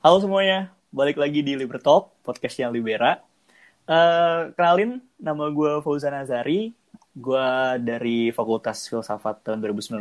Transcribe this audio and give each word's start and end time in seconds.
Halo 0.00 0.16
semuanya, 0.16 0.72
balik 0.88 1.20
lagi 1.20 1.44
di 1.44 1.52
Libertalk, 1.52 2.08
podcastnya 2.24 2.72
Libera. 2.72 3.20
Uh, 3.84 4.48
kenalin, 4.56 5.04
nama 5.20 5.52
gue 5.52 5.76
Fauzan 5.84 6.16
Azari, 6.16 6.72
gue 7.12 7.48
dari 7.84 8.32
Fakultas 8.32 8.88
Filsafat 8.88 9.44
tahun 9.44 9.60
2019, 9.60 10.00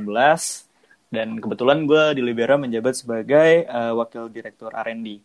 dan 1.12 1.36
kebetulan 1.44 1.84
gue 1.84 2.16
di 2.16 2.24
Libera 2.24 2.56
menjabat 2.56 2.96
sebagai 2.96 3.68
uh, 3.68 3.92
Wakil 4.00 4.32
Direktur 4.32 4.72
R&D. 4.72 5.20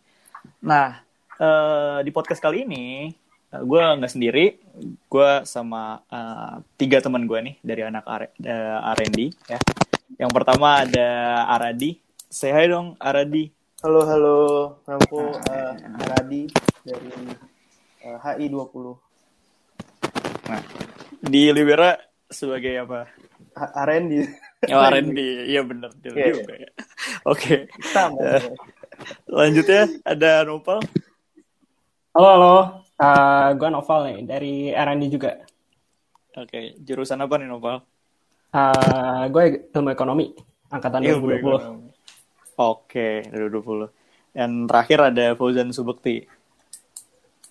Nah, 0.59 0.99
uh, 1.39 2.03
di 2.03 2.11
podcast 2.11 2.43
kali 2.43 2.67
ini, 2.67 3.15
uh, 3.55 3.63
gue 3.63 3.79
nggak 3.79 4.11
sendiri, 4.11 4.59
gue 5.07 5.31
sama 5.47 6.03
uh, 6.11 6.59
tiga 6.75 6.99
teman 6.99 7.23
gue 7.23 7.39
nih 7.39 7.55
dari 7.63 7.87
anak 7.87 8.03
R&D. 8.91 9.19
Ya. 9.47 9.59
Yang 10.19 10.31
pertama 10.35 10.83
ada 10.83 11.07
Aradi, 11.47 11.95
say 12.27 12.51
hi 12.51 12.67
dong 12.67 12.99
Aradi. 12.99 13.54
Halo, 13.85 14.01
halo. 14.01 14.37
Aku 14.89 15.29
uh, 15.29 16.01
Aradi 16.01 16.49
dari 16.81 17.05
uh, 18.01 18.17
HI 18.17 18.49
20. 18.49 18.57
Nah, 20.49 20.61
di 21.21 21.53
Libera 21.53 21.93
sebagai 22.25 22.81
apa? 22.81 23.05
R&D. 23.53 24.25
Oh, 24.73 24.81
R&D. 24.89 25.19
Iya 25.53 25.61
benar 25.69 25.93
yeah. 26.01 26.33
juga 26.33 26.53
ya. 26.57 26.69
Oke. 27.29 27.69
Okay. 27.69 27.93
Uh, 27.93 28.57
lanjutnya 29.29 29.85
ada 30.01 30.41
Nopal. 30.49 30.81
Halo, 32.17 32.29
halo. 32.41 32.55
Uh, 32.97 33.53
gue 33.53 33.69
Noval 33.69 33.99
nih 34.09 34.17
dari 34.25 34.53
R&D 34.73 35.13
juga. 35.13 35.45
Oke, 36.33 36.49
okay. 36.49 36.65
jurusan 36.81 37.21
apa 37.21 37.37
nih 37.37 37.53
Noval? 37.53 37.85
Uh, 38.49 39.29
gue 39.29 39.69
ilmu 39.69 39.93
ekonomi 39.93 40.33
angkatan 40.73 41.05
ilmu 41.05 41.37
2020. 41.37 41.37
Ekonomi. 41.37 41.84
Oke, 42.55 43.27
2020. 43.35 43.91
Dan 44.31 44.63
terakhir 44.63 45.11
ada 45.11 45.35
Fauzan 45.35 45.75
Subekti. 45.75 46.23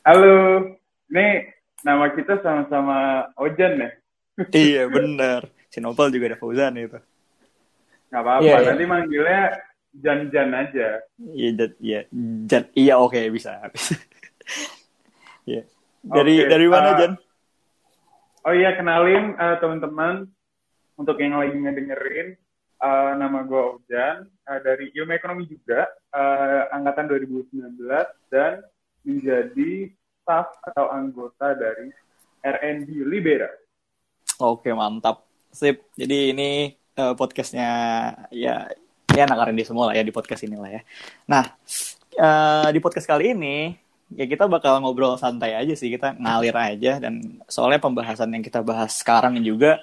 Halo, 0.01 0.65
ini 1.13 1.53
nama 1.85 2.09
kita 2.09 2.41
sama-sama 2.41 3.29
Ojan 3.37 3.85
ya? 3.85 3.91
iya, 4.65 4.83
benar. 4.89 5.45
Sinopal 5.69 6.09
juga 6.09 6.33
ada 6.33 6.41
Fauzan 6.41 6.81
itu. 6.81 6.97
Gak 8.09 8.23
apa-apa, 8.25 8.49
yeah, 8.49 8.61
iya. 8.65 8.69
nanti 8.73 8.85
yeah. 8.85 8.93
manggilnya 8.97 9.43
Jan-Jan 9.93 10.51
aja. 10.57 10.89
Iya, 11.21 11.51
Jan, 11.53 11.73
iya, 11.85 12.01
Jan, 12.49 12.65
iya 12.73 12.95
oke 12.97 13.13
okay, 13.13 13.25
bisa. 13.29 13.61
Iya. 15.45 15.61
Dari 16.01 16.41
okay, 16.41 16.49
dari 16.49 16.67
mana 16.73 16.89
uh, 16.89 16.97
Jan? 16.97 17.13
Oh 18.49 18.57
iya, 18.57 18.73
kenalin 18.81 19.37
uh, 19.37 19.61
teman-teman 19.61 20.25
untuk 20.97 21.21
yang 21.21 21.37
lagi 21.37 21.53
ngedengerin 21.53 22.41
uh, 22.81 23.13
nama 23.15 23.45
gue 23.47 23.63
Ojan 23.79 24.27
uh, 24.27 24.61
dari 24.63 24.91
Ilmu 24.95 25.13
Ekonomi 25.15 25.45
juga 25.47 25.87
uh, 26.15 26.73
angkatan 26.75 27.11
2019 27.11 27.79
dan 28.33 28.65
menjadi 29.05 29.93
staff 30.25 30.49
atau 30.65 30.89
anggota 30.89 31.53
dari 31.55 31.93
RND 32.41 32.91
Libera. 33.05 33.51
Oke 34.41 34.73
mantap, 34.73 35.29
sip. 35.53 35.87
Jadi 35.95 36.35
ini 36.35 36.73
uh, 36.99 37.15
podcastnya 37.15 37.71
ya 38.35 38.67
ya 39.15 39.23
anak 39.31 39.53
R&D 39.53 39.63
semua 39.69 39.93
lah 39.93 39.95
ya 39.95 40.03
di 40.03 40.11
podcast 40.11 40.43
ini 40.43 40.57
lah 40.59 40.71
ya. 40.75 40.83
Nah 41.31 41.45
uh, 42.19 42.69
di 42.73 42.81
podcast 42.83 43.07
kali 43.07 43.37
ini 43.37 43.79
ya 44.15 44.27
kita 44.29 44.47
bakal 44.47 44.79
ngobrol 44.83 45.17
santai 45.17 45.57
aja 45.57 45.75
sih 45.75 45.89
kita 45.91 46.15
ngalir 46.19 46.55
aja 46.55 47.01
dan 47.03 47.41
soalnya 47.49 47.81
pembahasan 47.81 48.31
yang 48.31 48.45
kita 48.45 48.61
bahas 48.61 48.95
sekarang 49.01 49.41
juga 49.41 49.81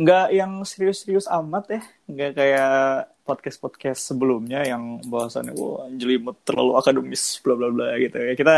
nggak 0.00 0.26
yang 0.32 0.52
serius-serius 0.64 1.28
amat 1.28 1.64
ya. 1.76 1.82
Nggak 2.08 2.32
kayak 2.32 2.72
podcast-podcast 3.28 4.00
sebelumnya 4.00 4.64
yang 4.64 4.98
bahasannya 5.04 5.52
wah 5.54 5.86
jelimet 5.92 6.40
terlalu 6.42 6.80
akademis 6.80 7.38
bla 7.44 7.54
bla 7.54 7.68
bla 7.68 7.94
gitu 8.00 8.16
ya. 8.16 8.32
Kita 8.32 8.54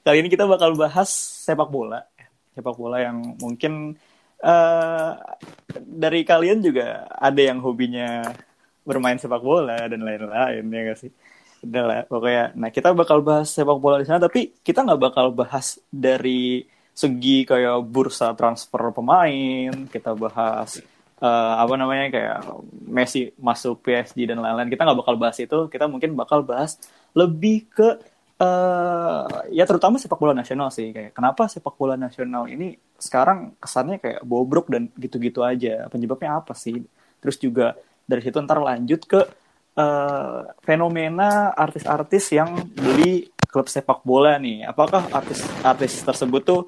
kali 0.00 0.16
ini 0.24 0.28
kita 0.32 0.48
bakal 0.48 0.72
bahas 0.72 1.12
sepak 1.44 1.68
bola. 1.68 2.00
Sepak 2.56 2.74
bola 2.80 3.04
yang 3.04 3.36
mungkin 3.36 3.92
uh, 4.40 5.12
dari 5.76 6.24
kalian 6.24 6.64
juga 6.64 7.04
ada 7.12 7.44
yang 7.44 7.60
hobinya 7.60 8.24
bermain 8.88 9.20
sepak 9.20 9.44
bola 9.44 9.76
dan 9.86 10.00
lain-lain 10.00 10.64
ya 10.64 10.80
gak 10.90 10.98
sih? 11.04 11.12
Udah 11.60 11.84
lah 11.84 12.00
pokoknya. 12.08 12.56
Nah 12.56 12.72
kita 12.72 12.96
bakal 12.96 13.20
bahas 13.20 13.52
sepak 13.52 13.76
bola 13.76 14.00
di 14.00 14.08
sana 14.08 14.24
tapi 14.24 14.56
kita 14.64 14.80
nggak 14.80 15.12
bakal 15.12 15.28
bahas 15.36 15.76
dari 15.92 16.64
segi 16.96 17.44
kayak 17.44 17.84
bursa 17.84 18.32
transfer 18.32 18.88
pemain, 18.88 19.84
kita 19.92 20.16
bahas 20.16 20.80
uh, 21.20 21.54
apa 21.60 21.76
namanya 21.76 22.08
kayak 22.08 22.38
Messi 22.88 23.28
masuk 23.36 23.84
PSG 23.84 24.32
dan 24.32 24.40
lain-lain. 24.40 24.72
Kita 24.72 24.88
nggak 24.88 24.98
bakal 25.04 25.14
bahas 25.20 25.36
itu, 25.36 25.68
kita 25.68 25.84
mungkin 25.92 26.16
bakal 26.16 26.40
bahas 26.40 26.80
lebih 27.12 27.68
ke 27.68 28.00
uh, 28.40 29.28
ya 29.52 29.68
terutama 29.68 30.00
sepak 30.00 30.16
bola 30.16 30.32
nasional 30.32 30.72
sih 30.72 30.92
kayak 30.92 31.12
kenapa 31.12 31.48
sepak 31.52 31.76
bola 31.76 32.00
nasional 32.00 32.48
ini 32.48 32.76
sekarang 32.96 33.60
kesannya 33.60 34.00
kayak 34.00 34.20
bobrok 34.24 34.72
dan 34.72 34.88
gitu-gitu 34.96 35.44
aja. 35.44 35.92
Penyebabnya 35.92 36.40
apa 36.40 36.56
sih? 36.56 36.80
Terus 37.20 37.36
juga 37.36 37.76
dari 38.08 38.24
situ 38.24 38.40
ntar 38.40 38.56
lanjut 38.64 39.04
ke 39.04 39.20
uh, 39.76 40.40
fenomena 40.64 41.52
artis-artis 41.52 42.32
yang 42.32 42.56
beli 42.72 43.28
klub 43.48 43.66
sepak 43.70 44.02
bola 44.02 44.36
nih. 44.36 44.66
Apakah 44.66 45.08
artis-artis 45.10 46.02
tersebut 46.02 46.42
tuh 46.42 46.60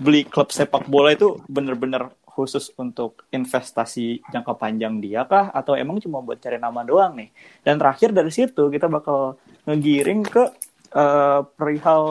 beli 0.00 0.28
klub 0.28 0.52
sepak 0.52 0.86
bola 0.86 1.12
itu 1.12 1.40
bener-bener 1.48 2.12
khusus 2.24 2.68
untuk 2.76 3.24
investasi 3.32 4.20
jangka 4.28 4.60
panjang 4.60 5.00
dia 5.00 5.24
kah 5.24 5.48
atau 5.56 5.72
emang 5.72 5.96
cuma 6.04 6.20
buat 6.20 6.36
cari 6.36 6.60
nama 6.60 6.84
doang 6.84 7.16
nih? 7.16 7.32
Dan 7.64 7.80
terakhir 7.80 8.12
dari 8.12 8.28
situ 8.28 8.68
kita 8.68 8.92
bakal 8.92 9.40
ngegiring 9.64 10.22
ke 10.28 10.44
uh, 10.92 11.40
perihal 11.56 12.02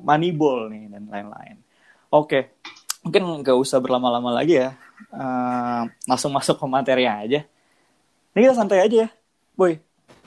Moneyball 0.00 0.70
nih 0.70 0.86
dan 0.86 1.10
lain-lain. 1.10 1.56
Oke, 2.14 2.54
mungkin 3.02 3.42
nggak 3.42 3.58
usah 3.58 3.82
berlama-lama 3.82 4.30
lagi 4.30 4.62
ya. 4.62 4.78
Uh, 5.10 5.90
langsung 6.06 6.30
masuk 6.30 6.56
ke 6.56 6.66
materi 6.70 7.04
aja. 7.04 7.42
Ini 8.32 8.38
kita 8.48 8.54
santai 8.54 8.86
aja 8.86 8.96
ya, 9.04 9.08
boy. 9.58 9.76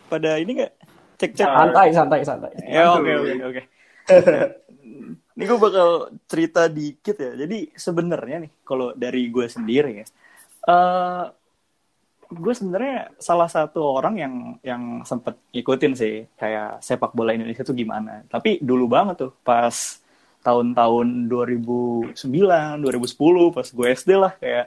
Pada 0.05 0.37
ini 0.37 0.61
nggak 0.61 0.84
cek 1.15 1.31
cek. 1.35 1.47
Santai 1.47 1.87
santai 1.91 2.19
santai. 2.23 2.51
Ya 2.67 2.91
oke 2.93 3.11
oke 3.11 3.33
oke. 3.51 3.61
Ini 5.35 5.43
gue 5.43 5.59
bakal 5.59 6.15
cerita 6.31 6.71
dikit 6.71 7.19
ya. 7.19 7.31
Jadi 7.35 7.75
sebenarnya 7.75 8.47
nih 8.47 8.51
kalau 8.63 8.95
dari 8.95 9.27
gue 9.27 9.47
sendiri 9.51 10.03
ya 10.03 10.07
uh, 10.69 11.25
gue 12.25 12.53
sebenarnya 12.57 13.13
salah 13.21 13.45
satu 13.45 14.01
orang 14.01 14.15
yang 14.17 14.33
yang 14.65 14.83
sempet 15.05 15.37
ikutin 15.53 15.93
sih 15.93 16.25
kayak 16.33 16.81
sepak 16.81 17.13
bola 17.13 17.37
Indonesia 17.37 17.61
tuh 17.61 17.77
gimana. 17.77 18.25
Tapi 18.25 18.59
dulu 18.59 18.89
banget 18.89 19.29
tuh 19.29 19.31
pas 19.45 20.01
tahun-tahun 20.41 21.25
2009 21.25 22.13
2010 22.21 23.57
pas 23.57 23.65
gue 23.65 23.87
SD 23.97 24.11
lah 24.13 24.33
kayak 24.37 24.65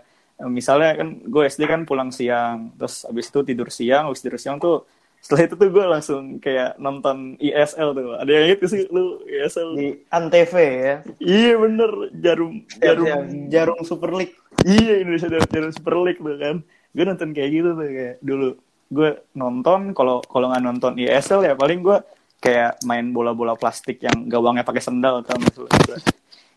misalnya 0.50 0.98
kan 0.98 1.09
gue 1.22 1.42
SD 1.47 1.70
kan 1.70 1.86
pulang 1.86 2.10
siang 2.10 2.75
terus 2.75 3.06
abis 3.06 3.30
itu 3.30 3.41
tidur 3.47 3.70
siang 3.70 4.10
abis 4.10 4.26
tidur 4.26 4.42
siang 4.42 4.59
tuh 4.59 4.91
setelah 5.19 5.43
itu 5.45 5.55
tuh 5.61 5.69
gue 5.69 5.84
langsung 5.84 6.23
kayak 6.41 6.79
nonton 6.81 7.37
ISL 7.43 7.93
tuh. 7.93 8.17
Ada 8.17 8.31
yang 8.33 8.47
itu 8.55 8.65
sih 8.71 8.83
lu 8.89 9.21
ISL 9.27 9.69
di 9.77 9.89
Antv 10.09 10.53
ya. 10.56 10.97
Iya 11.21 11.53
bener. 11.59 11.91
Jarum 12.23 12.55
jarum. 12.81 13.06
ya, 13.06 13.17
jarum 13.51 13.81
Super 13.84 14.15
League. 14.17 14.34
Iya 14.65 15.05
Indonesia 15.05 15.28
jarum 15.28 15.73
Super 15.75 15.95
League 16.01 16.23
tuh 16.23 16.39
kan. 16.39 16.57
Gue 16.95 17.05
nonton 17.05 17.37
kayak 17.37 17.51
gitu 17.53 17.69
tuh 17.77 17.89
kayak 17.91 18.17
dulu. 18.25 18.49
Gue 18.89 19.11
nonton 19.37 19.93
kalau 19.93 20.25
kalau 20.25 20.49
nggak 20.49 20.65
nonton 20.65 20.93
ISL 20.97 21.45
ya 21.45 21.53
paling 21.59 21.84
gue 21.84 21.99
kayak 22.39 22.78
main 22.87 23.11
bola-bola 23.11 23.59
plastik 23.59 23.99
yang 23.99 24.31
gawangnya 24.31 24.62
pakai 24.62 24.83
sendal 24.83 25.27
atau 25.27 25.37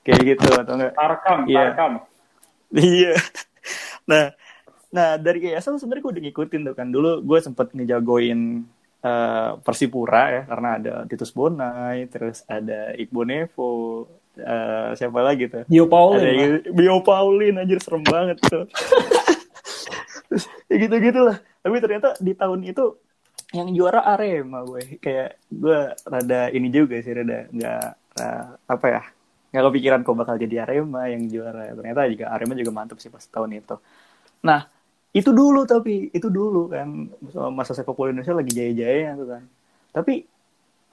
kayak 0.06 0.22
gitu 0.38 0.46
atau 0.54 0.74
enggak 0.78 0.94
tarkam 0.94 1.40
iya. 1.50 1.62
tarkam. 1.74 1.94
Iya. 2.72 3.14
Nah 4.10 4.34
Nah 4.92 5.16
dari 5.16 5.52
ESL 5.52 5.80
sebenarnya 5.80 6.04
gue 6.04 6.14
udah 6.20 6.24
ngikutin 6.28 6.62
tuh 6.68 6.76
kan 6.76 6.88
dulu 6.92 7.24
gue 7.24 7.40
sempet 7.40 7.72
ngejagoin 7.72 8.68
uh, 9.04 9.58
Persipura 9.64 10.24
ya 10.30 10.42
karena 10.48 10.70
ada 10.78 10.94
Titus 11.08 11.32
Bonai, 11.34 12.08
terus 12.08 12.46
ada 12.46 12.94
Iqbal 12.96 13.26
Nevo, 13.28 13.72
uh, 14.40 14.92
siapa 14.96 15.20
lagi 15.24 15.50
tuh? 15.50 15.64
Bio 15.68 15.90
Paulin. 15.90 16.62
Ada 16.62 16.72
Bio 16.72 17.00
Paulin 17.02 17.60
anjir 17.60 17.80
serem 17.82 18.04
banget 18.06 18.38
tuh. 18.44 18.70
ya 20.72 20.76
gitu 20.76 20.96
gitulah. 21.00 21.38
Tapi 21.62 21.76
ternyata 21.82 22.18
di 22.22 22.34
tahun 22.34 22.66
itu 22.66 22.98
yang 23.52 23.68
juara 23.76 24.08
Arema 24.08 24.64
gue 24.64 24.96
kayak 25.04 25.52
gue 25.52 25.80
rada 26.08 26.42
ini 26.56 26.72
juga 26.72 27.04
sih 27.04 27.12
rada 27.12 27.52
nggak 27.52 27.86
uh, 28.16 28.46
apa 28.64 28.86
ya 28.88 29.04
nggak 29.52 29.64
kepikiran 29.68 30.00
kok 30.08 30.16
bakal 30.16 30.36
jadi 30.40 30.64
Arema 30.64 31.12
yang 31.12 31.28
juara 31.28 31.76
ternyata 31.76 32.08
juga 32.08 32.26
Arema 32.32 32.56
juga 32.56 32.72
mantap 32.72 33.04
sih 33.04 33.12
pas 33.12 33.20
tahun 33.28 33.60
itu 33.60 33.76
nah 34.40 34.72
itu 35.12 35.30
dulu 35.36 35.68
tapi 35.68 36.08
itu 36.16 36.32
dulu 36.32 36.72
kan 36.72 37.12
masa 37.52 37.76
sepak 37.76 37.92
bola 37.92 38.16
Indonesia 38.16 38.32
lagi 38.32 38.52
jaya-jaya 38.56 39.20
tuh 39.20 39.28
kan. 39.28 39.44
Tapi 39.92 40.24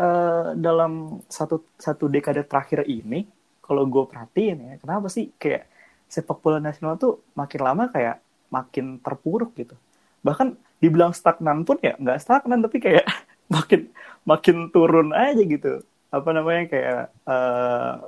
uh, 0.02 0.58
dalam 0.58 1.22
satu 1.30 1.62
satu 1.78 2.10
dekade 2.10 2.42
terakhir 2.42 2.82
ini 2.90 3.30
kalau 3.62 3.86
gue 3.86 4.04
perhatiin 4.10 4.58
ya 4.58 4.74
kenapa 4.82 5.06
sih 5.06 5.30
kayak 5.38 5.70
sepak 6.10 6.42
bola 6.42 6.58
nasional 6.58 6.98
tuh 6.98 7.22
makin 7.38 7.60
lama 7.62 7.86
kayak 7.94 8.18
makin 8.50 8.98
terpuruk 8.98 9.54
gitu? 9.54 9.78
Bahkan 10.26 10.58
dibilang 10.82 11.14
stagnan 11.14 11.62
pun 11.62 11.78
ya 11.78 11.94
nggak 11.94 12.18
stagnan 12.18 12.58
tapi 12.58 12.82
kayak 12.82 13.06
makin 13.54 13.86
makin 14.26 14.56
turun 14.74 15.14
aja 15.14 15.42
gitu. 15.46 15.78
Apa 16.10 16.34
namanya 16.34 16.66
kayak 16.66 17.02
uh, 17.22 18.02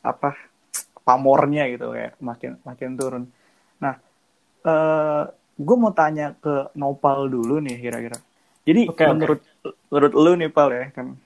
apa 0.00 0.40
pamornya 1.04 1.68
gitu 1.68 1.92
kayak 1.92 2.16
makin 2.16 2.56
makin 2.64 2.90
turun 2.96 3.24
uh, 4.68 5.24
eh, 5.24 5.24
gue 5.56 5.76
mau 5.80 5.90
tanya 5.96 6.36
ke 6.36 6.70
Nopal 6.76 7.32
dulu 7.32 7.58
nih 7.64 7.80
kira-kira 7.80 8.20
jadi 8.68 8.84
okay, 8.92 9.08
menurut 9.08 9.40
okay. 9.40 9.72
menurut 9.88 10.12
lu 10.12 10.32
nih 10.36 10.50
Pal 10.52 10.68
ya 10.70 10.84
kan 10.92 11.16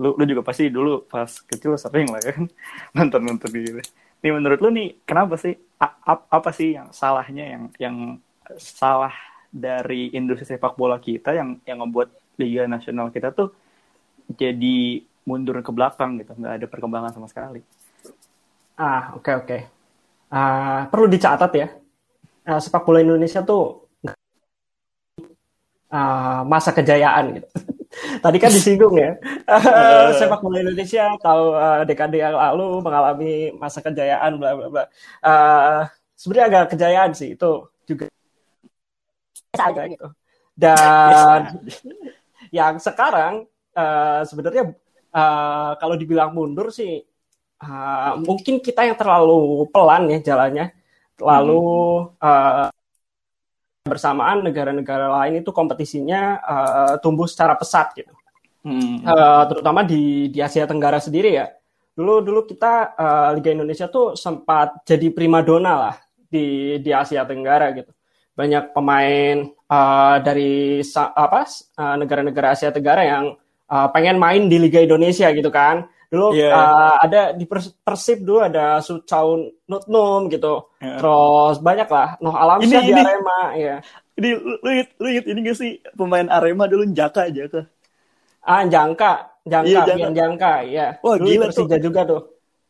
lu 0.00 0.16
lu 0.16 0.24
juga 0.24 0.42
pasti 0.44 0.68
dulu 0.72 1.04
pas 1.04 1.28
kecil 1.28 1.76
sering 1.76 2.08
lah 2.08 2.20
ya 2.24 2.32
kan 2.36 2.44
nonton 2.96 3.20
nonton 3.20 3.48
gitu 3.52 3.80
nih 4.24 4.32
menurut 4.32 4.58
lu 4.64 4.68
nih 4.72 4.96
kenapa 5.04 5.36
sih 5.36 5.54
a, 5.80 5.88
apa 6.12 6.50
sih 6.56 6.76
yang 6.76 6.88
salahnya 6.90 7.44
yang 7.44 7.64
yang 7.76 7.96
salah 8.56 9.12
dari 9.52 10.12
industri 10.12 10.44
sepak 10.44 10.76
bola 10.76 11.00
kita 11.00 11.32
yang 11.32 11.60
yang 11.64 11.80
membuat 11.80 12.12
liga 12.36 12.68
nasional 12.68 13.08
kita 13.08 13.32
tuh 13.32 13.52
jadi 14.28 15.00
mundur 15.26 15.58
ke 15.62 15.72
belakang 15.72 16.20
gitu 16.20 16.36
nggak 16.36 16.54
ada 16.62 16.66
perkembangan 16.68 17.12
sama 17.14 17.26
sekali 17.30 17.62
ah 18.76 19.16
oke 19.16 19.24
okay, 19.24 19.34
oke 19.34 19.46
okay. 19.46 19.60
uh, 20.30 20.86
perlu 20.92 21.06
dicatat 21.08 21.52
ya 21.56 21.68
uh, 22.46 22.60
sepak 22.62 22.82
bola 22.86 23.02
Indonesia 23.02 23.42
tuh 23.42 23.90
uh, 25.90 26.40
masa 26.46 26.70
kejayaan 26.70 27.42
gitu. 27.42 27.48
Tadi 28.24 28.36
kan 28.36 28.52
disinggung 28.52 28.96
ya. 28.96 29.18
Uh, 29.44 30.14
sepak 30.18 30.40
bola 30.40 30.62
Indonesia 30.62 31.12
tahu 31.18 31.44
uh, 31.52 31.82
dekade 31.82 32.22
yang 32.22 32.36
lalu 32.36 32.80
mengalami 32.80 33.32
masa 33.58 33.82
kejayaan 33.82 34.38
bla 34.38 34.54
bla 34.54 34.66
bla. 34.70 34.84
Uh, 35.20 35.82
sebenarnya 36.14 36.46
agak 36.48 36.64
kejayaan 36.76 37.12
sih 37.12 37.34
itu 37.34 37.66
juga. 37.84 38.06
Agak 39.56 39.96
dan 40.56 41.60
yang 42.58 42.80
sekarang 42.80 43.44
uh, 43.76 44.24
sebenarnya 44.24 44.72
uh, 45.12 45.76
kalau 45.76 45.94
dibilang 46.00 46.32
mundur 46.32 46.72
sih 46.72 47.04
uh, 47.60 48.12
mungkin 48.20 48.64
kita 48.64 48.88
yang 48.88 48.96
terlalu 48.96 49.68
pelan 49.68 50.08
ya 50.08 50.18
jalannya 50.32 50.75
lalu 51.20 51.64
uh, 52.20 52.68
bersamaan 53.86 54.42
negara-negara 54.42 55.06
lain 55.22 55.40
itu 55.40 55.50
kompetisinya 55.54 56.42
uh, 56.42 56.94
tumbuh 56.98 57.24
secara 57.30 57.54
pesat 57.54 57.94
gitu 57.94 58.12
hmm. 58.66 59.06
uh, 59.06 59.44
terutama 59.48 59.86
di 59.86 60.28
di 60.28 60.42
Asia 60.42 60.66
Tenggara 60.66 60.98
sendiri 60.98 61.38
ya 61.38 61.46
dulu 61.96 62.20
dulu 62.20 62.40
kita 62.44 62.92
uh, 62.98 63.28
Liga 63.32 63.54
Indonesia 63.54 63.88
tuh 63.88 64.18
sempat 64.18 64.84
jadi 64.84 65.08
primadona 65.14 65.72
lah 65.78 65.96
di 66.28 66.76
di 66.82 66.90
Asia 66.92 67.24
Tenggara 67.24 67.72
gitu 67.72 67.96
banyak 68.36 68.76
pemain 68.76 69.48
uh, 69.72 70.16
dari 70.20 70.84
apa 70.94 71.42
uh, 71.80 71.96
negara-negara 71.96 72.52
Asia 72.52 72.68
Tenggara 72.68 73.02
yang 73.02 73.32
uh, 73.72 73.88
pengen 73.90 74.20
main 74.20 74.46
di 74.46 74.60
Liga 74.60 74.84
Indonesia 74.84 75.32
gitu 75.32 75.48
kan. 75.48 75.88
Dulu 76.06 76.38
yeah. 76.38 76.54
uh, 76.54 76.94
ada 77.02 77.34
di 77.34 77.44
Persib 77.82 78.22
dulu 78.22 78.46
ada 78.46 78.78
Sucaun 78.78 79.50
Nutnum 79.66 80.30
gitu. 80.30 80.70
Yeah. 80.78 81.02
Terus 81.02 81.56
banyak 81.58 81.88
lah 81.90 82.08
Noh 82.22 82.34
Alamsyah 82.34 82.80
di 82.82 82.92
Arema 82.94 83.40
ya. 83.58 83.76
Ini 84.16 84.30
lu, 84.32 84.54
lu, 84.62 84.70
lu 85.02 85.08
ini 85.12 85.40
gak 85.44 85.56
sih 85.58 85.70
pemain 85.92 86.30
Arema 86.30 86.70
dulu 86.70 86.86
Jaka 86.94 87.28
aja 87.28 87.44
ke? 87.50 87.60
Ah 88.46 88.62
Jangka, 88.62 89.42
Jangka, 89.42 89.66
iya, 89.66 89.82
Jangka. 89.82 90.10
Jangka, 90.14 90.52
ya. 90.70 90.86
Wah 91.02 91.14
dulu 91.18 91.28
gila 91.34 91.46
tuh. 91.50 91.66
juga 91.82 92.02
tuh. 92.06 92.22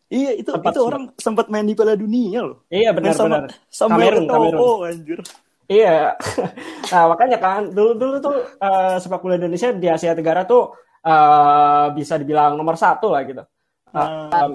Iya 0.07 0.39
itu 0.39 0.51
sempat 0.55 0.73
itu 0.73 0.81
orang 0.87 1.05
sempat 1.19 1.47
main 1.51 1.67
di 1.67 1.75
Piala 1.75 1.99
Dunia 1.99 2.41
loh. 2.47 2.65
Iya 2.71 2.95
benar 2.95 3.13
benar. 3.19 3.51
Sama 3.69 3.99
Kamerun, 3.99 4.25
Kamerun. 4.31 4.61
Oh 4.63 4.87
anjir. 4.87 5.21
Iya. 5.67 6.15
nah, 6.95 7.05
makanya 7.11 7.39
kan 7.43 7.75
dulu 7.75 7.99
dulu 7.99 8.17
tuh 8.23 8.37
uh, 8.63 8.97
sepak 9.03 9.19
bola 9.19 9.35
Indonesia 9.35 9.75
di 9.75 9.91
Asia 9.91 10.15
Tenggara 10.15 10.47
tuh 10.47 10.86
uh, 11.07 11.87
bisa 11.95 12.19
dibilang 12.19 12.59
nomor 12.59 12.75
satu 12.75 13.15
lah 13.15 13.23
gitu. 13.23 13.47
Uh, 13.95 14.29
um, 14.35 14.51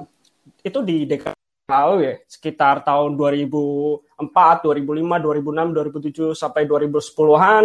itu 0.62 0.80
di 0.83 1.07
dekade 1.07 1.39
lalu 1.71 1.98
ya, 2.03 2.13
sekitar 2.27 2.83
tahun 2.83 3.15
2004, 3.15 4.19
2005, 4.19 4.75
2006, 5.24 6.36
2007 6.36 6.36
sampai 6.36 6.68
2010-an 6.68 7.63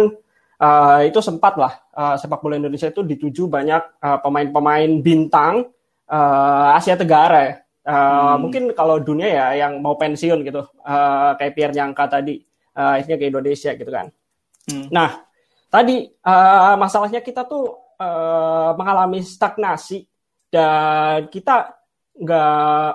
uh, 0.63 0.99
itu 1.03 1.19
sempat 1.19 1.59
lah 1.59 1.73
uh, 1.91 2.15
sepak 2.15 2.39
bola 2.39 2.55
Indonesia 2.55 2.87
itu 2.87 3.03
dituju 3.03 3.51
banyak 3.51 3.99
pemain-pemain 4.23 4.87
uh, 4.87 5.01
bintang 5.03 5.67
uh, 6.07 6.77
Asia 6.79 6.95
Tenggara 6.95 7.39
ya. 7.43 7.53
Uh, 7.87 7.91
hmm. 7.91 8.35
Mungkin 8.43 8.63
kalau 8.75 8.99
dunia 8.99 9.27
ya 9.31 9.47
yang 9.67 9.79
mau 9.79 9.95
pensiun 9.95 10.43
gitu, 10.43 10.63
uh, 10.83 11.31
kayak 11.39 11.55
Pierre 11.55 11.75
Nyangka 11.75 12.19
tadi 12.19 12.43
uh, 12.75 12.99
akhirnya 12.99 13.15
ke 13.19 13.25
Indonesia 13.31 13.71
gitu 13.75 13.91
kan. 13.91 14.11
Hmm. 14.67 14.87
Nah, 14.91 15.23
tadi 15.71 16.03
uh, 16.27 16.75
masalahnya 16.75 17.23
kita 17.23 17.47
tuh 17.47 17.86
uh, 17.99 18.71
mengalami 18.77 19.21
stagnasi 19.21 20.05
dan 20.47 21.27
kita 21.27 21.75
nggak 22.17 22.91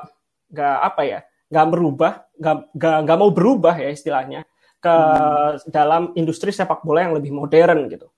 nggak 0.52 0.78
apa 0.82 1.02
ya 1.04 1.20
nggak 1.52 1.66
berubah 1.68 2.12
nggak 2.38 2.56
nggak 3.04 3.18
mau 3.18 3.30
berubah 3.30 3.74
ya 3.76 3.92
istilahnya 3.92 4.42
ke 4.82 4.90
hmm. 4.90 5.70
dalam 5.70 6.10
industri 6.18 6.50
sepak 6.50 6.82
bola 6.82 7.06
yang 7.06 7.14
lebih 7.14 7.30
modern 7.30 7.86
gitu 7.86 8.08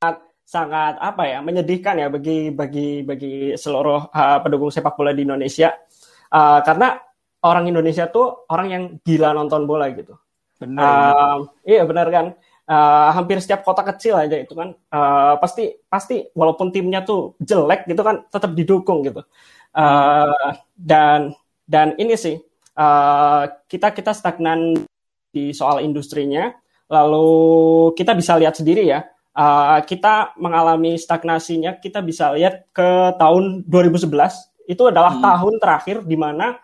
sangat, 0.00 0.16
sangat 0.46 0.94
apa 1.02 1.22
ya 1.28 1.38
menyedihkan 1.42 1.98
ya 2.00 2.08
bagi 2.08 2.54
bagi 2.54 3.02
bagi 3.02 3.34
seluruh 3.58 4.08
uh, 4.08 4.38
pendukung 4.40 4.72
sepak 4.72 4.96
bola 4.96 5.12
di 5.12 5.26
Indonesia 5.26 5.74
uh, 6.32 6.62
karena 6.64 6.96
orang 7.46 7.64
Indonesia 7.70 8.10
tuh 8.10 8.48
orang 8.50 8.68
yang 8.70 8.82
gila 9.06 9.30
nonton 9.36 9.68
bola 9.68 9.86
gitu. 9.94 10.18
Benar. 10.56 10.82
Uh, 10.82 11.38
iya 11.62 11.82
benar 11.86 12.08
kan. 12.10 12.26
Uh, 12.66 13.14
hampir 13.14 13.38
setiap 13.38 13.62
kota 13.62 13.86
kecil 13.86 14.18
aja 14.18 14.42
itu 14.42 14.50
kan 14.50 14.74
uh, 14.90 15.38
pasti 15.38 15.70
pasti 15.86 16.26
walaupun 16.34 16.74
timnya 16.74 17.06
tuh 17.06 17.38
jelek 17.38 17.86
gitu 17.86 18.02
kan 18.02 18.26
tetap 18.26 18.58
didukung 18.58 19.06
gitu. 19.06 19.22
Uh, 19.70 20.50
dan 20.74 21.30
dan 21.62 21.94
ini 21.94 22.18
sih 22.18 22.34
uh, 22.74 23.42
kita 23.70 23.94
kita 23.94 24.10
stagnan 24.10 24.82
di 25.30 25.54
soal 25.54 25.78
industrinya. 25.78 26.50
Lalu 26.90 27.30
kita 27.94 28.18
bisa 28.18 28.34
lihat 28.34 28.58
sendiri 28.58 28.82
ya. 28.82 29.06
Uh, 29.36 29.78
kita 29.86 30.34
mengalami 30.40 30.98
stagnasinya 30.98 31.78
kita 31.78 32.02
bisa 32.02 32.34
lihat 32.34 32.66
ke 32.74 33.14
tahun 33.14 33.68
2011 33.68 34.10
itu 34.66 34.82
adalah 34.90 35.14
hmm. 35.14 35.22
tahun 35.22 35.54
terakhir 35.62 35.96
di 36.02 36.16
mana 36.18 36.56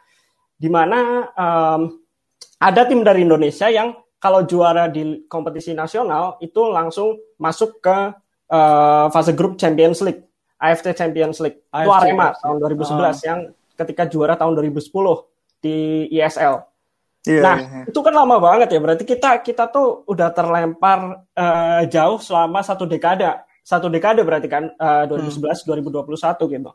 di 0.59 0.67
mana 0.67 1.31
um, 1.37 2.03
ada 2.63 2.83
tim 2.87 3.03
dari 3.03 3.27
Indonesia 3.27 3.67
yang 3.71 3.93
kalau 4.23 4.47
juara 4.47 4.87
di 4.87 5.27
kompetisi 5.27 5.75
nasional 5.75 6.39
itu 6.39 6.63
langsung 6.71 7.19
masuk 7.43 7.83
ke 7.83 7.99
uh, 8.55 9.11
fase 9.11 9.35
grup 9.35 9.59
Champions 9.59 9.99
League, 9.99 10.23
AFC 10.63 10.95
Champions 10.95 11.43
League. 11.43 11.59
AFC, 11.75 11.83
itu 11.83 11.91
Arema 11.91 12.31
AFC. 12.31 12.41
tahun 12.47 12.57
2011 12.63 12.87
uh. 12.87 12.95
Ah. 13.03 13.13
yang 13.27 13.41
ketika 13.75 14.03
juara 14.07 14.39
tahun 14.39 14.55
2010 14.55 14.79
di 15.59 16.07
ISL. 16.15 16.63
Yeah, 17.23 17.43
nah, 17.43 17.59
yeah, 17.59 17.71
yeah. 17.83 17.85
itu 17.91 17.99
kan 17.99 18.15
lama 18.15 18.39
banget 18.39 18.71
ya. 18.71 18.79
Berarti 18.79 19.03
kita 19.03 19.43
kita 19.43 19.67
tuh 19.75 20.07
udah 20.07 20.31
terlempar 20.31 21.27
uh, 21.35 21.83
jauh 21.91 22.23
selama 22.23 22.63
satu 22.63 22.87
dekade. 22.87 23.27
Satu 23.67 23.91
dekade 23.91 24.23
berarti 24.23 24.47
kan 24.47 24.71
uh, 24.79 25.07
2011 25.11 25.67
hmm. 25.67 26.07
2021 26.07 26.55
gitu. 26.55 26.71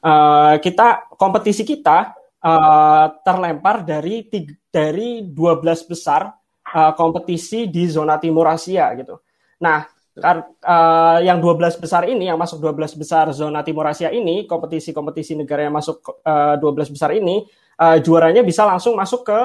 Uh, 0.00 0.56
kita 0.60 1.08
kompetisi 1.16 1.64
kita 1.64 2.12
uh, 2.40 3.06
terlempar 3.20 3.84
dari 3.84 4.24
dari 4.68 5.24
12 5.28 5.92
besar 5.92 6.28
uh, 6.74 6.92
kompetisi 6.96 7.70
di 7.70 7.86
zona 7.86 8.18
timur 8.18 8.48
Asia 8.50 8.90
gitu. 8.98 9.22
Nah, 9.62 9.86
uh, 10.18 11.18
yang 11.20 11.38
12 11.38 11.82
besar 11.82 12.08
ini 12.08 12.26
yang 12.26 12.40
masuk 12.40 12.58
12 12.58 12.96
besar 12.96 13.28
zona 13.36 13.60
timur 13.60 13.84
Asia 13.86 14.08
ini, 14.08 14.48
kompetisi-kompetisi 14.48 15.36
negara 15.36 15.68
yang 15.68 15.74
masuk 15.76 16.02
uh, 16.24 16.56
12 16.58 16.94
besar 16.94 17.12
ini 17.12 17.44
uh, 17.80 17.98
juaranya 18.00 18.40
bisa 18.42 18.64
langsung 18.64 18.96
masuk 18.96 19.28
ke 19.28 19.38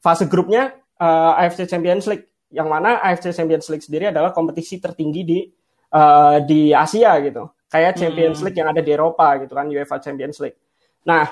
fase 0.00 0.24
grupnya 0.28 0.72
uh, 1.00 1.40
AFC 1.40 1.68
Champions 1.68 2.08
League. 2.08 2.26
Yang 2.54 2.68
mana 2.70 3.02
AFC 3.02 3.34
Champions 3.34 3.66
League 3.66 3.82
sendiri 3.82 4.14
adalah 4.14 4.30
kompetisi 4.30 4.78
tertinggi 4.78 5.22
di 5.26 5.38
uh, 5.90 6.38
di 6.44 6.70
Asia 6.70 7.18
gitu. 7.18 7.50
Kayak 7.66 7.98
Champions 7.98 8.38
hmm. 8.38 8.44
League 8.46 8.58
yang 8.62 8.68
ada 8.70 8.82
di 8.84 8.90
Eropa 8.94 9.34
gitu 9.42 9.52
kan, 9.58 9.66
UEFA 9.66 9.98
Champions 9.98 10.38
League. 10.38 10.54
Nah, 11.02 11.26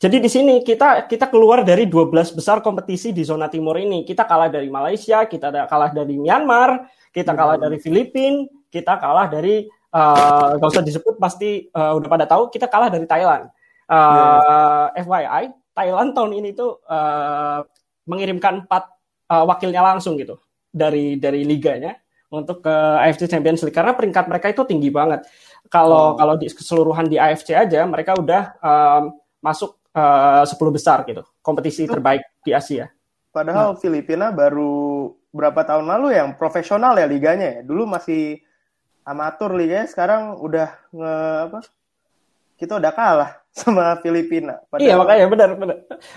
jadi 0.00 0.16
di 0.16 0.32
sini 0.32 0.64
kita 0.64 1.04
kita 1.04 1.28
keluar 1.28 1.60
dari 1.60 1.84
12 1.84 2.32
besar 2.32 2.64
kompetisi 2.64 3.12
di 3.12 3.20
zona 3.20 3.52
timur 3.52 3.76
ini. 3.76 4.00
Kita 4.00 4.24
kalah 4.24 4.48
dari 4.48 4.72
Malaysia, 4.72 5.28
kita 5.28 5.52
kalah 5.68 5.92
dari 5.92 6.16
Myanmar, 6.16 6.88
kita 7.12 7.36
kalah 7.36 7.60
dari 7.60 7.76
Filipina, 7.76 8.48
kita 8.72 8.96
kalah 8.96 9.28
dari 9.28 9.68
uh, 9.92 10.56
gak 10.56 10.70
usah 10.72 10.80
disebut 10.80 11.20
pasti 11.20 11.68
uh, 11.76 11.92
udah 12.00 12.08
pada 12.08 12.24
tahu 12.24 12.48
kita 12.48 12.64
kalah 12.72 12.88
dari 12.88 13.04
Thailand. 13.04 13.52
Uh, 13.92 14.88
yeah. 14.96 15.04
FYI, 15.04 15.44
Thailand 15.76 16.16
tahun 16.16 16.32
ini 16.32 16.56
tuh 16.56 16.80
uh, 16.88 17.60
mengirimkan 18.08 18.64
empat 18.64 18.88
uh, 19.28 19.44
wakilnya 19.44 19.84
langsung 19.84 20.16
gitu 20.16 20.40
dari 20.72 21.20
dari 21.20 21.44
liganya 21.44 21.92
untuk 22.32 22.64
ke 22.64 22.72
AFC 23.04 23.28
Champions 23.28 23.60
League 23.68 23.76
karena 23.76 23.92
peringkat 23.92 24.32
mereka 24.32 24.48
itu 24.48 24.64
tinggi 24.64 24.88
banget. 24.88 25.28
Kalau 25.68 26.14
oh. 26.14 26.16
kalau 26.16 26.40
di 26.40 26.48
keseluruhan 26.48 27.04
di 27.04 27.20
AFC 27.20 27.52
aja 27.52 27.84
mereka 27.84 28.16
udah 28.16 28.56
um, 28.64 29.12
masuk 29.44 29.79
uh, 29.94 30.42
eh, 30.42 30.56
10 30.56 30.76
besar 30.76 31.02
gitu, 31.06 31.22
kompetisi 31.40 31.86
terbaik 31.86 32.22
di 32.44 32.52
Asia. 32.54 32.90
Padahal 33.30 33.74
nah. 33.74 33.78
Filipina 33.78 34.34
baru 34.34 35.06
berapa 35.30 35.62
tahun 35.62 35.86
lalu 35.86 36.18
yang 36.18 36.34
profesional 36.34 36.98
ya 36.98 37.06
liganya 37.06 37.58
ya. 37.58 37.62
Dulu 37.62 37.86
masih 37.86 38.42
amatur 39.06 39.54
liga 39.54 39.86
sekarang 39.86 40.38
udah 40.42 40.68
nge 40.90 41.14
apa? 41.46 41.58
Kita 42.58 42.72
udah 42.76 42.92
kalah 42.92 43.30
sama 43.60 43.96
Filipina. 44.02 44.58
Padahal... 44.66 44.82
Iya 44.82 44.94
makanya 44.98 45.26
benar 45.30 45.50
benar. 45.54 45.76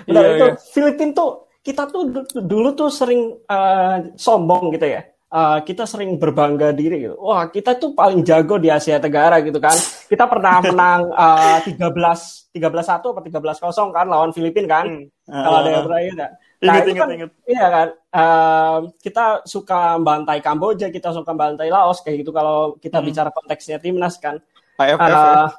Benar 0.09 0.23
iya, 0.25 0.33
itu 0.33 0.45
iya. 0.49 0.55
Filipina 0.73 1.13
tuh 1.13 1.29
kita 1.63 1.87
tuh 1.87 2.11
dulu 2.43 2.75
tuh 2.75 2.91
sering 2.91 3.39
uh, 3.47 4.11
sombong 4.19 4.75
gitu 4.75 4.83
ya 4.83 5.12
uh, 5.33 5.59
kita 5.65 5.89
sering 5.89 6.21
berbangga 6.21 6.69
diri 6.69 7.09
gitu. 7.09 7.17
Wah, 7.17 7.49
kita 7.49 7.75
tuh 7.81 7.97
paling 7.97 8.21
jago 8.21 8.61
di 8.61 8.69
Asia 8.69 9.01
Tenggara 9.01 9.41
gitu 9.41 9.57
kan. 9.57 9.73
Kita 10.05 10.29
pernah 10.29 10.61
menang 10.69 11.09
uh, 11.09 11.57
13 11.65 12.53
13 12.53 12.53
1 12.53 13.01
atau 13.01 13.17
13 13.17 13.33
0 13.33 13.97
kan 13.97 14.05
lawan 14.05 14.31
Filipina 14.31 14.69
kan. 14.69 15.09
Hmm. 15.25 15.43
Kalau 15.43 15.57
ada 15.65 15.69
yang 15.73 15.83
pernah 15.89 16.01
ingat. 16.05 16.31
Nah, 16.63 16.73
ingat, 16.79 16.85
ingat, 16.87 17.01
kan, 17.01 17.15
ingat. 17.17 17.31
Iya 17.49 17.65
kan. 17.67 17.87
Uh, 18.13 18.77
kita 19.01 19.25
suka 19.43 19.81
bantai 19.99 20.37
Kamboja, 20.39 20.87
kita 20.93 21.09
suka 21.11 21.33
bantai 21.33 21.67
Laos 21.73 22.05
kayak 22.05 22.23
gitu 22.23 22.31
kalau 22.31 22.77
kita 22.77 23.01
hmm. 23.01 23.07
bicara 23.09 23.29
konteksnya 23.33 23.81
timnas 23.81 24.21
kan. 24.21 24.37
AFF 24.77 25.01
uh, 25.01 25.09
ya? 25.09 25.49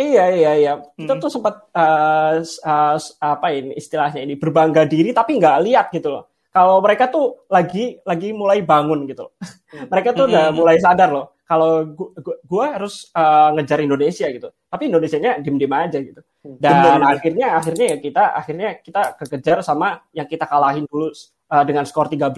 Iya 0.00 0.24
iya 0.32 0.52
iya. 0.56 0.72
Hmm. 0.80 0.96
Kita 0.96 1.20
tuh 1.20 1.28
sempat 1.28 1.68
uh, 1.76 2.40
uh, 2.40 2.96
apa 3.20 3.46
ini 3.52 3.76
istilahnya 3.76 4.24
ini 4.24 4.34
berbangga 4.40 4.88
diri 4.88 5.12
tapi 5.12 5.36
nggak 5.36 5.56
lihat 5.60 5.86
gitu 5.92 6.08
loh 6.08 6.29
kalau 6.50 6.82
mereka 6.82 7.06
tuh 7.06 7.46
lagi 7.46 8.02
lagi 8.02 8.34
mulai 8.34 8.60
bangun 8.62 9.06
gitu. 9.06 9.30
Hmm. 9.70 9.86
mereka 9.86 10.10
tuh 10.10 10.26
udah 10.26 10.50
hmm. 10.50 10.56
mulai 10.58 10.76
sadar 10.82 11.14
loh 11.14 11.38
kalau 11.46 11.82
gua, 11.82 12.10
gua, 12.18 12.36
gua 12.46 12.64
harus 12.78 13.10
uh, 13.14 13.54
ngejar 13.54 13.82
Indonesia 13.82 14.26
gitu. 14.30 14.50
Tapi 14.70 14.86
Indonesia-nya 14.86 15.38
diem-diem 15.42 15.74
aja 15.74 15.98
gitu. 15.98 16.20
Hmm. 16.42 16.56
Dan 16.58 16.74
Bener, 16.78 17.10
akhirnya 17.10 17.46
akhirnya 17.58 17.86
ya 17.94 17.98
kita 17.98 18.24
akhirnya 18.34 18.68
kita 18.82 19.02
kekejar 19.18 19.58
sama 19.62 19.98
yang 20.14 20.26
kita 20.26 20.46
kalahin 20.46 20.86
dulu 20.86 21.10
uh, 21.50 21.64
dengan 21.66 21.86
skor 21.86 22.10
13 22.10 22.30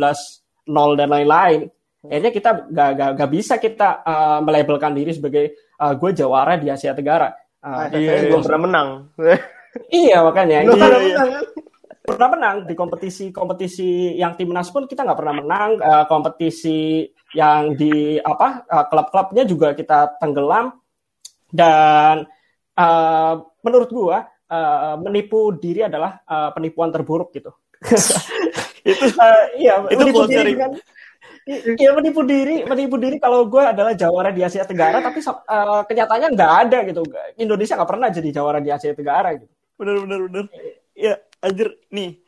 nol 0.68 0.96
dan 0.96 1.08
lain-lain. 1.12 1.68
Akhirnya 2.02 2.32
kita 2.34 2.50
gak, 2.66 2.90
gak, 2.98 3.10
gak 3.14 3.30
bisa 3.30 3.54
kita 3.62 4.02
uh, 4.02 4.42
melabelkan 4.42 4.90
diri 4.90 5.14
sebagai 5.14 5.54
uh, 5.78 5.94
gue 5.94 6.10
jawara 6.10 6.58
di 6.58 6.66
Asia 6.66 6.98
Tenggara. 6.98 7.30
Uh, 7.62 7.86
iya, 7.94 8.26
belum 8.26 8.42
pernah 8.42 8.60
menang. 8.66 8.88
iya 10.02 10.18
makanya. 10.26 10.66
Iya, 10.66 10.98
iya 10.98 11.22
pernah 12.02 12.28
menang 12.34 12.56
di 12.66 12.74
kompetisi-kompetisi 12.74 14.18
yang 14.18 14.34
timnas 14.34 14.74
pun 14.74 14.90
kita 14.90 15.06
nggak 15.06 15.18
pernah 15.22 15.34
menang 15.38 15.70
uh, 15.78 16.04
kompetisi 16.10 17.06
yang 17.30 17.78
di 17.78 18.18
apa 18.18 18.66
uh, 18.66 18.84
klub-klubnya 18.90 19.46
juga 19.46 19.70
kita 19.78 20.18
tenggelam 20.18 20.74
dan 21.46 22.26
uh, 22.74 23.34
menurut 23.62 23.90
gua 23.94 24.18
uh, 24.50 24.98
menipu 24.98 25.54
diri 25.54 25.86
adalah 25.86 26.18
uh, 26.26 26.50
penipuan 26.50 26.90
terburuk 26.90 27.30
gitu 27.30 27.54
itu 28.90 29.04
uh, 29.14 29.42
iya 29.62 29.78
itu 29.86 30.02
menipu 30.02 30.26
diri 30.26 30.54
kan 30.58 30.72
Iya 31.42 31.90
menipu 31.98 32.22
diri, 32.22 32.62
menipu 32.62 32.94
diri 33.02 33.18
kalau 33.18 33.50
gue 33.50 33.58
adalah 33.58 33.98
jawara 33.98 34.30
di 34.30 34.46
Asia 34.46 34.62
Tenggara, 34.62 35.02
tapi 35.02 35.18
uh, 35.26 35.82
kenyataannya 35.90 36.38
nggak 36.38 36.52
ada 36.66 36.78
gitu. 36.86 37.02
Indonesia 37.34 37.74
nggak 37.74 37.90
pernah 37.90 38.08
jadi 38.14 38.28
jawara 38.30 38.62
di 38.62 38.70
Asia 38.70 38.94
Tenggara 38.94 39.34
gitu. 39.34 39.50
Bener 39.74 40.06
bener 40.06 40.18
bener. 40.30 40.44
Ya, 40.94 41.18
anjir 41.42 41.68
nih. 41.90 42.22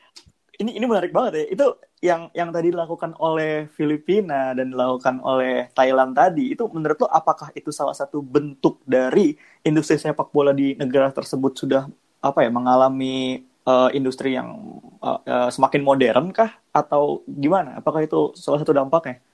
Ini 0.55 0.71
ini 0.79 0.85
menarik 0.87 1.11
banget 1.11 1.33
ya. 1.35 1.45
Itu 1.51 1.67
yang 2.05 2.29
yang 2.37 2.53
tadi 2.53 2.71
dilakukan 2.71 3.17
oleh 3.17 3.67
Filipina 3.73 4.53
dan 4.53 4.71
dilakukan 4.71 5.25
oleh 5.25 5.73
Thailand 5.73 6.13
tadi 6.13 6.53
itu 6.53 6.69
menurut 6.69 7.01
lo 7.01 7.09
apakah 7.09 7.49
itu 7.57 7.73
salah 7.73 7.97
satu 7.97 8.21
bentuk 8.21 8.85
dari 8.85 9.35
industri 9.65 9.97
sepak 9.97 10.29
bola 10.29 10.53
di 10.53 10.77
negara 10.77 11.09
tersebut 11.09 11.57
sudah 11.57 11.89
apa 12.21 12.45
ya 12.45 12.53
mengalami 12.53 13.43
uh, 13.65 13.89
industri 13.97 14.37
yang 14.37 14.79
uh, 15.01 15.21
uh, 15.25 15.49
semakin 15.51 15.81
modern 15.81 16.31
kah? 16.31 16.53
Atau 16.71 17.25
gimana? 17.25 17.81
Apakah 17.81 18.05
itu 18.05 18.37
salah 18.37 18.61
satu 18.61 18.77
dampaknya? 18.77 19.25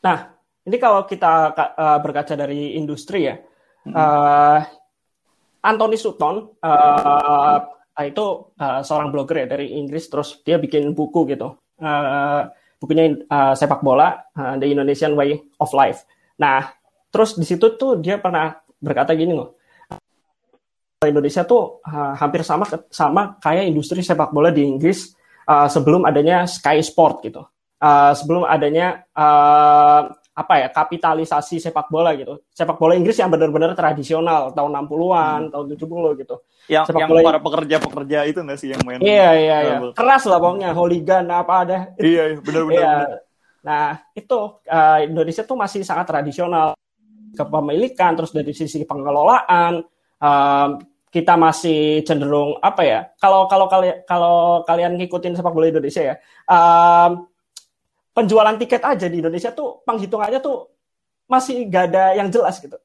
Nah 0.00 0.30
ini 0.62 0.76
kalau 0.78 1.04
kita 1.06 1.50
uh, 1.54 1.98
berkaca 1.98 2.38
dari 2.38 2.78
industri 2.78 3.26
ya 3.26 3.36
hmm. 3.86 3.94
uh, 3.94 4.60
Anthony 5.62 5.98
Sutton 5.98 6.54
uh, 6.62 7.58
itu 8.06 8.52
uh, 8.58 8.80
seorang 8.82 9.10
blogger 9.10 9.44
ya 9.44 9.46
dari 9.46 9.74
Inggris 9.74 10.06
terus 10.10 10.40
dia 10.42 10.58
bikin 10.58 10.92
buku 10.92 11.26
gitu. 11.30 11.58
Uh, 11.82 12.46
bukunya 12.78 13.18
uh, 13.30 13.54
sepak 13.54 13.82
bola 13.82 14.22
uh, 14.34 14.54
The 14.58 14.66
Indonesian 14.66 15.14
Way 15.14 15.38
of 15.58 15.70
Life. 15.74 16.06
Nah 16.38 16.70
terus 17.12 17.38
di 17.38 17.46
situ 17.46 17.74
tuh 17.78 17.98
dia 17.98 18.18
pernah 18.18 18.58
berkata 18.82 19.14
gini 19.14 19.34
loh. 19.34 19.58
Indonesia 21.02 21.42
tuh 21.42 21.82
uh, 21.82 22.14
hampir 22.14 22.46
sama 22.46 22.62
sama 22.90 23.34
kayak 23.42 23.66
industri 23.66 24.06
sepak 24.06 24.30
bola 24.30 24.54
di 24.54 24.62
Inggris 24.62 25.10
uh, 25.50 25.66
sebelum 25.66 26.06
adanya 26.06 26.46
Sky 26.46 26.78
Sport 26.78 27.26
gitu. 27.26 27.42
Uh, 27.82 28.14
sebelum 28.14 28.46
adanya 28.46 29.02
apa 30.32 30.54
ya 30.64 30.68
kapitalisasi 30.72 31.60
sepak 31.60 31.92
bola 31.92 32.16
gitu. 32.16 32.40
Sepak 32.56 32.80
bola 32.80 32.96
Inggris 32.96 33.20
yang 33.20 33.28
benar-benar 33.28 33.76
tradisional 33.76 34.56
tahun 34.56 34.72
60-an, 34.88 35.40
hmm. 35.48 35.52
tahun 35.52 35.66
70 35.76 36.20
gitu. 36.24 36.36
Yang 36.72 36.84
sepak 36.88 37.00
yang 37.04 37.08
bola 37.12 37.20
para 37.20 37.40
pekerja-pekerja 37.44 38.18
itu 38.24 38.38
nggak 38.40 38.58
sih 38.58 38.68
yang 38.72 38.82
main? 38.88 39.00
Iya 39.04 39.30
iya 39.36 39.56
iya. 39.60 39.76
Keras 39.92 40.24
lah 40.24 40.40
pokoknya 40.40 40.72
hooligan 40.72 41.28
apa 41.28 41.54
ada. 41.68 41.78
Iya, 42.00 42.22
iya 42.32 42.38
benar-benar. 42.40 42.80
iya. 42.80 42.96
Nah, 43.62 43.88
itu 44.16 44.38
uh, 44.66 44.98
Indonesia 45.04 45.46
tuh 45.46 45.54
masih 45.54 45.86
sangat 45.86 46.08
tradisional 46.08 46.74
kepemilikan 47.32 48.12
terus 48.16 48.34
dari 48.34 48.52
sisi 48.52 48.84
pengelolaan 48.84 49.80
um, 50.20 50.70
kita 51.12 51.36
masih 51.36 52.00
cenderung 52.08 52.56
apa 52.64 52.82
ya? 52.88 53.00
Kalau 53.20 53.44
kalau 53.44 53.68
kalian 53.68 54.00
kalau 54.08 54.64
kalian 54.64 54.96
ngikutin 54.96 55.36
sepak 55.36 55.52
bola 55.52 55.68
Indonesia 55.68 56.00
ya, 56.00 56.14
um, 56.48 57.28
penjualan 58.12 58.56
tiket 58.60 58.82
aja 58.84 59.06
di 59.08 59.18
Indonesia 59.20 59.50
tuh 59.52 59.80
penghitungannya 59.88 60.40
tuh 60.40 60.68
masih 61.28 61.64
gak 61.68 61.92
ada 61.92 62.04
yang 62.16 62.28
jelas 62.28 62.60
gitu. 62.60 62.76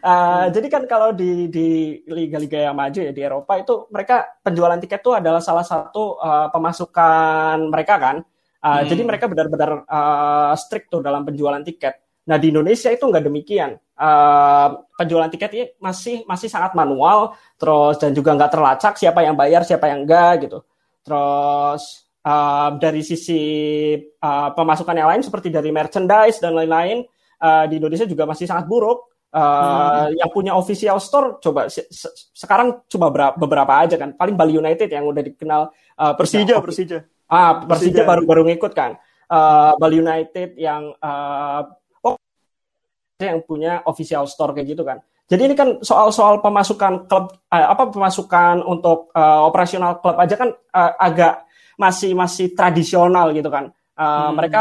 Uh, 0.00 0.46
hmm. 0.46 0.54
Jadi 0.54 0.66
kan 0.70 0.82
kalau 0.86 1.10
di 1.10 1.50
di 1.50 1.98
liga-liga 2.06 2.70
yang 2.70 2.78
maju 2.78 3.00
ya 3.00 3.10
di 3.10 3.22
Eropa 3.26 3.58
itu 3.58 3.90
mereka 3.90 4.38
penjualan 4.38 4.78
tiket 4.78 5.02
tuh 5.02 5.18
adalah 5.18 5.42
salah 5.42 5.66
satu 5.66 6.14
uh, 6.22 6.48
pemasukan 6.54 7.58
mereka 7.68 7.98
kan. 7.98 8.16
Uh, 8.62 8.80
hmm. 8.80 8.86
Jadi 8.88 9.02
mereka 9.02 9.26
benar-benar 9.26 9.82
uh, 9.84 10.54
strict 10.54 10.94
tuh 10.94 11.02
dalam 11.02 11.26
penjualan 11.26 11.60
tiket. 11.60 12.00
Nah 12.30 12.38
di 12.38 12.54
Indonesia 12.54 12.88
itu 12.88 13.04
nggak 13.04 13.24
demikian. 13.26 13.76
Uh, 13.94 14.86
penjualan 14.94 15.30
tiket 15.30 15.50
ini 15.54 15.64
masih 15.82 16.22
masih 16.24 16.46
sangat 16.46 16.72
manual, 16.78 17.34
terus 17.58 17.98
dan 17.98 18.14
juga 18.14 18.30
nggak 18.34 18.54
terlacak 18.54 18.94
siapa 18.94 19.26
yang 19.26 19.34
bayar 19.34 19.66
siapa 19.66 19.90
yang 19.90 20.06
enggak 20.06 20.46
gitu. 20.48 20.62
Terus 21.02 22.03
uh, 22.24 22.68
dari 22.80 23.04
sisi 23.04 23.40
uh, 24.00 24.50
pemasukan 24.56 24.96
yang 24.96 25.08
lain 25.12 25.22
seperti 25.22 25.52
dari 25.52 25.68
merchandise 25.70 26.40
dan 26.40 26.56
lain-lain 26.56 27.04
uh, 27.40 27.64
di 27.68 27.76
Indonesia 27.78 28.08
juga 28.08 28.24
masih 28.24 28.48
sangat 28.48 28.66
buruk. 28.66 29.12
Uh, 29.34 30.14
hmm. 30.14 30.22
Yang 30.22 30.30
punya 30.30 30.52
official 30.54 31.02
store 31.02 31.42
coba 31.42 31.66
se 31.66 31.90
se 31.90 32.06
sekarang 32.38 32.86
cuma 32.86 33.10
beberapa 33.34 33.82
aja 33.82 33.98
kan. 33.98 34.14
Paling 34.14 34.38
Bali 34.38 34.54
United 34.62 34.86
yang 34.86 35.10
udah 35.10 35.22
dikenal 35.26 35.62
uh, 35.98 36.14
Persija, 36.14 36.62
Persija. 36.62 37.02
Ah, 37.26 37.66
Persija, 37.66 38.06
baru-baru 38.06 38.46
ngikut 38.46 38.70
kan. 38.70 38.94
Uh, 39.26 39.74
Bali 39.74 39.98
United 39.98 40.54
yang 40.54 40.94
uh, 41.02 41.66
oh 42.06 42.14
yang 43.18 43.42
punya 43.42 43.82
official 43.90 44.30
store 44.30 44.54
kayak 44.54 44.70
gitu 44.70 44.86
kan. 44.86 45.02
Jadi 45.26 45.42
ini 45.50 45.54
kan 45.58 45.82
soal-soal 45.82 46.38
pemasukan 46.38 47.10
klub 47.10 47.34
uh, 47.50 47.66
apa 47.74 47.90
pemasukan 47.90 48.62
untuk 48.62 49.10
uh, 49.18 49.50
operasional 49.50 49.98
klub 49.98 50.14
aja 50.14 50.38
kan 50.38 50.54
uh, 50.54 50.92
agak 50.94 51.42
masih 51.76 52.12
masih 52.14 52.52
tradisional 52.54 53.30
gitu 53.34 53.48
kan. 53.50 53.70
Uh, 53.94 54.30
hmm. 54.30 54.30
Mereka 54.38 54.60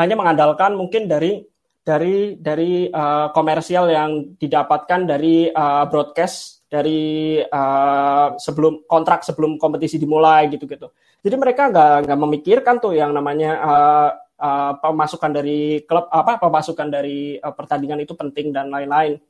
hanya 0.00 0.14
mengandalkan 0.18 0.74
mungkin 0.74 1.06
dari 1.06 1.44
dari 1.84 2.40
dari 2.40 2.88
uh, 2.88 3.28
komersial 3.36 3.92
yang 3.92 4.10
didapatkan 4.40 5.04
dari 5.04 5.52
uh, 5.52 5.84
broadcast 5.86 6.64
dari 6.66 7.38
uh, 7.44 8.34
sebelum 8.40 8.88
kontrak 8.88 9.22
sebelum 9.22 9.60
kompetisi 9.60 10.00
dimulai 10.00 10.48
gitu-gitu. 10.48 10.90
Jadi 11.20 11.36
mereka 11.36 11.68
nggak 11.68 12.08
nggak 12.08 12.20
memikirkan 12.20 12.76
tuh 12.80 12.96
yang 12.96 13.12
namanya 13.12 13.52
uh, 13.60 14.10
uh, 14.40 14.72
pemasukan 14.80 15.30
dari 15.30 15.84
klub 15.84 16.08
apa 16.08 16.40
pemasukan 16.40 16.88
dari 16.88 17.36
uh, 17.38 17.52
pertandingan 17.52 18.02
itu 18.02 18.16
penting 18.16 18.50
dan 18.50 18.72
lain-lain 18.72 19.20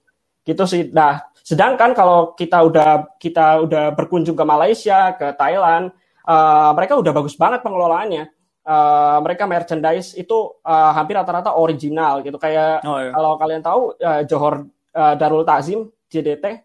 gitu 0.45 0.65
sih. 0.69 0.93
Nah, 0.93 1.25
sedangkan 1.41 1.97
kalau 1.97 2.37
kita 2.37 2.61
udah 2.65 3.19
kita 3.19 3.65
udah 3.65 3.85
berkunjung 3.97 4.37
ke 4.37 4.45
Malaysia, 4.45 5.17
ke 5.17 5.33
Thailand, 5.35 5.91
uh, 6.25 6.71
mereka 6.77 6.97
udah 6.99 7.13
bagus 7.13 7.37
banget 7.37 7.61
pengelolaannya. 7.61 8.25
Uh, 8.65 9.21
mereka 9.21 9.45
merchandise 9.45 10.17
itu 10.17 10.57
uh, 10.65 10.93
hampir 10.97 11.13
rata-rata 11.13 11.53
original 11.53 12.25
gitu 12.25 12.41
kayak 12.41 12.81
oh, 12.89 12.97
iya. 12.97 13.13
kalau 13.13 13.37
kalian 13.37 13.61
tahu 13.61 13.93
uh, 14.01 14.25
Johor 14.25 14.65
uh, 14.97 15.15
Darul 15.21 15.45
Tazim 15.45 15.85
JDT 16.09 16.45
uh, 16.49 16.57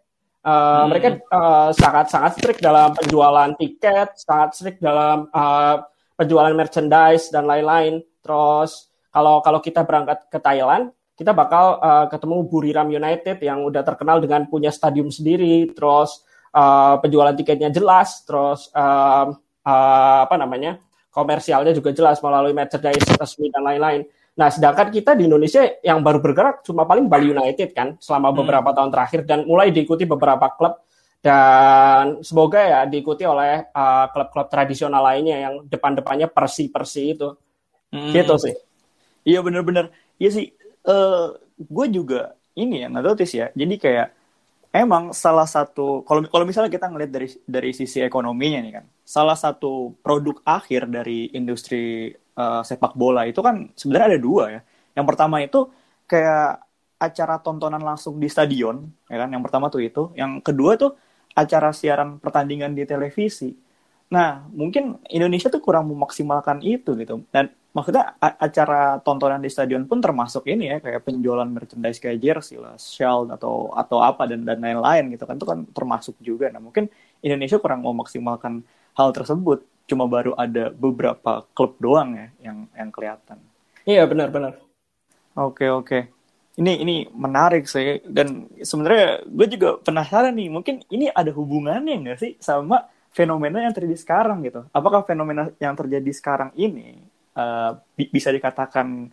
hmm. 0.48 0.86
mereka 0.88 1.08
uh, 1.28 1.70
sangat 1.76 2.08
sangat 2.08 2.40
strict 2.40 2.64
dalam 2.64 2.96
penjualan 2.96 3.52
tiket 3.60 4.16
sangat 4.16 4.50
strict 4.56 4.80
dalam 4.80 5.28
uh, 5.36 5.84
penjualan 6.16 6.56
merchandise 6.56 7.28
dan 7.28 7.44
lain-lain 7.44 8.00
terus 8.24 8.88
kalau 9.12 9.44
kalau 9.44 9.60
kita 9.60 9.84
berangkat 9.84 10.24
ke 10.32 10.40
Thailand 10.40 10.96
kita 11.20 11.36
bakal 11.36 11.84
uh, 11.84 12.08
ketemu 12.08 12.48
Buriram 12.48 12.88
United 12.88 13.44
yang 13.44 13.68
udah 13.68 13.84
terkenal 13.84 14.24
dengan 14.24 14.48
punya 14.48 14.72
stadium 14.72 15.12
sendiri 15.12 15.68
terus 15.76 16.24
uh, 16.56 16.96
penjualan 17.04 17.36
tiketnya 17.36 17.68
jelas 17.76 18.24
terus 18.24 18.72
uh, 18.72 19.36
uh, 19.70 20.26
apa 20.26 20.36
namanya 20.42 20.82
komersialnya 21.14 21.74
juga 21.78 21.94
jelas 21.94 22.18
melalui 22.22 22.54
merchandise 22.58 23.06
resmi 23.18 23.54
dan 23.54 23.62
lain-lain. 23.66 24.02
Nah, 24.40 24.48
sedangkan 24.48 24.88
kita 24.88 25.20
di 25.20 25.28
Indonesia 25.28 25.68
yang 25.84 26.00
baru 26.00 26.24
bergerak 26.24 26.64
cuma 26.64 26.88
paling 26.88 27.12
Bali 27.12 27.36
United 27.36 27.76
kan 27.76 28.00
selama 28.00 28.32
hmm. 28.32 28.38
beberapa 28.40 28.70
hmm. 28.72 28.78
tahun 28.78 28.90
terakhir 28.94 29.20
dan 29.28 29.40
mulai 29.44 29.70
diikuti 29.70 30.08
beberapa 30.08 30.48
klub 30.56 30.80
dan 31.20 32.24
semoga 32.24 32.64
ya 32.64 32.82
diikuti 32.88 33.28
oleh 33.28 33.68
uh, 33.76 34.08
klub-klub 34.16 34.48
tradisional 34.48 35.04
lainnya 35.04 35.44
yang 35.44 35.54
depan-depannya 35.68 36.32
Persi-Persi 36.32 37.04
itu. 37.12 37.36
Hmm. 37.92 38.16
Gitu 38.16 38.36
sih. 38.40 38.56
Iya 39.28 39.44
bener-bener. 39.44 39.92
Iya 40.16 40.30
sih. 40.32 40.46
Uh, 40.88 41.36
gue 41.60 41.86
juga 41.92 42.40
ini 42.56 42.86
ya 42.86 42.88
notice 42.88 43.36
ya. 43.36 43.52
Jadi 43.52 43.76
kayak 43.76 44.08
emang 44.70 45.12
salah 45.16 45.50
satu 45.50 46.06
kalau 46.06 46.22
kalau 46.30 46.46
misalnya 46.46 46.70
kita 46.70 46.88
ngelihat 46.90 47.12
dari 47.12 47.28
dari 47.46 47.72
sisi 47.74 48.00
ekonominya 48.02 48.60
nih 48.62 48.74
kan, 48.82 48.86
salah 49.02 49.38
satu 49.38 49.98
produk 50.02 50.38
akhir 50.46 50.90
dari 50.90 51.30
industri 51.34 52.14
uh, 52.38 52.62
sepak 52.62 52.94
bola 52.94 53.26
itu 53.26 53.42
kan 53.42 53.70
sebenarnya 53.74 54.08
ada 54.16 54.20
dua 54.22 54.44
ya. 54.54 54.62
Yang 54.98 55.06
pertama 55.10 55.36
itu 55.42 55.60
kayak 56.10 56.66
acara 57.00 57.40
tontonan 57.40 57.80
langsung 57.80 58.20
di 58.20 58.28
stadion, 58.28 58.84
ya 59.08 59.18
kan? 59.24 59.30
Yang 59.32 59.44
pertama 59.48 59.66
tuh 59.72 59.82
itu. 59.82 60.12
Yang 60.20 60.44
kedua 60.44 60.76
tuh 60.76 60.92
acara 61.32 61.72
siaran 61.72 62.20
pertandingan 62.20 62.76
di 62.76 62.84
televisi. 62.84 63.56
Nah, 64.10 64.42
mungkin 64.50 64.98
Indonesia 65.06 65.54
tuh 65.54 65.62
kurang 65.62 65.86
memaksimalkan 65.94 66.66
itu 66.66 66.98
gitu. 66.98 67.22
Dan 67.30 67.54
maksudnya 67.70 68.18
acara 68.18 68.98
tontonan 69.06 69.38
di 69.38 69.54
stadion 69.54 69.86
pun 69.86 70.02
termasuk 70.02 70.50
ini 70.50 70.74
ya 70.74 70.78
kayak 70.82 71.06
penjualan 71.06 71.46
merchandise 71.46 72.02
kayak 72.02 72.18
jersey 72.18 72.58
lah, 72.58 72.74
shell 72.82 73.30
atau 73.30 73.70
atau 73.70 74.02
apa 74.02 74.26
dan 74.26 74.42
dan 74.42 74.58
lain-lain 74.58 75.14
gitu 75.14 75.30
kan 75.30 75.38
itu 75.38 75.46
kan 75.46 75.60
termasuk 75.70 76.16
juga. 76.26 76.50
Nah 76.50 76.58
mungkin 76.58 76.90
Indonesia 77.22 77.62
kurang 77.62 77.86
memaksimalkan 77.86 78.66
hal 78.98 79.10
tersebut. 79.14 79.62
Cuma 79.86 80.10
baru 80.10 80.34
ada 80.38 80.74
beberapa 80.74 81.46
klub 81.54 81.78
doang 81.78 82.18
ya 82.18 82.28
yang 82.50 82.66
yang 82.74 82.90
kelihatan. 82.90 83.38
Iya 83.86 84.10
benar-benar. 84.10 84.58
Oke 85.38 85.70
oke. 85.70 86.10
Ini 86.58 86.82
ini 86.82 86.96
menarik 87.14 87.70
sih 87.70 88.02
dan 88.10 88.50
sebenarnya 88.58 89.24
gue 89.30 89.48
juga 89.54 89.70
penasaran 89.80 90.34
nih 90.34 90.50
mungkin 90.50 90.82
ini 90.90 91.08
ada 91.14 91.30
hubungannya 91.32 91.94
nggak 92.04 92.20
sih 92.20 92.34
sama 92.42 92.84
fenomena 93.10 93.66
yang 93.66 93.74
terjadi 93.74 93.98
sekarang 93.98 94.46
gitu? 94.46 94.66
Apakah 94.72 95.06
fenomena 95.06 95.50
yang 95.58 95.74
terjadi 95.74 96.12
sekarang 96.14 96.50
ini 96.56 97.02
uh, 97.36 97.78
bi 97.98 98.10
bisa 98.10 98.30
dikatakan 98.30 99.10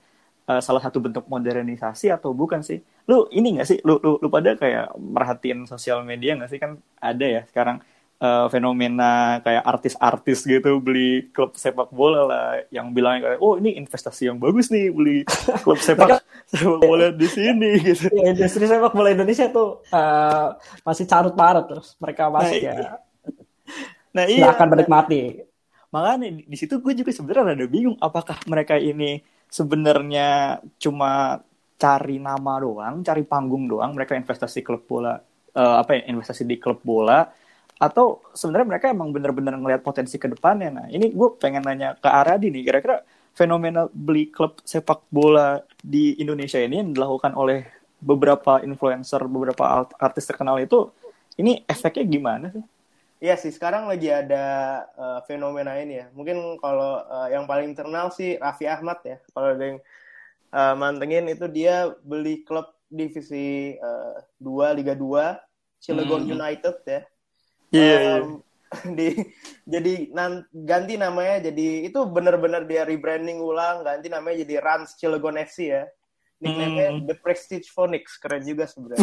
uh, 0.49 0.61
salah 0.61 0.83
satu 0.85 1.01
bentuk 1.01 1.25
modernisasi 1.27 2.13
atau 2.13 2.37
bukan 2.37 2.61
sih? 2.61 2.81
Lu 3.09 3.29
ini 3.33 3.57
nggak 3.59 3.69
sih? 3.69 3.79
Lu, 3.83 3.99
lu 4.01 4.21
lu 4.21 4.29
pada 4.29 4.55
kayak 4.55 4.95
merhatiin 4.97 5.65
sosial 5.65 6.05
media 6.05 6.37
nggak 6.37 6.51
sih 6.53 6.61
kan 6.61 6.77
ada 7.01 7.27
ya 7.27 7.43
sekarang 7.49 7.81
uh, 8.21 8.47
fenomena 8.49 9.41
kayak 9.45 9.65
artis-artis 9.65 10.45
gitu 10.45 10.81
beli 10.81 11.29
klub 11.33 11.57
sepak 11.57 11.93
bola 11.93 12.21
lah 12.25 12.47
yang 12.73 12.93
bilang 12.93 13.21
kayak 13.21 13.41
oh 13.41 13.61
ini 13.61 13.77
investasi 13.77 14.33
yang 14.33 14.39
bagus 14.41 14.73
nih 14.73 14.93
beli 14.93 15.25
klub 15.65 15.81
sepak 15.81 16.21
sepak 16.53 16.81
bola 16.81 17.13
di 17.13 17.29
sini 17.29 17.71
gitu. 17.87 18.09
Ya, 18.13 18.33
industri 18.33 18.65
sepak 18.69 18.93
bola 18.93 19.13
Indonesia 19.13 19.49
tuh 19.51 19.85
uh, 19.93 20.57
masih 20.85 21.05
carut 21.09 21.35
marut 21.37 21.67
terus 21.69 21.97
mereka 22.01 22.29
masih 22.33 22.61
nah, 22.65 22.75
ya. 22.77 22.91
Nah 24.17 24.25
iya. 24.25 24.49
akan 24.57 24.67
menikmati 24.73 25.45
makanya 25.93 26.33
di, 26.33 26.43
di 26.49 26.57
situ 26.57 26.81
gue 26.83 26.93
juga 26.97 27.13
sebenarnya 27.15 27.53
ada 27.53 27.67
bingung 27.69 27.97
apakah 28.01 28.41
mereka 28.49 28.75
ini 28.81 29.23
sebenarnya 29.47 30.59
cuma 30.81 31.41
cari 31.77 32.17
nama 32.17 32.57
doang, 32.57 33.05
cari 33.05 33.23
panggung 33.23 33.69
doang, 33.69 33.93
mereka 33.93 34.17
investasi 34.17 34.65
klub 34.65 34.89
bola 34.89 35.21
uh, 35.57 35.77
apa 35.81 36.01
ya 36.01 36.03
investasi 36.09 36.49
di 36.49 36.57
klub 36.57 36.81
bola 36.81 37.29
atau 37.77 38.25
sebenarnya 38.33 38.67
mereka 38.73 38.87
emang 38.89 39.13
bener-bener 39.13 39.53
ngelihat 39.61 39.85
potensi 39.85 40.17
ke 40.17 40.33
depannya. 40.33 40.73
Nah, 40.73 40.87
ini 40.89 41.13
gue 41.13 41.29
pengen 41.37 41.61
nanya 41.61 41.93
ke 42.01 42.09
Aradi 42.09 42.49
nih, 42.49 42.65
kira-kira 42.65 43.05
fenomena 43.37 43.85
beli 43.93 44.33
klub 44.33 44.65
sepak 44.65 45.05
bola 45.13 45.61
di 45.85 46.17
Indonesia 46.17 46.57
ini 46.57 46.81
yang 46.81 46.97
dilakukan 46.97 47.37
oleh 47.37 47.69
beberapa 48.01 48.65
influencer, 48.65 49.21
beberapa 49.29 49.85
artis 50.01 50.25
terkenal 50.25 50.57
itu, 50.57 50.89
ini 51.37 51.61
efeknya 51.69 52.05
gimana 52.09 52.47
sih? 52.49 52.65
Iya 53.17 53.41
sih, 53.41 53.49
sekarang 53.49 53.89
lagi 53.89 54.13
ada 54.13 54.45
uh, 54.93 55.21
fenomena 55.25 55.73
ini 55.81 56.05
ya. 56.05 56.07
Mungkin 56.13 56.61
kalau 56.61 57.01
uh, 57.01 57.29
yang 57.33 57.49
paling 57.49 57.73
terkenal 57.73 58.13
sih 58.13 58.37
Raffi 58.37 58.69
Ahmad 58.69 59.01
ya. 59.09 59.17
Kalau 59.33 59.57
ada 59.57 59.65
yang 59.65 59.79
uh, 60.53 60.75
mantengin 60.77 61.25
itu 61.33 61.49
dia 61.49 61.97
beli 62.05 62.45
klub 62.45 62.69
divisi 62.93 63.77
uh, 63.81 64.21
2 64.45 64.77
Liga 64.77 64.93
2 64.93 65.33
Cilegon 65.81 66.29
hmm. 66.29 66.35
United 66.37 66.77
ya. 66.85 67.01
Iya. 67.73 67.81
Yeah, 67.81 68.01
um, 68.21 68.29
yeah. 68.29 68.35
di 68.99 69.09
jadi 69.65 70.11
nan, 70.11 70.43
ganti 70.53 70.99
namanya 70.99 71.49
jadi 71.49 71.87
itu 71.87 72.03
benar-benar 72.11 72.67
dia 72.67 72.83
rebranding 72.83 73.39
ulang, 73.39 73.87
ganti 73.87 74.11
namanya 74.11 74.43
jadi 74.43 74.59
Rans 74.59 74.99
Cilegon 74.99 75.39
FC 75.39 75.71
ya 75.71 75.87
nickname-nya 76.37 76.89
hmm. 76.93 77.05
The 77.09 77.17
Prestige 77.17 77.69
Phonics 77.73 78.21
keren 78.21 78.45
juga 78.45 78.69
sebenarnya. 78.69 79.01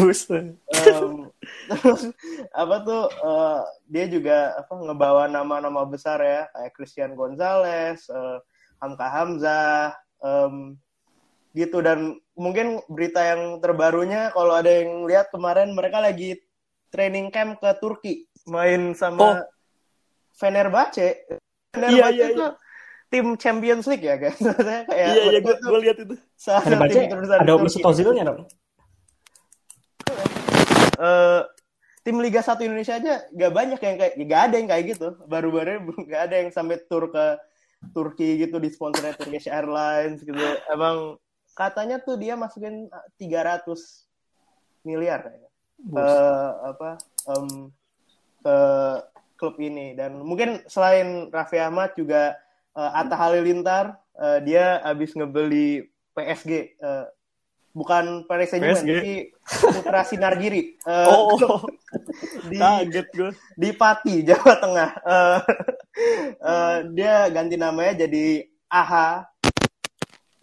um, 0.94 1.34
terus 1.70 2.14
apa 2.54 2.76
tuh 2.86 3.04
uh, 3.26 3.62
dia 3.90 4.06
juga 4.06 4.54
apa 4.58 4.74
ngebawa 4.78 5.26
nama-nama 5.26 5.82
besar 5.86 6.22
ya 6.22 6.46
kayak 6.54 6.74
Christian 6.78 7.18
Gonzalez, 7.18 8.06
uh, 8.14 8.38
Hamka 8.78 9.08
Hamzah, 9.10 9.98
um, 10.22 10.78
gitu 11.54 11.82
dan 11.86 12.18
mungkin 12.34 12.82
berita 12.90 13.22
yang 13.22 13.62
terbarunya 13.62 14.34
kalau 14.34 14.58
ada 14.58 14.70
yang 14.70 15.06
lihat 15.06 15.30
kemarin 15.30 15.74
mereka 15.78 16.02
lagi 16.02 16.42
training 16.90 17.30
camp 17.34 17.62
ke 17.62 17.70
Turki 17.78 18.26
main 18.50 18.94
sama 18.98 19.22
oh. 19.22 19.36
Fenerbahce. 20.34 21.30
Fenerbahce 21.74 21.98
iya, 21.98 22.10
iya, 22.10 22.28
iya 22.34 22.50
tim 23.14 23.38
Champions 23.38 23.86
League 23.86 24.02
ya 24.02 24.18
guys. 24.26 24.42
kayak 24.42 24.90
iya 24.90 25.24
iya 25.30 25.40
gue, 25.46 25.54
gue 25.62 25.80
lihat 25.86 25.98
itu. 26.02 26.18
Ada 26.50 26.76
baca 26.82 26.98
ada 27.38 27.54
Mesut 27.62 27.86
Ozilnya 27.86 28.26
dong. 28.26 28.50
Uh, 30.98 31.46
tim 32.02 32.18
Liga 32.18 32.42
1 32.42 32.58
Indonesia 32.66 32.98
aja 32.98 33.22
gak 33.30 33.54
banyak 33.54 33.78
yang 33.78 33.96
kayak 34.02 34.14
gak 34.18 34.42
ada 34.50 34.56
yang 34.58 34.70
kayak 34.74 34.84
gitu. 34.98 35.08
Baru-baru 35.30 35.86
gak 36.10 36.22
ada 36.34 36.36
yang 36.42 36.50
sampai 36.50 36.82
tur 36.90 37.14
ke 37.14 37.38
Turki 37.94 38.42
gitu 38.42 38.58
di 38.58 38.74
sponsor 38.74 39.14
Turkish 39.14 39.46
Airlines 39.46 40.26
gitu. 40.26 40.42
Emang 40.74 41.22
katanya 41.54 42.02
tuh 42.02 42.18
dia 42.18 42.34
masukin 42.34 42.90
300 43.22 43.70
miliar 44.90 45.22
kayaknya. 45.22 45.52
Uh, 45.84 46.72
apa 46.72 46.90
um, 47.28 47.68
ke 48.40 48.58
klub 49.36 49.60
ini 49.60 49.92
dan 50.00 50.16
mungkin 50.24 50.64
selain 50.72 51.28
Raffi 51.28 51.60
Ahmad 51.60 51.92
juga 52.00 52.40
uh, 52.78 52.92
Atta 52.98 53.16
Halilintar 53.18 53.98
uh, 54.18 54.40
dia 54.42 54.82
habis 54.86 55.14
ngebeli 55.14 55.90
PSG 56.14 56.78
uh, 56.82 57.10
bukan 57.74 58.30
Paris 58.30 58.54
Saint 58.54 58.62
Germain 58.62 58.86
tapi 58.86 59.34
Putra 59.44 60.06
Sinargiri. 60.06 60.78
Uh, 60.86 61.10
oh, 61.10 61.66
di 62.50 62.62
kaget 62.62 63.08
gue 63.12 63.32
di 63.58 63.70
Pati 63.74 64.16
Jawa 64.30 64.54
Tengah. 64.62 64.90
Uh, 65.02 65.40
uh, 66.40 66.76
dia 66.94 67.28
ganti 67.34 67.58
namanya 67.58 68.06
jadi 68.06 68.46
AHA 68.70 69.34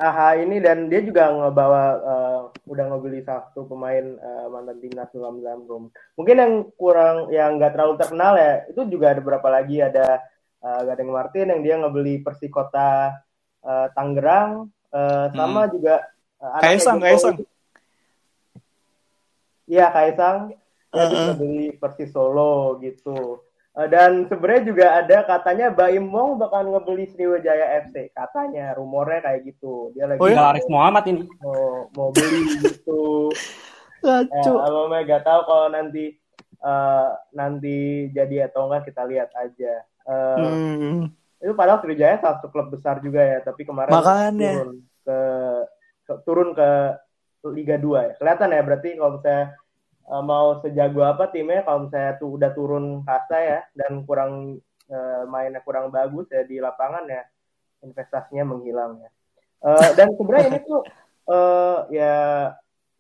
AHA 0.00 0.48
ini 0.48 0.56
dan 0.64 0.88
dia 0.88 1.04
juga 1.04 1.28
ngebawa 1.28 1.82
uh, 2.00 2.40
udah 2.66 2.84
ngebeli 2.88 3.20
satu 3.20 3.68
pemain 3.68 4.16
uh, 4.16 4.48
mantan 4.48 4.80
timnas 4.80 5.12
dalam 5.12 5.44
Zamrum. 5.44 5.92
Mungkin 6.16 6.36
yang 6.40 6.54
kurang 6.74 7.28
yang 7.28 7.60
nggak 7.60 7.76
terlalu 7.76 7.94
terkenal 8.00 8.32
ya 8.34 8.64
itu 8.66 8.80
juga 8.88 9.12
ada 9.14 9.20
beberapa 9.20 9.48
lagi. 9.52 9.76
Ada 9.84 10.24
uh, 10.64 10.81
Gading 10.87 11.11
Martin 11.11 11.51
yang 11.53 11.61
dia 11.64 11.75
ngebeli 11.81 12.23
Persikota 12.25 13.20
uh, 13.64 13.87
Tangerang 13.92 14.68
uh, 14.92 15.27
sama 15.33 15.66
hmm. 15.66 15.70
juga 15.77 15.94
uh, 16.40 16.61
Kaisang 16.61 16.99
Kaisang 17.01 17.37
Iya 19.70 19.87
Kaisang 19.94 20.55
dia 20.90 21.07
uh 21.07 21.07
-uh. 21.07 21.27
ngebeli 21.35 21.79
Persis 21.79 22.11
Solo 22.11 22.81
gitu 22.83 23.38
uh, 23.79 23.87
dan 23.87 24.27
sebenarnya 24.27 24.62
juga 24.66 24.87
ada 24.99 25.23
katanya 25.23 25.70
Baim 25.70 26.11
Wong 26.11 26.35
bakal 26.35 26.66
ngebeli 26.66 27.07
Sriwijaya 27.14 27.87
FC 27.87 28.11
katanya 28.11 28.75
rumornya 28.75 29.23
kayak 29.23 29.55
gitu 29.55 29.94
dia 29.94 30.11
lagi 30.11 30.18
oh, 30.18 30.27
ya? 30.27 30.51
Arif 30.51 30.66
Muhammad 30.66 31.05
ini 31.07 31.23
mau 31.38 31.87
mau 31.94 32.11
beli 32.11 32.59
gitu 32.66 33.31
Gacu. 34.01 34.53
Ya, 34.57 34.64
kalau 34.64 34.88
nggak 34.88 35.23
tahu 35.29 35.40
kalau 35.44 35.66
nanti 35.68 36.16
uh, 36.64 37.12
nanti 37.37 38.09
jadi 38.16 38.49
atau 38.49 38.68
enggak 38.68 38.88
kita 38.92 39.03
lihat 39.05 39.31
aja. 39.37 39.85
Uh, 40.11 40.37
hmm. 40.42 40.99
Itu 41.38 41.55
padahal 41.55 41.79
Sriwijaya 41.79 42.18
salah 42.18 42.42
satu 42.42 42.51
klub 42.51 42.68
besar 42.75 42.99
juga 42.99 43.23
ya, 43.23 43.38
tapi 43.46 43.62
kemarin 43.62 43.94
Makanya. 43.94 44.53
turun 44.59 44.70
ke, 45.07 45.18
ke 46.05 46.12
turun 46.27 46.49
ke 46.53 46.68
Liga 47.55 47.77
2 47.79 48.09
ya. 48.11 48.12
Kelihatan 48.18 48.51
ya 48.53 48.62
berarti 48.66 48.88
kalau 48.99 49.11
misalnya 49.16 49.44
uh, 50.11 50.23
mau 50.27 50.59
sejago 50.61 51.01
apa 51.07 51.31
timnya 51.31 51.62
kalau 51.64 51.87
misalnya 51.88 52.12
tuh 52.18 52.31
udah 52.37 52.51
turun 52.53 52.85
kasta 53.07 53.38
ya 53.38 53.61
dan 53.73 54.03
kurang 54.05 54.61
uh, 54.90 55.23
mainnya 55.31 55.62
kurang 55.64 55.88
bagus 55.88 56.29
ya 56.29 56.42
di 56.44 56.61
lapangan 56.61 57.07
ya 57.09 57.23
investasinya 57.81 58.44
menghilang 58.44 59.01
ya. 59.01 59.11
Uh, 59.61 59.90
dan 59.96 60.12
sebenarnya 60.18 60.46
ini 60.53 60.61
tuh 60.66 60.83
uh, 61.31 61.87
ya 61.96 62.14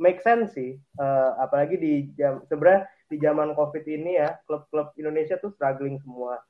make 0.00 0.24
sense 0.24 0.56
sih, 0.56 0.80
uh, 0.96 1.36
apalagi 1.36 1.76
di 1.76 2.08
jam 2.16 2.40
sebenarnya 2.48 2.88
di 3.12 3.16
zaman 3.20 3.52
covid 3.52 3.84
ini 3.84 4.16
ya 4.16 4.38
klub-klub 4.48 4.96
Indonesia 4.96 5.36
tuh 5.36 5.52
struggling 5.52 6.00
semua 6.00 6.40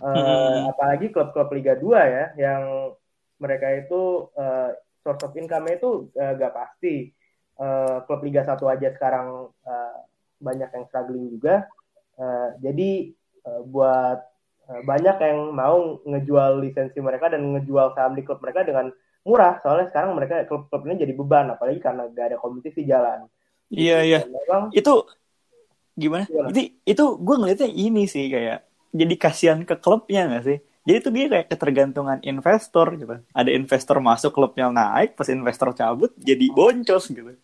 Uh, 0.00 0.68
apalagi 0.70 1.08
klub-klub 1.08 1.48
Liga 1.56 1.74
2 1.78 1.84
ya 1.88 2.24
yang 2.36 2.92
mereka 3.40 3.68
itu 3.72 4.28
uh, 4.36 4.72
source 5.04 5.22
of 5.24 5.36
income-nya 5.36 5.78
itu 5.78 6.10
uh, 6.16 6.32
gak 6.36 6.52
pasti. 6.52 7.12
Uh, 7.56 8.04
klub 8.04 8.20
Liga 8.20 8.44
1 8.44 8.60
aja 8.60 8.88
sekarang 8.92 9.48
uh, 9.64 9.98
banyak 10.40 10.68
yang 10.68 10.84
struggling 10.90 11.32
juga. 11.32 11.64
Uh, 12.16 12.52
jadi 12.60 13.12
uh, 13.48 13.62
buat 13.64 14.18
uh, 14.68 14.82
banyak 14.84 15.16
yang 15.20 15.38
mau 15.56 16.00
ngejual 16.04 16.60
lisensi 16.60 17.00
mereka 17.00 17.32
dan 17.32 17.56
ngejual 17.56 17.96
saham 17.96 18.12
di 18.12 18.24
klub 18.24 18.40
mereka 18.44 18.64
dengan 18.64 18.92
murah. 19.24 19.62
Soalnya 19.64 19.88
sekarang 19.88 20.12
mereka 20.12 20.44
klub-klub 20.44 20.84
ini 20.84 21.00
jadi 21.00 21.12
beban, 21.16 21.54
apalagi 21.54 21.80
karena 21.80 22.10
gak 22.12 22.34
ada 22.34 22.38
kompetisi 22.40 22.84
jalan. 22.84 23.24
Iya 23.72 23.98
iya. 24.04 24.20
Memang, 24.26 24.70
itu 24.70 24.94
gimana? 25.96 26.24
gimana? 26.28 26.48
Itu 26.52 26.60
itu 26.84 27.04
gue 27.18 27.36
ngeliatnya 27.40 27.70
ini 27.72 28.04
sih 28.06 28.28
kayak 28.28 28.65
jadi 28.96 29.14
kasihan 29.20 29.60
ke 29.68 29.76
klubnya 29.76 30.26
gak 30.32 30.44
sih? 30.48 30.58
Jadi 30.86 30.96
itu 31.02 31.08
dia 31.10 31.26
kayak 31.26 31.48
ketergantungan 31.50 32.18
investor 32.22 32.94
gitu. 32.94 33.18
Ada 33.34 33.50
investor 33.52 33.98
masuk 33.98 34.30
klubnya 34.32 34.70
naik, 34.70 35.18
pas 35.18 35.26
investor 35.28 35.74
cabut 35.74 36.14
jadi 36.16 36.46
boncos 36.54 37.10
gitu. 37.10 37.34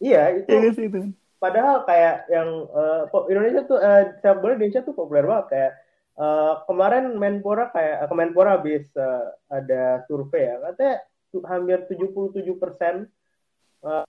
Iya 0.00 0.42
itu. 0.42 0.48
Iya 0.48 0.68
itu. 0.72 1.00
Padahal 1.36 1.84
kayak 1.84 2.30
yang 2.32 2.48
uh, 2.70 3.04
Indonesia 3.28 3.62
tuh 3.68 3.78
uh, 3.78 4.16
sepak 4.18 4.40
bola 4.40 4.52
Indonesia 4.56 4.80
tuh 4.80 4.94
populer 4.94 5.26
banget 5.26 5.46
kayak 5.52 5.72
uh, 6.16 6.54
kemarin 6.64 7.04
Menpora 7.18 7.68
kayak 7.74 8.06
uh, 8.06 8.14
Menpora 8.14 8.58
habis 8.58 8.86
uh, 8.94 9.34
ada 9.50 10.06
survei 10.06 10.48
ya 10.48 10.56
katanya 10.70 10.96
hampir 11.48 11.78
77 11.88 12.46
persen 12.60 12.94
uh, 13.82 14.06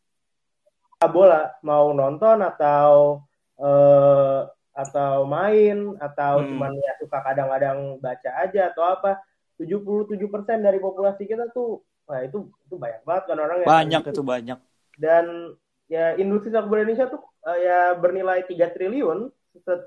bola 1.09 1.51
mau 1.65 1.91
nonton 1.91 2.39
atau 2.39 3.23
uh, 3.59 4.47
atau 4.73 5.29
main 5.29 5.93
atau 6.01 6.41
hmm. 6.41 6.47
cuman 6.49 6.73
ya 6.73 6.91
suka 6.97 7.17
kadang-kadang 7.21 8.01
baca 8.01 8.29
aja 8.41 8.73
atau 8.73 8.83
apa 8.89 9.21
77% 9.61 10.17
dari 10.65 10.81
populasi 10.81 11.29
kita 11.29 11.53
tuh 11.53 11.85
wah 12.09 12.25
itu 12.25 12.49
itu 12.65 12.75
banyak 12.75 13.05
banget 13.05 13.23
kan 13.29 13.37
orang 13.37 13.57
yang 13.61 13.69
banyak 13.69 14.01
itu. 14.01 14.11
itu 14.17 14.23
banyak 14.25 14.59
dan 14.97 15.25
ya 15.85 16.17
industri 16.17 16.49
sepak 16.49 16.67
bola 16.67 16.81
Indonesia 16.81 17.05
tuh 17.05 17.21
uh, 17.45 17.57
ya 17.61 17.79
bernilai 17.95 18.43
3 18.49 18.73
triliun 18.73 19.29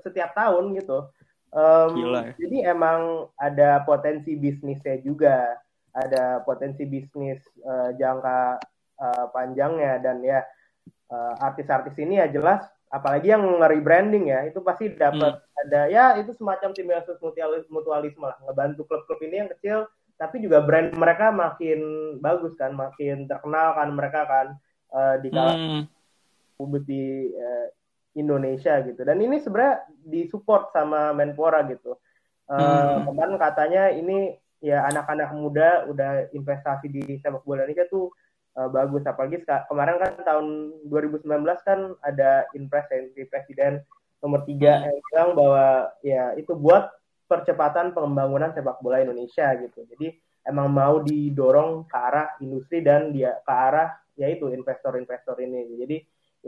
setiap 0.07 0.31
tahun 0.31 0.71
gitu 0.79 1.11
um, 1.51 1.91
Gila, 1.91 2.31
ya. 2.31 2.33
jadi 2.39 2.57
emang 2.71 3.27
ada 3.35 3.83
potensi 3.83 4.39
bisnisnya 4.39 5.03
juga 5.03 5.59
ada 5.91 6.39
potensi 6.47 6.87
bisnis 6.87 7.43
uh, 7.67 7.91
jangka 7.91 8.39
uh, 9.03 9.25
panjangnya 9.35 9.99
dan 9.99 10.23
ya 10.23 10.39
artis-artis 11.39 11.95
uh, 11.95 12.03
ini 12.03 12.19
ya 12.19 12.27
jelas 12.27 12.67
apalagi 12.97 13.29
yang 13.29 13.45
nge-rebranding 13.61 14.33
ya 14.33 14.49
itu 14.49 14.59
pasti 14.65 14.89
dapat 14.91 15.37
hmm. 15.37 15.61
ada 15.65 15.81
ya 15.87 16.05
itu 16.17 16.33
semacam 16.33 16.73
simbiosis 16.73 17.21
mutualisme 17.69 18.25
lah 18.25 18.37
ngebantu 18.43 18.89
klub-klub 18.89 19.21
ini 19.21 19.45
yang 19.45 19.49
kecil 19.53 19.85
tapi 20.17 20.41
juga 20.41 20.65
brand 20.65 20.97
mereka 20.97 21.29
makin 21.29 21.79
bagus 22.17 22.57
kan 22.57 22.73
makin 22.73 23.29
terkenal 23.29 23.77
kan 23.77 23.89
mereka 23.93 24.25
kan 24.25 24.47
uh, 24.91 25.15
di 25.21 25.29
kalangan 25.29 25.85
hmm. 25.85 26.77
di 26.89 27.31
uh, 27.37 27.67
Indonesia 28.17 28.81
gitu 28.81 29.05
dan 29.05 29.21
ini 29.21 29.37
sebenarnya 29.37 29.85
disupport 30.01 30.73
sama 30.73 31.13
Menpora 31.13 31.61
gitu 31.69 32.01
uh, 32.49 32.57
hmm. 32.57 33.13
kemarin 33.13 33.37
katanya 33.37 33.83
ini 33.93 34.33
ya 34.57 34.89
anak-anak 34.89 35.29
muda 35.37 35.85
udah 35.85 36.33
investasi 36.33 36.89
di 36.89 37.21
sepak 37.21 37.45
bola 37.45 37.69
Indonesia 37.69 37.85
tuh 37.85 38.09
uh, 38.57 38.69
bagus. 38.73 39.05
Apalagi 39.05 39.45
kemarin 39.45 40.01
kan 40.01 40.11
tahun 40.25 40.45
2019 40.89 41.23
kan 41.61 41.79
ada 42.01 42.49
impres 42.57 42.89
dari 42.89 43.23
presiden 43.29 43.85
nomor 44.17 44.41
tiga 44.49 44.81
hmm. 44.81 44.85
yang 44.89 44.97
bilang 45.05 45.29
bahwa 45.37 45.65
ya 46.01 46.23
itu 46.33 46.57
buat 46.57 46.89
percepatan 47.29 47.93
pengembangan 47.93 48.57
sepak 48.57 48.81
bola 48.81 49.03
Indonesia 49.05 49.53
gitu. 49.61 49.85
Jadi 49.93 50.17
emang 50.47 50.71
mau 50.71 51.03
didorong 51.03 51.85
ke 51.85 51.97
arah 51.97 52.27
industri 52.41 52.81
dan 52.81 53.13
dia 53.13 53.37
ke 53.43 53.53
arah 53.53 53.93
yaitu 54.17 54.49
investor-investor 54.49 55.37
ini. 55.37 55.77
Jadi 55.77 55.97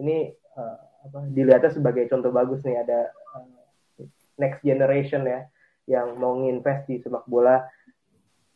ini 0.01 0.33
uh, 0.57 0.77
apa, 1.05 1.19
dilihatnya 1.29 1.69
sebagai 1.69 2.09
contoh 2.09 2.33
bagus 2.33 2.65
nih. 2.65 2.81
Ada 2.81 2.99
uh, 3.37 3.45
next 4.39 4.63
generation 4.65 5.27
ya 5.27 5.45
yang 5.85 6.15
mau 6.17 6.37
nginvest 6.39 6.87
di 6.87 6.97
sepak 7.03 7.27
bola 7.27 7.61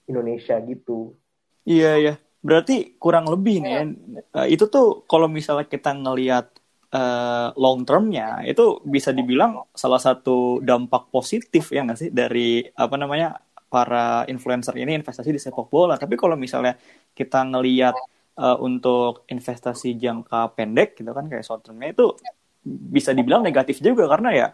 Indonesia 0.08 0.58
gitu. 0.64 1.14
Iya 1.64 1.92
ya, 2.00 2.14
Berarti 2.44 3.00
kurang 3.00 3.32
lebih 3.32 3.64
nih, 3.64 3.74
ya. 3.74 3.84
uh, 4.44 4.48
itu 4.52 4.68
tuh 4.68 5.08
kalau 5.08 5.32
misalnya 5.32 5.64
kita 5.64 5.96
ngelihat 5.96 6.52
uh, 6.92 7.56
long 7.56 7.88
termnya, 7.88 8.44
itu 8.44 8.84
bisa 8.84 9.16
dibilang 9.16 9.64
salah 9.72 10.00
satu 10.04 10.60
dampak 10.60 11.08
positif 11.08 11.72
ya 11.72 11.88
nggak 11.88 12.00
sih 12.00 12.10
dari 12.12 12.68
apa 12.76 12.96
namanya 13.00 13.40
para 13.72 14.28
influencer 14.28 14.76
ini 14.76 15.00
investasi 15.00 15.32
di 15.32 15.40
sepak 15.40 15.72
bola. 15.72 15.96
Tapi 15.96 16.20
kalau 16.20 16.36
misalnya 16.36 16.76
kita 17.16 17.48
ngelihat 17.48 17.96
uh, 18.38 18.58
untuk 18.62 19.26
investasi 19.32 19.96
jangka 19.98 20.54
pendek 20.54 21.00
gitu 21.00 21.10
kan 21.16 21.26
kayak 21.32 21.48
short 21.48 21.66
termnya 21.66 21.96
itu 21.96 22.12
bisa 22.64 23.12
dibilang 23.12 23.44
negatif 23.44 23.84
juga 23.84 24.08
karena 24.08 24.30
ya 24.32 24.48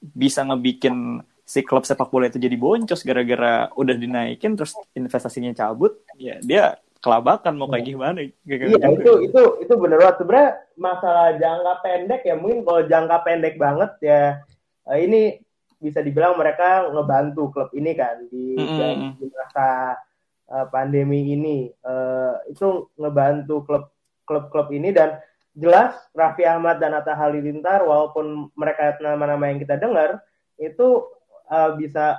bisa 0.00 0.44
ngebikin 0.44 1.20
si 1.44 1.60
klub 1.60 1.84
sepak 1.84 2.08
bola 2.08 2.28
itu 2.28 2.40
jadi 2.40 2.56
boncos 2.56 3.04
gara-gara 3.04 3.68
udah 3.76 3.94
dinaikin 3.96 4.56
terus 4.56 4.76
investasinya 4.96 5.52
cabut 5.52 6.00
ya 6.16 6.40
dia 6.40 6.76
kelabakan 7.04 7.60
mau 7.60 7.68
kayak 7.68 7.84
iya. 7.84 7.90
gimana 7.92 8.18
iya 8.24 8.88
itu 8.96 9.12
itu 9.28 9.42
itu 9.60 9.74
bener 9.76 10.00
banget 10.00 10.16
sebenarnya 10.24 10.50
masalah 10.80 11.28
jangka 11.36 11.72
pendek 11.84 12.22
ya 12.24 12.34
mungkin 12.40 12.64
kalau 12.64 12.82
jangka 12.88 13.16
pendek 13.28 13.54
banget 13.60 13.92
ya 14.00 14.20
eh, 14.88 14.98
ini 15.04 15.22
bisa 15.84 16.00
dibilang 16.00 16.40
mereka 16.40 16.88
ngebantu 16.88 17.52
klub 17.52 17.70
ini 17.76 17.92
kan 17.92 18.24
di, 18.32 18.56
mm 18.56 18.64
-hmm. 18.64 19.20
di 19.20 19.26
masa 19.28 20.00
uh, 20.48 20.66
pandemi 20.72 21.36
ini 21.36 21.68
uh, 21.84 22.40
itu 22.48 22.88
ngebantu 22.96 23.68
klub 23.68 23.84
klub-klub 24.24 24.72
ini 24.72 24.88
dan 24.88 25.20
jelas 25.52 25.92
Raffi 26.16 26.48
Ahmad 26.48 26.80
dan 26.80 26.96
Atta 26.96 27.12
Halilintar 27.12 27.84
walaupun 27.84 28.48
mereka 28.56 28.96
nama-nama 29.04 29.52
yang 29.52 29.60
kita 29.60 29.76
dengar 29.76 30.24
itu 30.56 31.04
uh, 31.52 31.76
bisa 31.76 32.16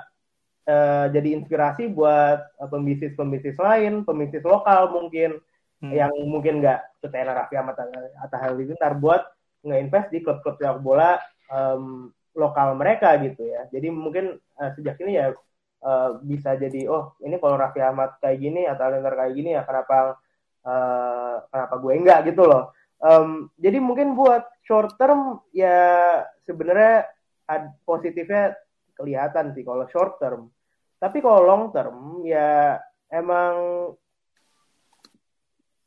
uh, 0.66 1.06
jadi 1.10 1.28
inspirasi 1.38 1.88
buat 1.90 2.42
pembisnis-pembisnis 2.58 3.56
lain, 3.56 4.02
pembisnis 4.02 4.42
lokal 4.42 4.90
mungkin 4.92 5.38
hmm. 5.82 5.92
yang 5.94 6.12
mungkin 6.26 6.60
nggak 6.62 7.00
setenar 7.00 7.46
Raffi 7.46 7.56
Ahmad 7.58 7.78
atau 8.22 8.38
Halilintar 8.38 8.98
buat 8.98 9.22
nge-invest 9.66 10.08
di 10.14 10.18
klub-klub 10.22 10.58
sepak 10.58 10.78
bola 10.82 11.18
um, 11.50 12.10
lokal 12.36 12.76
mereka 12.76 13.16
gitu 13.22 13.46
ya. 13.48 13.66
Jadi 13.72 13.88
mungkin 13.90 14.36
uh, 14.60 14.70
sejak 14.76 15.00
ini 15.02 15.18
ya 15.18 15.32
uh, 15.82 16.10
bisa 16.22 16.54
jadi 16.54 16.86
oh 16.86 17.16
ini 17.24 17.40
kalau 17.40 17.56
Raffi 17.58 17.80
Ahmad 17.82 18.18
kayak 18.20 18.38
gini 18.38 18.68
atau 18.68 18.86
Halilintar 18.86 19.14
kayak 19.16 19.34
gini 19.34 19.50
ya 19.56 19.62
kenapa 19.64 20.20
uh, 20.66 21.36
kenapa 21.48 21.74
gue 21.80 21.92
enggak 21.94 22.20
gitu 22.30 22.44
loh. 22.46 22.74
Um, 22.96 23.52
jadi 23.60 23.76
mungkin 23.76 24.16
buat 24.16 24.48
short 24.64 24.96
term 24.96 25.44
ya 25.52 26.24
sebenarnya 26.48 27.04
positifnya 27.84 28.56
kelihatan 28.96 29.52
sih 29.52 29.62
kalau 29.62 29.84
short 29.92 30.16
term 30.16 30.48
tapi 30.96 31.20
kalau 31.20 31.44
long 31.44 31.64
term 31.72 32.24
ya 32.24 32.80
emang 33.12 33.54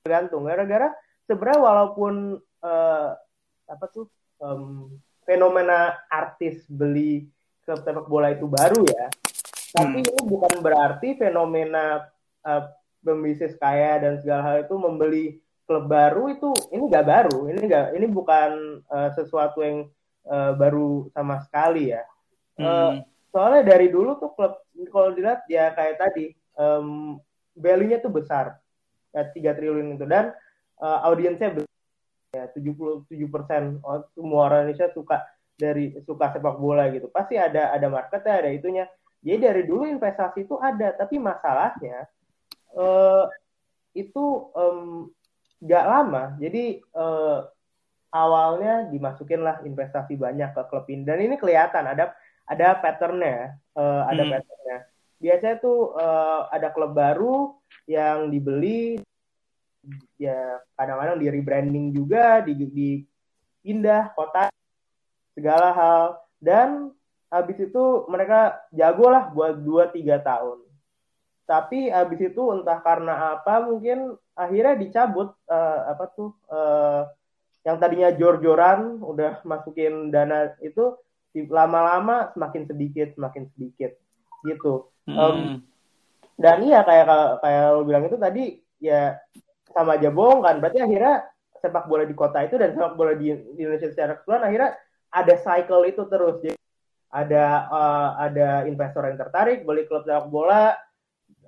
tergantung 0.05 0.47
gara-gara 0.47 0.93
sebenarnya 1.27 1.59
walaupun 1.61 2.13
uh, 2.63 3.09
apa 3.69 3.85
tuh 3.93 4.09
um, 4.41 4.89
fenomena 5.27 5.97
artis 6.09 6.65
beli 6.65 7.29
klub 7.61 7.85
sepak 7.85 8.09
bola 8.09 8.33
itu 8.33 8.49
baru 8.49 8.81
ya 8.89 9.05
tapi 9.69 10.01
hmm. 10.01 10.09
ini 10.09 10.21
bukan 10.25 10.53
berarti 10.65 11.13
fenomena 11.21 12.09
uh, 12.41 12.73
pembisnis 13.05 13.53
kaya 13.61 14.01
dan 14.01 14.17
segala 14.17 14.41
hal 14.41 14.57
itu 14.65 14.75
membeli 14.75 15.25
klub 15.69 15.85
baru 15.85 16.33
itu 16.33 16.49
ini 16.73 16.89
nggak 16.89 17.05
baru 17.05 17.39
ini 17.53 17.61
nggak 17.69 17.85
ini 17.93 18.07
bukan 18.09 18.81
uh, 18.89 19.13
sesuatu 19.13 19.61
yang 19.61 19.85
uh, 20.25 20.57
baru 20.57 21.13
sama 21.13 21.37
sekali 21.45 21.93
ya 21.93 22.01
hmm. 22.57 22.65
uh, 22.65 22.91
soalnya 23.29 23.63
dari 23.65 23.87
dulu 23.93 24.17
tuh 24.17 24.31
klub 24.33 24.61
kalau 24.89 25.13
dilihat 25.13 25.45
ya 25.49 25.73
kayak 25.73 26.01
tadi 26.01 26.33
um, 26.57 27.17
value-nya 27.55 27.99
tuh 28.03 28.11
besar. 28.13 28.57
Ya 29.11 29.25
tiga 29.33 29.51
triliun 29.57 29.97
itu. 29.97 30.05
Dan 30.05 30.31
uh, 30.79 30.99
audiensnya 31.05 31.53
besar 31.53 31.77
ya 32.33 32.45
77 32.53 33.09
persen. 33.29 33.81
Oh, 33.81 34.05
semua 34.13 34.49
orang 34.49 34.69
Indonesia 34.69 34.89
suka 34.93 35.25
dari 35.59 35.97
suka 36.05 36.31
sepak 36.31 36.55
bola 36.57 36.87
gitu. 36.93 37.09
Pasti 37.09 37.35
ada 37.35 37.73
ada 37.73 37.87
marketnya 37.89 38.45
ada 38.45 38.49
itunya. 38.49 38.85
Jadi 39.19 39.37
dari 39.43 39.63
dulu 39.67 39.83
investasi 39.89 40.47
itu 40.47 40.55
ada. 40.61 40.95
Tapi 40.95 41.19
masalahnya 41.19 42.07
uh, 42.77 43.25
itu 43.97 44.25
um, 44.55 45.09
gak 45.59 45.85
lama. 45.85 46.23
Jadi 46.39 46.79
uh, 46.95 47.43
awalnya 48.09 48.89
dimasukin 48.89 49.43
lah 49.43 49.61
investasi 49.61 50.15
banyak 50.15 50.55
ke 50.55 50.61
klub 50.71 50.85
ini. 50.87 51.03
Dan 51.03 51.19
ini 51.19 51.35
kelihatan 51.35 51.85
ada 51.91 52.15
ada 52.49 52.73
patternnya, 52.81 53.53
uh, 53.77 54.09
ada 54.09 54.25
hmm. 54.25 54.31
patternnya. 54.33 54.77
Biasanya 55.21 55.55
tuh 55.61 55.93
uh, 55.93 56.49
ada 56.49 56.73
klub 56.73 56.97
baru 56.97 57.53
yang 57.85 58.33
dibeli, 58.33 58.97
ya 60.17 60.57
kadang-kadang 60.73 61.21
di 61.21 61.27
rebranding 61.29 61.85
juga, 61.93 62.41
di, 62.41 62.53
di 62.57 62.89
pindah 63.61 64.17
kota, 64.17 64.49
segala 65.37 65.69
hal. 65.77 66.03
Dan 66.41 66.89
habis 67.29 67.61
itu 67.61 68.09
mereka 68.09 68.57
jago 68.73 69.13
lah 69.13 69.29
buat 69.29 69.61
2-3 69.61 70.25
tahun. 70.25 70.57
Tapi 71.45 71.89
habis 71.89 72.33
itu 72.33 72.43
entah 72.53 72.77
karena 72.81 73.37
apa 73.37 73.61
mungkin 73.65 74.17
akhirnya 74.37 74.77
dicabut 74.77 75.33
uh, 75.49 75.79
apa 75.89 76.05
tuh 76.13 76.33
uh, 76.49 77.09
yang 77.65 77.77
tadinya 77.81 78.09
jor-joran 78.13 79.01
udah 79.01 79.41
masukin 79.43 80.13
dana 80.13 80.53
itu 80.61 80.95
lama-lama 81.33 82.33
semakin 82.33 82.65
sedikit 82.65 83.13
semakin 83.13 83.49
sedikit. 83.55 83.91
Gitu. 84.39 84.87
Hmm. 85.09 85.17
um, 85.17 85.39
dan 86.39 86.63
iya 86.63 86.79
kayak 86.87 87.43
kayak 87.43 87.63
lo 87.75 87.83
bilang 87.83 88.07
itu 88.07 88.15
tadi 88.15 88.43
ya 88.79 89.19
sama 89.75 89.99
aja 89.99 90.09
bohong 90.09 90.41
kan. 90.41 90.55
Berarti 90.63 90.79
akhirnya 90.79 91.27
sepak 91.59 91.85
bola 91.91 92.07
di 92.07 92.15
kota 92.15 92.39
itu 92.47 92.55
dan 92.55 92.71
sepak 92.71 92.95
bola 92.95 93.13
di, 93.13 93.35
Indonesia 93.35 93.91
secara 93.91 94.15
keseluruhan 94.15 94.47
akhirnya 94.47 94.71
ada 95.11 95.35
cycle 95.35 95.83
itu 95.83 96.03
terus. 96.07 96.35
Jadi 96.39 96.57
ada 97.09 97.67
uh, 97.67 98.09
ada 98.21 98.49
investor 98.69 99.03
yang 99.09 99.17
tertarik 99.19 99.65
beli 99.67 99.83
klub 99.89 100.07
sepak 100.07 100.29
bola 100.29 100.77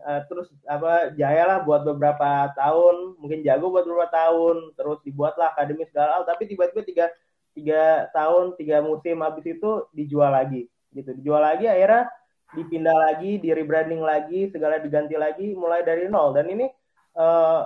uh, 0.04 0.22
terus 0.28 0.50
apa 0.68 1.16
jaya 1.16 1.48
lah 1.48 1.58
buat 1.64 1.88
beberapa 1.88 2.52
tahun. 2.60 3.16
Mungkin 3.24 3.48
jago 3.48 3.72
buat 3.72 3.88
beberapa 3.88 4.12
tahun 4.12 4.76
terus 4.76 5.00
dibuatlah 5.08 5.56
akademi 5.56 5.88
segala 5.88 6.20
hal. 6.20 6.24
Tapi 6.28 6.52
tiba-tiba 6.52 6.84
tiga 6.84 7.06
tiga 7.52 8.08
tahun 8.16 8.56
tiga 8.56 8.80
musim 8.80 9.20
habis 9.22 9.46
itu 9.46 9.86
dijual 9.92 10.32
lagi 10.32 10.72
gitu 10.96 11.12
dijual 11.20 11.44
lagi 11.44 11.68
akhirnya 11.68 12.08
dipindah 12.52 12.96
lagi 12.96 13.40
di 13.40 13.50
rebranding 13.56 14.04
lagi 14.04 14.52
segala 14.52 14.80
diganti 14.80 15.16
lagi 15.16 15.56
mulai 15.56 15.84
dari 15.88 16.12
nol 16.12 16.36
dan 16.36 16.52
ini 16.52 16.68
uh, 17.16 17.64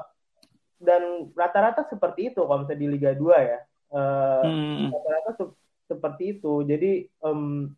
dan 0.81 1.31
rata-rata 1.33 1.87
seperti 1.87 2.33
itu 2.33 2.41
kalau 2.43 2.63
misalnya 2.63 2.81
di 2.81 2.89
Liga 2.91 3.11
2 3.15 3.49
ya. 3.49 3.59
Uh, 3.89 4.43
hmm. 4.43 4.85
Rata-rata 4.91 5.31
se 5.39 5.45
seperti 5.85 6.23
itu. 6.37 6.65
Jadi 6.65 7.05
um, 7.21 7.69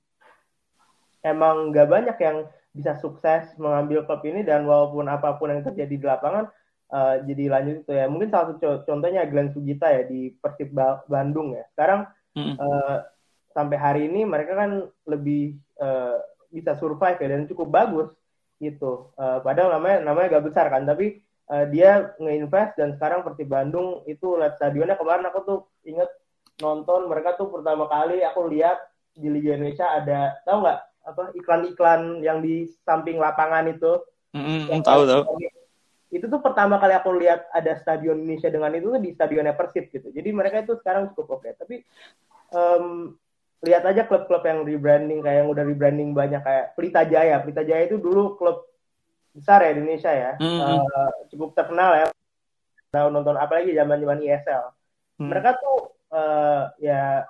emang 1.22 1.76
gak 1.76 1.92
banyak 1.92 2.18
yang 2.24 2.38
bisa 2.72 2.94
sukses 3.02 3.50
mengambil 3.58 4.06
klub 4.06 4.22
ini 4.24 4.46
dan 4.46 4.64
walaupun 4.64 5.10
apa 5.10 5.36
pun 5.36 5.50
yang 5.50 5.66
terjadi 5.66 5.96
di 5.98 6.06
lapangan 6.06 6.46
uh, 6.92 7.16
jadi 7.24 7.44
lanjut 7.52 7.76
itu 7.86 7.92
ya. 7.94 8.06
Mungkin 8.08 8.30
salah 8.30 8.56
satu 8.56 8.84
contohnya 8.88 9.28
Glenn 9.28 9.52
Sugita 9.52 9.92
ya 9.92 10.04
di 10.08 10.32
Persib 10.38 10.72
Bandung 11.08 11.56
ya. 11.56 11.64
Sekarang 11.76 12.08
hmm. 12.36 12.56
uh, 12.58 12.98
sampai 13.52 13.78
hari 13.78 14.02
ini 14.12 14.24
mereka 14.24 14.54
kan 14.54 14.86
lebih 15.08 15.58
uh, 15.82 16.20
bisa 16.52 16.78
survive 16.80 17.20
ya 17.20 17.28
dan 17.34 17.50
cukup 17.50 17.68
bagus 17.72 18.10
gitu. 18.58 19.14
Uh, 19.16 19.40
padahal 19.44 19.78
namanya 19.78 20.02
namanya 20.02 20.40
gak 20.40 20.48
besar 20.50 20.66
kan, 20.74 20.88
tapi 20.88 21.22
uh, 21.52 21.66
dia 21.70 22.14
ngeinvest 22.20 22.76
dan 22.80 22.96
sekarang 22.96 23.24
Persib 23.24 23.50
Bandung 23.50 24.04
itu 24.06 24.36
lihat 24.36 24.60
stadionnya 24.60 25.00
kemarin 25.00 25.28
aku 25.28 25.40
tuh 25.44 25.60
inget 25.88 26.10
nonton 26.58 27.06
mereka 27.06 27.38
tuh 27.38 27.54
pertama 27.54 27.86
kali 27.86 28.26
aku 28.26 28.50
lihat 28.50 28.82
di 29.14 29.30
Liga 29.30 29.58
Indonesia 29.58 29.86
ada 29.94 30.38
tahu 30.46 30.66
nggak 30.66 30.80
apa 31.08 31.24
iklan-iklan 31.40 32.20
yang 32.20 32.44
di 32.44 32.68
samping 32.84 33.18
lapangan 33.18 33.66
itu 33.70 34.02
mm, 34.36 34.74
yang 34.74 34.84
tahu 34.84 35.08
tahu 35.08 35.24
itu 36.08 36.26
tuh 36.32 36.40
pertama 36.40 36.80
kali 36.80 36.96
aku 36.96 37.12
lihat 37.20 37.52
ada 37.52 37.76
stadion 37.84 38.24
Indonesia 38.24 38.48
dengan 38.48 38.72
itu 38.72 38.88
tuh 38.96 39.02
di 39.04 39.12
stadionnya 39.12 39.54
Persib 39.54 39.92
gitu. 39.92 40.08
Jadi 40.12 40.30
mereka 40.32 40.64
itu 40.64 40.80
sekarang 40.80 41.12
cukup 41.12 41.40
oke. 41.40 41.50
Tapi 41.60 41.84
um, 42.56 43.12
lihat 43.68 43.84
aja 43.84 44.08
klub-klub 44.08 44.44
yang 44.48 44.64
rebranding 44.64 45.20
kayak 45.20 45.44
yang 45.44 45.50
udah 45.52 45.64
rebranding 45.68 46.16
banyak 46.16 46.40
kayak 46.40 46.78
Pelita 46.78 47.04
Jaya 47.04 47.42
Pelita 47.44 47.66
Jaya 47.66 47.90
itu 47.90 48.00
dulu 48.00 48.40
klub 48.40 48.64
besar 49.36 49.68
ya 49.68 49.76
di 49.76 49.84
Indonesia 49.84 50.12
ya. 50.14 50.32
Mm 50.40 50.48
-hmm. 50.48 50.78
uh, 50.80 51.12
cukup 51.34 51.50
terkenal 51.58 51.92
ya. 52.00 52.08
Tahun 52.88 53.12
nonton 53.12 53.36
apalagi 53.36 53.76
zaman 53.76 54.00
zaman 54.00 54.24
ISL 54.24 54.64
mm. 55.20 55.28
mereka 55.28 55.60
tuh 55.60 55.92
uh, 56.16 56.72
ya 56.80 57.28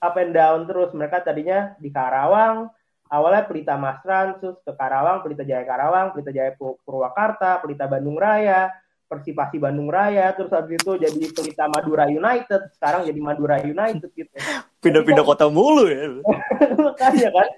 up 0.00 0.16
and 0.16 0.32
down 0.32 0.64
terus. 0.64 0.90
Mereka 0.96 1.20
tadinya 1.20 1.76
di 1.76 1.92
Karawang 1.92 2.72
awalnya 3.10 3.44
Pelita 3.44 3.74
Masran 3.74 4.38
terus 4.38 4.56
ke 4.62 4.72
Karawang 4.72 5.20
Pelita 5.26 5.42
Jaya 5.42 5.66
Karawang 5.66 6.14
Pelita 6.14 6.30
Jaya 6.30 6.54
Purwakarta 6.56 7.58
Pelita 7.60 7.90
Bandung 7.90 8.16
Raya 8.16 8.70
Persipasi 9.10 9.58
Bandung 9.58 9.90
Raya 9.90 10.30
terus 10.38 10.54
habis 10.54 10.78
itu 10.78 10.94
jadi 10.94 11.22
Pelita 11.34 11.66
Madura 11.66 12.06
United 12.06 12.70
sekarang 12.78 13.04
jadi 13.04 13.20
Madura 13.20 13.58
United 13.60 14.08
gitu 14.14 14.30
pindah-pindah 14.86 15.26
kota 15.26 15.50
mulu 15.50 15.90
ya 15.90 16.22
makanya 16.86 17.28
kan 17.34 17.48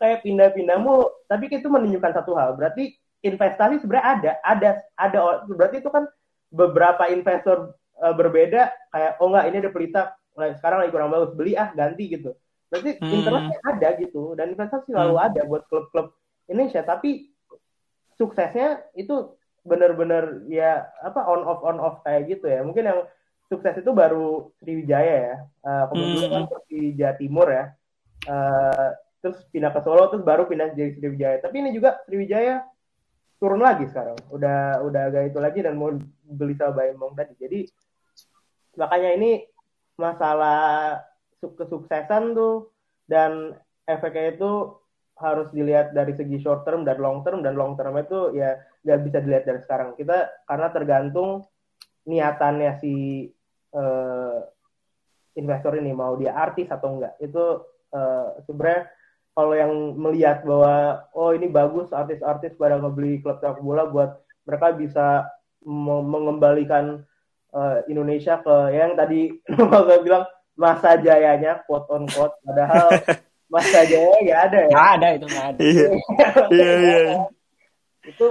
kayak 0.00 0.18
pindah-pindah 0.24 0.80
mulu 0.80 1.06
tapi 1.28 1.52
itu 1.52 1.68
menunjukkan 1.68 2.12
satu 2.16 2.32
hal 2.34 2.56
berarti 2.56 2.96
investasi 3.22 3.78
sebenarnya 3.80 4.06
ada, 4.18 4.32
ada, 4.42 4.70
ada. 4.98 5.18
Berarti 5.46 5.80
itu 5.80 5.88
kan 5.88 6.10
beberapa 6.50 7.08
investor 7.08 7.78
uh, 8.02 8.12
berbeda 8.12 8.68
kayak 8.92 9.12
oh 9.22 9.30
enggak 9.32 9.46
ini 9.48 9.56
ada 9.62 9.70
pelita 9.72 10.02
sekarang 10.58 10.84
lagi 10.84 10.92
kurang 10.92 11.14
bagus 11.14 11.32
beli 11.32 11.54
ah 11.54 11.70
ganti 11.72 12.10
gitu. 12.12 12.34
Berarti 12.72 12.96
hmm. 12.96 13.12
internetnya 13.12 13.58
ada 13.68 13.88
gitu 14.00 14.32
dan 14.32 14.56
investasi 14.56 14.88
selalu 14.96 15.14
hmm. 15.20 15.26
ada 15.28 15.40
buat 15.44 15.62
klub-klub 15.68 16.16
Indonesia. 16.48 16.80
Tapi 16.80 17.28
suksesnya 18.16 18.80
itu 18.96 19.36
benar-benar 19.62 20.42
ya 20.50 20.88
apa 21.04 21.22
on 21.28 21.44
off 21.44 21.60
on 21.60 21.76
off 21.76 22.00
kayak 22.00 22.32
gitu 22.32 22.48
ya. 22.48 22.64
Mungkin 22.64 22.88
yang 22.88 23.04
sukses 23.52 23.76
itu 23.76 23.92
baru 23.92 24.48
Sriwijaya 24.64 25.16
ya. 25.28 25.36
Uh, 25.60 25.84
kemudian 25.92 26.28
hmm. 26.32 26.48
kan 26.48 26.62
di 26.72 26.80
Jawa 26.96 27.14
Timur 27.20 27.48
ya. 27.52 27.64
Uh, 28.24 28.88
terus 29.20 29.38
pindah 29.52 29.70
ke 29.70 29.80
Solo 29.84 30.08
terus 30.08 30.24
baru 30.24 30.48
pindah 30.48 30.72
jadi 30.72 30.96
Sriwijaya. 30.96 31.36
Tapi 31.44 31.60
ini 31.60 31.76
juga 31.76 32.00
Sriwijaya 32.08 32.64
turun 33.42 33.58
lagi 33.58 33.90
sekarang 33.90 34.14
udah 34.30 34.86
udah 34.86 35.02
agak 35.10 35.34
itu 35.34 35.38
lagi 35.42 35.66
dan 35.66 35.74
mau 35.74 35.90
beli 36.22 36.54
sama 36.54 36.78
Bayemong 36.78 37.18
tadi 37.18 37.34
jadi 37.42 37.66
makanya 38.78 39.18
ini 39.18 39.42
masalah 39.98 41.02
kesuksesan 41.42 42.38
tuh. 42.38 42.70
Dan 43.06 43.56
efeknya 43.84 44.38
itu 44.38 44.78
harus 45.18 45.50
dilihat 45.54 45.92
dari 45.92 46.16
segi 46.16 46.40
short 46.40 46.62
term 46.62 46.86
dan 46.86 47.02
long 47.02 47.26
term. 47.26 47.42
Dan 47.42 47.58
long 47.58 47.74
term 47.74 47.98
itu 47.98 48.34
ya 48.38 48.58
nggak 48.86 49.00
bisa 49.04 49.18
dilihat 49.20 49.44
dari 49.44 49.60
sekarang. 49.60 49.98
Kita 49.98 50.46
karena 50.46 50.68
tergantung 50.70 51.46
niatannya 52.06 52.72
si 52.82 53.26
uh, 53.74 54.38
investor 55.38 55.78
ini 55.78 55.92
mau 55.96 56.18
dia 56.18 56.36
artis 56.36 56.68
atau 56.68 56.98
enggak 56.98 57.14
itu 57.22 57.64
uh, 57.94 58.36
sebenarnya 58.44 58.90
kalau 59.32 59.54
yang 59.56 59.72
melihat 59.96 60.44
bahwa 60.44 61.08
oh 61.16 61.32
ini 61.32 61.48
bagus 61.48 61.88
artis-artis 61.88 62.52
pada 62.60 62.76
ngebeli 62.76 63.24
klub 63.24 63.40
sepak 63.40 63.64
bola 63.64 63.88
buat 63.88 64.20
mereka 64.44 64.76
bisa 64.76 65.24
mengembalikan 65.64 67.06
uh, 67.56 67.80
Indonesia 67.88 68.42
ke 68.44 68.56
yang 68.76 68.92
tadi 68.92 69.32
saya 69.88 70.00
bilang 70.04 70.24
masa 70.56 71.00
jayanya 71.00 71.64
quote 71.64 71.88
on 71.88 72.04
quote 72.08 72.36
padahal 72.44 72.88
masa 73.52 73.84
jaya 73.84 74.16
nggak 74.20 74.40
ada 74.48 74.58
ya 74.58 74.70
nggak 74.72 74.90
ada 74.96 75.08
itu 75.16 75.26
nggak 75.28 75.46
ada 75.46 75.60
iya 75.60 75.88
iya, 76.56 76.72
iya. 76.80 77.00
itu 78.08 78.28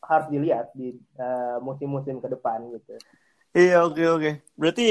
harus 0.00 0.26
dilihat 0.32 0.66
di 0.72 0.96
uh, 1.20 1.60
musim-musim 1.60 2.20
ke 2.20 2.28
depan 2.32 2.64
gitu 2.72 2.96
iya 3.56 3.84
oke 3.84 3.96
okay, 3.96 4.06
oke 4.08 4.20
okay. 4.20 4.34
berarti 4.56 4.86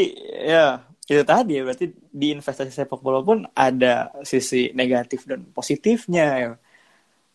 ya 0.45 0.85
itu 1.07 1.23
tadi 1.23 1.55
ya 1.55 1.63
berarti 1.63 1.85
di 1.95 2.27
investasi 2.35 2.67
sepak 2.67 2.99
bola 2.99 3.23
pun 3.23 3.47
ada 3.55 4.11
sisi 4.27 4.75
negatif 4.75 5.23
dan 5.23 5.47
positifnya 5.55 6.25
ya. 6.35 6.51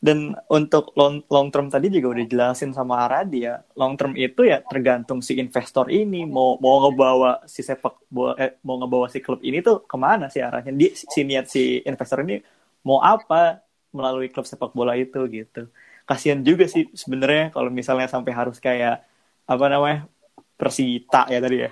Dan 0.02 0.34
untuk 0.50 0.90
long, 0.98 1.22
long 1.30 1.46
term 1.54 1.70
tadi 1.70 1.86
juga 1.86 2.18
udah 2.18 2.26
jelasin 2.26 2.74
sama 2.74 3.06
Aradi 3.06 3.46
ya. 3.46 3.62
Long 3.78 3.94
term 3.94 4.18
itu 4.18 4.42
ya 4.42 4.58
tergantung 4.66 5.22
si 5.22 5.38
investor 5.38 5.86
ini 5.94 6.26
mau 6.26 6.58
mau 6.58 6.82
ngebawa 6.82 7.46
si 7.46 7.62
sepak 7.62 8.10
bola 8.10 8.34
eh, 8.34 8.58
mau 8.66 8.82
ngebawa 8.82 9.06
si 9.06 9.22
klub 9.22 9.38
ini 9.46 9.62
tuh 9.62 9.86
ke 9.86 9.94
mana 9.94 10.26
sih 10.26 10.42
arahnya. 10.42 10.74
Dia 10.74 10.90
si 10.90 11.20
niat 11.22 11.46
si 11.46 11.86
investor 11.86 12.26
ini 12.26 12.42
mau 12.82 12.98
apa 12.98 13.62
melalui 13.94 14.26
klub 14.26 14.42
sepak 14.42 14.74
bola 14.74 14.98
itu 14.98 15.22
gitu. 15.30 15.70
Kasihan 16.02 16.42
juga 16.42 16.66
sih 16.66 16.90
sebenarnya 16.90 17.54
kalau 17.54 17.70
misalnya 17.70 18.10
sampai 18.10 18.34
harus 18.34 18.58
kayak 18.58 19.06
apa 19.46 19.64
namanya 19.70 20.10
Persita 20.58 21.30
ya 21.30 21.38
tadi 21.38 21.62
ya 21.62 21.70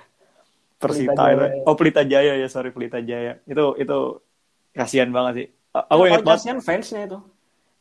Persita 0.79 1.23
itu. 1.35 1.45
Oh 1.67 1.75
Pelita 1.75 2.07
Jaya 2.07 2.39
ya 2.39 2.47
sorry 2.47 2.71
Pelita 2.71 3.03
Jaya. 3.03 3.43
Itu 3.43 3.75
itu 3.75 4.23
kasihan 4.71 5.11
banget 5.11 5.33
sih. 5.35 5.47
Aku 5.75 6.07
ingat 6.07 6.23
banget. 6.23 6.63
fansnya 6.63 7.11
itu. 7.11 7.19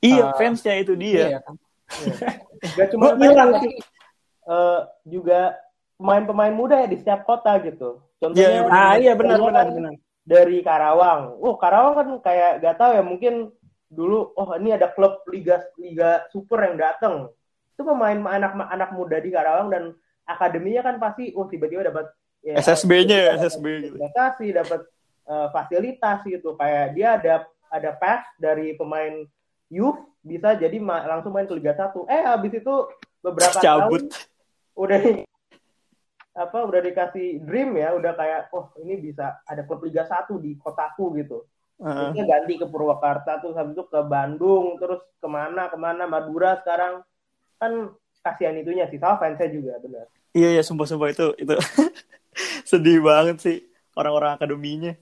Iya 0.01 0.33
uh, 0.33 0.37
fansnya 0.37 0.75
itu 0.81 0.97
dia. 0.97 1.37
Iya, 1.37 1.39
kan? 1.45 1.55
Gak 2.77 2.89
cuma 2.97 3.15
bilang 3.17 3.61
sih. 3.61 3.77
Uh, 4.49 4.89
juga 5.05 5.55
pemain-pemain 6.01 6.55
muda 6.57 6.81
ya 6.81 6.89
di 6.89 6.97
setiap 6.97 7.29
kota 7.29 7.61
gitu. 7.61 8.01
Contohnya, 8.17 8.65
yeah, 8.65 8.65
iya, 8.65 8.73
ah 8.73 8.95
iya 8.97 9.13
benar 9.17 9.39
benar 9.41 9.69
benar. 9.69 9.93
Dari 10.25 10.65
Karawang. 10.65 11.37
Oh 11.41 11.61
Karawang 11.61 11.95
kan 11.97 12.09
kayak 12.25 12.65
gak 12.65 12.77
tahu 12.81 12.91
ya 12.97 13.05
mungkin 13.05 13.35
dulu 13.91 14.33
oh 14.39 14.49
ini 14.57 14.73
ada 14.73 14.89
klub 14.95 15.21
liga 15.29 15.61
liga 15.77 16.25
super 16.33 16.65
yang 16.65 16.81
datang. 16.81 17.29
Itu 17.77 17.85
pemain 17.85 18.17
anak-anak 18.17 18.91
muda 18.97 19.21
di 19.21 19.29
Karawang 19.29 19.69
dan 19.69 19.85
akademinya 20.25 20.81
kan 20.89 20.97
pasti 20.97 21.37
oh 21.37 21.45
tiba-tiba 21.45 21.85
dapat 21.85 22.09
ya, 22.41 22.57
SSB-nya 22.57 23.19
ya 23.21 23.31
SSB 23.45 23.67
gitu. 23.93 23.97
Dapat 24.01 24.81
uh, 25.29 25.49
fasilitas 25.53 26.25
gitu 26.25 26.57
kayak 26.57 26.97
dia 26.97 27.21
ada 27.21 27.35
ada 27.71 27.91
pass 27.95 28.25
dari 28.41 28.75
pemain 28.75 29.29
youth 29.71 29.99
bisa 30.21 30.59
jadi 30.59 30.77
ma 30.77 31.07
langsung 31.07 31.33
main 31.33 31.49
ke 31.49 31.57
Liga 31.57 31.73
1. 31.73 32.05
Eh 32.11 32.23
habis 32.27 32.53
itu 32.59 32.75
beberapa 33.25 33.57
Cabut. 33.65 34.11
tahun 34.11 34.29
udah 34.77 35.01
apa 36.31 36.59
udah 36.63 36.81
dikasih 36.85 37.43
dream 37.43 37.79
ya, 37.79 37.95
udah 37.97 38.13
kayak 38.15 38.41
oh 38.53 38.75
ini 38.83 39.01
bisa 39.01 39.41
ada 39.47 39.65
klub 39.65 39.81
Liga 39.87 40.05
1 40.05 40.29
di 40.43 40.59
kotaku 40.61 41.17
gitu. 41.17 41.47
Uh. 41.81 42.13
Terus 42.13 42.29
ganti 42.29 42.55
ke 42.61 42.67
Purwakarta 42.69 43.41
tuh 43.41 43.57
habis 43.57 43.73
itu 43.73 43.89
ke 43.89 44.01
Bandung 44.05 44.77
terus 44.77 45.01
ke 45.17 45.29
mana 45.31 45.73
ke 45.73 45.81
mana 45.81 46.05
Madura 46.05 46.61
sekarang 46.61 47.01
kan 47.57 47.93
kasihan 48.25 48.57
itunya 48.57 48.89
sih 48.89 49.01
sama 49.01 49.21
fansnya 49.21 49.49
juga 49.49 49.77
benar 49.81 50.07
iya 50.37 50.57
iya 50.57 50.63
sumpah 50.65 50.89
sumpah 50.89 51.09
itu 51.13 51.33
itu 51.41 51.55
sedih 52.71 53.01
banget 53.05 53.37
sih 53.41 53.57
orang-orang 53.97 54.37
akademinya 54.37 54.93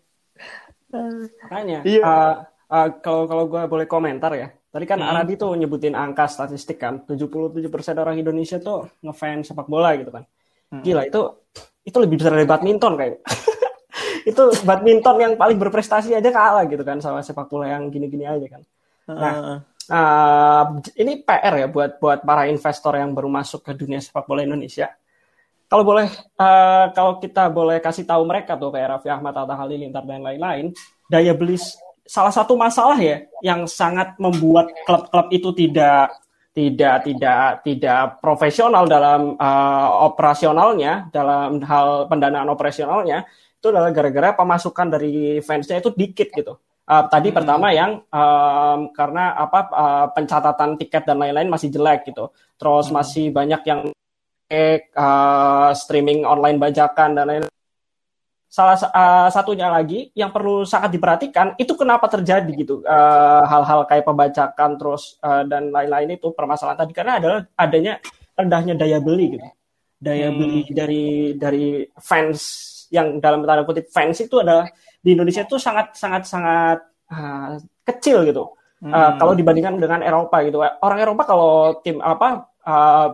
makanya 0.90 1.78
iya. 1.84 2.02
uh, 2.02 2.34
uh, 2.72 2.88
kalau 3.00 3.24
kalau 3.28 3.44
gue 3.48 3.62
boleh 3.68 3.86
komentar 3.88 4.32
ya 4.36 4.48
tadi 4.68 4.84
kan 4.84 5.00
hmm. 5.00 5.08
Aradi 5.08 5.34
tuh 5.40 5.56
nyebutin 5.56 5.96
angka 5.96 6.28
statistik 6.28 6.78
kan 6.78 7.02
77% 7.04 7.68
orang 7.96 8.16
Indonesia 8.20 8.60
tuh 8.60 8.88
ngefans 9.00 9.52
sepak 9.52 9.66
bola 9.66 9.96
gitu 9.96 10.12
kan 10.12 10.24
hmm. 10.72 10.82
gila 10.84 11.02
itu 11.08 11.22
itu 11.84 11.96
lebih 11.96 12.16
besar 12.20 12.36
dari 12.36 12.46
badminton 12.48 12.92
kayak 13.00 13.24
itu 14.30 14.42
badminton 14.62 15.16
yang 15.16 15.32
paling 15.40 15.56
berprestasi 15.56 16.12
aja 16.12 16.28
kalah 16.28 16.68
gitu 16.68 16.84
kan 16.84 17.00
sama 17.00 17.24
sepak 17.24 17.48
bola 17.48 17.72
yang 17.72 17.88
gini-gini 17.88 18.28
aja 18.28 18.46
kan 18.46 18.62
nah 19.08 19.34
uh. 19.34 19.60
Uh, 19.88 20.84
ini 21.00 21.24
PR 21.24 21.64
ya 21.64 21.68
buat 21.72 21.96
buat 21.96 22.20
para 22.20 22.44
investor 22.44 22.92
yang 22.92 23.16
baru 23.16 23.32
masuk 23.32 23.64
ke 23.64 23.72
dunia 23.72 24.04
sepak 24.04 24.28
bola 24.28 24.44
Indonesia 24.44 24.92
kalau 25.68 25.84
boleh 25.84 26.08
uh, 26.40 26.92
kalau 26.96 27.20
kita 27.20 27.52
boleh 27.52 27.80
kasih 27.80 28.08
tahu 28.08 28.24
mereka 28.24 28.56
tuh 28.56 28.72
kayak 28.72 28.88
Raffi 28.88 29.12
Ahmad, 29.12 29.36
Atta 29.36 29.52
Halilintar 29.52 30.00
dan 30.08 30.24
lain-lain, 30.24 30.72
daya 31.12 31.36
beli 31.36 31.60
salah 32.08 32.32
satu 32.32 32.56
masalah 32.56 32.96
ya 32.96 33.28
yang 33.44 33.68
sangat 33.68 34.16
membuat 34.16 34.72
klub-klub 34.88 35.28
itu 35.28 35.52
tidak 35.52 36.16
tidak 36.56 36.96
tidak 37.04 37.42
tidak 37.62 38.02
profesional 38.24 38.88
dalam 38.88 39.36
uh, 39.36 40.08
operasionalnya 40.08 41.12
dalam 41.12 41.60
hal 41.60 42.08
pendanaan 42.08 42.48
operasionalnya 42.48 43.28
itu 43.60 43.66
adalah 43.68 43.92
gara-gara 43.92 44.32
pemasukan 44.32 44.88
dari 44.88 45.44
fansnya 45.44 45.84
itu 45.84 45.92
dikit 45.92 46.32
gitu. 46.32 46.56
Uh, 46.88 47.04
tadi 47.12 47.28
hmm. 47.28 47.36
pertama 47.36 47.68
yang 47.68 48.00
um, 48.08 48.88
karena 48.96 49.36
apa 49.36 49.60
uh, 49.68 50.06
pencatatan 50.16 50.80
tiket 50.80 51.04
dan 51.04 51.20
lain-lain 51.20 51.52
masih 51.52 51.68
jelek 51.68 52.08
gitu. 52.08 52.32
Terus 52.56 52.88
hmm. 52.88 52.94
masih 52.96 53.26
banyak 53.28 53.62
yang 53.68 53.80
uh, 54.96 55.70
streaming 55.76 56.24
online 56.24 56.56
bajakan 56.56 57.12
dan 57.12 57.26
lain 57.28 57.44
salah 58.48 58.80
uh, 58.80 59.28
satunya 59.28 59.68
lagi 59.68 60.08
yang 60.16 60.32
perlu 60.32 60.64
sangat 60.64 60.96
diperhatikan 60.96 61.52
itu 61.60 61.76
kenapa 61.76 62.08
terjadi 62.08 62.48
gitu 62.56 62.80
hal 62.80 63.44
hal-hal 63.44 63.84
kayak 63.84 64.08
pembajakan 64.08 64.80
terus 64.80 65.20
uh, 65.20 65.44
dan 65.44 65.68
lain-lain 65.68 66.16
itu 66.16 66.32
permasalahan 66.32 66.80
tadi 66.80 66.96
karena 66.96 67.20
adalah 67.20 67.38
adanya 67.60 68.00
rendahnya 68.32 68.74
daya 68.80 68.98
beli 69.04 69.36
gitu 69.36 69.46
daya 70.00 70.32
hmm. 70.32 70.36
beli 70.40 70.60
dari 70.72 71.06
dari 71.36 71.66
fans 72.00 72.40
yang 72.88 73.20
dalam 73.20 73.44
tanda 73.44 73.68
kutip 73.68 73.92
fans 73.92 74.16
itu 74.24 74.40
adalah 74.40 74.64
di 75.04 75.12
Indonesia 75.12 75.44
itu 75.44 75.60
sangat 75.60 75.92
sangat 75.92 76.24
sangat 76.24 76.78
uh, 77.12 77.60
kecil 77.84 78.24
gitu 78.24 78.48
hmm. 78.80 78.92
uh, 78.96 79.12
kalau 79.20 79.36
dibandingkan 79.36 79.76
dengan 79.76 80.00
Eropa 80.00 80.40
gitu 80.40 80.64
orang 80.64 80.98
Eropa 81.04 81.22
kalau 81.28 81.84
tim 81.84 82.00
apa 82.00 82.48
uh, 82.64 83.12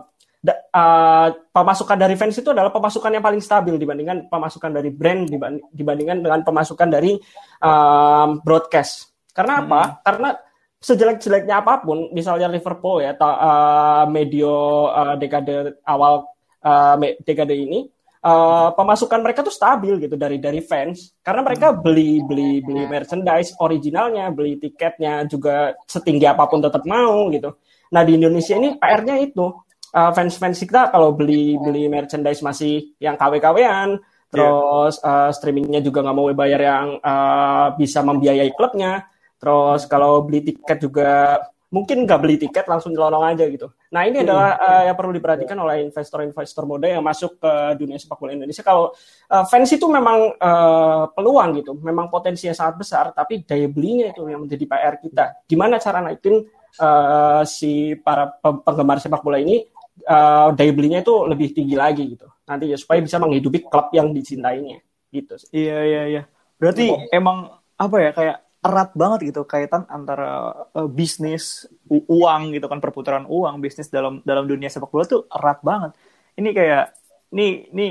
uh, 0.51 1.27
pemasukan 1.49 1.97
dari 1.97 2.15
fans 2.19 2.37
itu 2.37 2.49
adalah 2.53 2.69
pemasukan 2.69 3.09
yang 3.09 3.23
paling 3.25 3.41
stabil 3.41 3.75
dibandingkan 3.79 4.29
pemasukan 4.29 4.71
dari 4.71 4.89
brand 4.93 5.25
dibandingkan 5.73 6.21
dengan 6.21 6.41
pemasukan 6.45 6.89
dari 6.91 7.17
um, 7.63 8.39
broadcast. 8.45 9.15
Karena 9.33 9.65
apa? 9.65 9.81
Hmm. 9.83 9.95
Karena 10.05 10.29
sejelek-jeleknya 10.79 11.65
apa 11.65 11.81
pun, 11.81 12.13
misalnya 12.13 12.45
Liverpool 12.47 13.01
ya, 13.01 13.17
ta, 13.17 13.29
uh, 13.35 14.05
medio 14.05 14.87
uh, 14.93 15.15
dekade 15.17 15.81
awal 15.83 16.29
uh, 16.61 16.95
dekade 17.25 17.57
ini, 17.57 17.89
uh, 18.21 18.69
pemasukan 18.77 19.19
mereka 19.21 19.41
tuh 19.41 19.53
stabil 19.53 19.97
gitu 20.01 20.17
dari 20.17 20.37
dari 20.41 20.61
fans 20.61 21.13
karena 21.21 21.41
mereka 21.45 21.73
hmm. 21.73 21.79
beli 21.81 22.11
beli 22.25 22.51
beli 22.61 22.83
merchandise 22.85 23.57
originalnya, 23.61 24.29
beli 24.29 24.61
tiketnya 24.61 25.25
juga 25.25 25.73
setinggi 25.85 26.25
apa 26.25 26.45
pun 26.49 26.61
tetap 26.61 26.85
mau 26.85 27.29
gitu. 27.33 27.53
Nah 27.93 28.01
di 28.01 28.17
Indonesia 28.17 28.57
ini 28.57 28.75
PR-nya 28.75 29.15
itu 29.21 29.64
uh, 29.95 30.11
fans-fans 30.11 30.59
kita 30.59 30.91
kalau 30.91 31.15
beli 31.15 31.55
beli 31.55 31.87
merchandise 31.87 32.43
masih 32.43 32.93
yang 32.99 33.15
KW-KWan, 33.15 33.95
terus 34.27 34.99
yeah. 34.99 35.27
uh, 35.27 35.31
streamingnya 35.31 35.79
juga 35.79 36.03
nggak 36.03 36.17
mau 36.17 36.27
bayar 36.35 36.61
yang 36.61 36.87
uh, 36.99 37.71
bisa 37.79 38.03
membiayai 38.03 38.51
klubnya, 38.51 39.07
terus 39.39 39.87
kalau 39.87 40.27
beli 40.27 40.43
tiket 40.43 40.83
juga 40.83 41.39
mungkin 41.75 42.07
nggak 42.07 42.19
beli 42.23 42.37
tiket 42.39 42.65
langsung 42.71 42.95
nyelonong 42.95 43.35
aja 43.35 43.43
gitu. 43.51 43.67
Nah 43.91 44.07
ini 44.07 44.23
adalah 44.23 44.55
uh, 44.55 44.83
yang 44.87 44.95
perlu 44.95 45.11
diperhatikan 45.11 45.59
oleh 45.59 45.83
investor-investor 45.83 46.63
muda 46.63 46.87
yang 46.87 47.03
masuk 47.03 47.35
ke 47.35 47.51
dunia 47.75 47.99
sepak 47.99 48.15
bola 48.15 48.31
Indonesia. 48.31 48.63
Kalau 48.63 48.95
uh, 49.31 49.45
fans 49.49 49.71
itu 49.75 49.83
memang 49.89 50.39
uh, 50.39 51.11
peluang 51.11 51.59
gitu, 51.59 51.75
memang 51.83 52.07
potensinya 52.07 52.55
sangat 52.55 52.75
besar, 52.79 53.05
tapi 53.11 53.43
daya 53.43 53.67
belinya 53.67 54.07
itu 54.07 54.23
yang 54.23 54.47
menjadi 54.47 54.63
PR 54.63 54.95
kita. 55.03 55.25
Gimana 55.49 55.75
cara 55.81 55.99
naikin 55.99 56.47
uh, 56.79 57.43
si 57.43 57.97
para 57.99 58.31
penggemar 58.39 59.03
sepak 59.03 59.19
bola 59.19 59.41
ini 59.41 59.74
uh, 60.03 60.51
daya 60.51 60.71
belinya 60.75 60.99
itu 60.99 61.15
lebih 61.25 61.55
tinggi 61.55 61.75
lagi 61.79 62.03
gitu 62.11 62.27
nanti 62.45 62.69
ya 62.69 62.77
supaya 62.77 63.01
bisa 63.01 63.17
menghidupi 63.17 63.65
klub 63.65 63.89
yang 63.91 64.13
dicintainya 64.13 64.79
gitu 65.09 65.33
sih. 65.39 65.49
Iya 65.51 65.79
iya 65.81 66.03
iya. 66.11 66.23
Berarti 66.61 66.85
oh. 66.91 67.01
emang 67.09 67.49
apa 67.75 67.97
ya 67.99 68.11
kayak 68.13 68.37
erat 68.65 68.91
banget 68.97 69.19
gitu 69.33 69.41
kaitan 69.45 69.85
antara 69.89 70.53
uh, 70.73 70.89
bisnis 70.89 71.69
uang 71.89 72.55
gitu 72.55 72.65
kan 72.65 72.81
perputaran 72.81 73.29
uang 73.29 73.61
bisnis 73.61 73.93
dalam 73.93 74.25
dalam 74.25 74.49
dunia 74.49 74.69
sepak 74.69 74.89
bola 74.89 75.05
tuh 75.05 75.25
erat 75.29 75.59
banget. 75.65 75.91
Ini 76.37 76.49
kayak 76.53 76.85
ini 77.33 77.47
ini 77.73 77.87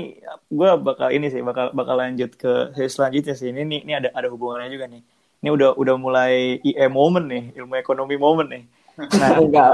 gue 0.49 0.69
bakal 0.79 1.11
ini 1.11 1.27
sih 1.29 1.43
bakal 1.43 1.75
bakal 1.75 1.95
lanjut 1.99 2.33
ke 2.39 2.71
selanjutnya 2.87 3.35
sih 3.35 3.51
ini 3.51 3.61
ini, 3.67 3.77
ini 3.83 3.93
ada 3.93 4.09
ada 4.15 4.27
hubungannya 4.31 4.71
juga 4.71 4.87
nih. 4.87 5.03
Ini 5.43 5.49
udah 5.51 5.69
udah 5.77 5.95
mulai 5.99 6.57
IE 6.63 6.87
moment 6.87 7.27
nih 7.27 7.53
ilmu 7.59 7.75
ekonomi 7.77 8.15
moment 8.15 8.49
nih 8.49 8.63
Nah, 8.95 9.37
enggak. 9.43 9.71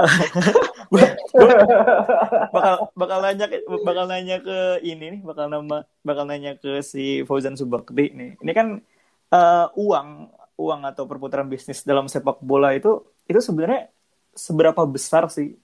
bakal 2.52 2.74
bakal 2.92 3.18
nanya 3.22 3.46
bakal 3.82 4.04
nanya 4.10 4.36
ke 4.42 4.58
ini 4.82 5.18
nih, 5.18 5.20
bakal 5.22 5.46
nama 5.48 5.86
bakal 6.02 6.24
nanya 6.26 6.58
ke 6.58 6.82
si 6.82 7.22
Fauzan 7.24 7.54
Subakti 7.54 8.12
nih. 8.12 8.30
Ini 8.42 8.52
kan 8.52 8.82
uh, 9.32 9.66
uang 9.78 10.08
uang 10.58 10.80
atau 10.84 11.08
perputaran 11.08 11.48
bisnis 11.48 11.82
dalam 11.86 12.06
sepak 12.06 12.42
bola 12.44 12.76
itu 12.76 13.02
itu 13.26 13.40
sebenarnya 13.40 13.88
seberapa 14.36 14.82
besar 14.84 15.26
sih 15.32 15.56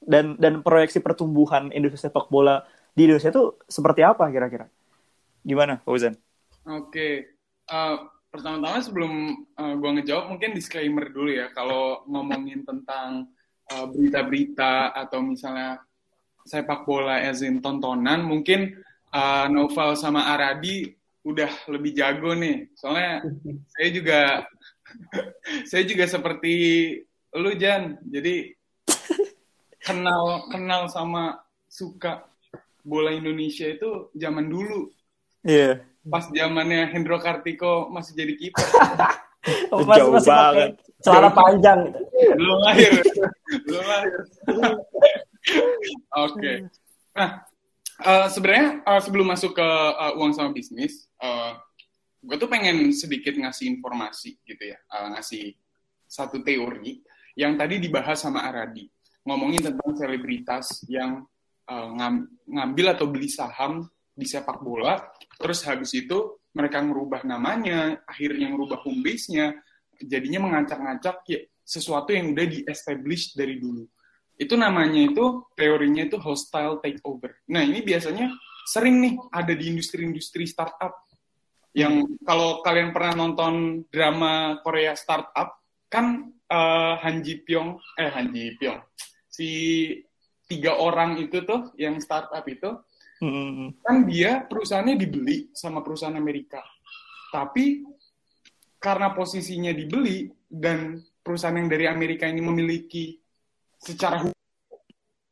dan 0.00 0.40
dan 0.40 0.64
proyeksi 0.64 1.04
pertumbuhan 1.04 1.68
industri 1.76 2.08
sepak 2.08 2.32
bola 2.32 2.64
di 2.96 3.06
Indonesia 3.06 3.30
itu 3.30 3.54
seperti 3.68 4.00
apa 4.02 4.26
kira-kira? 4.32 4.66
Gimana, 5.44 5.80
Fauzan? 5.84 6.16
Oke, 6.68 6.92
okay. 6.92 7.14
uh, 7.72 7.96
eh, 7.96 7.96
pertama-tama 8.30 8.78
sebelum 8.78 9.12
uh, 9.58 9.62
eh, 9.66 9.74
gue 9.74 9.90
ngejawab 10.00 10.26
mungkin 10.30 10.54
disclaimer 10.54 11.10
dulu 11.10 11.34
ya. 11.34 11.50
Kalau 11.50 12.06
ngomongin 12.06 12.62
tentang 12.62 13.26
uh, 13.74 13.86
berita-berita 13.90 14.94
atau 14.94 15.20
misalnya 15.20 15.82
sepak 16.46 16.88
bola 16.88 17.20
as 17.20 17.44
in 17.44 17.60
tontonan 17.60 18.24
mungkin 18.24 18.80
uh, 19.12 19.50
Novel 19.50 19.98
sama 19.98 20.32
Aradi 20.32 20.94
udah 21.26 21.50
lebih 21.68 21.92
jago 21.92 22.32
nih. 22.32 22.70
Soalnya 22.78 23.26
saya 23.74 23.88
juga 23.90 24.20
saya 25.70 25.82
juga 25.84 26.06
seperti 26.06 26.54
lu 27.34 27.50
Jan. 27.58 27.98
Jadi 28.06 28.54
kenal 29.82 30.46
kenal 30.48 30.86
sama 30.86 31.42
suka 31.66 32.24
bola 32.86 33.10
Indonesia 33.10 33.66
itu 33.66 34.08
zaman 34.14 34.46
dulu. 34.46 34.86
Iya. 35.42 35.82
yeah 35.82 35.89
pas 36.06 36.24
zamannya 36.24 36.88
Hendro 36.88 37.20
Kartiko 37.20 37.92
masih 37.92 38.16
jadi 38.16 38.34
kiper. 38.36 38.64
oh, 39.72 39.84
masih, 39.84 40.00
Jauh 40.00 40.12
masih 40.16 40.32
banget. 40.32 40.70
celana 41.00 41.30
panjang 41.32 41.78
gitu. 41.88 42.00
Belum 42.36 42.58
lahir. 42.64 42.92
Belum 43.64 43.84
lahir. 43.84 44.18
Oke. 46.20 46.36
okay. 46.36 46.56
Nah, 47.16 47.30
uh, 48.04 48.26
sebenarnya 48.28 48.84
uh, 48.84 49.00
sebelum 49.00 49.26
masuk 49.28 49.56
ke 49.56 49.68
uh, 49.96 50.12
uang 50.20 50.32
sama 50.36 50.52
bisnis, 50.52 51.08
uh, 51.20 51.56
gue 52.20 52.36
tuh 52.36 52.48
pengen 52.48 52.92
sedikit 52.92 53.32
ngasih 53.36 53.68
informasi 53.80 54.36
gitu 54.44 54.72
ya, 54.72 54.78
uh, 54.92 55.16
ngasih 55.16 55.56
satu 56.04 56.44
teori 56.44 57.00
yang 57.38 57.56
tadi 57.56 57.80
dibahas 57.80 58.20
sama 58.20 58.44
Aradi, 58.44 58.84
ngomongin 59.24 59.72
tentang 59.72 59.96
selebritas 59.96 60.84
yang 60.90 61.24
uh, 61.70 61.88
ngam, 61.96 62.28
ngambil 62.44 62.86
atau 62.98 63.06
beli 63.08 63.30
saham 63.32 63.88
di 64.12 64.26
sepak 64.28 64.60
bola, 64.60 65.00
terus 65.40 65.64
habis 65.64 65.96
itu 65.96 66.36
mereka 66.52 66.84
merubah 66.84 67.24
namanya, 67.24 68.04
akhirnya 68.04 68.52
merubah 68.52 68.84
home 68.84 69.00
jadinya 70.00 70.44
mengacak-ngacak 70.44 71.16
ya, 71.28 71.40
sesuatu 71.64 72.12
yang 72.12 72.36
udah 72.36 72.46
di-establish 72.46 73.36
dari 73.36 73.56
dulu. 73.56 73.86
Itu 74.40 74.56
namanya 74.56 75.04
itu, 75.04 75.44
teorinya 75.52 76.08
itu 76.08 76.16
hostile 76.16 76.80
takeover. 76.80 77.36
Nah, 77.52 77.60
ini 77.60 77.84
biasanya 77.84 78.32
sering 78.64 78.98
nih 78.98 79.14
ada 79.30 79.52
di 79.52 79.64
industri-industri 79.68 80.48
startup. 80.48 80.96
Yang 81.70 82.18
kalau 82.26 82.64
kalian 82.66 82.90
pernah 82.90 83.14
nonton 83.14 83.84
drama 83.92 84.58
Korea 84.64 84.96
startup, 84.98 85.60
kan 85.86 86.34
uh, 86.50 86.98
Han 86.98 87.22
Ji 87.22 87.46
Pyong, 87.46 87.78
eh 88.00 88.10
Han 88.10 88.34
Ji 88.34 88.58
Pyong, 88.58 88.80
si 89.30 89.48
tiga 90.50 90.82
orang 90.82 91.20
itu 91.22 91.46
tuh 91.46 91.70
yang 91.78 92.02
startup 92.02 92.42
itu, 92.50 92.74
Hmm. 93.20 93.76
Kan 93.84 94.08
dia 94.08 94.48
perusahaannya 94.48 94.96
dibeli 94.96 95.52
sama 95.52 95.84
perusahaan 95.84 96.16
Amerika. 96.16 96.64
Tapi 97.28 97.84
karena 98.80 99.12
posisinya 99.12 99.70
dibeli 99.76 100.32
dan 100.48 100.96
perusahaan 101.20 101.54
yang 101.54 101.68
dari 101.68 101.84
Amerika 101.84 102.24
ini 102.24 102.40
memiliki 102.40 103.20
secara 103.76 104.24
hukum 104.24 104.40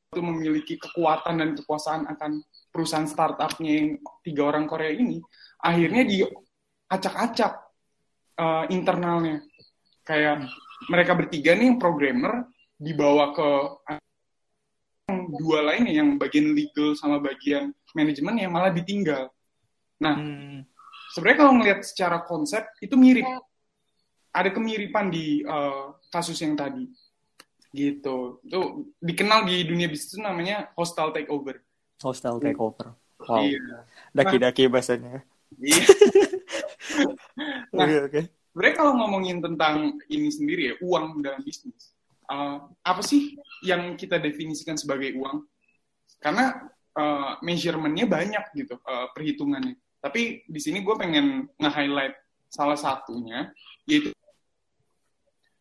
itu 0.09 0.21
memiliki 0.25 0.75
kekuatan 0.81 1.37
dan 1.37 1.51
kekuasaan 1.53 2.09
akan 2.09 2.41
perusahaan 2.73 3.09
startupnya 3.09 3.73
yang 3.77 3.89
tiga 4.25 4.49
orang 4.49 4.65
Korea 4.65 4.93
ini, 4.93 5.21
akhirnya 5.61 6.05
diacak-acak 6.09 7.53
uh, 8.41 8.65
internalnya. 8.73 9.45
Kayak 10.05 10.49
mereka 10.89 11.13
bertiga 11.13 11.53
nih 11.53 11.73
yang 11.73 11.79
programmer 11.81 12.49
dibawa 12.81 13.37
ke 13.37 13.49
dua 15.37 15.59
lainnya 15.61 16.01
yang 16.01 16.17
bagian 16.17 16.57
legal 16.57 16.97
sama 16.97 17.21
bagian 17.21 17.73
manajemen 17.97 18.37
yang 18.41 18.53
malah 18.53 18.73
ditinggal. 18.73 19.33
Nah, 20.03 20.15
hmm. 20.15 20.65
sebenarnya 21.15 21.39
kalau 21.39 21.53
ngelihat 21.59 21.81
secara 21.83 22.23
konsep 22.23 22.65
itu 22.79 22.95
mirip, 22.95 23.27
ada 24.31 24.51
kemiripan 24.53 25.11
di 25.11 25.43
uh, 25.43 25.97
kasus 26.13 26.39
yang 26.41 26.55
tadi, 26.55 26.87
gitu. 27.73 28.39
Itu 28.47 28.93
dikenal 29.03 29.49
di 29.49 29.67
dunia 29.67 29.89
bisnis 29.91 30.15
itu 30.17 30.23
namanya 30.23 30.71
hostile 30.79 31.11
takeover. 31.11 31.59
Hostile 31.99 32.39
takeover. 32.39 32.95
Wow. 33.27 33.43
Iya. 33.43 33.83
Daki-daki 34.15 34.71
bahasanya. 34.71 35.27
Iya. 35.59 35.83
nah, 37.75 37.87
okay, 37.89 37.99
okay. 38.07 38.25
sebenarnya 38.55 38.77
kalau 38.79 38.93
ngomongin 39.03 39.39
tentang 39.43 39.99
ini 40.07 40.31
sendiri 40.31 40.63
ya, 40.71 40.75
uang 40.79 41.25
dalam 41.25 41.43
bisnis, 41.43 41.97
uh, 42.31 42.69
apa 42.85 43.03
sih 43.03 43.35
yang 43.67 43.99
kita 43.99 44.23
definisikan 44.23 44.79
sebagai 44.79 45.17
uang? 45.19 45.43
Karena 46.23 46.55
uh, 46.99 47.39
measurementnya 47.41 48.11
banyak 48.11 48.45
gitu 48.59 48.75
uh, 48.83 49.15
perhitungannya. 49.15 49.79
Tapi 50.03 50.43
di 50.47 50.61
sini 50.63 50.83
gue 50.83 50.95
pengen 50.99 51.47
nge-highlight 51.59 52.15
salah 52.51 52.79
satunya 52.79 53.55
yaitu 53.87 54.11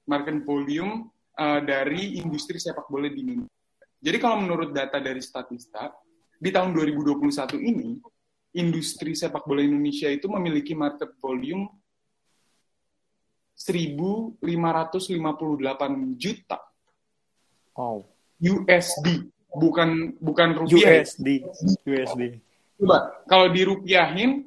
market 0.07 0.41
volume 0.41 1.13
uh, 1.37 1.61
dari 1.61 2.17
industri 2.17 2.57
sepak 2.57 2.89
bola 2.89 3.07
di 3.07 3.21
Indonesia. 3.21 3.53
Jadi 3.97 4.17
kalau 4.21 4.37
menurut 4.41 4.73
data 4.73 5.01
dari 5.01 5.19
Statista, 5.21 5.89
di 6.37 6.53
tahun 6.53 6.69
2021 6.73 7.57
ini 7.57 7.97
industri 8.57 9.17
sepak 9.17 9.45
bola 9.45 9.65
Indonesia 9.65 10.07
itu 10.09 10.29
memiliki 10.29 10.77
market 10.77 11.17
volume 11.17 11.65
1.558 13.57 14.37
juta. 16.13 16.61
Wow. 17.73 18.05
USD, 18.37 19.33
bukan 19.57 20.13
bukan 20.21 20.47
rupiah. 20.63 21.01
USD. 21.01 21.27
USD. 21.83 22.21
Coba 22.77 23.25
kalau 23.25 23.49
dirupiahin 23.49 24.45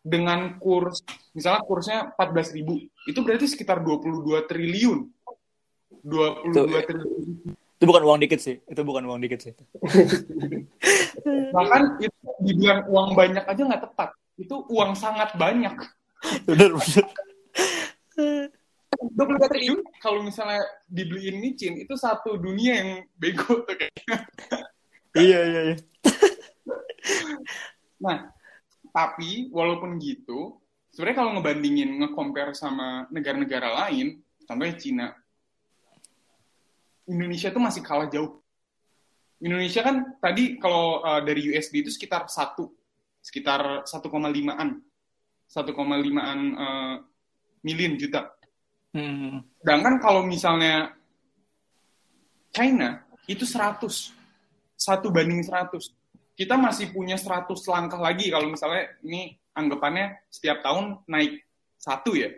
dengan 0.00 0.56
kurs 0.56 1.04
misalnya 1.36 1.60
kursnya 1.62 1.98
14 2.16 2.56
ribu 2.56 2.80
itu 3.04 3.18
berarti 3.20 3.46
sekitar 3.52 3.84
22 3.84 4.48
triliun 4.48 4.98
22 6.00 6.48
itu, 6.48 6.60
triliun 6.88 7.28
itu 7.52 7.84
bukan 7.84 8.02
uang 8.08 8.18
dikit 8.24 8.40
sih 8.40 8.56
itu 8.64 8.80
bukan 8.80 9.04
uang 9.04 9.20
dikit 9.20 9.40
sih 9.44 9.52
bahkan 11.56 12.00
itu 12.00 12.16
dibilang 12.40 12.88
uang 12.88 13.12
banyak 13.12 13.44
aja 13.44 13.60
nggak 13.60 13.84
tepat 13.92 14.16
itu 14.40 14.56
uang 14.72 14.96
sangat 14.96 15.36
banyak 15.36 15.76
benar 16.48 16.70
benar 16.72 17.04
23 19.20 19.52
triliun 19.52 19.80
kalau 20.00 20.24
misalnya 20.24 20.64
dibeliin 20.88 21.36
micin 21.44 21.76
itu 21.76 21.92
satu 21.92 22.40
dunia 22.40 22.80
yang 22.80 22.90
bego 23.20 23.60
tuh 23.68 23.76
kayaknya. 23.76 24.16
iya 25.20 25.40
iya 25.44 25.60
iya. 25.68 25.76
nah, 28.04 28.32
tapi 28.96 29.52
walaupun 29.52 30.00
gitu, 30.00 30.56
sebenarnya 30.88 31.18
kalau 31.20 31.30
ngebandingin 31.36 32.00
nge-compare 32.00 32.56
sama 32.56 33.04
negara-negara 33.12 33.84
lain, 33.84 34.24
contohnya 34.48 34.76
Cina, 34.80 35.06
Indonesia 37.04 37.52
tuh 37.52 37.60
masih 37.60 37.84
kalah 37.84 38.08
jauh. 38.08 38.40
Indonesia 39.40 39.84
kan 39.84 40.16
tadi 40.16 40.56
kalau 40.56 41.04
uh, 41.04 41.20
dari 41.20 41.44
USD 41.52 41.84
itu 41.84 41.92
sekitar 41.92 42.24
satu, 42.32 42.72
sekitar 43.20 43.84
1,5an, 43.84 44.80
1,5an 45.44 46.40
uh, 46.56 46.96
million 47.60 48.00
juta 48.00 48.39
Hmm. 48.90 49.46
Sedangkan 49.62 50.02
kalau 50.02 50.26
misalnya 50.26 50.94
China 52.50 53.06
itu 53.30 53.46
100, 53.46 54.10
satu 54.74 55.06
banding 55.14 55.46
100. 55.46 55.94
Kita 56.34 56.56
masih 56.56 56.90
punya 56.90 57.14
100 57.14 57.46
langkah 57.70 58.00
lagi 58.00 58.32
kalau 58.32 58.50
misalnya 58.50 58.90
ini 59.04 59.36
anggapannya 59.54 60.24
setiap 60.32 60.64
tahun 60.64 61.04
naik 61.06 61.44
satu 61.78 62.18
ya. 62.18 62.32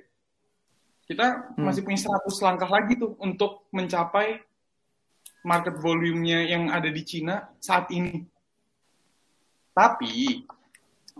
Kita 1.08 1.56
hmm. 1.56 1.64
masih 1.64 1.82
punya 1.86 2.00
100 2.00 2.46
langkah 2.46 2.68
lagi 2.68 2.98
tuh 3.00 3.16
untuk 3.22 3.68
mencapai 3.72 4.42
market 5.42 5.74
volume-nya 5.80 6.46
yang 6.46 6.70
ada 6.70 6.88
di 6.90 7.02
Cina 7.02 7.50
saat 7.58 7.90
ini. 7.90 8.22
Tapi 9.72 10.44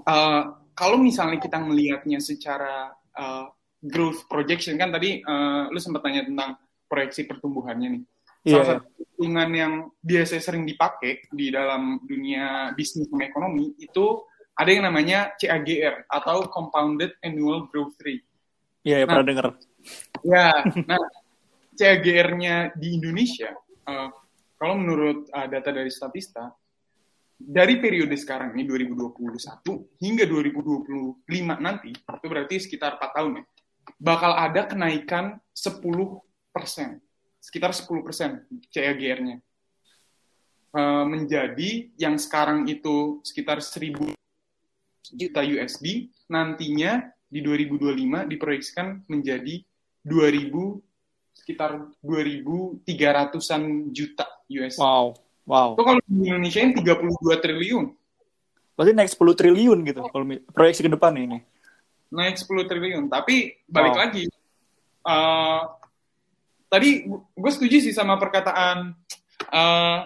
uh, 0.05 0.43
kalau 0.77 0.99
misalnya 1.01 1.41
kita 1.41 1.59
melihatnya 1.59 2.21
secara 2.21 2.93
uh, 3.17 3.49
growth 3.83 4.31
projection 4.31 4.79
kan 4.79 4.95
tadi 4.95 5.19
uh, 5.27 5.67
lu 5.69 5.79
sempat 5.83 6.07
tanya 6.07 6.23
tentang 6.23 6.55
proyeksi 6.87 7.27
pertumbuhannya 7.27 7.99
nih. 7.99 8.03
Yeah. 8.43 8.63
Salah 8.63 8.63
iya. 8.63 8.71
satu 8.79 8.89
hitungan 8.99 9.51
yang 9.55 9.73
biasa 10.03 10.35
sering 10.43 10.65
dipakai 10.67 11.27
di 11.31 11.51
dalam 11.51 12.03
dunia 12.03 12.75
bisnis 12.75 13.07
dan 13.11 13.23
ekonomi 13.27 13.75
itu 13.79 14.23
ada 14.55 14.71
yang 14.71 14.85
namanya 14.87 15.33
CAGR 15.39 16.07
atau 16.07 16.47
Compounded 16.51 17.19
Annual 17.23 17.71
Growth 17.71 17.99
Rate. 18.03 18.27
Iya, 18.83 18.85
yeah, 18.85 18.99
yeah, 19.03 19.07
nah, 19.07 19.15
pernah 19.15 19.27
dengar. 19.27 19.47
Ya, 20.23 20.47
nah 20.91 21.03
CAGR-nya 21.79 22.77
di 22.77 22.99
Indonesia, 23.01 23.51
uh, 23.89 24.11
kalau 24.59 24.75
menurut 24.79 25.27
uh, 25.33 25.47
data 25.49 25.71
dari 25.73 25.89
Statista, 25.89 26.53
dari 27.43 27.83
periode 27.83 28.15
sekarang 28.15 28.55
ini 28.55 28.63
2021 28.69 29.99
hingga 29.99 30.25
2025 30.31 31.27
nanti, 31.59 31.91
itu 31.91 32.27
berarti 32.29 32.55
sekitar 32.63 33.01
4 33.03 33.17
tahun 33.19 33.33
ya, 33.41 33.45
bakal 34.03 34.35
ada 34.35 34.67
kenaikan 34.67 35.39
10 35.55 35.79
persen, 36.51 36.99
sekitar 37.39 37.71
10 37.71 38.03
persen 38.03 38.31
CAGR-nya. 38.71 39.39
Uh, 40.73 41.05
menjadi 41.05 41.93
yang 42.01 42.17
sekarang 42.17 42.65
itu 42.65 43.21
sekitar 43.21 43.61
1000 43.61 44.17
juta 45.13 45.45
USD, 45.45 46.09
nantinya 46.33 47.13
di 47.29 47.45
2025 47.45 48.33
diproyeksikan 48.33 49.05
menjadi 49.05 49.61
2000 50.01 50.49
sekitar 51.37 51.93
2.300-an 52.01 53.93
juta 53.93 54.27
USD. 54.49 54.81
Wow, 54.81 55.13
wow. 55.45 55.77
Itu 55.77 55.85
kalau 55.85 56.01
di 56.09 56.29
Indonesia 56.33 56.61
ini 56.65 56.73
32 56.81 57.45
triliun. 57.45 57.87
Berarti 58.73 58.93
naik 58.97 59.11
10 59.13 59.37
triliun 59.37 59.79
gitu 59.85 60.01
kalau 60.09 60.25
proyeksi 60.57 60.81
ke 60.81 60.89
depan 60.89 61.13
ini 61.21 61.45
naik 62.13 62.37
10 62.37 62.69
triliun. 62.69 63.05
Tapi 63.09 63.65
balik 63.65 63.97
oh. 63.97 64.01
lagi, 64.05 64.25
uh, 65.09 65.63
tadi 66.69 67.09
gue 67.11 67.51
setuju 67.53 67.77
sih 67.81 67.97
sama 67.97 68.21
perkataan 68.21 68.93
uh, 69.51 69.99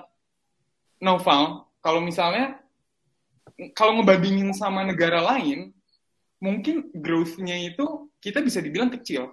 Noval. 1.02 1.68
Kalau 1.82 2.00
misalnya 2.00 2.62
kalau 3.74 4.00
ngebandingin 4.00 4.52
sama 4.54 4.86
negara 4.86 5.22
lain, 5.22 5.74
mungkin 6.42 6.92
growth-nya 6.92 7.56
itu 7.72 8.10
kita 8.20 8.42
bisa 8.42 8.60
dibilang 8.60 8.92
kecil. 8.92 9.32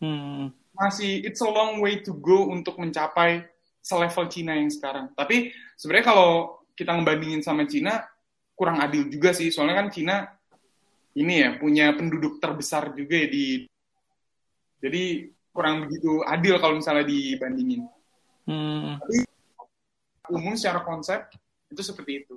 Hmm. 0.00 0.54
Masih 0.72 1.20
it's 1.26 1.44
a 1.44 1.50
long 1.50 1.82
way 1.82 2.00
to 2.00 2.16
go 2.16 2.48
untuk 2.48 2.80
mencapai 2.80 3.44
selevel 3.84 4.28
Cina 4.32 4.56
yang 4.56 4.72
sekarang. 4.72 5.12
Tapi 5.12 5.52
sebenarnya 5.76 6.06
kalau 6.08 6.30
kita 6.72 6.96
ngebandingin 6.96 7.44
sama 7.44 7.68
Cina 7.68 8.00
kurang 8.56 8.80
adil 8.80 9.08
juga 9.12 9.36
sih. 9.36 9.52
Soalnya 9.52 9.84
kan 9.84 9.88
Cina 9.92 10.24
ini 11.18 11.34
ya 11.42 11.58
punya 11.58 11.90
penduduk 11.96 12.38
terbesar 12.38 12.94
juga 12.94 13.18
ya 13.18 13.28
di 13.30 13.46
jadi 14.80 15.28
kurang 15.50 15.86
begitu 15.86 16.22
adil 16.24 16.56
kalau 16.62 16.78
misalnya 16.78 17.04
dibandingin. 17.04 17.84
Hmm. 18.46 18.96
Tapi 19.02 19.26
umum 20.30 20.54
secara 20.54 20.86
konsep 20.86 21.26
itu 21.68 21.82
seperti 21.82 22.24
itu. 22.24 22.34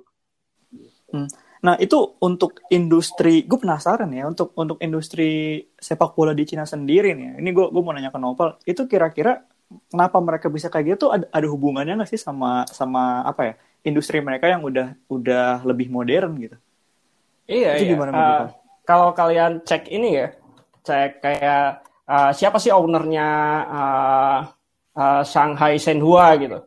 Hmm. 1.14 1.30
Nah 1.64 1.78
itu 1.80 1.96
untuk 2.20 2.60
industri, 2.68 3.46
gue 3.46 3.56
penasaran 3.56 4.10
ya 4.12 4.28
untuk 4.28 4.52
untuk 4.58 4.76
industri 4.82 5.64
sepak 5.78 6.12
bola 6.12 6.34
di 6.36 6.44
Cina 6.44 6.66
sendiri 6.66 7.14
nih. 7.14 7.40
Ini 7.40 7.50
gue 7.54 7.66
gue 7.70 7.82
mau 7.82 7.94
nanya 7.94 8.12
ke 8.12 8.20
Novel, 8.20 8.58
itu 8.66 8.84
kira-kira 8.90 9.46
kenapa 9.88 10.18
mereka 10.20 10.52
bisa 10.52 10.68
kayak 10.68 10.98
gitu? 10.98 11.08
Ada, 11.14 11.30
ada 11.30 11.46
hubungannya 11.48 12.02
nggak 12.02 12.10
sih 12.10 12.20
sama 12.20 12.68
sama 12.68 13.24
apa 13.24 13.42
ya 13.48 13.54
industri 13.86 14.20
mereka 14.20 14.50
yang 14.50 14.60
udah 14.60 14.92
udah 15.08 15.64
lebih 15.64 15.88
modern 15.88 16.36
gitu? 16.36 16.56
Iya, 17.44 17.80
itu 17.80 17.84
iya. 17.88 17.92
gimana 17.92 18.10
uh, 18.12 18.44
kalau 18.84 19.16
kalian 19.16 19.64
cek 19.64 19.88
ini 19.88 20.20
ya, 20.20 20.28
cek 20.84 21.24
kayak 21.24 21.84
uh, 22.08 22.30
siapa 22.30 22.60
sih 22.60 22.70
ownernya 22.70 23.28
uh, 23.68 24.38
uh, 24.96 25.22
Shanghai 25.24 25.80
Shenhua 25.80 26.36
gitu. 26.38 26.58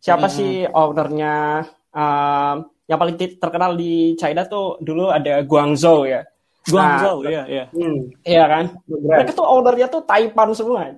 Siapa 0.00 0.26
hmm. 0.28 0.34
sih 0.34 0.52
ownernya 0.68 1.64
uh, 1.92 2.54
yang 2.86 2.98
paling 2.98 3.16
terkenal 3.18 3.74
di 3.74 4.14
China 4.16 4.46
tuh 4.46 4.80
dulu 4.80 5.12
ada 5.12 5.42
Guangzhou 5.44 6.08
ya. 6.08 6.22
Guangzhou, 6.66 7.22
nah, 7.22 7.30
iya, 7.30 7.42
iya. 7.46 7.64
Hmm, 7.70 8.10
iya 8.26 8.44
kan? 8.50 8.64
Mereka 8.90 9.38
tuh 9.38 9.46
ownernya 9.46 9.86
tuh 9.86 10.02
Taipan 10.02 10.50
semua. 10.50 10.90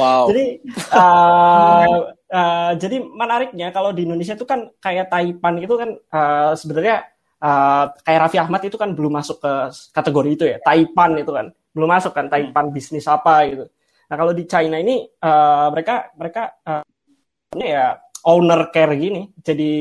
Wow. 0.00 0.32
Jadi 0.32 0.64
uh, 0.96 2.16
uh, 2.32 2.72
jadi 2.80 2.96
menariknya 3.04 3.68
kalau 3.76 3.92
di 3.92 4.08
Indonesia 4.08 4.32
itu 4.32 4.48
kan 4.48 4.72
kayak 4.80 5.12
Taipan 5.12 5.60
itu 5.60 5.74
kan 5.76 5.90
uh, 6.08 6.56
sebenarnya 6.56 7.11
uh, 7.42 7.84
kayak 8.06 8.20
Raffi 8.26 8.38
Ahmad 8.38 8.62
itu 8.62 8.78
kan 8.78 8.94
belum 8.94 9.12
masuk 9.18 9.42
ke 9.42 9.52
kategori 9.90 10.30
itu 10.30 10.44
ya. 10.46 10.56
Taipan 10.62 11.18
itu 11.18 11.32
kan 11.34 11.46
belum 11.74 11.88
masuk 11.90 12.12
kan 12.14 12.30
Taipan 12.30 12.70
hmm. 12.70 12.74
bisnis 12.74 13.04
apa 13.10 13.34
gitu. 13.50 13.64
Nah 14.08 14.14
kalau 14.14 14.32
di 14.32 14.44
China 14.46 14.78
ini 14.78 15.02
uh, 15.02 15.68
mereka 15.74 16.14
mereka 16.14 16.42
uh, 16.62 16.84
ini 17.58 17.66
ya 17.74 17.98
owner 18.28 18.70
care 18.70 18.94
gini. 18.94 19.28
Jadi 19.42 19.72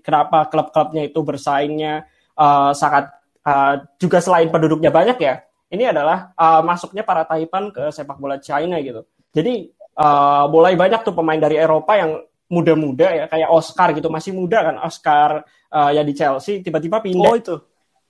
kenapa 0.00 0.48
klub-klubnya 0.48 1.04
itu 1.04 1.20
bersaingnya 1.20 2.08
uh, 2.40 2.72
sangat 2.72 3.12
uh, 3.44 3.84
juga 4.00 4.18
selain 4.24 4.48
penduduknya 4.48 4.88
banyak 4.88 5.18
ya. 5.20 5.44
Ini 5.70 5.94
adalah 5.94 6.34
uh, 6.34 6.62
masuknya 6.66 7.06
para 7.06 7.22
Taipan 7.28 7.70
ke 7.70 7.94
sepak 7.94 8.18
bola 8.18 8.42
China 8.42 8.80
gitu. 8.82 9.06
Jadi 9.30 9.70
uh, 9.98 10.50
mulai 10.50 10.74
banyak 10.74 11.06
tuh 11.06 11.14
pemain 11.14 11.38
dari 11.38 11.54
Eropa 11.54 11.94
yang 11.94 12.18
muda-muda 12.50 13.14
ya 13.14 13.24
kayak 13.30 13.46
Oscar 13.54 13.94
gitu 13.94 14.10
masih 14.10 14.34
muda 14.34 14.58
kan 14.66 14.76
Oscar 14.82 15.46
uh, 15.72 15.90
ya 15.94 16.02
di 16.02 16.14
Chelsea 16.14 16.60
tiba-tiba 16.60 17.00
pindah. 17.00 17.30
Oh 17.30 17.36
itu. 17.38 17.56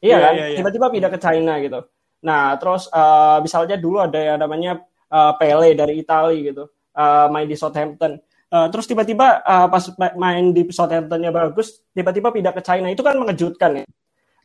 Iya 0.01 0.11
yeah, 0.11 0.21
kan? 0.21 0.33
yeah, 0.35 0.49
yeah. 0.49 0.59
tiba-tiba 0.59 0.87
pindah 0.89 1.11
ke 1.13 1.19
China 1.21 1.53
gitu. 1.61 1.81
Nah 2.25 2.57
terus 2.57 2.89
uh, 2.91 3.39
misalnya 3.45 3.77
dulu 3.77 4.01
ada 4.01 4.19
yang 4.19 4.39
namanya 4.41 4.81
uh, 5.13 5.33
Pele 5.37 5.77
dari 5.77 6.01
Italia 6.01 6.41
gitu. 6.53 6.65
Uh, 6.91 7.29
main 7.31 7.47
di 7.47 7.55
Southampton. 7.55 8.19
Uh, 8.51 8.67
terus 8.67 8.91
tiba-tiba 8.91 9.47
uh, 9.47 9.71
pas 9.71 9.85
main 10.19 10.51
di 10.51 10.67
Southamptonnya 10.75 11.31
bagus 11.31 11.87
tiba-tiba 11.95 12.35
pindah 12.35 12.51
ke 12.51 12.65
China. 12.65 12.91
Itu 12.91 13.07
kan 13.07 13.15
mengejutkan 13.15 13.85
ya. 13.85 13.87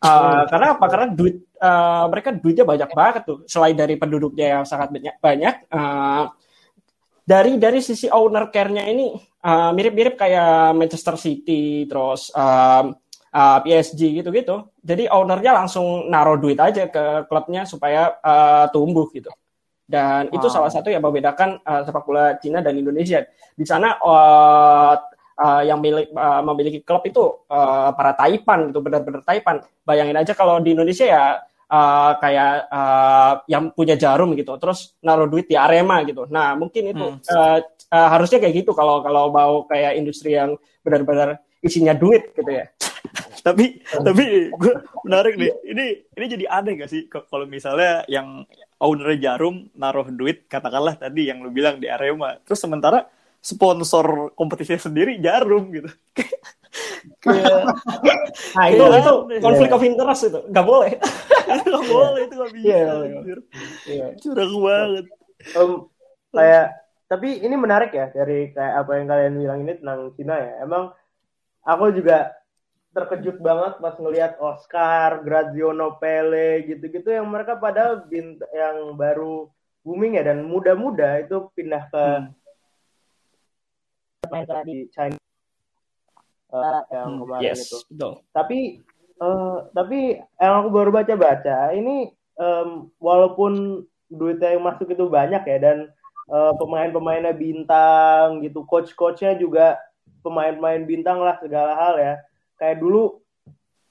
Uh, 0.05 0.45
karena 0.51 0.77
apa? 0.77 0.85
Karena 0.85 1.07
duit 1.09 1.41
uh, 1.57 2.05
mereka 2.11 2.29
duitnya 2.29 2.61
banyak 2.67 2.89
banget 2.93 3.23
tuh. 3.25 3.39
Selain 3.49 3.73
dari 3.73 3.97
penduduknya 3.97 4.59
yang 4.59 4.63
sangat 4.67 4.93
banyak, 4.93 5.17
banyak 5.17 5.55
uh, 5.73 6.29
dari 7.25 7.57
dari 7.57 7.81
sisi 7.81 8.05
owner 8.13 8.53
care-nya 8.53 8.85
ini 8.85 9.17
uh, 9.41 9.73
mirip-mirip 9.73 10.13
kayak 10.13 10.77
Manchester 10.77 11.17
City, 11.17 11.89
terus 11.89 12.29
uh, 12.37 12.93
uh, 13.35 13.59
PSG 13.59 14.23
gitu-gitu. 14.23 14.71
Jadi 14.79 15.11
ownernya 15.11 15.51
langsung 15.51 16.07
naruh 16.07 16.39
duit 16.39 16.55
aja 16.55 16.87
ke 16.87 17.27
klubnya 17.27 17.67
supaya 17.67 18.15
uh, 18.23 18.71
tumbuh 18.71 19.11
gitu. 19.11 19.29
Dan 19.85 20.31
wow. 20.31 20.35
itu 20.39 20.47
salah 20.49 20.71
satu 20.71 20.89
yang 20.89 21.03
membedakan 21.03 21.61
uh, 21.61 21.85
sepak 21.85 22.03
bola 22.07 22.39
Cina 22.41 22.63
dan 22.63 22.73
Indonesia. 22.79 23.21
Di 23.53 23.65
sana 23.67 23.99
uh, 24.01 24.97
uh, 25.37 25.61
yang 25.61 25.77
milik, 25.83 26.09
uh, 26.15 26.41
memiliki 26.41 26.79
klub 26.81 27.05
itu 27.05 27.21
uh, 27.51 27.93
para 27.93 28.17
Taipan 28.17 28.71
gitu, 28.73 28.79
benar-benar 28.81 29.21
Taipan. 29.21 29.61
Bayangin 29.85 30.17
aja 30.17 30.33
kalau 30.33 30.57
di 30.57 30.73
Indonesia 30.73 31.05
ya 31.05 31.23
uh, 31.69 32.11
kayak 32.17 32.65
uh, 32.71 33.33
yang 33.45 33.69
punya 33.77 33.93
jarum 33.93 34.33
gitu, 34.33 34.57
terus 34.57 34.97
naruh 35.05 35.29
duit 35.29 35.45
di 35.45 35.53
Arema 35.53 36.01
gitu. 36.01 36.25
Nah 36.33 36.57
mungkin 36.57 36.89
itu 36.89 37.05
hmm. 37.05 37.21
uh, 37.29 37.59
uh, 37.93 38.07
harusnya 38.09 38.41
kayak 38.41 38.65
gitu 38.65 38.71
kalau 38.73 39.05
kalau 39.05 39.29
mau 39.29 39.69
kayak 39.69 40.01
industri 40.01 40.33
yang 40.33 40.57
benar-benar 40.81 41.45
isinya 41.65 41.93
duit 41.97 42.33
gitu 42.33 42.49
ya. 42.49 42.65
Tapi 43.45 43.79
tapi 44.07 44.49
gue 44.51 44.73
menarik 45.05 45.35
nih. 45.37 45.51
Ini 45.65 45.85
ini 46.17 46.25
jadi 46.25 46.45
aneh 46.49 46.73
gak 46.81 46.91
sih 46.91 47.07
kalau 47.09 47.45
misalnya 47.45 48.03
yang 48.09 48.43
owner 48.81 49.15
jarum 49.17 49.71
naruh 49.77 50.07
duit 50.11 50.45
katakanlah 50.51 50.97
tadi 50.99 51.29
yang 51.31 51.41
lu 51.41 51.49
bilang 51.49 51.79
di 51.79 51.87
Arema, 51.87 52.37
terus 52.43 52.59
sementara 52.59 53.07
sponsor 53.45 54.33
kompetisinya 54.33 54.81
sendiri 54.81 55.21
jarum 55.21 55.69
gitu. 55.69 55.89
nah 58.57 58.65
itu 58.67 58.83
itu 58.83 59.13
konflik 59.39 59.69
of 59.69 59.85
interest 59.85 60.33
itu. 60.33 60.39
Nggak 60.49 60.65
boleh. 60.65 60.91
Nggak 61.45 61.85
boleh 61.85 62.21
itu 62.25 62.35
nggak 62.41 62.51
bisa 62.57 62.65
yeah, 62.65 63.05
yeah. 63.85 64.09
curang 64.17 64.53
banget. 64.65 65.05
Um, 65.53 65.93
kayak 66.33 66.73
tapi 67.05 67.37
ini 67.37 67.53
menarik 67.53 67.93
ya 67.93 68.09
dari 68.09 68.49
kayak 68.49 68.73
apa 68.81 68.91
yang 68.97 69.07
kalian 69.07 69.33
bilang 69.37 69.59
ini 69.61 69.73
tentang 69.77 70.09
Cina 70.17 70.35
ya. 70.41 70.65
Emang 70.65 70.89
aku 71.61 71.93
juga 71.93 72.33
terkejut 72.95 73.43
banget 73.43 73.75
pas 73.83 73.95
ngelihat 73.99 74.39
Oscar, 74.39 75.19
Graziano 75.19 75.99
Pele 75.99 76.63
gitu-gitu 76.63 77.11
yang 77.11 77.27
mereka 77.27 77.59
pada 77.59 77.99
bint 77.99 78.39
yang 78.55 78.95
baru 78.95 79.51
booming 79.83 80.15
ya 80.15 80.23
dan 80.23 80.47
muda-muda 80.47 81.19
itu 81.19 81.51
pindah 81.51 81.91
ke 81.91 82.03
hmm. 84.31 84.63
di 84.63 84.87
China 84.95 85.19
uh, 86.55 86.81
yang 86.87 87.09
hmm, 87.11 87.19
kemarin 87.21 87.43
yes, 87.43 87.67
itu. 87.67 87.77
Betul. 87.91 88.13
Tapi 88.31 88.59
uh, 89.19 89.67
tapi 89.75 89.99
yang 90.39 90.53
aku 90.63 90.69
baru 90.71 90.89
baca-baca 90.95 91.75
ini 91.75 92.15
um, 92.39 92.87
walaupun 93.03 93.83
duitnya 94.07 94.55
yang 94.55 94.63
masuk 94.63 94.87
itu 94.87 95.05
banyak 95.11 95.43
ya 95.43 95.57
dan 95.59 95.77
uh, 96.31 96.55
pemain-pemainnya 96.55 97.35
bintang 97.35 98.39
gitu, 98.39 98.63
coach-coachnya 98.63 99.35
juga 99.35 99.75
pemain-pemain 100.23 100.87
bintang 100.87 101.19
lah 101.19 101.35
segala 101.43 101.75
hal 101.75 101.95
ya. 101.99 102.15
Kayak 102.55 102.79
dulu 102.81 103.19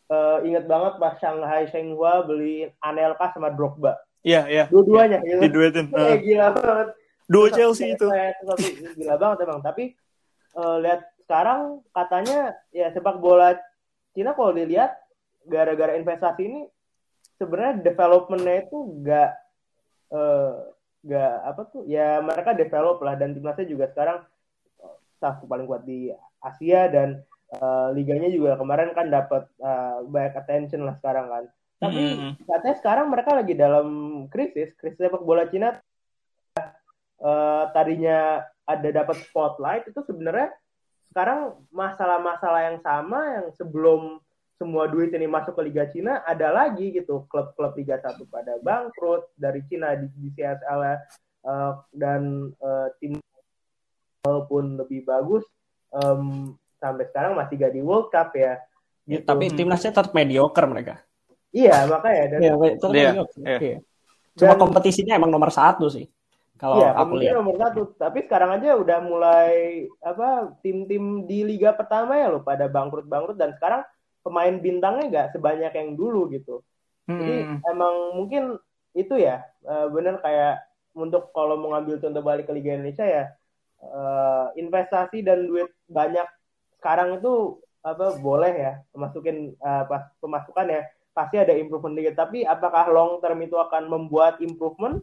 uh, 0.08 0.38
inget 0.44 0.64
banget 0.64 0.96
pas 0.96 1.14
Shanghai 1.20 1.68
Shenhua 1.68 2.24
beli 2.24 2.68
Anelka 2.80 3.32
sama 3.32 3.52
Drogba. 3.52 4.00
Iya, 4.24 4.48
iya. 4.48 4.64
Dua-duanya 4.72 5.20
gitu. 5.20 5.40
Diduetin. 5.44 5.86
Uh. 5.92 6.16
gila 6.20 6.48
banget. 6.56 6.88
Dua 7.28 7.46
Chelsea 7.52 7.92
itu. 7.92 8.08
gila 8.96 9.16
banget 9.20 9.38
emang. 9.44 9.60
Tapi 9.60 9.92
uh, 10.56 10.80
lihat 10.80 11.04
sekarang 11.24 11.80
katanya 11.92 12.52
ya 12.72 12.92
sepak 12.92 13.16
bola 13.20 13.56
Cina 14.12 14.36
kalau 14.36 14.52
dilihat 14.52 14.92
gara-gara 15.48 15.96
investasi 15.96 16.42
ini 16.44 16.60
sebenarnya 17.40 17.80
developmentnya 17.80 18.68
itu 18.68 18.78
gak 19.02 19.30
uh, 20.12 20.68
gak 21.04 21.34
apa 21.44 21.62
tuh 21.68 21.82
ya 21.88 22.20
mereka 22.20 22.56
develop 22.56 23.00
lah 23.00 23.16
dan 23.16 23.32
timnasnya 23.32 23.68
juga 23.68 23.88
sekarang 23.92 24.24
satu 25.20 25.48
paling 25.48 25.64
kuat 25.64 25.88
di 25.88 26.12
Asia 26.44 26.88
dan 26.92 27.24
uh, 27.58 27.88
liganya 27.94 28.30
juga 28.30 28.58
kemarin 28.58 28.94
kan 28.96 29.10
dapat 29.10 29.46
uh, 29.60 30.02
banyak 30.06 30.34
attention 30.38 30.86
lah 30.86 30.94
sekarang 30.98 31.26
kan. 31.30 31.44
Tapi 31.82 32.02
mm. 32.16 32.30
katanya 32.48 32.76
sekarang 32.80 33.06
mereka 33.10 33.30
lagi 33.34 33.54
dalam 33.54 33.86
krisis 34.30 34.72
krisis 34.78 34.98
sepak 34.98 35.22
bola 35.22 35.46
Cina. 35.50 35.78
Uh, 37.24 37.72
tadinya 37.72 38.44
ada 38.68 38.88
dapat 38.92 39.16
spotlight 39.24 39.88
itu 39.88 40.00
sebenarnya 40.04 40.52
sekarang 41.08 41.56
masalah-masalah 41.70 42.74
yang 42.74 42.78
sama 42.82 43.20
yang 43.38 43.46
sebelum 43.54 44.18
semua 44.54 44.86
duit 44.86 45.10
ini 45.14 45.26
masuk 45.26 45.58
ke 45.58 45.62
Liga 45.66 45.84
Cina 45.90 46.22
ada 46.26 46.50
lagi 46.50 46.94
gitu. 46.94 47.26
Klub-klub 47.30 47.74
Liga 47.78 47.98
1 48.02 48.18
pada 48.30 48.58
bangkrut 48.62 49.30
dari 49.38 49.62
Cina 49.66 49.94
di, 49.98 50.10
di 50.14 50.30
CSL 50.34 50.80
uh, 50.82 50.98
eh, 51.44 51.72
dan 51.94 52.50
uh, 52.62 52.88
tim 52.98 53.18
walaupun 54.24 54.80
lebih 54.80 55.04
bagus 55.04 55.44
um, 55.92 56.56
sampai 56.84 57.04
sekarang 57.08 57.32
masih 57.32 57.56
gak 57.56 57.72
di 57.72 57.80
World 57.80 58.12
Cup 58.12 58.36
ya. 58.36 58.44
ya 58.44 58.52
gitu. 59.08 59.12
ya 59.16 59.18
tapi 59.24 59.44
timnasnya 59.48 59.90
tetap 59.96 60.12
mediocre 60.12 60.68
mereka. 60.68 60.94
Iya 61.54 61.88
makanya 61.88 62.24
dan 62.34 62.38
ya, 62.42 62.52
itu 62.58 62.86
iya, 62.92 63.10
iya. 63.62 63.78
Cuma 64.34 64.54
dan, 64.58 64.60
kompetisinya 64.60 65.14
emang 65.16 65.30
nomor 65.32 65.48
satu 65.54 65.86
sih. 65.88 66.04
Kalau 66.58 66.82
iya, 66.82 66.90
aku 66.98 67.12
lihat 67.22 67.38
nomor 67.38 67.56
satu. 67.56 67.94
Tapi 67.94 68.26
sekarang 68.26 68.58
aja 68.58 68.74
udah 68.74 68.98
mulai 69.00 69.86
apa 70.02 70.52
tim-tim 70.60 71.24
di 71.24 71.46
liga 71.46 71.72
pertama 71.72 72.18
ya 72.18 72.28
lo 72.34 72.42
pada 72.42 72.66
bangkrut-bangkrut 72.66 73.38
dan 73.38 73.54
sekarang 73.54 73.86
pemain 74.26 74.54
bintangnya 74.58 75.04
nggak 75.08 75.28
sebanyak 75.38 75.72
yang 75.72 75.94
dulu 75.94 76.26
gitu. 76.34 76.60
Hmm. 77.06 77.20
Jadi 77.22 77.36
emang 77.70 77.94
mungkin 78.18 78.42
itu 78.94 79.14
ya 79.18 79.46
uh, 79.66 79.90
bener 79.90 80.18
kayak 80.22 80.62
untuk 80.94 81.34
kalau 81.34 81.58
mau 81.58 81.74
ngambil 81.74 81.98
contoh 81.98 82.22
balik 82.22 82.46
ke 82.46 82.52
Liga 82.54 82.78
Indonesia 82.78 83.06
ya 83.06 83.24
uh, 83.82 84.54
investasi 84.54 85.26
dan 85.26 85.44
duit 85.44 85.66
banyak 85.90 86.24
sekarang 86.84 87.16
itu 87.16 87.56
apa 87.80 88.20
boleh 88.20 88.52
ya 88.52 88.72
masukin 88.92 89.56
uh, 89.64 89.88
pas 89.88 90.12
pemasukan 90.20 90.68
ya. 90.68 90.84
Pasti 91.16 91.40
ada 91.40 91.56
improvement 91.56 91.96
dikit. 91.96 92.20
Tapi 92.20 92.44
apakah 92.44 92.92
long 92.92 93.24
term 93.24 93.40
itu 93.40 93.56
akan 93.56 93.88
membuat 93.88 94.36
improvement? 94.44 95.00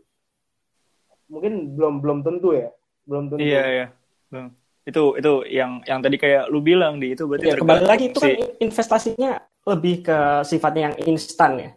Mungkin 1.26 1.74
belum 1.74 2.06
belum 2.06 2.22
tentu 2.22 2.54
ya. 2.54 2.70
Belum 3.10 3.34
tentu. 3.34 3.42
Iya 3.42 3.64
iya. 3.66 3.86
Bang 4.30 4.54
itu 4.82 5.04
itu 5.14 5.34
yang 5.54 5.78
yang 5.86 6.02
tadi 6.02 6.18
kayak 6.18 6.50
lu 6.50 6.58
bilang 6.58 6.98
di 6.98 7.14
itu 7.14 7.30
berarti 7.30 7.54
ya, 7.54 7.56
kembali 7.62 7.86
lagi 7.86 8.06
itu 8.10 8.18
kan 8.18 8.34
investasinya 8.58 9.32
lebih 9.62 10.02
ke 10.02 10.18
sifatnya 10.42 10.90
yang 10.90 10.96
instan 11.14 11.52
ya. 11.62 11.70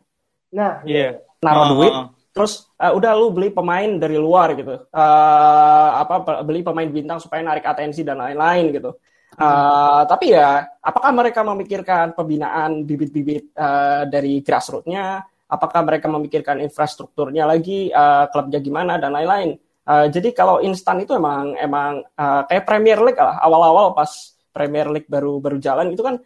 Nah 0.57 0.73
iya. 0.89 0.97
yeah. 0.97 1.13
naruh 1.45 1.65
uh, 1.69 1.71
duit 1.77 1.93
uh, 1.93 2.09
terus 2.33 2.73
uh, 2.81 2.97
udah 2.97 3.13
lu 3.13 3.29
beli 3.29 3.53
pemain 3.53 4.01
dari 4.01 4.17
luar 4.17 4.57
gitu. 4.57 4.89
Uh, 4.89 5.89
apa 6.01 6.41
beli 6.41 6.65
pemain 6.65 6.89
bintang 6.89 7.21
supaya 7.21 7.45
narik 7.45 7.69
atensi 7.69 8.01
dan 8.01 8.25
lain-lain 8.25 8.73
gitu 8.73 8.97
Uh, 9.35 10.03
tapi 10.07 10.35
ya, 10.35 10.67
apakah 10.79 11.11
mereka 11.11 11.43
memikirkan 11.43 12.15
pembinaan 12.15 12.87
bibit-bibit 12.87 13.51
uh, 13.59 14.07
dari 14.07 14.41
grassrootsnya? 14.41 15.27
apakah 15.55 15.81
mereka 15.85 16.07
memikirkan 16.11 16.59
infrastrukturnya 16.59 17.47
lagi, 17.47 17.93
uh, 17.95 18.27
klubnya 18.33 18.59
gimana 18.59 18.99
dan 18.99 19.15
lain-lain. 19.15 19.55
Uh, 19.85 20.09
jadi 20.09 20.33
kalau 20.33 20.65
instan 20.65 21.05
itu 21.05 21.13
emang 21.13 21.53
emang 21.61 22.01
uh, 22.17 22.43
kayak 22.49 22.65
Premier 22.65 22.99
League 23.05 23.21
lah 23.21 23.37
awal-awal 23.45 23.93
pas 23.93 24.09
Premier 24.49 24.89
League 24.89 25.09
baru 25.13 25.45
baru 25.45 25.61
jalan 25.61 25.93
itu 25.93 26.01
kan 26.01 26.17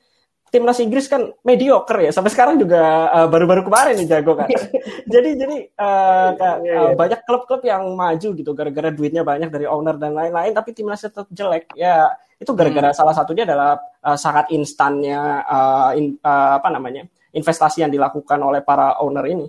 timnas 0.49 0.81
Inggris 0.81 1.07
kan 1.07 1.33
mediocre 1.45 2.09
ya 2.09 2.13
sampai 2.13 2.33
sekarang 2.33 2.57
juga 2.57 3.09
uh, 3.13 3.29
baru-baru 3.29 3.69
kemarin 3.69 3.97
nih 4.01 4.09
jago 4.09 4.37
kan. 4.37 4.49
jadi 5.13 5.31
jadi 5.37 5.57
uh, 5.77 6.31
uh, 6.37 6.93
banyak 6.97 7.21
klub-klub 7.25 7.63
yang 7.65 7.85
maju 7.93 8.29
gitu 8.33 8.51
gara-gara 8.57 8.89
duitnya 8.89 9.23
banyak 9.25 9.53
dari 9.53 9.69
owner 9.69 9.97
dan 10.01 10.17
lain-lain 10.17 10.53
tapi 10.57 10.73
timnasnya 10.73 11.13
tetap 11.13 11.29
jelek. 11.31 11.69
Ya 11.77 12.09
itu 12.39 12.55
gara-gara 12.55 12.95
hmm. 12.95 12.99
salah 12.99 13.15
satunya 13.15 13.45
adalah 13.45 13.79
uh, 14.03 14.19
sangat 14.19 14.49
instannya 14.55 15.21
uh, 15.45 15.91
in, 15.99 16.17
uh, 16.23 16.63
apa 16.63 16.69
namanya 16.71 17.05
investasi 17.35 17.85
yang 17.85 17.93
dilakukan 17.93 18.39
oleh 18.41 18.65
para 18.65 18.97
owner 19.03 19.27
ini. 19.29 19.47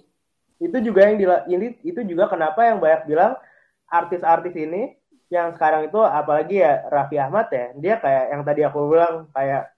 Itu 0.60 0.84
juga 0.84 1.08
yang 1.08 1.16
dila 1.16 1.38
ini 1.48 1.80
itu 1.86 2.04
juga 2.04 2.28
kenapa 2.28 2.68
yang 2.68 2.84
banyak 2.84 3.08
bilang 3.08 3.40
artis-artis 3.88 4.54
ini 4.58 5.00
yang 5.30 5.54
sekarang 5.54 5.88
itu 5.88 6.02
apalagi 6.02 6.66
ya 6.66 6.90
Raffi 6.90 7.18
Ahmad 7.22 7.48
ya 7.54 7.66
dia 7.78 7.96
kayak 8.02 8.26
yang 8.34 8.42
tadi 8.42 8.62
aku 8.66 8.80
bilang 8.90 9.30
kayak 9.30 9.70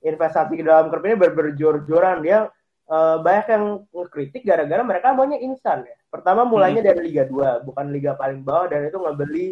investasi 0.00 0.56
ke 0.56 0.64
dalam 0.64 0.88
klub 0.88 1.04
ini 1.04 1.16
ber 1.16 1.32
berjor-joran 1.36 2.24
dia 2.24 2.48
uh, 2.90 3.16
banyak 3.20 3.46
yang 3.52 3.64
kritik 4.10 4.42
gara-gara 4.42 4.82
mereka 4.82 5.12
maunya 5.14 5.38
instan 5.40 5.86
ya. 5.86 5.96
Pertama 6.10 6.42
mulainya 6.42 6.82
hmm. 6.82 6.90
dari 6.90 7.00
Liga 7.06 7.24
2, 7.30 7.68
bukan 7.68 7.86
liga 7.94 8.18
paling 8.18 8.42
bawah 8.42 8.66
dan 8.66 8.90
itu 8.90 8.98
ngebeli 8.98 9.46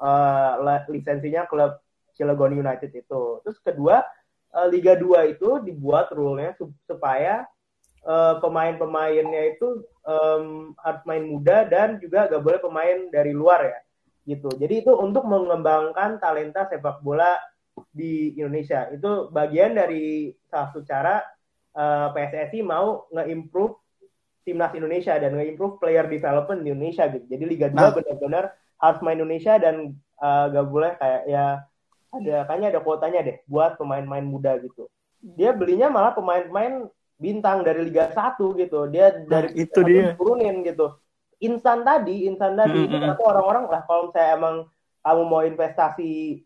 uh, 0.00 0.80
lisensinya 0.88 1.44
klub 1.44 1.76
Cilegon 2.16 2.56
United 2.56 2.90
itu. 2.90 3.44
Terus 3.44 3.58
kedua, 3.60 4.02
uh, 4.56 4.66
Liga 4.66 4.96
2 4.96 5.36
itu 5.36 5.60
dibuat 5.62 6.08
rule-nya 6.10 6.56
supaya 6.88 7.44
uh, 8.08 8.40
pemain-pemainnya 8.40 9.54
itu 9.54 9.84
um, 10.08 10.72
harus 10.80 11.02
main 11.04 11.24
muda 11.28 11.68
dan 11.68 12.00
juga 12.00 12.26
gak 12.26 12.42
boleh 12.42 12.60
pemain 12.62 12.98
dari 13.12 13.36
luar 13.36 13.68
ya 13.68 13.78
gitu. 14.28 14.52
Jadi 14.60 14.84
itu 14.84 14.92
untuk 14.92 15.24
mengembangkan 15.24 16.20
talenta 16.20 16.68
sepak 16.68 17.00
bola 17.00 17.32
di 17.92 18.34
Indonesia. 18.38 18.88
Itu 18.90 19.28
bagian 19.30 19.76
dari 19.76 20.32
salah 20.48 20.72
satu 20.72 20.80
cara 20.82 21.22
uh, 21.78 22.08
eh, 22.14 22.28
PSSI 22.30 22.60
mau 22.64 23.06
nge-improve 23.12 23.74
timnas 24.42 24.72
Indonesia 24.72 25.14
dan 25.20 25.36
nge-improve 25.36 25.76
player 25.76 26.08
development 26.08 26.64
di 26.64 26.72
Indonesia 26.72 27.04
gitu. 27.12 27.26
Jadi 27.28 27.44
Liga 27.44 27.68
2 27.68 27.76
nah. 27.76 27.92
benar-benar 27.92 28.44
harus 28.78 28.98
main 29.04 29.18
Indonesia 29.20 29.54
dan 29.60 29.92
uh, 30.22 30.44
gak 30.48 30.66
boleh 30.70 30.92
kayak 30.96 31.22
ya 31.28 31.46
ada 32.08 32.36
kayaknya 32.48 32.68
ada 32.72 32.80
kuotanya 32.80 33.20
deh 33.20 33.36
buat 33.44 33.76
pemain-pemain 33.76 34.24
muda 34.24 34.56
gitu. 34.64 34.88
Dia 35.20 35.52
belinya 35.52 35.92
malah 35.92 36.16
pemain-pemain 36.16 36.88
bintang 37.20 37.66
dari 37.66 37.84
Liga 37.84 38.08
1 38.14 38.40
gitu. 38.56 38.88
Dia 38.88 39.12
nah, 39.12 39.38
dari 39.38 39.52
nah, 39.52 39.62
itu 39.62 39.78
dia 39.84 40.16
turunin 40.16 40.64
gitu. 40.64 40.96
Instan 41.38 41.86
tadi, 41.86 42.26
instan 42.26 42.58
tadi 42.58 42.88
mm 42.88 42.90
-hmm. 42.90 43.14
itu 43.14 43.22
orang-orang 43.22 43.70
lah 43.70 43.82
kalau 43.86 44.10
saya 44.10 44.34
emang 44.34 44.66
kamu 45.06 45.22
mau 45.28 45.42
investasi 45.46 46.42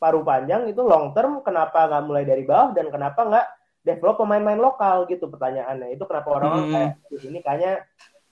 paruh 0.00 0.24
panjang 0.24 0.64
itu 0.72 0.80
long 0.80 1.12
term 1.12 1.44
kenapa 1.44 1.84
nggak 1.84 2.04
mulai 2.08 2.24
dari 2.24 2.42
bawah 2.48 2.72
dan 2.72 2.88
kenapa 2.88 3.20
nggak 3.20 3.46
develop 3.84 4.16
pemain-pemain 4.20 4.60
lokal 4.60 5.04
gitu 5.08 5.28
pertanyaannya. 5.28 5.92
Itu 5.92 6.08
kenapa 6.08 6.28
orang-orang 6.32 6.66
hmm. 6.66 6.74
kayak 6.74 6.92
ini 7.28 7.38
kayaknya 7.44 7.72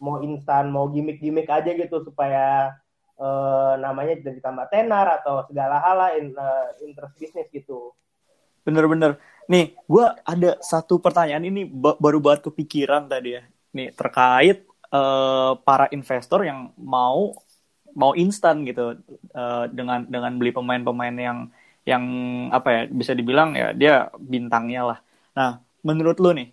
mau 0.01 0.23
instan 0.23 0.71
mau 0.73 0.87
gimmick-gimmick 0.89 1.51
aja 1.51 1.71
gitu 1.75 2.01
supaya 2.07 2.73
uh, 3.19 3.75
namanya 3.77 4.17
jadi 4.23 4.41
tambah 4.41 4.71
tenar 4.71 5.21
atau 5.21 5.45
segala 5.45 5.83
hal 5.83 5.97
lah 5.99 6.11
in, 6.17 6.33
uh, 6.33 6.73
interest 6.81 7.15
bisnis 7.19 7.49
gitu. 7.53 7.93
Bener-bener 8.63 9.21
nih 9.49 9.77
gue 9.89 10.07
ada 10.25 10.57
satu 10.61 11.01
pertanyaan 11.01 11.45
ini 11.45 11.69
baru 11.75 12.21
buat 12.23 12.41
kepikiran 12.41 13.11
tadi 13.11 13.41
ya. 13.41 13.43
Nih 13.75 13.93
terkait 13.93 14.65
uh, 14.95 15.59
para 15.65 15.91
investor 15.93 16.45
yang 16.47 16.73
mau 16.79 17.35
mau 17.99 18.15
instan 18.15 18.63
gitu 18.63 18.95
uh, 19.35 19.65
dengan 19.73 20.07
dengan 20.07 20.39
beli 20.39 20.55
pemain-pemain 20.55 21.17
yang 21.19 21.39
yang 21.89 22.05
apa 22.53 22.69
ya 22.69 22.83
bisa 22.93 23.17
dibilang 23.17 23.57
ya 23.57 23.73
dia 23.73 24.13
bintangnya 24.21 24.93
lah. 24.93 24.99
Nah 25.33 25.65
menurut 25.81 26.21
lu 26.21 26.37
nih 26.37 26.53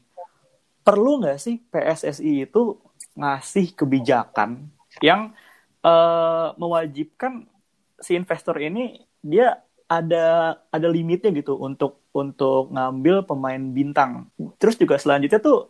perlu 0.88 1.20
nggak 1.20 1.36
sih 1.36 1.60
PSSI 1.68 2.48
itu 2.48 2.80
ngasih 3.20 3.76
kebijakan 3.76 4.72
yang 5.04 5.36
uh, 5.84 6.56
mewajibkan 6.56 7.44
si 8.00 8.16
investor 8.16 8.56
ini 8.64 9.04
dia 9.20 9.60
ada 9.92 10.56
ada 10.72 10.88
limitnya 10.88 11.36
gitu 11.36 11.60
untuk 11.60 12.00
untuk 12.16 12.72
ngambil 12.72 13.28
pemain 13.28 13.60
bintang. 13.60 14.32
Terus 14.56 14.80
juga 14.80 14.96
selanjutnya 14.96 15.44
tuh 15.44 15.68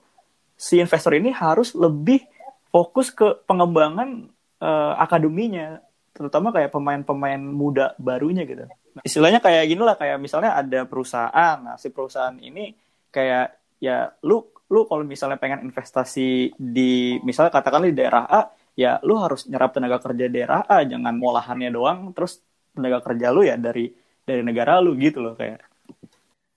si 0.53 0.77
investor 0.77 1.17
ini 1.17 1.33
harus 1.33 1.73
lebih 1.73 2.21
fokus 2.69 3.09
ke 3.09 3.39
pengembangan 3.49 4.29
uh, 4.61 4.93
akademinya, 4.99 5.79
terutama 6.11 6.51
kayak 6.51 6.71
pemain-pemain 6.71 7.39
muda 7.39 7.95
barunya 7.99 8.43
gitu 8.47 8.67
istilahnya 9.03 9.43
kayak 9.43 9.67
gini 9.67 9.81
lah 9.81 9.99
kayak 9.99 10.21
misalnya 10.21 10.55
ada 10.55 10.87
perusahaan. 10.87 11.57
Nah 11.59 11.75
si 11.75 11.91
perusahaan 11.91 12.35
ini 12.39 12.71
kayak 13.11 13.79
ya 13.83 14.13
lu 14.23 14.45
lu 14.71 14.87
kalau 14.87 15.03
misalnya 15.03 15.35
pengen 15.35 15.67
investasi 15.67 16.55
di 16.55 17.19
misalnya 17.21 17.51
katakanlah 17.51 17.91
di 17.91 17.97
daerah 17.97 18.23
A 18.25 18.41
ya 18.75 18.99
lu 19.03 19.19
harus 19.19 19.47
nyerap 19.51 19.75
tenaga 19.75 19.99
kerja 19.99 20.25
daerah 20.31 20.63
A. 20.63 20.85
Jangan 20.87 21.19
olahannya 21.19 21.69
doang 21.73 22.15
terus 22.15 22.39
tenaga 22.71 23.03
kerja 23.03 23.31
lu 23.35 23.43
ya 23.43 23.59
dari 23.59 23.91
dari 24.23 24.41
negara 24.41 24.79
lu 24.79 24.95
gitu 24.95 25.19
loh 25.19 25.35
kayak. 25.35 25.63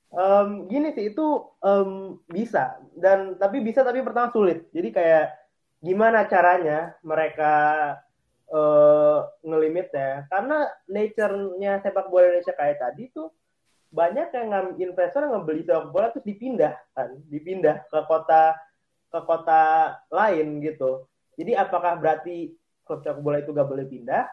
Um, 0.09 0.65
gini 0.73 0.95
sih 0.97 1.13
itu 1.13 1.27
um, 1.63 2.23
bisa. 2.31 2.79
Dan 2.95 3.35
tapi 3.37 3.61
bisa 3.61 3.83
tapi 3.83 4.01
pertama 4.01 4.31
sulit. 4.31 4.71
Jadi 4.73 4.89
kayak 4.95 5.27
gimana 5.79 6.27
caranya 6.27 6.99
mereka 7.07 7.53
uh, 8.53 9.29
ngelimit 9.45 9.89
ya 9.93 10.25
karena 10.29 10.69
nature-nya 10.89 11.81
sepak 11.85 12.09
bola 12.09 12.33
Indonesia 12.33 12.55
kayak 12.57 12.79
tadi 12.81 13.13
tuh 13.13 13.29
banyak 13.89 14.29
yang 14.37 14.49
ngam, 14.53 14.67
investor 14.77 15.25
yang 15.25 15.33
ngebeli 15.41 15.63
sepak 15.65 15.89
bola 15.89 16.07
terus 16.13 16.27
dipindah 16.29 16.75
kan? 16.93 17.09
Dipindah 17.29 17.89
ke 17.89 18.01
kota 18.05 18.57
ke 19.09 19.21
kota 19.25 19.63
lain 20.13 20.61
gitu. 20.61 21.09
Jadi 21.41 21.57
apakah 21.57 21.97
berarti 21.97 22.53
klub 22.85 23.01
sepak 23.01 23.21
bola 23.25 23.41
itu 23.41 23.51
gak 23.57 23.69
boleh 23.69 23.89
pindah? 23.89 24.29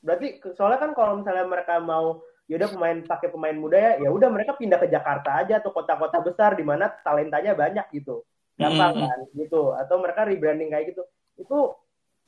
Berarti 0.00 0.40
soalnya 0.56 0.80
kan 0.80 0.92
kalau 0.96 1.20
misalnya 1.20 1.44
mereka 1.44 1.76
mau 1.80 2.24
yaudah 2.46 2.70
pemain 2.70 2.98
pakai 3.02 3.28
pemain 3.34 3.58
muda 3.58 3.74
ya 3.74 3.92
ya 4.06 4.08
udah 4.14 4.30
mereka 4.30 4.54
pindah 4.54 4.78
ke 4.78 4.86
Jakarta 4.86 5.42
aja 5.42 5.58
atau 5.58 5.74
kota-kota 5.74 6.22
besar 6.22 6.54
di 6.54 6.62
mana 6.62 6.88
talentanya 7.04 7.52
banyak 7.52 7.86
gitu. 7.92 8.24
Gampang 8.56 8.96
mm 8.96 9.00
-hmm. 9.02 9.08
kan? 9.12 9.20
Gitu. 9.36 9.62
Atau 9.76 9.96
mereka 10.00 10.24
rebranding 10.24 10.72
kayak 10.72 10.96
gitu. 10.96 11.02
Itu 11.36 11.76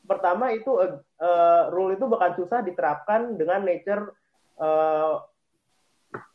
pertama 0.09 0.51
itu 0.57 0.73
uh, 0.73 1.63
rule 1.69 1.95
itu 1.95 2.09
bakal 2.09 2.35
susah 2.41 2.65
diterapkan 2.65 3.37
dengan 3.37 3.63
nature 3.63 4.17
uh, 4.57 5.21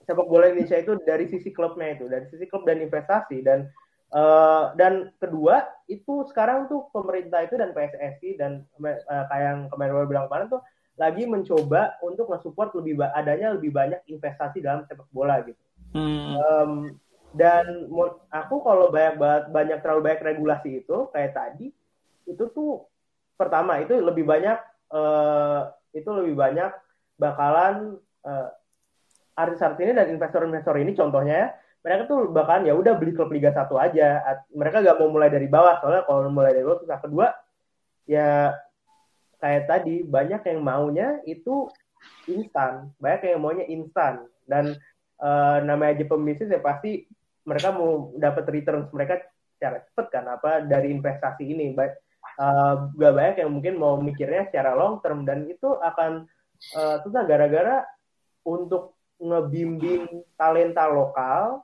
sepak 0.06 0.28
bola 0.30 0.52
Indonesia 0.52 0.78
itu 0.78 0.94
dari 1.02 1.26
sisi 1.26 1.50
klubnya 1.50 1.98
itu, 1.98 2.06
dari 2.06 2.30
sisi 2.30 2.46
klub 2.46 2.68
dan 2.70 2.80
investasi 2.84 3.42
dan 3.42 3.68
uh, 4.14 4.76
dan 4.78 5.10
kedua 5.18 5.66
itu 5.90 6.28
sekarang 6.30 6.70
tuh 6.70 6.88
pemerintah 6.94 7.44
itu 7.44 7.58
dan 7.58 7.74
PSSI 7.74 8.30
dan 8.38 8.52
uh, 8.80 9.26
kayak 9.32 9.44
yang 9.44 9.60
kemarin 9.74 9.92
gue 9.98 10.10
bilang 10.12 10.28
kemarin 10.30 10.48
tuh 10.52 10.62
lagi 10.94 11.26
mencoba 11.26 11.98
untuk 12.06 12.30
nge-support 12.30 12.70
lebih 12.78 13.02
adanya 13.18 13.58
lebih 13.58 13.74
banyak 13.74 14.06
investasi 14.06 14.62
dalam 14.62 14.86
sepak 14.86 15.10
bola 15.10 15.42
gitu. 15.42 15.58
Hmm. 15.98 16.38
Um, 16.38 16.72
dan 17.34 17.90
aku 18.30 18.62
kalau 18.62 18.94
banyak 18.94 19.18
banyak 19.50 19.82
terlalu 19.82 20.02
banyak 20.06 20.22
regulasi 20.22 20.86
itu 20.86 21.10
kayak 21.10 21.34
tadi 21.34 21.74
itu 22.30 22.44
tuh 22.54 22.86
pertama 23.44 23.84
itu 23.84 24.00
lebih 24.00 24.24
banyak 24.24 24.58
uh, 24.96 25.68
itu 25.92 26.10
lebih 26.10 26.36
banyak 26.40 26.72
bakalan 27.20 28.00
uh, 28.24 28.50
artis-artis 29.34 29.82
ini 29.84 29.94
dan 29.98 30.08
investor-investor 30.14 30.76
ini 30.78 30.94
contohnya 30.94 31.36
ya, 31.36 31.48
mereka 31.84 32.02
tuh 32.08 32.32
bakalan 32.32 32.70
ya 32.70 32.74
udah 32.78 32.94
beli 32.96 33.12
klub 33.12 33.34
Liga 33.34 33.52
1 33.52 33.68
aja. 33.76 34.24
Mereka 34.56 34.86
gak 34.86 34.98
mau 35.04 35.10
mulai 35.12 35.28
dari 35.28 35.52
bawah 35.52 35.84
soalnya 35.84 36.08
kalau 36.08 36.32
mulai 36.32 36.56
dari 36.56 36.64
bawah 36.64 36.80
susah. 36.80 37.00
Kedua 37.04 37.28
ya 38.08 38.56
kayak 39.44 39.68
tadi 39.68 40.08
banyak 40.08 40.42
yang 40.48 40.60
maunya 40.64 41.20
itu 41.28 41.68
instan, 42.32 42.92
banyak 43.04 43.36
yang 43.36 43.44
maunya 43.44 43.66
instan 43.68 44.24
dan 44.48 44.76
uh, 45.20 45.60
namanya 45.60 46.00
aja 46.00 46.06
pembisnis 46.08 46.52
ya 46.52 46.64
pasti 46.64 47.04
mereka 47.44 47.76
mau 47.76 48.16
dapat 48.16 48.48
returns 48.48 48.88
mereka 48.96 49.20
secara 49.56 49.84
cepat 49.84 50.08
kan 50.12 50.26
apa 50.32 50.64
dari 50.64 50.92
investasi 50.92 51.44
ini 51.44 51.76
baik 51.76 51.96
uh, 52.40 52.90
gak 52.94 53.14
banyak 53.14 53.38
yang 53.46 53.52
mungkin 53.52 53.76
mau 53.78 53.98
mikirnya 54.00 54.50
secara 54.50 54.74
long 54.74 55.02
term. 55.04 55.26
Dan 55.28 55.50
itu 55.50 55.78
akan 55.80 56.26
uh, 56.78 56.98
susah 57.04 57.24
gara-gara 57.28 57.84
untuk 58.44 58.98
ngebimbing 59.24 60.26
talenta 60.36 60.88
lokal 60.92 61.64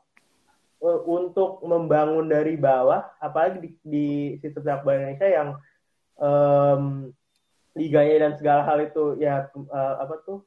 uh, 0.84 1.00
untuk 1.06 1.60
membangun 1.64 2.28
dari 2.32 2.56
bawah 2.56 3.04
apalagi 3.20 3.60
di, 3.60 3.70
di 3.84 4.08
sistem 4.40 4.64
sepak 4.64 4.82
bola 4.88 4.96
Indonesia 4.96 5.28
yang 5.28 5.50
um, 6.20 6.84
liganya 7.76 8.28
dan 8.28 8.32
segala 8.40 8.62
hal 8.64 8.80
itu 8.84 9.20
ya 9.20 9.48
uh, 9.54 9.96
apa 10.04 10.16
tuh 10.24 10.40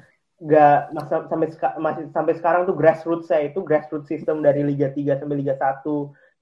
nggak 0.43 0.91
sampai 1.07 1.47
masih 1.79 2.05
sampai 2.11 2.35
sekarang 2.35 2.67
tuh 2.67 2.75
grassroots 2.75 3.31
saya 3.31 3.47
itu 3.47 3.63
grassroots 3.63 4.11
sistem 4.11 4.43
dari 4.43 4.67
Liga 4.67 4.91
3 4.91 5.23
sampai 5.23 5.39
Liga 5.39 5.55
1 5.55 5.87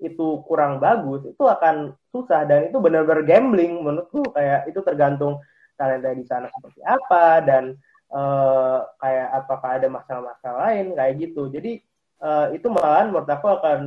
itu 0.01 0.41
kurang 0.49 0.81
bagus 0.81 1.29
itu 1.29 1.45
akan 1.45 1.93
susah 2.09 2.49
dan 2.49 2.73
itu 2.73 2.81
benar-benar 2.81 3.23
gambling 3.23 3.85
menurutku. 3.85 4.25
Kayak 4.33 4.67
itu 4.67 4.81
tergantung 4.81 5.39
talenta 5.77 6.13
di 6.13 6.25
sana 6.25 6.49
seperti 6.49 6.81
apa 6.85 7.41
dan 7.45 7.77
uh, 8.13 8.85
kayak 9.01 9.29
apakah 9.45 9.71
ada 9.81 9.89
masalah-masalah 9.89 10.73
lain 10.73 10.97
kayak 10.97 11.15
gitu. 11.21 11.53
Jadi 11.53 11.81
uh, 12.25 12.53
itu 12.53 12.67
malahan 12.73 13.13
menurut 13.13 13.29
aku 13.29 13.47
akan 13.49 13.79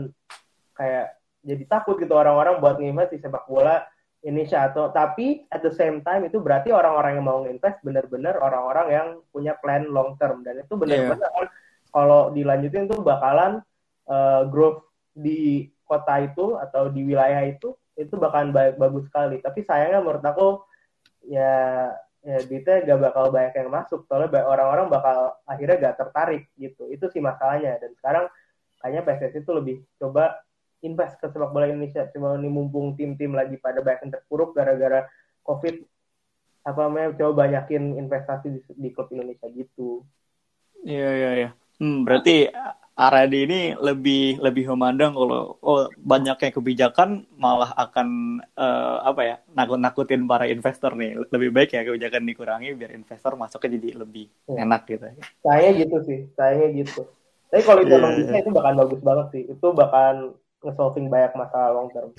kayak 0.74 1.18
jadi 1.43 1.64
takut 1.68 1.99
gitu 1.99 2.16
orang-orang 2.16 2.57
buat 2.64 2.80
nginvest 2.80 3.14
di 3.14 3.20
sepak 3.20 3.45
bola 3.45 3.84
Indonesia 4.24 4.64
atau 4.64 4.88
tapi 4.95 5.43
at 5.51 5.59
the 5.59 5.74
same 5.76 5.99
time 5.99 6.24
itu 6.24 6.39
berarti 6.39 6.72
orang-orang 6.72 7.20
yang 7.20 7.28
mau 7.28 7.43
nginvest 7.43 7.84
benar-benar 7.84 8.39
orang-orang 8.39 8.88
yang 8.89 9.07
punya 9.34 9.53
plan 9.59 9.84
long 9.89 10.16
term. 10.16 10.41
Dan 10.45 10.64
itu 10.64 10.74
benar-benar 10.80 11.20
yeah. 11.20 11.51
kalau 11.91 12.32
dilanjutin 12.32 12.88
tuh 12.88 13.03
bakalan 13.03 13.59
uh, 14.07 14.47
growth 14.47 14.88
di 15.14 15.72
kota 15.93 16.13
itu 16.25 16.57
atau 16.57 16.89
di 16.89 17.05
wilayah 17.05 17.45
itu 17.45 17.77
itu 17.93 18.13
bakalan 18.17 18.49
baik 18.49 18.81
bagus 18.81 19.05
sekali. 19.05 19.37
Tapi 19.37 19.61
sayangnya 19.61 20.01
menurut 20.01 20.25
aku 20.25 20.47
ya 21.29 21.93
ya 22.23 22.37
duitnya 22.47 22.87
gak 22.87 22.99
bakal 23.11 23.29
banyak 23.29 23.53
yang 23.53 23.69
masuk. 23.69 24.09
Soalnya 24.09 24.41
orang-orang 24.41 24.89
bakal 24.89 25.37
akhirnya 25.45 25.77
gak 25.91 25.97
tertarik 26.01 26.49
gitu. 26.57 26.89
Itu 26.89 27.13
sih 27.13 27.21
masalahnya. 27.21 27.77
Dan 27.77 27.93
sekarang 28.01 28.25
kayaknya 28.81 29.01
PSSI 29.05 29.39
itu 29.45 29.51
lebih 29.53 29.75
coba 30.01 30.41
invest 30.81 31.21
ke 31.21 31.29
sepak 31.29 31.53
bola 31.53 31.69
Indonesia. 31.69 32.09
Cuma 32.09 32.33
ini 32.41 32.49
mumpung 32.49 32.97
tim-tim 32.97 33.37
lagi 33.37 33.61
pada 33.61 33.85
banyak 33.85 34.09
yang 34.09 34.13
terpuruk 34.17 34.57
gara-gara 34.57 35.05
covid 35.45 35.85
apa 36.63 36.79
namanya 36.87 37.11
coba 37.19 37.43
banyakin 37.43 37.99
investasi 37.99 38.47
di, 38.47 38.59
di 38.79 38.89
klub 38.89 39.11
Indonesia 39.13 39.45
gitu. 39.51 40.01
Iya 40.83 41.09
iya 41.13 41.31
iya 41.37 41.49
hmm, 41.80 41.97
berarti 42.05 42.49
Aradi 42.93 43.49
ini 43.49 43.61
lebih 43.74 44.38
lebih 44.38 44.69
memandang 44.69 45.17
kalau 45.17 45.57
oh 45.65 45.89
banyaknya 45.97 46.53
kebijakan 46.53 47.26
malah 47.41 47.74
akan 47.74 48.38
uh, 48.53 49.01
apa 49.01 49.21
ya 49.26 49.36
nakut-nakutin 49.57 50.30
para 50.30 50.45
investor 50.45 50.93
nih 50.93 51.17
lebih 51.34 51.49
baik 51.49 51.74
ya 51.74 51.82
kebijakan 51.82 52.21
dikurangi 52.21 52.78
biar 52.78 52.93
investor 52.93 53.34
masuknya 53.34 53.82
jadi 53.82 53.89
lebih 53.97 54.30
ya. 54.45 54.61
enak 54.61 54.86
gitu 54.86 55.09
saya 55.41 55.74
gitu 55.74 55.97
sih 56.05 56.19
saya 56.38 56.69
gitu 56.69 57.01
tapi 57.49 57.61
kalau 57.65 57.82
itu 57.82 57.93
yeah. 57.97 58.13
bisa 58.13 58.34
itu 58.45 58.49
bakal 58.49 58.74
bagus 58.78 59.01
banget 59.01 59.28
sih 59.34 59.43
itu 59.49 59.67
bakal 59.74 60.38
nge-solving 60.63 61.07
banyak 61.11 61.34
masalah 61.36 61.69
long 61.76 61.89
term. 61.91 62.09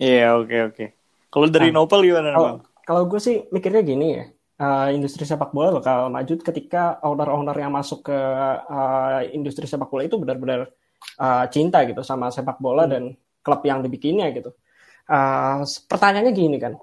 Iya, 0.00 0.16
yeah, 0.16 0.30
oke 0.38 0.46
okay, 0.46 0.60
oke. 0.64 0.74
Okay. 0.78 0.88
Kalau 1.30 1.46
dari 1.50 1.68
nah, 1.70 1.84
Novel 1.84 2.00
gimana, 2.06 2.28
Kalau, 2.32 2.54
kalau 2.86 3.02
gue 3.06 3.20
sih 3.20 3.36
mikirnya 3.54 3.82
gini 3.84 4.06
ya, 4.16 4.24
uh, 4.60 4.88
industri 4.92 5.24
sepak 5.24 5.50
bola 5.56 5.80
bakal 5.80 6.12
maju 6.12 6.34
ketika 6.44 7.00
owner-owner 7.00 7.56
yang 7.56 7.72
masuk 7.72 8.12
ke 8.12 8.18
uh, 8.68 9.24
industri 9.32 9.64
sepak 9.64 9.88
bola 9.88 10.04
itu 10.04 10.20
benar-benar 10.20 10.68
uh, 11.16 11.44
cinta 11.48 11.82
gitu 11.88 12.04
sama 12.04 12.28
sepak 12.28 12.60
bola 12.60 12.84
hmm. 12.84 12.92
dan 12.92 13.02
klub 13.40 13.64
yang 13.64 13.80
dibikinnya 13.80 14.28
gitu. 14.36 14.52
Uh, 15.10 15.64
pertanyaannya 15.64 16.30
gini 16.36 16.56
kan, 16.60 16.76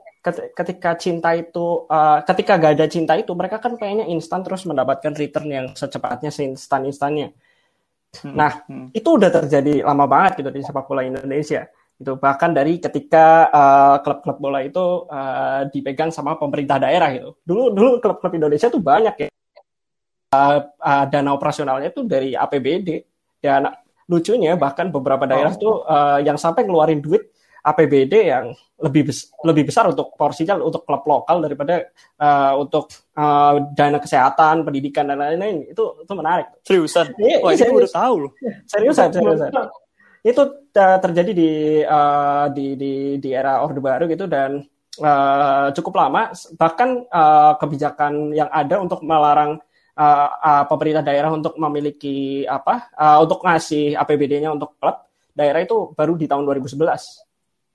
ketika 0.52 1.00
cinta 1.00 1.32
itu, 1.38 1.88
uh, 1.88 2.20
ketika 2.28 2.60
gak 2.60 2.74
ada 2.76 2.88
cinta 2.92 3.14
itu, 3.16 3.32
mereka 3.32 3.62
kan 3.62 3.80
pengennya 3.80 4.10
instan 4.12 4.44
terus 4.44 4.68
mendapatkan 4.68 5.16
return 5.16 5.48
yang 5.48 5.68
secepatnya, 5.72 6.28
seinstan-instannya. 6.34 7.32
Hmm, 8.24 8.34
nah, 8.36 8.66
hmm. 8.68 8.92
itu 8.92 9.08
udah 9.08 9.30
terjadi 9.32 9.86
lama 9.86 10.10
banget 10.10 10.44
gitu 10.44 10.50
di 10.52 10.62
sepak 10.66 10.90
bola 10.90 11.06
Indonesia. 11.06 11.70
Itu 11.98 12.14
bahkan 12.22 12.54
dari 12.54 12.78
ketika 12.78 13.50
uh, 13.50 13.96
klub-klub 14.06 14.38
bola 14.38 14.62
itu 14.62 15.10
uh, 15.10 15.66
dipegang 15.74 16.14
sama 16.14 16.38
pemerintah 16.38 16.78
daerah 16.78 17.10
gitu. 17.14 17.42
Dulu 17.42 17.74
dulu 17.74 17.90
klub-klub 17.98 18.34
Indonesia 18.38 18.70
tuh 18.70 18.82
banyak 18.82 19.16
ya. 19.18 19.30
Uh, 20.28 20.60
uh, 20.78 21.06
dana 21.10 21.34
operasionalnya 21.34 21.90
tuh 21.90 22.06
dari 22.06 22.38
APBD. 22.38 23.02
Dan 23.38 23.70
lucunya 24.08 24.56
bahkan 24.56 24.90
beberapa 24.90 25.26
daerah 25.26 25.54
oh. 25.54 25.60
tuh 25.60 25.76
uh, 25.84 26.20
yang 26.22 26.40
sampai 26.40 26.64
ngeluarin 26.64 27.02
duit 27.02 27.34
APBD 27.68 28.32
yang 28.32 28.56
lebih 28.78 29.12
bes 29.12 29.28
lebih 29.44 29.68
besar 29.68 29.90
untuk 29.92 30.14
porsinya 30.16 30.56
untuk 30.62 30.88
klub 30.88 31.04
lokal 31.04 31.44
daripada 31.44 31.90
uh, 32.22 32.56
untuk 32.56 32.88
uh, 33.18 33.60
dana 33.76 34.00
kesehatan, 34.00 34.64
pendidikan 34.64 35.10
dan 35.10 35.20
lain-lain 35.20 35.68
itu 35.68 35.84
itu 36.00 36.14
menarik. 36.16 36.48
Seriusan? 36.64 37.12
Iya, 37.20 37.44
Wah, 37.44 37.52
ini 37.52 37.74
udah 37.74 37.92
tahu 37.92 38.16
loh. 38.24 38.32
Seriusan, 38.70 39.10
seriusan. 39.12 39.52
Itu 40.28 40.44
uh, 40.76 41.00
terjadi 41.00 41.32
di, 41.32 41.52
uh, 41.88 42.52
di 42.52 42.76
di 42.76 42.94
di 43.24 43.30
era 43.32 43.64
Orde 43.64 43.80
Baru 43.80 44.12
gitu 44.12 44.28
dan 44.28 44.60
uh, 45.00 45.72
cukup 45.72 45.94
lama 45.96 46.36
bahkan 46.60 47.08
uh, 47.08 47.56
kebijakan 47.56 48.36
yang 48.36 48.52
ada 48.52 48.76
untuk 48.84 49.00
melarang 49.08 49.64
uh, 49.96 50.28
uh, 50.36 50.64
pemerintah 50.68 51.04
daerah 51.06 51.32
untuk 51.32 51.56
memiliki 51.56 52.44
apa 52.44 52.92
uh, 53.00 53.18
untuk 53.24 53.40
ngasih 53.48 53.96
APBD-nya 53.96 54.52
untuk 54.52 54.76
klub 54.78 55.08
daerah 55.32 55.64
itu 55.64 55.94
baru 55.96 56.20
di 56.20 56.28
tahun 56.28 56.44
2011. 56.44 57.24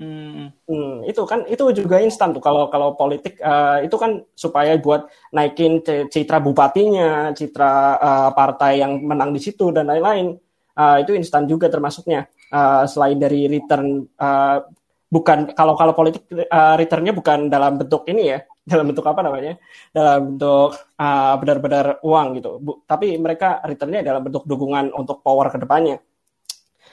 Hmm. 0.02 0.50
hmm, 0.66 1.06
itu 1.06 1.22
kan 1.30 1.46
itu 1.46 1.62
juga 1.78 2.02
instan 2.02 2.34
tuh 2.34 2.42
kalau 2.42 2.66
kalau 2.66 2.98
politik 2.98 3.38
uh, 3.38 3.78
itu 3.86 3.94
kan 3.94 4.18
supaya 4.34 4.74
buat 4.74 5.06
naikin 5.30 5.78
citra 5.86 6.42
bupatinya, 6.42 7.30
citra 7.30 7.72
uh, 8.02 8.30
partai 8.34 8.82
yang 8.82 8.98
menang 8.98 9.30
di 9.30 9.38
situ 9.38 9.70
dan 9.70 9.86
lain-lain. 9.86 10.34
Uh, 10.74 10.98
itu 11.04 11.14
instan 11.14 11.46
juga 11.46 11.70
termasuknya. 11.70 12.26
Uh, 12.52 12.84
selain 12.84 13.16
dari 13.16 13.48
return 13.48 14.04
uh, 14.20 14.60
bukan 15.08 15.56
kalau 15.56 15.72
kalau 15.72 15.96
politik 15.96 16.28
uh, 16.28 16.76
returnnya 16.76 17.16
bukan 17.16 17.48
dalam 17.48 17.80
bentuk 17.80 18.04
ini 18.12 18.36
ya, 18.36 18.44
dalam 18.72 18.92
bentuk 18.92 19.08
apa 19.08 19.20
namanya? 19.24 19.56
Dalam 19.88 20.36
bentuk 20.36 20.76
uh, 20.76 21.34
benar-benar 21.40 21.86
uang 22.04 22.26
gitu. 22.36 22.50
Bu, 22.60 22.72
tapi 22.84 23.16
mereka 23.16 23.64
returnnya 23.64 24.04
dalam 24.04 24.20
bentuk 24.20 24.44
dukungan 24.44 24.92
untuk 24.92 25.24
power 25.24 25.48
ke 25.48 25.56
depannya. 25.60 25.96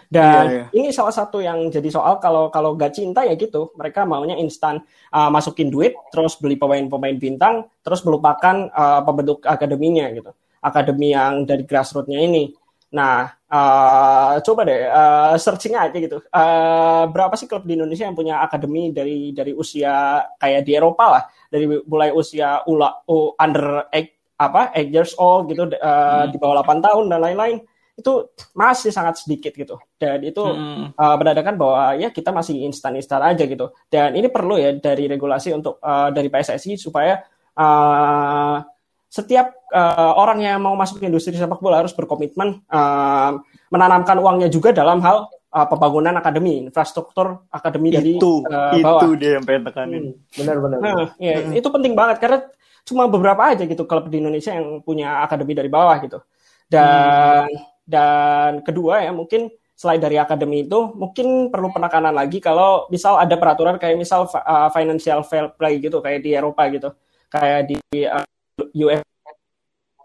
Dan 0.10 0.43
yeah, 0.49 0.57
yeah. 0.66 0.68
ini 0.74 0.89
salah 0.89 1.14
satu 1.14 1.38
yang 1.38 1.70
jadi 1.70 1.86
soal 1.93 2.18
kalau 2.18 2.49
kalau 2.49 2.74
gak 2.74 2.97
cinta 2.97 3.22
ya 3.22 3.38
gitu, 3.38 3.70
mereka 3.78 4.10
maunya 4.10 4.34
instan 4.41 4.82
uh, 5.14 5.30
masukin 5.30 5.70
duit, 5.70 5.93
terus 6.10 6.34
beli 6.41 6.57
pemain-pemain 6.57 7.14
bintang, 7.22 7.70
terus 7.86 8.01
melupakan 8.01 8.74
uh, 8.74 9.05
pembentuk 9.05 9.45
akademinya 9.45 10.10
gitu, 10.10 10.34
akademi 10.66 11.14
yang 11.14 11.45
dari 11.45 11.62
grassrootsnya 11.62 12.26
ini. 12.26 12.49
Nah, 12.90 13.30
uh, 13.46 14.42
coba 14.42 14.62
deh 14.66 14.90
uh, 14.90 15.38
searching 15.38 15.78
aja 15.78 15.94
gitu. 15.94 16.26
Uh, 16.34 17.06
berapa 17.14 17.38
sih 17.38 17.46
klub 17.46 17.66
di 17.66 17.78
Indonesia 17.78 18.10
yang 18.10 18.18
punya 18.18 18.42
akademi 18.42 18.90
dari 18.90 19.30
dari 19.30 19.54
usia 19.54 20.26
kayak 20.42 20.66
di 20.66 20.74
Eropa 20.74 21.06
lah, 21.06 21.24
dari 21.54 21.70
mulai 21.86 22.10
usia 22.10 22.66
ula 22.66 23.06
uh, 23.06 23.38
under 23.38 23.86
eight 23.94 24.20
apa 24.40 24.72
eight 24.74 24.90
years 24.90 25.14
old 25.20 25.52
gitu 25.52 25.68
uh, 25.68 26.24
hmm. 26.24 26.32
di 26.32 26.38
bawah 26.40 26.64
8 26.64 26.80
tahun 26.80 27.06
dan 27.12 27.20
lain-lain 27.20 27.60
itu 28.00 28.32
masih 28.56 28.96
sangat 28.96 29.20
sedikit 29.20 29.52
gitu 29.52 29.76
dan 30.00 30.24
itu 30.24 30.40
hmm. 30.40 30.96
uh, 30.96 31.16
menandakan 31.20 31.60
bahwa 31.60 32.00
ya 32.00 32.08
kita 32.08 32.32
masih 32.32 32.64
instan-instan 32.64 33.20
aja 33.20 33.44
gitu 33.44 33.76
dan 33.92 34.16
ini 34.16 34.32
perlu 34.32 34.56
ya 34.56 34.72
dari 34.80 35.12
regulasi 35.12 35.52
untuk 35.52 35.84
uh, 35.84 36.08
dari 36.16 36.32
PSSI 36.32 36.80
supaya 36.80 37.20
uh, 37.60 38.64
setiap 39.10 39.57
uh, 39.74 40.14
orang 40.14 40.45
yang 40.45 40.62
mau 40.62 40.78
masuk 40.78 41.01
ke 41.01 41.10
industri 41.10 41.34
sepak 41.34 41.57
bola 41.57 41.82
harus 41.82 41.97
berkomitmen 41.97 42.62
uh, 42.70 43.41
menanamkan 43.74 44.22
uangnya 44.22 44.53
juga 44.53 44.70
dalam 44.70 45.01
hal 45.01 45.26
uh, 45.49 45.66
pembangunan 45.66 46.14
akademi 46.14 46.70
infrastruktur 46.70 47.49
akademi 47.49 47.89
itu, 47.89 47.97
dari 47.97 48.14
uh, 48.22 48.78
bawah. 48.86 49.01
itu 49.01 49.10
dia 49.18 49.32
yang 49.41 49.45
pengen 49.49 49.64
tekanin. 49.66 50.03
Hmm, 50.14 50.38
benar-benar 50.38 50.78
nah, 50.78 51.05
ya, 51.18 51.41
hmm. 51.41 51.57
itu 51.57 51.68
penting 51.74 51.93
banget 51.97 52.18
karena 52.22 52.39
cuma 52.86 53.10
beberapa 53.10 53.41
aja 53.49 53.66
gitu 53.66 53.84
klub 53.89 54.05
di 54.14 54.22
Indonesia 54.22 54.53
yang 54.53 54.86
punya 54.86 55.26
akademi 55.26 55.57
dari 55.57 55.70
bawah 55.74 55.97
gitu. 56.05 56.22
Dan 56.70 57.49
hmm. 57.49 57.66
dan 57.89 58.51
kedua 58.62 59.10
ya 59.10 59.10
mungkin 59.10 59.49
selain 59.74 59.97
dari 59.97 60.22
akademi 60.22 60.70
itu 60.70 60.91
mungkin 60.93 61.49
perlu 61.49 61.74
penekanan 61.74 62.14
lagi 62.14 62.38
kalau 62.43 62.86
misal 62.93 63.18
ada 63.18 63.34
peraturan 63.39 63.82
kayak 63.82 63.97
misal 63.97 64.30
uh, 64.30 64.70
financial 64.70 65.26
fair 65.26 65.49
play 65.57 65.82
gitu 65.82 65.97
kayak 65.97 66.22
di 66.22 66.38
Eropa 66.38 66.70
gitu. 66.70 66.93
Kayak 67.30 67.74
di 67.74 67.80
uh, 68.05 68.26
US 68.74 69.01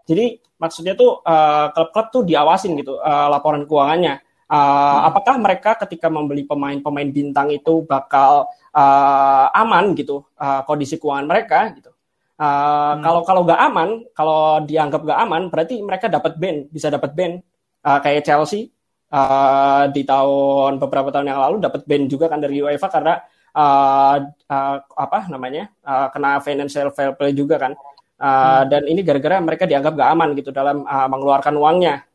jadi 0.05 0.37
maksudnya 0.61 0.93
tuh 0.93 1.19
uh, 1.25 1.73
klub-klub 1.73 2.07
tuh 2.13 2.23
diawasin 2.23 2.77
gitu 2.79 3.01
uh, 3.01 3.27
laporan 3.27 3.65
keuangannya. 3.65 4.21
Uh, 4.45 4.53
hmm. 4.53 5.09
apakah 5.09 5.35
mereka 5.41 5.73
ketika 5.73 6.05
membeli 6.05 6.45
pemain-pemain 6.45 7.09
bintang 7.09 7.49
itu 7.49 7.81
bakal 7.81 8.45
uh, 8.77 9.49
aman 9.57 9.97
gitu 9.97 10.21
uh, 10.37 10.61
kondisi 10.69 11.01
keuangan 11.01 11.25
mereka 11.25 11.73
gitu? 11.73 11.89
Uh, 12.37 12.45
hmm. 12.93 13.01
kalau 13.01 13.21
kalau 13.25 13.41
nggak 13.41 13.57
aman 13.57 13.89
kalau 14.13 14.61
dianggap 14.61 15.01
nggak 15.01 15.19
aman 15.25 15.43
berarti 15.49 15.81
mereka 15.81 16.05
dapat 16.13 16.37
ban 16.37 16.69
bisa 16.69 16.93
dapat 16.93 17.11
ban. 17.17 17.41
Uh, 17.85 17.99
kayak 18.01 18.25
Chelsea 18.25 18.69
uh, 19.09 19.89
di 19.89 20.05
tahun 20.05 20.77
beberapa 20.77 21.09
tahun 21.09 21.25
yang 21.33 21.41
lalu 21.41 21.65
dapat 21.65 21.81
ban 21.89 22.05
juga 22.05 22.29
kan 22.29 22.37
dari 22.37 22.61
UEFA 22.61 22.85
karena 22.93 23.17
uh, 23.49 24.17
uh, 24.29 24.77
apa 24.93 25.19
namanya 25.25 25.73
uh, 25.81 26.13
kena 26.13 26.37
financial 26.37 26.93
fair 26.93 27.17
play 27.17 27.33
juga 27.33 27.57
kan 27.57 27.73
uh, 28.19 28.25
hmm. 28.25 28.63
dan 28.71 28.81
ini 28.87 29.01
gara-gara 29.03 29.35
mereka 29.41 29.63
dianggap 29.67 29.93
gak 29.95 30.09
aman 30.11 30.29
gitu 30.37 30.49
dalam 30.55 30.83
uh, 30.85 31.07
mengeluarkan 31.09 31.55
uangnya. 31.55 32.05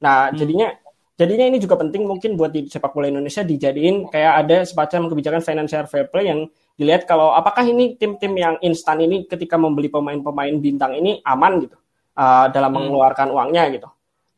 Nah 0.00 0.30
hmm. 0.30 0.36
jadinya 0.36 0.68
jadinya 1.20 1.46
ini 1.52 1.58
juga 1.60 1.76
penting 1.76 2.08
mungkin 2.08 2.32
buat 2.36 2.48
di 2.48 2.64
sepak 2.64 2.96
bola 2.96 3.12
Indonesia 3.12 3.44
dijadiin 3.44 4.08
kayak 4.08 4.32
ada 4.46 4.56
semacam 4.64 5.12
kebijakan 5.12 5.42
financial 5.44 5.84
fair 5.84 6.08
play 6.08 6.32
yang 6.32 6.48
dilihat 6.80 7.04
kalau 7.04 7.36
apakah 7.36 7.60
ini 7.68 8.00
tim-tim 8.00 8.32
yang 8.40 8.56
instan 8.64 9.04
ini 9.04 9.28
ketika 9.28 9.60
membeli 9.60 9.92
pemain-pemain 9.92 10.56
bintang 10.56 10.96
ini 10.96 11.20
aman 11.28 11.68
gitu 11.68 11.76
uh, 12.16 12.48
dalam 12.48 12.72
hmm. 12.72 12.76
mengeluarkan 12.88 13.28
uangnya 13.28 13.68
gitu. 13.68 13.88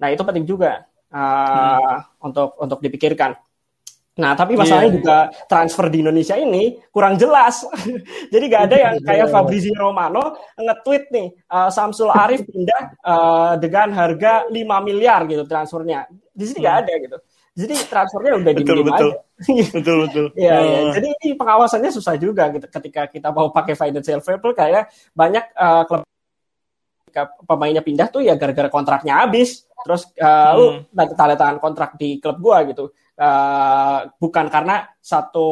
Nah 0.03 0.11
itu 0.11 0.23
penting 0.27 0.43
juga 0.43 0.83
uh, 1.15 1.79
hmm. 1.79 2.27
untuk 2.27 2.59
untuk 2.59 2.79
dipikirkan. 2.83 3.39
Nah, 4.13 4.37
tapi 4.37 4.61
masalahnya 4.61 4.93
yeah. 4.93 4.99
juga 5.01 5.17
transfer 5.49 5.89
di 5.89 6.05
Indonesia 6.05 6.37
ini 6.37 6.77
kurang 6.93 7.17
jelas. 7.17 7.65
Jadi 8.33 8.45
gak 8.53 8.63
ada 8.69 8.77
yang 8.77 8.95
kayak 9.01 9.27
iya. 9.29 9.33
Fabrizio 9.33 9.73
Romano 9.73 10.37
nge-tweet 10.61 11.05
nih, 11.09 11.29
uh, 11.49 11.73
Samsul 11.73 12.13
Arif 12.13 12.45
pindah 12.51 12.83
uh, 13.01 13.53
dengan 13.57 13.89
harga 13.97 14.45
5 14.53 14.53
miliar 14.85 15.25
gitu 15.25 15.49
transfernya. 15.49 16.13
Di 16.29 16.45
sini 16.45 16.61
hmm. 16.61 16.67
gak 16.69 16.77
ada 16.85 16.93
gitu. 17.01 17.17
Jadi 17.53 17.75
transfernya 17.89 18.33
udah 18.41 18.53
betul, 18.53 18.77
di 18.77 18.85
betul. 18.85 19.11
aja. 19.13 19.73
betul 19.81 19.97
betul. 20.05 20.27
Iya, 20.37 20.57
uh. 20.57 20.61
ya. 20.61 20.81
jadi 21.01 21.09
ini 21.09 21.29
pengawasannya 21.37 21.91
susah 21.93 22.15
juga 22.21 22.53
gitu. 22.53 22.69
Ketika 22.69 23.09
kita 23.09 23.33
mau 23.33 23.49
pakai 23.49 23.73
financial 23.73 24.21
fair 24.21 24.37
play 24.45 24.53
kayak 24.53 24.93
banyak 25.17 25.45
uh, 25.57 25.89
klub 25.89 26.05
pemainnya 27.45 27.85
pindah 27.85 28.09
tuh 28.09 28.25
ya 28.25 28.37
gara-gara 28.37 28.69
kontraknya 28.69 29.25
habis. 29.25 29.65
Terus 29.85 30.05
uh, 30.21 30.53
hmm. 30.53 30.57
lu 30.57 30.65
tanda 31.17 31.37
tangan 31.37 31.59
kontrak 31.61 31.97
di 31.97 32.21
klub 32.21 32.37
gua 32.41 32.61
gitu. 32.69 32.93
Uh, 33.13 34.09
bukan 34.17 34.49
karena 34.49 34.89
satu 34.97 35.49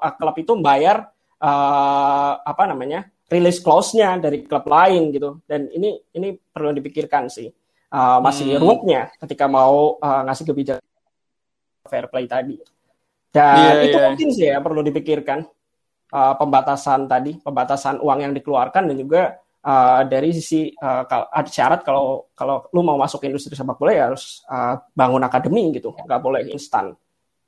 uh, 0.00 0.14
klub 0.16 0.32
itu 0.40 0.56
membayar 0.56 1.12
uh, 1.44 2.34
apa 2.40 2.64
namanya 2.64 3.04
release 3.28 3.60
clause-nya 3.60 4.16
dari 4.16 4.48
klub 4.48 4.64
lain 4.64 5.12
gitu. 5.12 5.44
Dan 5.44 5.68
ini 5.72 6.00
ini 6.16 6.32
perlu 6.32 6.72
dipikirkan 6.72 7.28
sih. 7.28 7.52
Uh, 7.92 8.18
masih 8.24 8.56
hmm. 8.56 8.60
ruwetnya 8.64 9.12
ketika 9.20 9.44
mau 9.44 10.00
uh, 10.00 10.22
ngasih 10.24 10.44
kebijakan 10.48 10.88
fair 11.84 12.08
play 12.08 12.24
tadi. 12.24 12.56
Dan 13.28 13.56
yeah, 13.60 13.84
itu 13.84 13.98
yeah. 14.00 14.08
mungkin 14.08 14.28
sih 14.32 14.46
ya 14.48 14.56
perlu 14.64 14.80
dipikirkan 14.80 15.44
uh, 16.12 16.34
pembatasan 16.40 17.04
tadi, 17.04 17.36
pembatasan 17.40 18.00
uang 18.00 18.18
yang 18.24 18.32
dikeluarkan 18.32 18.88
dan 18.88 18.96
juga 18.96 19.36
uh, 19.64 20.02
dari 20.06 20.30
sisi 20.34 20.70
uh, 20.74 21.06
ada 21.08 21.50
syarat 21.50 21.80
kalau 21.86 22.30
kalau 22.34 22.68
lu 22.74 22.82
mau 22.82 22.98
masuk 22.98 23.24
industri 23.26 23.54
sepak 23.54 23.78
bola 23.78 23.92
ya 23.94 24.04
harus 24.12 24.42
uh, 24.50 24.78
bangun 24.92 25.22
akademi 25.22 25.72
gitu, 25.74 25.94
nggak 25.94 26.20
boleh 26.22 26.46
instan. 26.52 26.94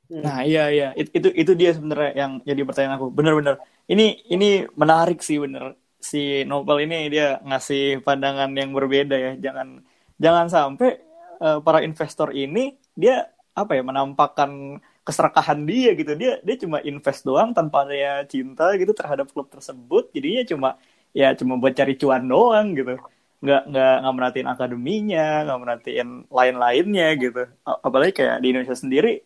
Nah 0.04 0.44
iya 0.44 0.68
iya. 0.68 0.88
It, 0.92 1.10
itu 1.16 1.32
itu 1.32 1.52
dia 1.56 1.72
sebenarnya 1.72 2.12
yang 2.12 2.32
jadi 2.44 2.60
pertanyaan 2.62 2.96
aku. 3.00 3.06
Bener-bener 3.08 3.56
ini 3.88 4.20
ini 4.28 4.68
menarik 4.76 5.24
sih 5.24 5.40
bener. 5.40 5.80
Si 5.96 6.44
Nopal 6.44 6.84
ini 6.84 7.08
dia 7.08 7.40
ngasih 7.40 8.04
pandangan 8.04 8.52
yang 8.52 8.76
berbeda 8.76 9.16
ya. 9.16 9.32
Jangan 9.40 9.80
jangan 10.20 10.46
sampai 10.52 11.00
uh, 11.40 11.58
para 11.64 11.80
investor 11.80 12.36
ini 12.36 12.76
dia 12.92 13.32
apa 13.56 13.74
ya 13.74 13.82
menampakkan 13.82 14.76
keserakahan 15.08 15.64
dia 15.64 15.96
gitu. 15.96 16.12
Dia 16.20 16.36
dia 16.44 16.56
cuma 16.60 16.84
invest 16.84 17.24
doang 17.24 17.56
tanpa 17.56 17.88
ada 17.88 18.28
cinta 18.28 18.76
gitu 18.76 18.92
terhadap 18.92 19.32
klub 19.32 19.48
tersebut. 19.48 20.12
Jadinya 20.12 20.44
cuma 20.44 20.70
ya 21.14 21.32
cuma 21.38 21.56
buat 21.56 21.72
cari 21.72 21.94
cuan 21.94 22.26
doang 22.26 22.74
gitu. 22.74 22.98
Nggak 23.40 23.62
nggak 23.70 23.94
nggak 24.02 24.14
merhatiin 24.18 24.48
akademinya 24.50 25.26
nggak 25.46 25.60
merhatiin 25.62 26.08
lain-lainnya 26.28 27.08
gitu. 27.16 27.42
Apalagi 27.62 28.12
kayak 28.18 28.42
di 28.42 28.46
Indonesia 28.50 28.76
sendiri 28.76 29.22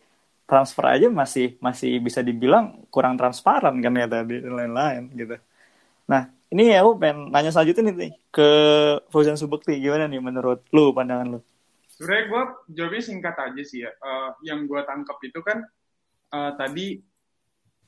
transfer 0.49 0.85
aja 0.85 1.07
masih 1.09 1.57
masih 1.61 2.01
bisa 2.01 2.21
dibilang 2.25 2.85
kurang 2.93 3.17
transparan 3.17 3.81
kan 3.81 3.93
ya 3.97 4.07
tadi 4.09 4.41
dan 4.41 4.53
lain-lain 4.53 5.03
gitu. 5.17 5.35
Nah 6.09 6.29
ini 6.49 6.73
aku 6.73 6.97
pengen 6.97 7.29
nanya 7.29 7.53
selanjutnya 7.53 7.93
nih 7.93 8.13
ke 8.33 8.49
Fauzan 9.13 9.37
Subekti 9.37 9.77
gimana 9.77 10.09
nih 10.09 10.17
menurut 10.17 10.65
lu 10.73 10.89
pandangan 10.93 11.37
lu? 11.37 11.39
Sebenarnya 11.93 12.25
gue 12.31 12.43
jawabnya 12.73 13.03
singkat 13.05 13.35
aja 13.37 13.61
sih 13.61 13.85
ya. 13.85 13.91
Uh, 14.01 14.33
yang 14.41 14.65
gue 14.65 14.81
tangkap 14.87 15.19
itu 15.21 15.39
kan 15.45 15.61
uh, 16.33 16.51
tadi 16.57 16.97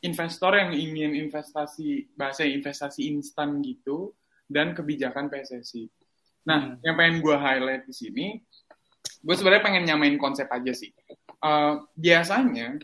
investor 0.02 0.58
yang 0.58 0.74
ingin 0.74 1.14
investasi 1.14 2.10
bahasa 2.18 2.42
investasi 2.46 3.10
instan 3.10 3.62
gitu 3.62 4.18
dan 4.50 4.74
kebijakan 4.74 5.30
PSSI. 5.30 5.88
Nah, 6.50 6.76
hmm. 6.76 6.82
yang 6.82 6.96
pengen 6.98 7.16
gue 7.22 7.38
highlight 7.38 7.84
di 7.86 7.94
sini, 7.94 8.26
gue 9.22 9.36
sebenarnya 9.38 9.64
pengen 9.64 9.84
nyamain 9.86 10.18
konsep 10.18 10.50
aja 10.50 10.74
sih. 10.74 10.90
Uh, 11.42 11.86
biasanya 11.98 12.82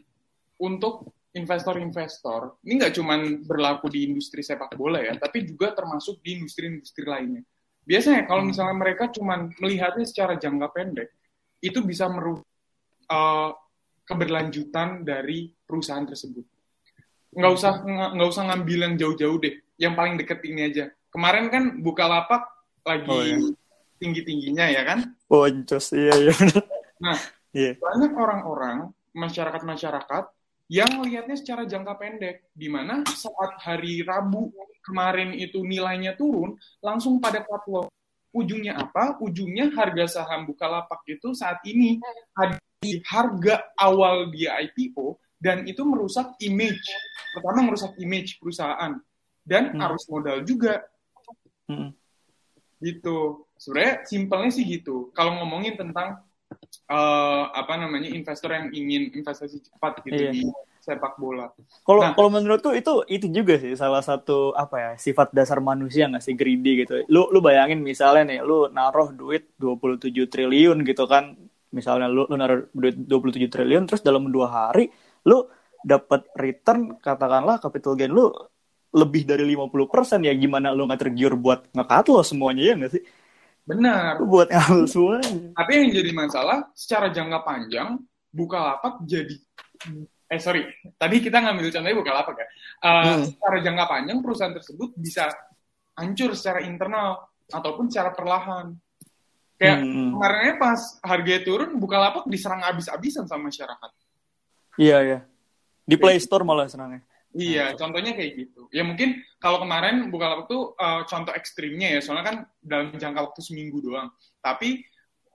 untuk 0.58 1.14
investor-investor 1.38 2.58
ini 2.66 2.82
nggak 2.82 2.98
cuma 2.98 3.22
berlaku 3.46 3.94
di 3.94 4.10
industri 4.10 4.42
sepak 4.42 4.74
bola 4.78 5.02
ya, 5.02 5.18
tapi 5.18 5.46
juga 5.46 5.74
termasuk 5.74 6.22
di 6.22 6.38
industri-industri 6.38 7.06
lainnya. 7.06 7.42
Biasanya 7.88 8.30
kalau 8.30 8.46
hmm. 8.46 8.50
misalnya 8.54 8.76
mereka 8.78 9.10
cuma 9.10 9.50
melihatnya 9.58 10.06
secara 10.06 10.38
jangka 10.38 10.68
pendek, 10.70 11.10
itu 11.66 11.82
bisa 11.82 12.06
merusak 12.06 12.46
uh, 13.10 13.52
keberlanjutan 14.08 15.04
dari 15.04 15.52
perusahaan 15.66 16.06
tersebut. 16.06 16.57
Nggak 17.38 17.52
usah 17.54 17.72
nggak 17.86 18.30
usah 18.34 18.44
ngambil 18.50 18.80
yang 18.90 18.94
jauh-jauh 18.98 19.38
deh. 19.38 19.56
Yang 19.78 19.94
paling 19.94 20.16
deket 20.18 20.40
ini 20.44 20.62
aja. 20.74 20.86
Kemarin 21.14 21.54
kan 21.54 21.64
buka 21.86 22.10
lapak 22.10 22.44
lagi 22.82 23.08
oh, 23.14 23.22
iya. 23.22 23.38
tinggi 24.02 24.22
tingginya 24.26 24.66
ya 24.68 24.82
kan? 24.82 25.00
Boncos 25.30 25.94
iya 25.94 26.14
iya. 26.18 26.36
Nah 26.98 27.18
yeah. 27.54 27.78
banyak 27.78 28.12
orang-orang 28.18 28.90
masyarakat 29.14 29.62
masyarakat 29.62 30.24
yang 30.68 31.00
melihatnya 31.00 31.40
secara 31.40 31.64
jangka 31.64 31.96
pendek, 31.96 32.52
di 32.52 32.68
mana 32.68 33.08
saat 33.08 33.56
hari 33.64 34.04
Rabu 34.04 34.52
kemarin 34.84 35.32
itu 35.32 35.64
nilainya 35.64 36.20
turun, 36.20 36.60
langsung 36.84 37.24
pada 37.24 37.44
cut 37.44 37.64
loss. 37.72 37.88
Ujungnya 38.36 38.76
apa? 38.76 39.16
Ujungnya 39.24 39.72
harga 39.72 40.22
saham 40.22 40.44
Bukalapak 40.44 41.02
itu 41.08 41.32
saat 41.32 41.64
ini 41.64 41.98
di 42.84 43.00
harga 43.08 43.74
awal 43.80 44.30
dia 44.30 44.60
IPO 44.60 45.18
dan 45.38 45.66
itu 45.70 45.86
merusak 45.86 46.34
image. 46.42 46.86
Pertama 47.34 47.62
merusak 47.66 47.94
image 48.02 48.42
perusahaan 48.42 48.98
dan 49.46 49.64
hmm. 49.74 49.86
arus 49.88 50.06
modal 50.10 50.42
juga. 50.44 50.84
Hmm. 51.70 51.94
Gitu. 52.82 53.48
Sebenarnya 53.58 54.06
simpelnya 54.06 54.52
sih 54.54 54.66
gitu. 54.66 55.10
Kalau 55.14 55.38
ngomongin 55.42 55.78
tentang 55.78 56.22
uh, 56.90 57.44
apa 57.54 57.74
namanya 57.78 58.10
investor 58.12 58.54
yang 58.54 58.70
ingin 58.74 59.14
investasi 59.14 59.62
cepat 59.62 60.02
gitu 60.06 60.22
iya. 60.30 60.32
di 60.34 60.42
sepak 60.88 61.20
bola. 61.20 61.52
Kalau 61.84 62.00
nah, 62.00 62.16
kalau 62.16 62.32
menurutku 62.32 62.72
itu 62.72 63.04
itu 63.12 63.28
juga 63.28 63.60
sih 63.60 63.76
salah 63.76 64.00
satu 64.00 64.56
apa 64.56 64.76
ya 64.80 64.92
sifat 64.96 65.36
dasar 65.36 65.60
manusia 65.60 66.08
nggak 66.08 66.24
sih 66.24 66.36
greedy 66.38 66.88
gitu. 66.88 67.04
Lu 67.12 67.28
lu 67.28 67.44
bayangin 67.44 67.84
misalnya 67.84 68.32
nih 68.32 68.40
lu 68.40 68.72
naruh 68.72 69.12
duit 69.12 69.52
27 69.60 70.08
triliun 70.32 70.88
gitu 70.88 71.04
kan. 71.04 71.36
Misalnya 71.76 72.08
lu 72.08 72.24
lu 72.32 72.36
naruh 72.40 72.72
duit 72.72 72.96
27 72.96 73.52
triliun 73.52 73.84
terus 73.84 74.00
dalam 74.00 74.32
dua 74.32 74.48
hari 74.48 74.88
lu 75.28 75.44
dapat 75.84 76.32
return 76.40 76.96
katakanlah 76.98 77.60
capital 77.60 77.94
gain 78.00 78.12
lu 78.12 78.32
lebih 78.96 79.28
dari 79.28 79.44
50% 79.44 80.24
ya 80.24 80.34
gimana 80.34 80.72
lu 80.72 80.88
nggak 80.88 81.02
tergiur 81.04 81.36
buat 81.36 81.68
ngekat 81.76 82.06
lo 82.08 82.24
semuanya 82.24 82.64
ya 82.64 82.74
nggak 82.80 82.94
sih? 82.96 83.04
Benar. 83.68 84.24
Buat 84.24 84.48
ngambil 84.48 84.86
semua. 84.94 85.20
Tapi 85.54 85.72
yang 85.76 85.90
jadi 85.92 86.12
masalah 86.16 86.72
secara 86.72 87.12
jangka 87.12 87.44
panjang 87.44 88.00
Bukalapak 88.32 89.04
jadi 89.04 89.36
eh 90.28 90.42
sorry, 90.44 90.68
tadi 91.00 91.24
kita 91.24 91.40
ngambil 91.40 91.72
contohnya 91.72 91.98
Bukalapak 92.00 92.36
ya. 92.36 92.48
Uh, 92.84 93.04
hmm. 93.04 93.24
Secara 93.32 93.58
jangka 93.64 93.86
panjang 93.88 94.18
perusahaan 94.20 94.56
tersebut 94.56 94.90
bisa 95.00 95.32
hancur 95.96 96.36
secara 96.36 96.64
internal 96.64 97.28
ataupun 97.48 97.88
secara 97.88 98.12
perlahan. 98.12 98.76
Kayak 99.58 99.80
hmm. 99.82 100.12
kemarinnya 100.14 100.56
pas 100.60 100.80
harga 101.02 101.36
turun, 101.42 101.72
Bukalapak 101.80 102.28
diserang 102.28 102.62
habis-habisan 102.62 103.26
sama 103.26 103.50
masyarakat. 103.50 103.92
Iya, 104.78 104.98
iya. 105.04 105.20
Di 105.84 105.96
Play 105.98 106.22
Store 106.22 106.46
malah 106.46 106.70
serangnya. 106.70 107.02
Iya, 107.38 107.74
nah, 107.74 107.78
contohnya 107.78 108.18
kayak 108.18 108.32
gitu. 108.34 108.66
Ya 108.74 108.82
mungkin 108.82 109.22
kalau 109.38 109.62
kemarin 109.62 110.10
Bukalapak 110.10 110.50
tuh 110.50 110.74
uh, 110.80 111.06
contoh 111.06 111.34
ekstrimnya 111.36 111.98
ya, 111.98 112.00
soalnya 112.02 112.26
kan 112.26 112.38
dalam 112.64 112.96
jangka 112.96 113.20
waktu 113.30 113.42
seminggu 113.46 113.84
doang. 113.84 114.10
Tapi 114.42 114.82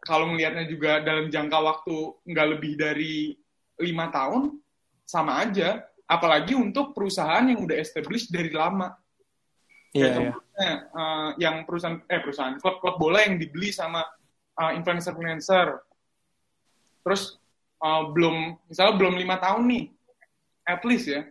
kalau 0.03 0.27
melihatnya 0.31 0.67
juga 0.67 0.99
dalam 0.99 1.31
jangka 1.31 1.59
waktu 1.63 1.97
nggak 2.27 2.49
lebih 2.59 2.73
dari 2.75 3.39
lima 3.79 4.11
tahun, 4.11 4.59
sama 5.07 5.47
aja. 5.47 5.85
Apalagi 6.11 6.59
untuk 6.59 6.91
perusahaan 6.93 7.45
yang 7.47 7.63
udah 7.63 7.79
established 7.79 8.35
dari 8.35 8.51
lama. 8.51 8.93
Iya, 9.93 10.33
yeah, 10.33 10.35
yeah. 10.57 10.77
uh, 10.97 11.31
yang 11.37 11.69
perusahaan 11.69 12.01
eh 12.09 12.21
perusahaan 12.25 12.57
klub-klub 12.57 12.97
bola 12.97 13.29
yang 13.29 13.37
dibeli 13.37 13.69
sama 13.71 14.03
uh, 14.57 14.73
influencer-influencer. 14.73 15.77
Terus 17.05 17.42
uh, 17.83 18.03
belum 18.15 18.57
misalnya 18.71 18.95
belum 18.97 19.15
lima 19.19 19.37
tahun 19.43 19.67
nih, 19.67 19.85
at 20.65 20.83
least 20.87 21.11
ya. 21.11 21.27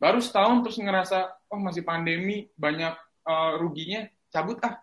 Baru 0.00 0.18
setahun 0.18 0.64
terus 0.66 0.80
ngerasa 0.80 1.30
oh 1.52 1.60
masih 1.60 1.84
pandemi 1.84 2.50
banyak 2.56 2.96
uh, 3.28 3.60
ruginya 3.60 4.08
cabut 4.32 4.58
ah. 4.64 4.80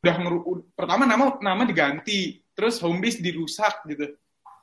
Udah 0.00 0.16
ngeru 0.16 0.64
pertama 0.72 1.04
nama 1.04 1.36
nama 1.42 1.62
diganti 1.68 2.40
terus 2.56 2.80
home 2.80 3.02
base 3.02 3.20
dirusak 3.20 3.84
gitu. 3.84 4.16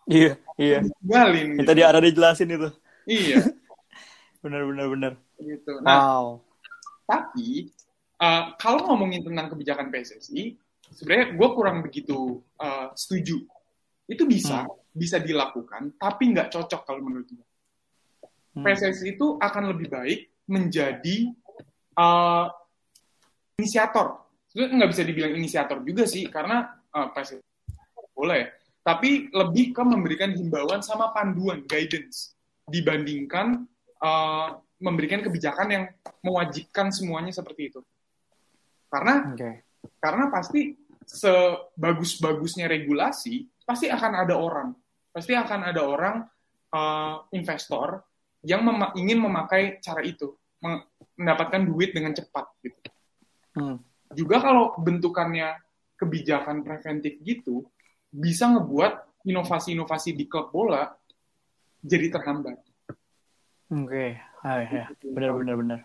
Iya 0.08 0.40
iya. 0.58 0.80
Tinggalin, 1.04 1.60
gitu. 1.60 1.68
tadi 1.68 1.82
ada 1.84 2.00
dijelasin 2.02 2.50
itu. 2.50 2.70
Iya. 3.06 3.44
Benar 4.42 4.64
benar 4.70 4.88
benar. 4.88 5.14
Gitu. 5.38 5.74
Nah 5.84 5.98
wow. 6.00 6.26
tapi 7.04 7.74
uh, 8.22 8.54
kalau 8.56 8.86
ngomongin 8.90 9.26
tentang 9.26 9.52
kebijakan 9.52 9.90
PSSI 9.92 10.56
sebenarnya 10.94 11.36
gue 11.36 11.50
kurang 11.52 11.84
begitu 11.84 12.40
uh, 12.62 12.94
setuju 12.96 13.44
itu 14.08 14.24
bisa 14.24 14.64
hmm. 14.64 14.96
bisa 14.96 15.20
dilakukan 15.20 15.96
tapi 16.00 16.32
nggak 16.32 16.50
cocok 16.50 16.82
kalau 16.88 17.04
menurut 17.04 17.28
gue 17.28 17.48
Hmm. 18.58 18.66
PSSI 18.66 19.14
itu 19.14 19.38
akan 19.38 19.70
lebih 19.70 19.94
baik 19.94 20.20
menjadi 20.50 21.30
uh, 21.94 22.50
inisiator. 23.62 24.26
Itu 24.50 24.66
nggak 24.66 24.90
bisa 24.90 25.04
dibilang 25.06 25.38
inisiator 25.38 25.86
juga 25.86 26.10
sih, 26.10 26.26
karena 26.26 26.66
uh, 26.90 27.14
PSSI 27.14 27.46
boleh. 28.18 28.50
Tapi 28.82 29.30
lebih 29.30 29.78
ke 29.78 29.84
memberikan 29.86 30.34
himbauan 30.34 30.82
sama 30.82 31.14
panduan, 31.14 31.62
guidance, 31.70 32.34
dibandingkan 32.66 33.70
uh, 34.02 34.58
memberikan 34.82 35.22
kebijakan 35.22 35.68
yang 35.70 35.84
mewajibkan 36.26 36.90
semuanya 36.90 37.30
seperti 37.30 37.70
itu. 37.70 37.82
Karena, 38.90 39.38
okay. 39.38 39.62
karena 40.02 40.34
pasti 40.34 40.74
sebagus-bagusnya 41.06 42.66
regulasi, 42.66 43.46
pasti 43.68 43.92
akan 43.92 44.12
ada 44.24 44.36
orang 44.40 44.72
pasti 45.18 45.34
akan 45.34 45.66
ada 45.66 45.82
orang 45.82 46.16
uh, 46.78 47.26
investor 47.34 48.06
yang 48.46 48.62
mem 48.62 48.94
ingin 48.94 49.18
memakai 49.18 49.82
cara 49.82 50.06
itu, 50.06 50.38
mendapatkan 50.62 51.66
duit 51.66 51.90
dengan 51.90 52.14
cepat 52.14 52.46
gitu. 52.62 52.80
Hmm. 53.58 53.82
Juga 54.14 54.38
kalau 54.38 54.78
bentukannya 54.78 55.58
kebijakan 55.98 56.62
preventif 56.62 57.18
gitu, 57.26 57.66
bisa 58.14 58.46
ngebuat 58.46 59.26
inovasi-inovasi 59.26 60.14
di 60.14 60.30
klub 60.30 60.54
bola 60.54 60.94
jadi 61.82 62.14
terhambat. 62.14 62.62
Oke, 63.74 63.90
okay. 63.90 64.10
ah, 64.46 64.64
ya, 64.70 64.86
benar 65.02 65.34
benar 65.34 65.56
benar. 65.58 65.80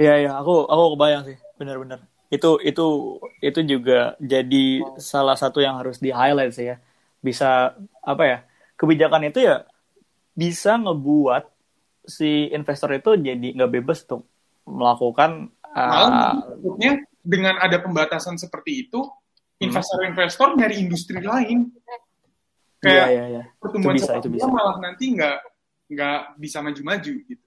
Iya 0.00 0.26
iya, 0.26 0.32
aku 0.40 0.64
aku 0.64 0.96
kebayang 0.96 1.22
sih, 1.28 1.36
benar-benar. 1.60 2.02
Itu 2.34 2.58
itu 2.58 2.86
itu 3.38 3.60
juga 3.62 4.18
jadi 4.18 4.82
salah 4.98 5.38
satu 5.38 5.62
yang 5.62 5.78
harus 5.78 6.02
di 6.02 6.10
highlight 6.10 6.52
sih 6.52 6.74
ya. 6.74 6.76
Bisa 7.22 7.78
apa 8.02 8.22
ya? 8.26 8.38
Kebijakan 8.74 9.30
itu 9.30 9.46
ya 9.46 9.62
bisa 10.34 10.74
ngebuat 10.74 11.46
si 12.04 12.50
investor 12.52 12.90
itu 12.92 13.16
jadi 13.16 13.48
nggak 13.54 13.72
bebas 13.80 14.04
tuh 14.04 14.26
melakukan 14.68 15.48
uh, 15.62 16.36
maksudnya 16.60 17.00
dengan 17.24 17.56
ada 17.62 17.80
pembatasan 17.80 18.36
seperti 18.36 18.84
itu 18.88 19.00
hmm. 19.00 19.64
investor-investor 19.64 20.58
nyari 20.58 20.84
industri 20.84 21.22
lain 21.24 21.72
kayak 22.84 23.06
iya, 23.08 23.08
iya, 23.08 23.24
iya. 23.32 23.42
pertumbuhan 23.56 23.96
itu 23.96 24.04
bisa, 24.04 24.12
itu 24.20 24.28
bisa. 24.28 24.48
malah 24.50 24.76
nanti 24.82 25.16
nggak 25.16 25.36
nggak 25.88 26.20
bisa 26.36 26.58
maju-maju 26.60 27.12
gitu 27.24 27.46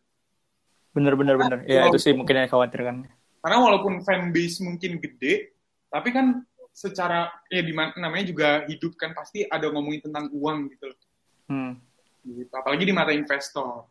bener 0.98 1.14
bener 1.14 1.36
bener 1.38 1.60
ya 1.70 1.86
itu 1.94 2.00
sih 2.02 2.14
mungkin 2.18 2.42
yang 2.42 2.50
khawatirkan 2.50 3.06
karena 3.42 3.58
walaupun 3.62 4.02
fanbase 4.04 4.64
mungkin 4.66 5.00
gede 5.00 5.54
tapi 5.88 6.12
kan 6.12 6.44
secara 6.78 7.34
ya 7.50 7.66
di 7.66 7.74
namanya 7.74 8.26
juga 8.30 8.50
hidup 8.70 8.94
kan 9.02 9.18
pasti 9.18 9.42
ada 9.50 9.66
ngomongin 9.74 10.06
tentang 10.06 10.30
uang 10.30 10.70
gitu 10.78 10.94
loh. 10.94 11.00
Hmm. 11.48 11.74
gitu. 12.22 12.54
apalagi 12.54 12.84
di 12.86 12.94
mata 12.94 13.10
investor. 13.16 13.90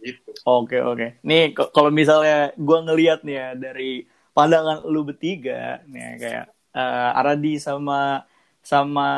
Gitu. 0.00 0.32
Oke 0.48 0.80
oke. 0.80 1.20
Nih 1.20 1.52
kalau 1.52 1.92
misalnya 1.92 2.56
gue 2.56 2.78
ngelihat 2.88 3.20
nih 3.20 3.36
ya 3.36 3.48
dari 3.52 4.08
pandangan 4.32 4.80
lu 4.88 5.04
bertiga 5.04 5.84
nih 5.84 6.08
kayak 6.16 6.46
uh, 6.72 7.18
Aradi 7.20 7.60
sama 7.60 8.24
sama 8.62 9.08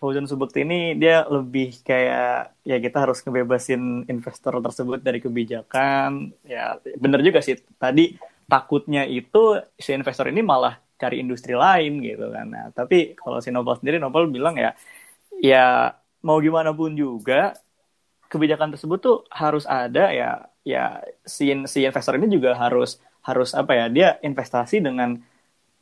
Fauzan 0.00 0.24
Subekti 0.24 0.64
ini 0.64 0.96
dia 0.96 1.28
lebih 1.28 1.84
kayak 1.84 2.56
ya 2.64 2.76
kita 2.80 3.04
harus 3.04 3.20
kebebasin 3.20 4.08
investor 4.08 4.58
tersebut 4.58 4.98
dari 5.04 5.22
kebijakan. 5.22 6.34
Ya 6.42 6.80
bener 6.98 7.22
juga 7.22 7.44
sih. 7.44 7.60
Tadi 7.78 8.16
takutnya 8.46 9.02
itu 9.06 9.58
si 9.76 9.90
investor 9.92 10.30
ini 10.30 10.40
malah 10.42 10.78
cari 10.96 11.20
industri 11.20 11.52
lain 11.52 12.00
gitu 12.00 12.32
kan. 12.32 12.46
Nah, 12.48 12.66
tapi 12.72 13.12
kalau 13.18 13.38
si 13.42 13.52
Nopal 13.52 13.76
sendiri 13.78 14.00
Nopal 14.00 14.30
bilang 14.32 14.56
ya 14.56 14.72
ya 15.42 15.92
mau 16.24 16.40
gimana 16.40 16.72
pun 16.72 16.96
juga 16.96 17.54
kebijakan 18.32 18.74
tersebut 18.74 18.98
tuh 18.98 19.18
harus 19.30 19.64
ada 19.68 20.10
ya 20.10 20.30
ya 20.66 20.98
si 21.22 21.52
si 21.70 21.86
investor 21.86 22.18
ini 22.18 22.26
juga 22.26 22.58
harus 22.58 22.98
harus 23.22 23.54
apa 23.54 23.72
ya 23.74 23.86
dia 23.90 24.08
investasi 24.22 24.82
dengan 24.82 25.18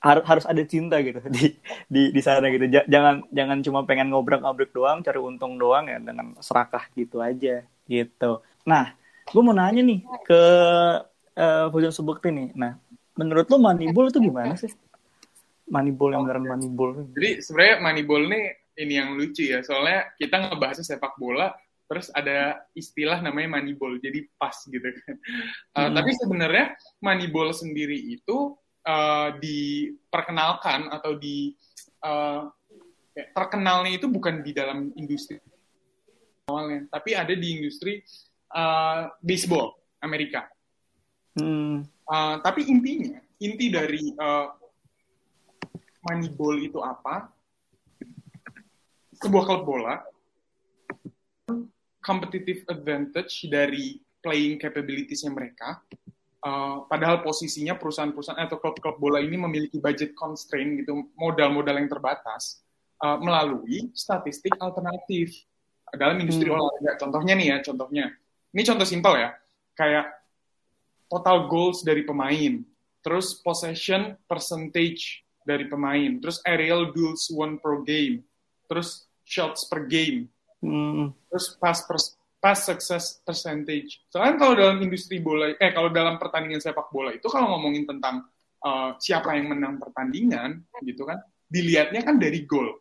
harus 0.05 0.25
harus 0.29 0.45
ada 0.45 0.61
cinta 0.69 1.01
gitu 1.01 1.21
di 1.37 1.57
di 1.89 2.13
di 2.13 2.21
sana 2.21 2.53
gitu. 2.53 2.69
Jangan 2.69 3.29
jangan 3.33 3.59
cuma 3.65 3.81
pengen 3.89 4.13
ngobrol-ngobrol 4.13 4.69
doang 4.73 4.99
cari 5.01 5.21
untung 5.21 5.57
doang 5.57 5.89
ya 5.89 5.99
dengan 6.03 6.37
serakah 6.41 6.91
gitu 6.99 7.25
aja 7.25 7.65
gitu. 7.89 8.45
Nah 8.69 8.93
gue 9.25 9.41
mau 9.41 9.57
nanya 9.57 9.81
nih 9.81 10.05
ke 10.29 10.43
uh, 11.39 11.71
Fujian 11.71 11.95
Subukti 11.95 12.31
nih 12.31 12.55
nah 12.55 12.79
menurut 13.15 13.47
lo 13.47 13.63
Moneyball 13.63 14.11
itu 14.11 14.19
gimana 14.19 14.59
sih? 14.59 14.73
Moneyball 15.71 16.19
yang 16.19 16.23
beneran 16.27 16.45
Moneyball 16.45 16.91
jadi 17.15 17.41
sebenarnya 17.41 17.77
Moneyball 17.81 18.23
nih 18.27 18.45
ini 18.79 18.95
yang 18.99 19.15
lucu 19.15 19.47
ya. 19.47 19.63
Soalnya 19.63 20.11
kita 20.19 20.51
ngebahas 20.51 20.83
sepak 20.83 21.15
bola 21.19 21.55
terus 21.85 22.09
ada 22.17 22.65
istilah 22.73 23.21
namanya 23.21 23.61
Moneyball 23.61 24.01
jadi 24.01 24.25
pas 24.41 24.57
gitu 24.67 24.83
kan. 24.83 25.17
Uh, 25.77 25.81
hmm. 25.87 25.93
tapi 25.95 26.11
sebenarnya 26.17 26.67
Moneyball 27.05 27.53
sendiri 27.53 27.97
itu 27.97 28.57
uh, 28.89 29.29
diperkenalkan 29.39 30.91
atau 30.91 31.15
di 31.15 31.53
uh, 32.03 32.49
terkenalnya 33.15 33.95
itu 33.95 34.11
bukan 34.11 34.43
di 34.43 34.51
dalam 34.51 34.91
industri 34.99 35.39
awalnya, 36.51 36.91
tapi 36.91 37.15
ada 37.15 37.31
di 37.31 37.63
industri 37.63 38.03
uh, 38.53 39.07
baseball 39.23 39.79
Amerika. 40.03 40.51
Hmm. 41.35 41.87
Uh, 42.07 42.35
tapi 42.43 42.67
intinya, 42.69 43.19
inti 43.43 43.67
dari 43.73 44.15
uh, 44.17 44.55
Moneyball 46.05 46.63
itu 46.63 46.79
apa? 46.85 47.33
Sebuah 49.19 49.45
klub 49.47 49.63
bola, 49.65 50.05
competitive 52.05 52.69
advantage 52.69 53.49
dari 53.49 53.99
playing 54.21 54.61
capabilities-nya 54.61 55.33
mereka, 55.33 55.81
Uh, 56.45 56.85
padahal 56.93 57.25
posisinya 57.25 57.73
perusahaan-perusahaan 57.81 58.45
atau 58.45 58.61
klub-klub 58.61 59.01
bola 59.01 59.17
ini 59.17 59.33
memiliki 59.41 59.81
budget 59.81 60.13
constraint 60.13 60.77
gitu, 60.85 61.09
modal-modal 61.17 61.81
yang 61.81 61.89
terbatas 61.89 62.61
uh, 63.01 63.17
melalui 63.17 63.89
statistik 63.97 64.53
alternatif 64.61 65.33
dalam 65.97 66.21
industri 66.21 66.53
hmm. 66.53 66.61
olahraga. 66.61 67.01
Contohnya 67.01 67.33
nih 67.33 67.49
ya, 67.49 67.57
contohnya. 67.65 68.13
Ini 68.53 68.61
contoh 68.61 68.85
simpel 68.85 69.25
ya. 69.25 69.33
Kayak 69.73 70.05
total 71.09 71.47
goals 71.49 71.85
dari 71.85 72.03
pemain, 72.03 72.63
terus 73.05 73.37
possession 73.39 74.17
percentage 74.25 75.25
dari 75.45 75.69
pemain, 75.69 76.17
terus 76.19 76.41
aerial 76.49 76.91
duels 76.97 77.29
won 77.29 77.61
per 77.61 77.85
game, 77.85 78.25
terus 78.65 79.05
shots 79.29 79.69
per 79.69 79.85
game, 79.85 80.29
hmm. 80.65 81.13
terus 81.29 81.53
pass 81.61 81.85
per 81.85 82.01
pass 82.41 82.69
success 82.69 83.25
percentage. 83.25 84.05
Soalnya 84.13 84.37
kalau 84.37 84.55
dalam 84.57 84.77
industri 84.85 85.21
bola, 85.21 85.53
eh 85.57 85.73
kalau 85.73 85.89
dalam 85.89 86.21
pertandingan 86.21 86.61
sepak 86.61 86.93
bola 86.93 87.13
itu 87.13 87.25
kalau 87.29 87.57
ngomongin 87.57 87.89
tentang 87.89 88.25
uh, 88.61 88.97
siapa 89.01 89.33
yang 89.37 89.53
menang 89.53 89.81
pertandingan, 89.81 90.61
gitu 90.85 91.09
kan, 91.09 91.21
dilihatnya 91.49 92.05
kan 92.05 92.21
dari 92.21 92.45
gol. 92.45 92.81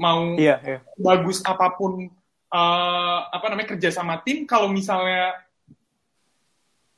Mau 0.00 0.36
iya, 0.40 0.56
iya. 0.64 0.80
bagus 0.96 1.44
apa 1.44 1.76
pun 1.76 2.08
uh, 2.52 3.20
apa 3.28 3.46
namanya 3.52 3.76
kerja 3.76 3.92
sama 3.92 4.20
tim, 4.24 4.48
kalau 4.48 4.72
misalnya 4.72 5.36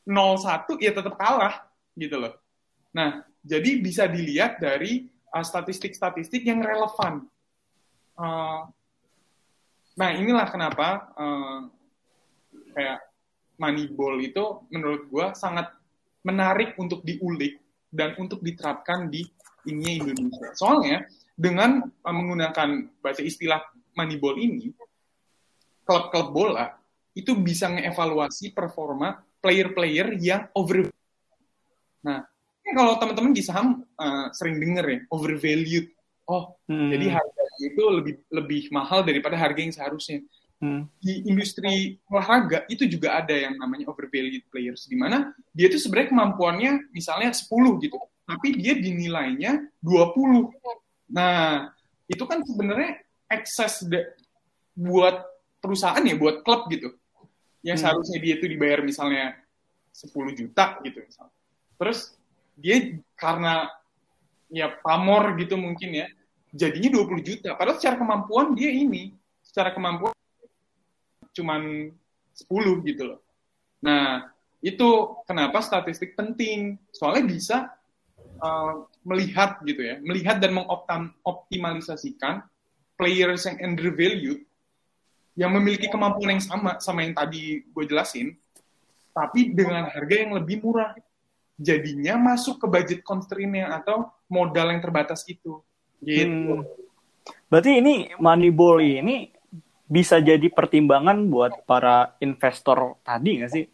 0-1 0.07 0.83
ya 0.83 0.93
tetap 0.95 1.15
kalah, 1.15 1.67
gitu 1.95 2.19
loh. 2.19 2.35
Nah, 2.93 3.25
jadi 3.43 3.81
bisa 3.81 4.07
dilihat 4.07 4.59
dari 4.63 5.09
uh, 5.33 5.45
statistik-statistik 5.45 6.43
uh, 6.45 6.49
yang 6.49 6.61
relevan. 6.61 7.27
Uh, 8.19 8.69
nah, 9.97 10.11
inilah 10.13 10.47
kenapa 10.51 11.11
uh, 11.17 11.61
kayak 12.73 12.99
Moneyball 13.61 14.19
itu 14.21 14.67
menurut 14.75 15.07
gue 15.07 15.27
sangat 15.39 15.71
menarik 16.27 16.75
untuk 16.79 17.05
diulik 17.07 17.63
dan 17.93 18.17
untuk 18.19 18.41
diterapkan 18.41 19.07
di 19.07 19.23
ini 19.69 20.03
Indonesia. 20.03 20.51
Soalnya 20.59 21.07
dengan 21.33 21.83
uh, 21.83 22.15
menggunakan 22.15 22.99
bahasa 22.99 23.23
istilah 23.23 23.63
Moneyball 23.95 24.41
ini, 24.41 24.73
klub-klub 25.85 26.33
bola 26.33 26.79
itu 27.13 27.37
bisa 27.37 27.69
ngevaluasi 27.69 28.57
performa 28.57 29.21
player-player 29.43 30.17
yang 30.23 30.47
over. 30.55 30.89
Nah, 32.07 32.25
kalau 32.73 32.97
teman-teman 32.97 33.35
di 33.35 33.43
saham 33.43 33.83
uh, 33.99 34.31
sering 34.33 34.63
denger 34.63 34.87
ya 34.87 34.99
overvalued. 35.11 35.91
Oh, 36.31 36.55
hmm. 36.71 36.95
jadi 36.95 37.19
harga 37.19 37.43
itu 37.67 37.83
lebih 37.83 38.15
lebih 38.31 38.63
mahal 38.71 39.03
daripada 39.03 39.35
harga 39.35 39.59
yang 39.59 39.75
seharusnya 39.75 40.23
hmm. 40.63 40.83
di 41.03 41.27
industri 41.27 41.99
olahraga 42.07 42.63
itu 42.71 42.87
juga 42.87 43.19
ada 43.19 43.35
yang 43.35 43.59
namanya 43.59 43.91
overvalued 43.91 44.47
players 44.49 44.87
di 44.87 44.95
mana 44.95 45.35
dia 45.51 45.67
itu 45.67 45.83
sebenarnya 45.83 46.15
kemampuannya 46.15 46.73
misalnya 46.95 47.35
10 47.35 47.51
gitu 47.83 47.99
tapi 48.23 48.55
dia 48.55 48.79
dinilainya 48.79 49.67
20 49.83 51.11
nah 51.11 51.69
itu 52.07 52.25
kan 52.25 52.41
sebenarnya 52.47 53.03
ekses 53.29 53.85
buat 54.73 55.27
perusahaan 55.59 56.01
ya 56.01 56.15
buat 56.17 56.47
klub 56.47 56.71
gitu 56.71 56.95
yang 57.63 57.79
hmm. 57.79 57.83
seharusnya 57.83 58.19
dia 58.19 58.35
itu 58.39 58.47
dibayar 58.47 58.83
misalnya 58.83 59.39
10 59.95 60.13
juta 60.39 60.79
gitu 60.83 60.99
misalnya 61.03 61.37
terus 61.79 62.15
dia 62.59 62.99
karena 63.17 63.71
ya 64.53 64.69
pamor 64.85 65.35
gitu 65.41 65.57
mungkin 65.57 66.05
ya 66.05 66.07
jadinya 66.53 67.01
20 67.01 67.23
juta 67.25 67.57
padahal 67.57 67.81
secara 67.81 67.97
kemampuan 67.97 68.53
dia 68.53 68.69
ini 68.69 69.17
secara 69.41 69.73
kemampuan 69.73 70.13
cuman 71.33 71.93
10 72.37 72.89
gitu 72.89 73.03
loh. 73.13 73.21
Nah, 73.85 74.31
itu 74.63 75.19
kenapa 75.29 75.61
statistik 75.61 76.15
penting. 76.15 76.79
Soalnya 76.95 77.25
bisa 77.27 77.57
uh, 78.41 78.87
melihat 79.03 79.61
gitu 79.67 79.83
ya, 79.83 79.99
melihat 80.01 80.39
dan 80.39 80.55
mengoptimalisasikan 80.57 82.47
players 82.97 83.49
yang 83.49 83.59
undervalued 83.61 84.45
yang 85.33 85.53
memiliki 85.53 85.89
kemampuan 85.89 86.37
yang 86.37 86.45
sama 86.45 86.77
sama 86.79 87.05
yang 87.05 87.17
tadi 87.17 87.65
gue 87.65 87.85
jelasin, 87.89 88.37
tapi 89.17 89.53
dengan 89.53 89.89
harga 89.89 90.15
yang 90.15 90.37
lebih 90.37 90.61
murah. 90.65 90.93
Jadinya 91.63 92.19
masuk 92.19 92.59
ke 92.59 92.67
budget 92.67 93.01
constraint-nya 93.07 93.71
atau 93.71 94.11
modal 94.27 94.73
yang 94.73 94.83
terbatas 94.83 95.23
itu. 95.29 95.63
Gitu. 96.03 96.27
Hmm. 96.27 96.67
Berarti 97.47 97.79
ini 97.79 98.11
Moneyball 98.19 98.83
ini 98.83 99.31
bisa 99.87 100.19
jadi 100.19 100.49
pertimbangan 100.49 101.29
buat 101.29 101.69
para 101.69 102.17
investor 102.25 102.97
tadi 103.05 103.45
nggak 103.45 103.53
sih? 103.53 103.65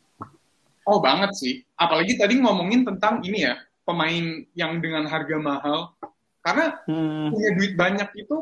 Oh 0.84 0.98
banget 0.98 1.30
sih. 1.38 1.62
Apalagi 1.78 2.18
tadi 2.18 2.42
ngomongin 2.42 2.82
tentang 2.82 3.22
ini 3.22 3.46
ya 3.46 3.54
pemain 3.86 4.44
yang 4.52 4.82
dengan 4.82 5.06
harga 5.06 5.36
mahal. 5.38 5.94
Karena 6.42 6.76
hmm. 6.84 7.30
punya 7.32 7.50
duit 7.56 7.72
banyak 7.78 8.08
itu 8.18 8.36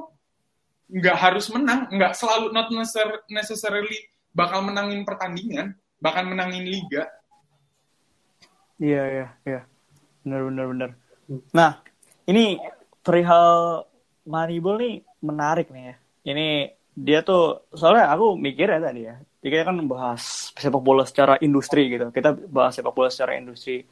nggak 0.87 1.17
harus 1.19 1.51
menang, 1.51 1.91
nggak 1.91 2.15
selalu 2.15 2.55
not 2.55 2.71
necessarily 3.31 3.99
bakal 4.31 4.63
menangin 4.63 5.03
pertandingan, 5.03 5.75
bahkan 5.99 6.27
menangin 6.29 6.63
liga. 6.63 7.11
Iya 8.77 9.03
iya 9.09 9.27
iya, 9.49 9.61
benar 10.23 10.41
benar 10.53 10.65
benar. 10.69 10.91
Nah 11.51 11.81
ini 12.29 12.61
perihal 13.01 13.83
Moneyball 14.27 14.77
nih 14.83 14.95
menarik 15.23 15.71
nih 15.71 15.85
ya. 15.91 15.95
Ini 16.27 16.49
dia 16.97 17.23
tuh 17.23 17.71
soalnya 17.73 18.11
aku 18.11 18.35
mikir 18.35 18.67
ya 18.67 18.83
tadi 18.83 19.01
ya. 19.07 19.17
Kita 19.39 19.63
kan 19.63 19.79
membahas 19.79 20.51
sepak 20.59 20.83
bola 20.83 21.07
secara 21.07 21.39
industri 21.39 21.87
gitu. 21.87 22.11
Kita 22.11 22.35
bahas 22.35 22.75
sepak 22.75 22.91
bola 22.91 23.09
secara 23.09 23.39
industri. 23.39 23.87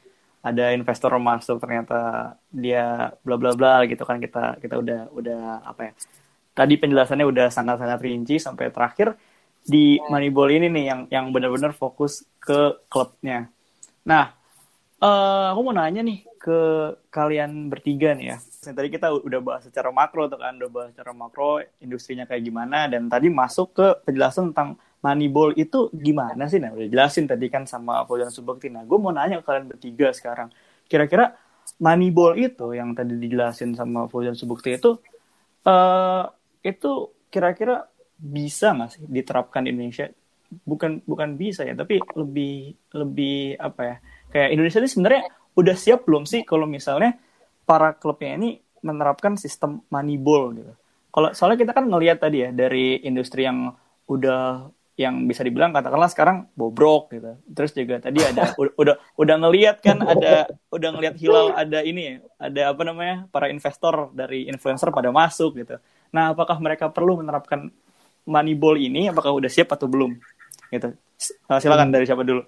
Ada 0.45 0.75
investor 0.77 1.15
masuk 1.17 1.57
ternyata 1.57 2.35
dia 2.53 3.09
bla 3.25 3.39
bla 3.39 3.57
bla 3.57 3.81
gitu 3.89 4.05
kan 4.05 4.21
kita 4.21 4.61
kita 4.61 4.77
udah 4.77 5.01
udah 5.15 5.41
apa 5.65 5.81
ya. 5.89 5.93
Tadi 6.55 6.79
penjelasannya 6.79 7.27
udah 7.27 7.47
sangat-sangat 7.51 7.99
rinci 7.99 8.39
sampai 8.39 8.71
terakhir 8.71 9.19
di 9.65 9.99
Moneyball 10.07 10.55
ini 10.55 10.71
nih 10.71 10.85
yang 10.87 11.01
yang 11.11 11.25
benar-benar 11.35 11.75
fokus 11.75 12.23
ke 12.39 12.79
klubnya. 12.87 13.51
Nah, 14.07 14.31
uh, 15.03 15.51
aku 15.51 15.59
mau 15.67 15.75
nanya 15.75 15.99
nih 15.99 16.23
ke 16.39 16.59
kalian 17.09 17.67
bertiga 17.67 18.13
nih 18.13 18.37
ya. 18.37 18.37
Tadi 18.71 18.87
kita 18.87 19.09
udah 19.17 19.39
bahas 19.41 19.65
secara 19.65 19.89
makro 19.89 20.29
tuh 20.29 20.37
kan, 20.37 20.53
udah 20.55 20.69
bahas 20.69 20.87
secara 20.93 21.11
makro 21.11 21.59
industrinya 21.81 22.29
kayak 22.29 22.45
gimana 22.45 22.85
dan 22.85 23.09
tadi 23.09 23.27
masuk 23.27 23.73
ke 23.75 23.87
penjelasan 24.05 24.53
tentang 24.53 24.77
Moneyball 25.01 25.53
itu 25.53 25.89
gimana 25.93 26.49
sih? 26.49 26.57
Nah, 26.57 26.73
udah 26.73 26.87
jelasin 26.89 27.29
tadi 27.29 27.45
kan 27.49 27.69
sama 27.69 28.05
Fauzan 28.09 28.33
Subakti. 28.33 28.73
Nah, 28.73 28.81
gue 28.85 28.97
mau 28.97 29.13
nanya 29.13 29.41
ke 29.41 29.45
kalian 29.45 29.69
bertiga 29.69 30.09
sekarang. 30.13 30.49
Kira-kira 30.89 31.37
Moneyball 31.81 32.37
itu 32.37 32.73
yang 32.73 32.93
tadi 32.97 33.17
dijelasin 33.17 33.77
sama 33.77 34.09
Fauzan 34.09 34.33
Subakti 34.33 34.77
itu 34.77 34.97
uh, 35.65 36.25
itu 36.65 37.13
kira-kira 37.29 37.85
bisa 38.17 38.73
nggak 38.73 38.89
sih 38.89 39.03
diterapkan 39.05 39.61
di 39.67 39.69
Indonesia? 39.75 40.09
Bukan 40.65 41.05
bukan 41.05 41.37
bisa 41.37 41.61
ya, 41.61 41.77
tapi 41.77 42.01
lebih 42.17 42.73
lebih 42.95 43.59
apa 43.61 43.81
ya? 43.85 43.95
Kayak 44.33 44.49
Indonesia 44.57 44.79
ini 44.81 44.89
sebenarnya 44.89 45.23
udah 45.55 45.75
siap 45.77 46.03
belum 46.03 46.25
sih 46.25 46.41
kalau 46.43 46.65
misalnya 46.65 47.15
para 47.63 47.93
klubnya 47.95 48.35
ini 48.35 48.49
menerapkan 48.85 49.37
sistem 49.37 49.81
money 49.89 50.17
ball 50.17 50.53
gitu. 50.53 50.73
Kalau 51.09 51.31
soalnya 51.31 51.63
kita 51.63 51.71
kan 51.71 51.87
ngelihat 51.87 52.19
tadi 52.19 52.45
ya 52.45 52.49
dari 52.51 53.01
industri 53.01 53.47
yang 53.47 53.71
udah 54.05 54.69
yang 54.95 55.27
bisa 55.27 55.43
dibilang 55.43 55.75
katakanlah 55.75 56.07
sekarang 56.07 56.47
bobrok 56.55 57.11
gitu. 57.11 57.35
Terus 57.51 57.71
juga 57.75 57.99
tadi 57.99 58.23
ada 58.23 58.55
udah 58.81 58.95
udah 59.19 59.35
ngelihat 59.43 59.83
kan 59.83 59.99
ada 59.99 60.47
udah 60.71 60.89
ngelihat 60.95 61.15
hilal 61.19 61.51
ada 61.51 61.83
ini 61.83 62.01
ya, 62.03 62.13
ada 62.39 62.61
apa 62.71 62.81
namanya 62.87 63.15
para 63.27 63.51
investor 63.51 64.11
dari 64.15 64.47
influencer 64.47 64.91
pada 64.91 65.11
masuk 65.11 65.59
gitu. 65.59 65.75
Nah, 66.15 66.31
apakah 66.31 66.55
mereka 66.63 66.87
perlu 66.87 67.19
menerapkan 67.19 67.67
money 68.23 68.55
ball 68.55 68.79
ini 68.79 69.11
apakah 69.11 69.35
udah 69.35 69.51
siap 69.51 69.75
atau 69.75 69.91
belum? 69.91 70.15
Gitu. 70.71 70.95
Silakan 71.59 71.91
dari 71.91 72.07
siapa 72.07 72.23
dulu? 72.23 72.39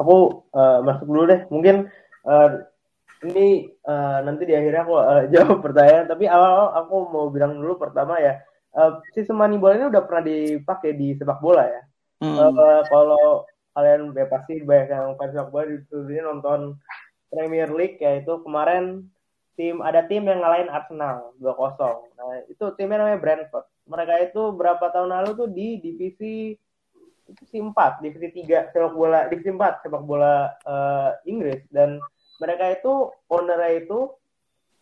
Aku 0.00 0.48
uh, 0.56 0.80
masuk 0.80 1.04
dulu 1.04 1.22
deh. 1.28 1.40
Mungkin 1.52 1.92
uh, 2.24 2.64
ini 3.28 3.68
uh, 3.84 4.24
nanti 4.24 4.48
di 4.48 4.54
akhirnya 4.56 4.82
aku 4.84 4.94
uh, 4.96 5.24
jawab 5.32 5.60
pertanyaan 5.60 6.08
tapi 6.08 6.24
awal 6.24 6.72
aku 6.72 6.94
mau 7.12 7.26
bilang 7.28 7.60
dulu 7.60 7.76
pertama 7.76 8.16
ya 8.16 8.40
uh, 8.76 9.00
sistem 9.12 9.44
money 9.44 9.60
ball 9.60 9.76
ini 9.76 9.92
udah 9.92 10.02
pernah 10.04 10.24
dipakai 10.24 10.96
di 10.96 11.12
sepak 11.16 11.40
bola 11.44 11.68
ya 11.68 11.82
hmm. 12.24 12.36
uh, 12.40 12.80
kalau 12.88 13.44
kalian 13.76 14.10
ya 14.16 14.26
pasti 14.26 14.64
banyak 14.64 14.88
yang 14.88 15.12
fans 15.20 15.32
sepak 15.36 15.52
bola 15.52 15.64
di 15.68 16.16
nonton 16.20 16.60
Premier 17.30 17.70
League 17.70 18.00
yaitu 18.00 18.40
kemarin 18.42 19.06
tim 19.60 19.84
ada 19.84 20.00
tim 20.08 20.24
yang 20.24 20.40
ngalahin 20.40 20.72
Arsenal 20.72 21.36
2-0 21.36 22.16
nah 22.16 22.40
itu 22.48 22.64
timnya 22.80 23.04
namanya 23.04 23.20
Brentford. 23.20 23.68
Mereka 23.84 24.32
itu 24.32 24.42
berapa 24.56 24.88
tahun 24.88 25.12
lalu 25.12 25.30
tuh 25.36 25.48
di 25.52 25.76
divisi 25.84 26.56
divisi 27.28 27.58
4, 27.60 28.00
divisi 28.00 28.48
3 28.48 28.72
sepak 28.72 28.92
bola 28.96 29.28
divisi 29.28 29.52
4 29.52 29.84
sepak 29.84 30.02
bola 30.08 30.48
uh, 30.64 31.12
Inggris. 31.28 31.60
Dan 31.68 32.00
mereka 32.40 32.72
itu 32.72 33.12
ownernya 33.28 33.84
itu 33.84 34.08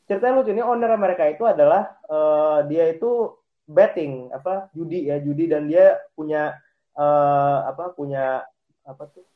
ceritanya 0.07 0.41
lucu 0.41 0.55
ini 0.55 0.63
owner 0.63 0.95
mereka 0.95 1.27
itu 1.27 1.43
adalah 1.43 1.99
uh, 2.07 2.63
dia 2.71 2.95
itu 2.95 3.35
betting 3.67 4.31
apa 4.31 4.71
judi 4.79 5.11
ya 5.11 5.19
judi. 5.19 5.51
Dan 5.51 5.67
dia 5.67 5.99
punya 6.15 6.55
uh, 6.95 7.67
apa 7.67 7.91
punya 7.99 8.47
apa 8.87 9.05
tuh 9.11 9.27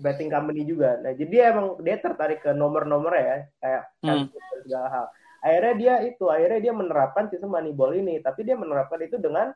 betting 0.00 0.30
company 0.32 0.62
juga. 0.66 1.00
Nah 1.00 1.12
jadi 1.16 1.28
dia 1.30 1.44
emang 1.52 1.78
dia 1.80 1.96
tertarik 2.00 2.44
ke 2.44 2.50
nomor-nomor 2.52 3.12
ya 3.16 3.46
kayak 3.60 3.82
hmm. 4.04 4.26
segala 4.64 4.88
hal. 4.92 5.06
Akhirnya 5.44 5.74
dia 5.78 5.94
itu 6.08 6.24
akhirnya 6.26 6.60
dia 6.60 6.74
menerapkan 6.74 7.30
sistem 7.30 7.54
moneyball 7.54 7.94
ini 7.94 8.18
tapi 8.20 8.42
dia 8.42 8.58
menerapkan 8.58 8.98
itu 9.04 9.16
dengan 9.16 9.54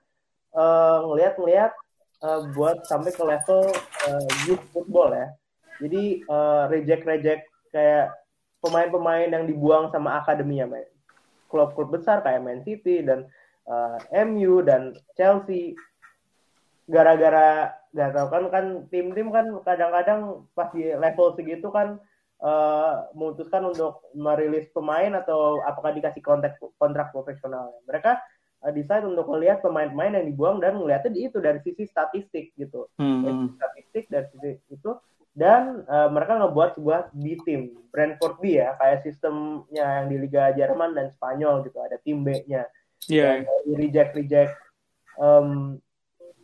uh, 0.54 0.98
ngelihat-ngelihat 1.10 1.72
uh, 2.22 2.40
buat 2.54 2.84
sampai 2.86 3.10
ke 3.10 3.22
level 3.24 3.60
uh, 4.08 4.30
youth 4.46 4.64
football 4.70 5.10
ya. 5.12 5.28
Jadi 5.80 6.24
uh, 6.28 6.68
reject 6.68 7.04
reject 7.08 7.44
kayak 7.72 8.12
pemain-pemain 8.60 9.28
yang 9.32 9.48
dibuang 9.48 9.88
sama 9.88 10.20
akademinya 10.20 10.68
klub-klub 11.50 11.98
besar 11.98 12.22
kayak 12.22 12.44
Man 12.44 12.62
City 12.62 13.02
dan 13.02 13.26
uh, 13.66 13.98
eh, 14.14 14.22
MU 14.22 14.62
dan 14.62 14.94
Chelsea 15.18 15.74
gara-gara 16.86 17.74
nggak 17.90 18.10
tahu 18.14 18.26
kan 18.30 18.44
kan 18.54 18.64
tim-tim 18.88 19.28
kan 19.34 19.46
kadang-kadang 19.66 20.46
pas 20.54 20.70
di 20.70 20.94
level 20.94 21.34
segitu 21.34 21.68
kan 21.74 21.98
uh, 22.38 23.10
memutuskan 23.18 23.66
untuk 23.66 24.06
merilis 24.14 24.70
pemain 24.70 25.10
atau 25.18 25.58
apakah 25.66 25.90
dikasih 25.98 26.22
kontrak 26.22 26.54
kontrak 26.78 27.10
profesional 27.10 27.74
mereka 27.90 28.22
uh, 28.62 28.70
decide 28.70 29.02
untuk 29.02 29.26
melihat 29.34 29.58
pemain-pemain 29.58 30.22
yang 30.22 30.26
dibuang 30.30 30.62
dan 30.62 30.78
melihatnya 30.78 31.18
itu 31.18 31.42
dari 31.42 31.58
sisi 31.66 31.82
statistik 31.90 32.54
gitu 32.54 32.86
hmm. 33.02 33.22
dari 33.26 33.34
sisi 33.34 33.54
statistik 33.58 34.04
dari 34.06 34.26
sisi 34.30 34.50
itu 34.70 34.90
dan 35.34 35.86
uh, 35.86 36.10
mereka 36.10 36.42
ngebuat 36.42 36.70
sebuah 36.78 37.00
B 37.14 37.38
team 37.46 37.74
Brentford 37.90 38.38
B 38.42 38.58
ya 38.58 38.74
kayak 38.78 39.06
sistemnya 39.06 40.02
yang 40.02 40.06
di 40.10 40.16
Liga 40.18 40.54
Jerman 40.54 40.94
dan 40.94 41.10
Spanyol 41.14 41.66
gitu 41.66 41.78
ada 41.82 41.98
tim 42.02 42.26
B-nya 42.26 42.66
yeah. 43.06 43.42
reject 43.66 44.14
reject 44.18 44.54
um, 45.18 45.78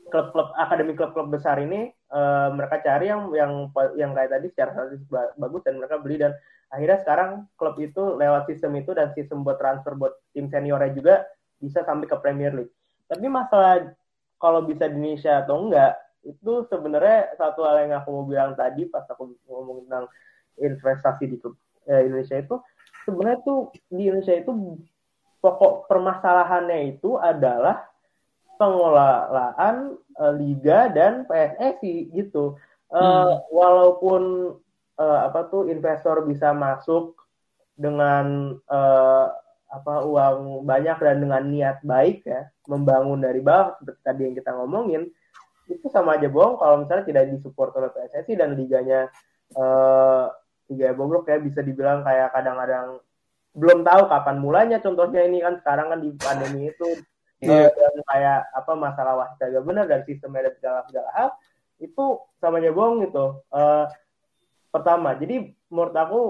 klub-klub 0.09 0.55
akademi 0.55 0.95
klub-klub 0.95 1.29
besar 1.31 1.59
ini 1.59 1.91
uh, 2.15 2.55
mereka 2.55 2.79
cari 2.83 3.11
yang 3.11 3.31
yang 3.35 3.53
yang 3.99 4.13
kayak 4.15 4.31
tadi 4.31 4.47
secara 4.55 4.71
statistik 4.75 5.11
bagus 5.39 5.63
dan 5.67 5.79
mereka 5.79 5.97
beli. 5.99 6.17
Dan 6.21 6.33
akhirnya 6.71 6.99
sekarang 7.03 7.31
klub 7.59 7.77
itu 7.83 8.19
lewat 8.19 8.47
sistem 8.51 8.79
itu 8.79 8.91
dan 8.95 9.11
sistem 9.15 9.43
buat 9.43 9.59
transfer 9.59 9.95
buat 9.99 10.15
tim 10.31 10.47
seniornya 10.47 10.91
juga 10.95 11.15
bisa 11.59 11.83
sampai 11.83 12.07
ke 12.07 12.17
Premier 12.23 12.53
League. 12.55 12.75
Tapi 13.07 13.27
masalah 13.27 13.95
kalau 14.37 14.63
bisa 14.67 14.87
di 14.91 14.99
Indonesia 14.99 15.43
atau 15.43 15.67
enggak 15.67 15.95
itu 16.27 16.67
sebenarnya 16.67 17.39
satu 17.39 17.63
hal 17.63 17.87
yang 17.87 18.03
aku 18.03 18.09
mau 18.11 18.27
bilang 18.27 18.53
tadi 18.59 18.91
pas 18.91 19.07
aku 19.07 19.39
ngomong 19.47 19.87
tentang 19.87 20.11
investasi 20.59 21.25
di 21.31 21.37
eh, 21.87 22.03
Indonesia 22.11 22.37
itu 22.43 22.59
sebenarnya 23.07 23.39
tuh 23.47 23.71
di 23.87 24.11
Indonesia 24.11 24.35
itu 24.35 24.51
pokok 25.39 25.87
permasalahannya 25.87 26.99
itu 26.99 27.15
adalah 27.15 27.87
pengelolaan 28.59 29.97
uh, 30.19 30.33
liga 30.35 30.93
dan 30.93 31.25
PSSI 31.29 32.13
gitu. 32.13 32.57
Uh, 32.91 32.99
hmm. 33.01 33.31
Walaupun 33.53 34.23
uh, 35.01 35.21
apa 35.29 35.49
tuh 35.49 35.69
investor 35.69 36.25
bisa 36.25 36.53
masuk 36.57 37.17
dengan 37.77 38.57
uh, 38.69 39.29
apa 39.67 39.95
uang 40.07 40.65
banyak 40.65 40.97
dan 41.03 41.21
dengan 41.21 41.43
niat 41.45 41.83
baik 41.83 42.25
ya 42.25 42.49
membangun 42.71 43.21
dari 43.21 43.43
bawah 43.43 43.77
seperti 43.83 44.01
tadi 44.01 44.21
yang 44.25 44.35
kita 44.39 44.51
ngomongin 44.55 45.03
itu 45.67 45.87
sama 45.91 46.17
aja 46.17 46.31
bohong 46.31 46.57
kalau 46.63 46.87
misalnya 46.87 47.05
tidak 47.05 47.25
disupport 47.35 47.75
oleh 47.83 47.91
PSSI 47.91 48.33
dan 48.39 48.55
liganya 48.55 49.11
uh, 49.59 50.31
liga 50.71 50.95
bobrok 50.95 51.27
ya 51.27 51.43
bisa 51.43 51.61
dibilang 51.67 52.07
kayak 52.07 52.31
kadang-kadang 52.31 53.03
belum 53.57 53.83
tahu 53.83 54.03
kapan 54.07 54.37
mulanya 54.39 54.79
contohnya 54.79 55.27
ini 55.27 55.43
kan 55.43 55.59
sekarang 55.59 55.87
kan 55.91 55.99
di 55.99 56.11
pandemi 56.15 56.71
itu 56.71 56.89
yeah. 57.43 57.69
uh, 57.69 58.03
kayak 58.13 58.41
apa 58.53 58.73
masalah 58.77 59.15
wasit 59.21 59.41
agak 59.43 59.65
benar 59.65 59.85
dan 59.89 60.03
sistemnya 60.05 60.51
dan 60.51 60.55
segala 60.59 60.79
segala 60.89 61.11
hal 61.15 61.29
itu 61.77 62.05
sama 62.41 62.57
aja 62.61 62.73
bohong 62.73 63.05
gitu 63.05 63.45
uh, 63.53 63.85
pertama 64.73 65.17
jadi 65.17 65.53
menurut 65.69 65.97
aku 65.97 66.21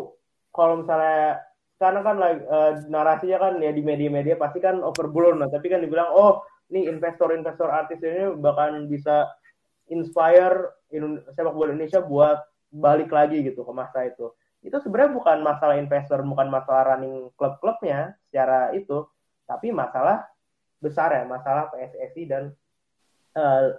kalau 0.51 0.83
misalnya 0.83 1.45
karena 1.77 2.01
kan 2.01 2.16
uh, 2.23 2.73
narasinya 2.89 3.39
kan 3.39 3.55
ya 3.61 3.70
di 3.70 3.85
media-media 3.85 4.41
pasti 4.41 4.59
kan 4.59 4.81
overblown 4.81 5.45
nah 5.45 5.49
tapi 5.53 5.69
kan 5.69 5.85
dibilang 5.85 6.09
oh 6.11 6.43
nih 6.73 6.91
investor-investor 6.91 7.70
artis 7.70 8.03
ini 8.03 8.35
bahkan 8.43 8.91
bisa 8.91 9.31
inspire 9.87 10.74
sepak 11.35 11.55
bola 11.55 11.74
Indonesia 11.74 12.03
buat 12.03 12.43
balik 12.70 13.11
lagi 13.11 13.43
gitu 13.47 13.62
ke 13.62 13.73
masa 13.73 14.07
itu. 14.07 14.35
Itu 14.62 14.83
sebenarnya 14.83 15.15
bukan 15.15 15.39
masalah 15.47 15.78
investor, 15.78 16.27
bukan 16.27 16.51
masalah 16.51 16.95
running 16.95 17.31
klub-klubnya 17.39 18.19
secara 18.27 18.74
itu, 18.74 19.07
tapi 19.47 19.70
masalah 19.70 20.27
besar 20.81 21.12
ya, 21.12 21.24
masalah 21.24 21.73
PSSI 21.73 22.23
dan 22.28 22.53
uh, 23.36 23.74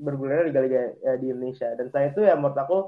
bergulir 0.00 0.48
liga-liga 0.48 0.96
ya, 1.04 1.14
di 1.20 1.32
Indonesia. 1.32 1.72
Dan 1.76 1.92
saya 1.92 2.12
itu 2.12 2.24
ya 2.24 2.36
menurut 2.36 2.56
aku 2.56 2.78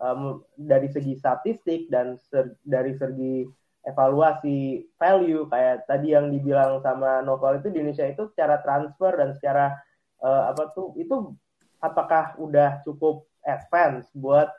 um, 0.00 0.42
dari 0.54 0.90
segi 0.90 1.16
statistik 1.18 1.88
dan 1.90 2.18
ser, 2.20 2.56
dari 2.62 2.94
segi 2.94 3.46
evaluasi 3.86 4.82
value 4.98 5.46
kayak 5.46 5.86
tadi 5.86 6.10
yang 6.10 6.34
dibilang 6.34 6.82
sama 6.82 7.22
Novel 7.22 7.62
itu 7.62 7.70
di 7.70 7.78
Indonesia 7.78 8.10
itu 8.10 8.26
secara 8.34 8.58
transfer 8.58 9.14
dan 9.14 9.30
secara 9.38 9.78
uh, 10.26 10.50
apa 10.50 10.74
tuh 10.74 10.90
itu 10.98 11.30
apakah 11.78 12.34
udah 12.42 12.82
cukup 12.82 13.30
advance 13.46 14.10
buat 14.10 14.50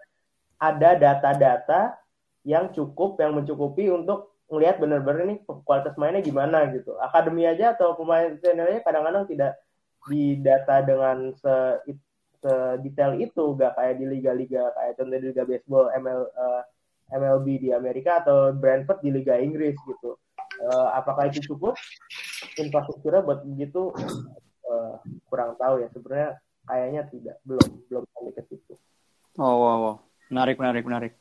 ada 0.57 0.95
data-data 0.95 1.99
yang 2.47 2.71
cukup 2.71 3.19
yang 3.19 3.35
mencukupi 3.35 3.91
untuk 3.91 4.36
ngelihat 4.47 4.79
bener-bener 4.79 5.21
ini 5.27 5.35
kualitas 5.67 5.95
mainnya 5.99 6.23
gimana 6.23 6.71
gitu. 6.71 6.95
Akademi 7.03 7.43
aja 7.43 7.75
atau 7.75 7.99
pemain 7.99 8.31
seniornya 8.39 8.79
kadang-kadang 8.79 9.27
tidak 9.27 9.59
didata 10.07 10.75
dengan 10.87 11.35
se, 11.35 11.55
detail 12.79 13.19
itu, 13.19 13.43
gak 13.59 13.75
kayak 13.75 13.99
di 13.99 14.05
liga-liga 14.07 14.71
kayak 14.71 14.95
contoh 14.95 15.19
di 15.19 15.27
liga 15.35 15.43
baseball 15.43 15.91
ML, 15.91 16.21
uh, 16.31 16.63
eh, 17.11 17.19
MLB 17.19 17.47
di 17.59 17.69
Amerika 17.75 18.23
atau 18.23 18.55
Brentford 18.55 19.03
di 19.03 19.11
liga 19.11 19.35
Inggris 19.35 19.75
gitu. 19.83 20.15
Uh, 20.63 20.89
apakah 20.95 21.27
itu 21.27 21.43
cukup 21.43 21.75
infrastrukturnya 22.55 23.21
buat 23.21 23.43
begitu 23.43 23.91
uh, 24.63 24.95
kurang 25.27 25.59
tahu 25.59 25.83
ya 25.83 25.91
sebenarnya 25.91 26.39
kayaknya 26.65 27.01
tidak 27.11 27.35
belum 27.43 27.67
belum 27.91 28.03
sampai 28.15 28.31
ke 28.31 28.41
situ. 28.47 28.73
Oh 29.37 29.55
wow, 29.59 29.77
wow. 29.83 29.95
menarik 30.31 30.55
menarik 30.55 30.83
menarik. 30.87 31.11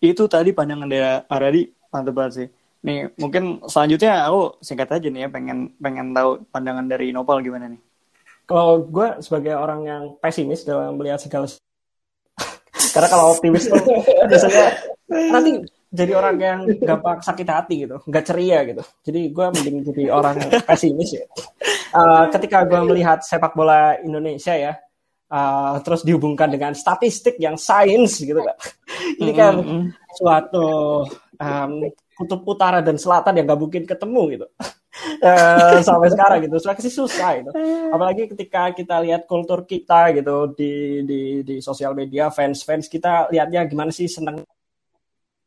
Itu 0.00 0.26
tadi 0.32 0.56
pandangan 0.56 0.88
dari 0.88 1.04
Aradi 1.28 1.62
mantap 1.92 2.14
banget 2.16 2.32
sih 2.32 2.48
Nih, 2.80 3.12
mungkin 3.20 3.60
selanjutnya 3.68 4.24
aku 4.24 4.56
singkat 4.64 4.88
aja 4.88 5.08
nih 5.12 5.26
ya, 5.26 5.28
pengen 5.28 5.76
pengen 5.76 6.16
tahu 6.16 6.40
pandangan 6.48 6.88
dari 6.88 7.12
Nopal 7.12 7.44
gimana 7.44 7.68
nih. 7.68 7.80
Kalau 8.48 8.82
gue 8.88 9.20
sebagai 9.20 9.54
orang 9.54 9.80
yang 9.84 10.02
pesimis 10.16 10.64
dalam 10.64 10.96
melihat 10.96 11.20
segala 11.20 11.44
karena 12.96 13.08
kalau 13.12 13.36
optimis 13.36 13.68
tuh 13.68 13.78
biasanya 14.26 14.64
nanti 15.06 15.50
jadi 15.90 16.12
orang 16.16 16.36
yang 16.40 16.60
gampang 16.80 17.20
sakit 17.20 17.48
hati 17.50 17.74
gitu, 17.84 18.00
nggak 18.06 18.24
ceria 18.24 18.58
gitu. 18.64 18.82
Jadi 19.04 19.20
gue 19.28 19.46
mending 19.52 19.76
jadi 19.92 20.04
orang 20.14 20.34
yang 20.40 20.50
pesimis 20.64 21.10
ya. 21.20 21.24
Uh, 21.90 22.24
ketika 22.32 22.64
gue 22.64 22.80
melihat 22.86 23.20
sepak 23.20 23.52
bola 23.52 23.98
Indonesia 24.00 24.56
ya, 24.56 24.72
uh, 25.28 25.82
terus 25.84 26.00
dihubungkan 26.06 26.48
dengan 26.48 26.72
statistik 26.72 27.36
yang 27.36 27.60
sains 27.60 28.22
gitu 28.22 28.40
kan. 28.40 28.56
Ini 29.20 29.32
kan 29.36 29.54
mm 29.58 29.66
-hmm. 29.66 29.82
suatu 30.16 30.66
um, 31.40 31.88
kutub 32.14 32.44
utara 32.44 32.84
dan 32.84 33.00
selatan 33.00 33.40
yang 33.40 33.48
gak 33.48 33.60
mungkin 33.60 33.82
ketemu 33.88 34.22
gitu. 34.36 34.46
Uh, 35.24 35.80
sampai 35.88 36.12
sekarang 36.12 36.38
gitu. 36.44 36.60
Sih 36.60 36.92
susah 36.92 37.40
gitu. 37.40 37.50
Apalagi 37.90 38.28
ketika 38.28 38.76
kita 38.76 39.00
lihat 39.00 39.24
kultur 39.24 39.64
kita 39.64 40.12
gitu 40.12 40.52
di 40.52 41.02
di 41.08 41.20
di 41.40 41.56
sosial 41.64 41.96
media 41.96 42.28
fans 42.28 42.60
fans 42.60 42.86
kita 42.86 43.32
lihatnya 43.32 43.64
gimana 43.64 43.88
sih 43.88 44.06
seneng 44.06 44.44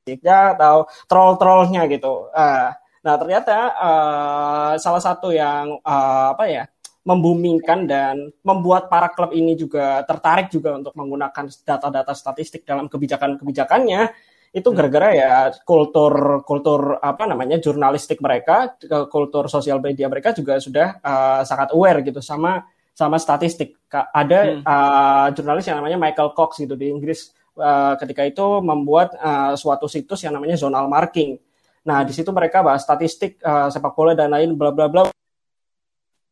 ya 0.04 0.58
atau 0.58 0.90
troll 1.06 1.38
trollnya 1.38 1.86
gitu. 1.86 2.34
Uh, 2.34 2.74
nah 3.04 3.16
ternyata 3.20 3.58
uh, 3.78 4.74
salah 4.82 5.04
satu 5.04 5.30
yang 5.30 5.78
uh, 5.86 6.34
apa 6.34 6.46
ya 6.50 6.64
membumingkan 7.04 7.84
dan 7.84 8.32
membuat 8.48 8.88
para 8.88 9.12
klub 9.12 9.36
ini 9.36 9.60
juga 9.60 10.08
tertarik 10.08 10.48
juga 10.48 10.72
untuk 10.80 10.96
menggunakan 10.96 11.52
data-data 11.68 12.16
statistik 12.16 12.64
dalam 12.64 12.88
kebijakan-kebijakannya 12.88 14.08
itu 14.54 14.70
hmm. 14.70 14.78
gara-gara 14.78 15.10
ya 15.18 15.34
kultur 15.66 16.46
kultur 16.46 17.02
apa 17.02 17.26
namanya 17.26 17.58
jurnalistik 17.58 18.22
mereka 18.22 18.78
kultur 19.10 19.50
sosial 19.50 19.82
media 19.82 20.06
mereka 20.06 20.30
juga 20.30 20.62
sudah 20.62 21.02
uh, 21.02 21.42
sangat 21.42 21.74
aware 21.74 22.06
gitu 22.06 22.22
sama 22.22 22.62
sama 22.94 23.18
statistik 23.18 23.82
ada 23.90 24.62
hmm. 24.62 24.62
uh, 24.62 25.28
jurnalis 25.34 25.66
yang 25.66 25.82
namanya 25.82 25.98
Michael 25.98 26.38
Cox 26.38 26.62
gitu 26.62 26.78
di 26.78 26.94
Inggris 26.94 27.34
uh, 27.58 27.98
ketika 27.98 28.22
itu 28.30 28.46
membuat 28.62 29.18
uh, 29.18 29.58
suatu 29.58 29.90
situs 29.90 30.22
yang 30.22 30.38
namanya 30.38 30.54
zonal 30.54 30.86
marking 30.86 31.42
nah 31.82 32.06
di 32.06 32.14
situ 32.14 32.30
mereka 32.30 32.62
bahas 32.62 32.86
statistik 32.86 33.42
uh, 33.42 33.74
sepak 33.74 33.98
bola 33.98 34.14
dan 34.14 34.30
lain 34.30 34.54
bla 34.54 34.70
bla 34.70 34.86
bla 34.86 35.10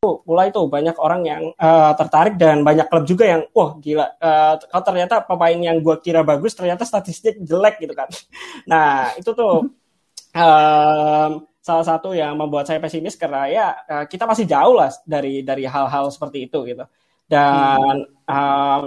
mulai 0.01 0.49
tuh 0.49 0.65
banyak 0.65 0.97
orang 0.97 1.21
yang 1.21 1.43
uh, 1.61 1.93
tertarik 1.93 2.33
dan 2.33 2.65
banyak 2.65 2.89
klub 2.89 3.05
juga 3.05 3.37
yang 3.37 3.45
wah 3.53 3.77
gila 3.77 4.09
uh, 4.17 4.57
kalau 4.57 4.81
ternyata 4.89 5.21
pemain 5.21 5.53
yang 5.53 5.77
gue 5.77 5.93
kira 6.01 6.25
bagus 6.25 6.57
ternyata 6.57 6.81
statistik 6.89 7.37
jelek 7.45 7.77
gitu 7.77 7.93
kan. 7.93 8.09
Nah 8.71 9.13
itu 9.13 9.29
tuh 9.29 9.69
um, 10.33 11.31
salah 11.61 11.85
satu 11.85 12.17
yang 12.17 12.33
membuat 12.33 12.65
saya 12.65 12.81
pesimis 12.81 13.13
karena 13.13 13.45
ya 13.45 13.67
uh, 13.85 14.05
kita 14.09 14.25
masih 14.25 14.49
jauh 14.49 14.73
lah 14.73 14.89
dari 15.05 15.45
dari 15.45 15.69
hal-hal 15.69 16.09
seperti 16.09 16.49
itu 16.49 16.65
gitu. 16.65 16.81
Dan 17.29 18.01
um, 18.25 18.83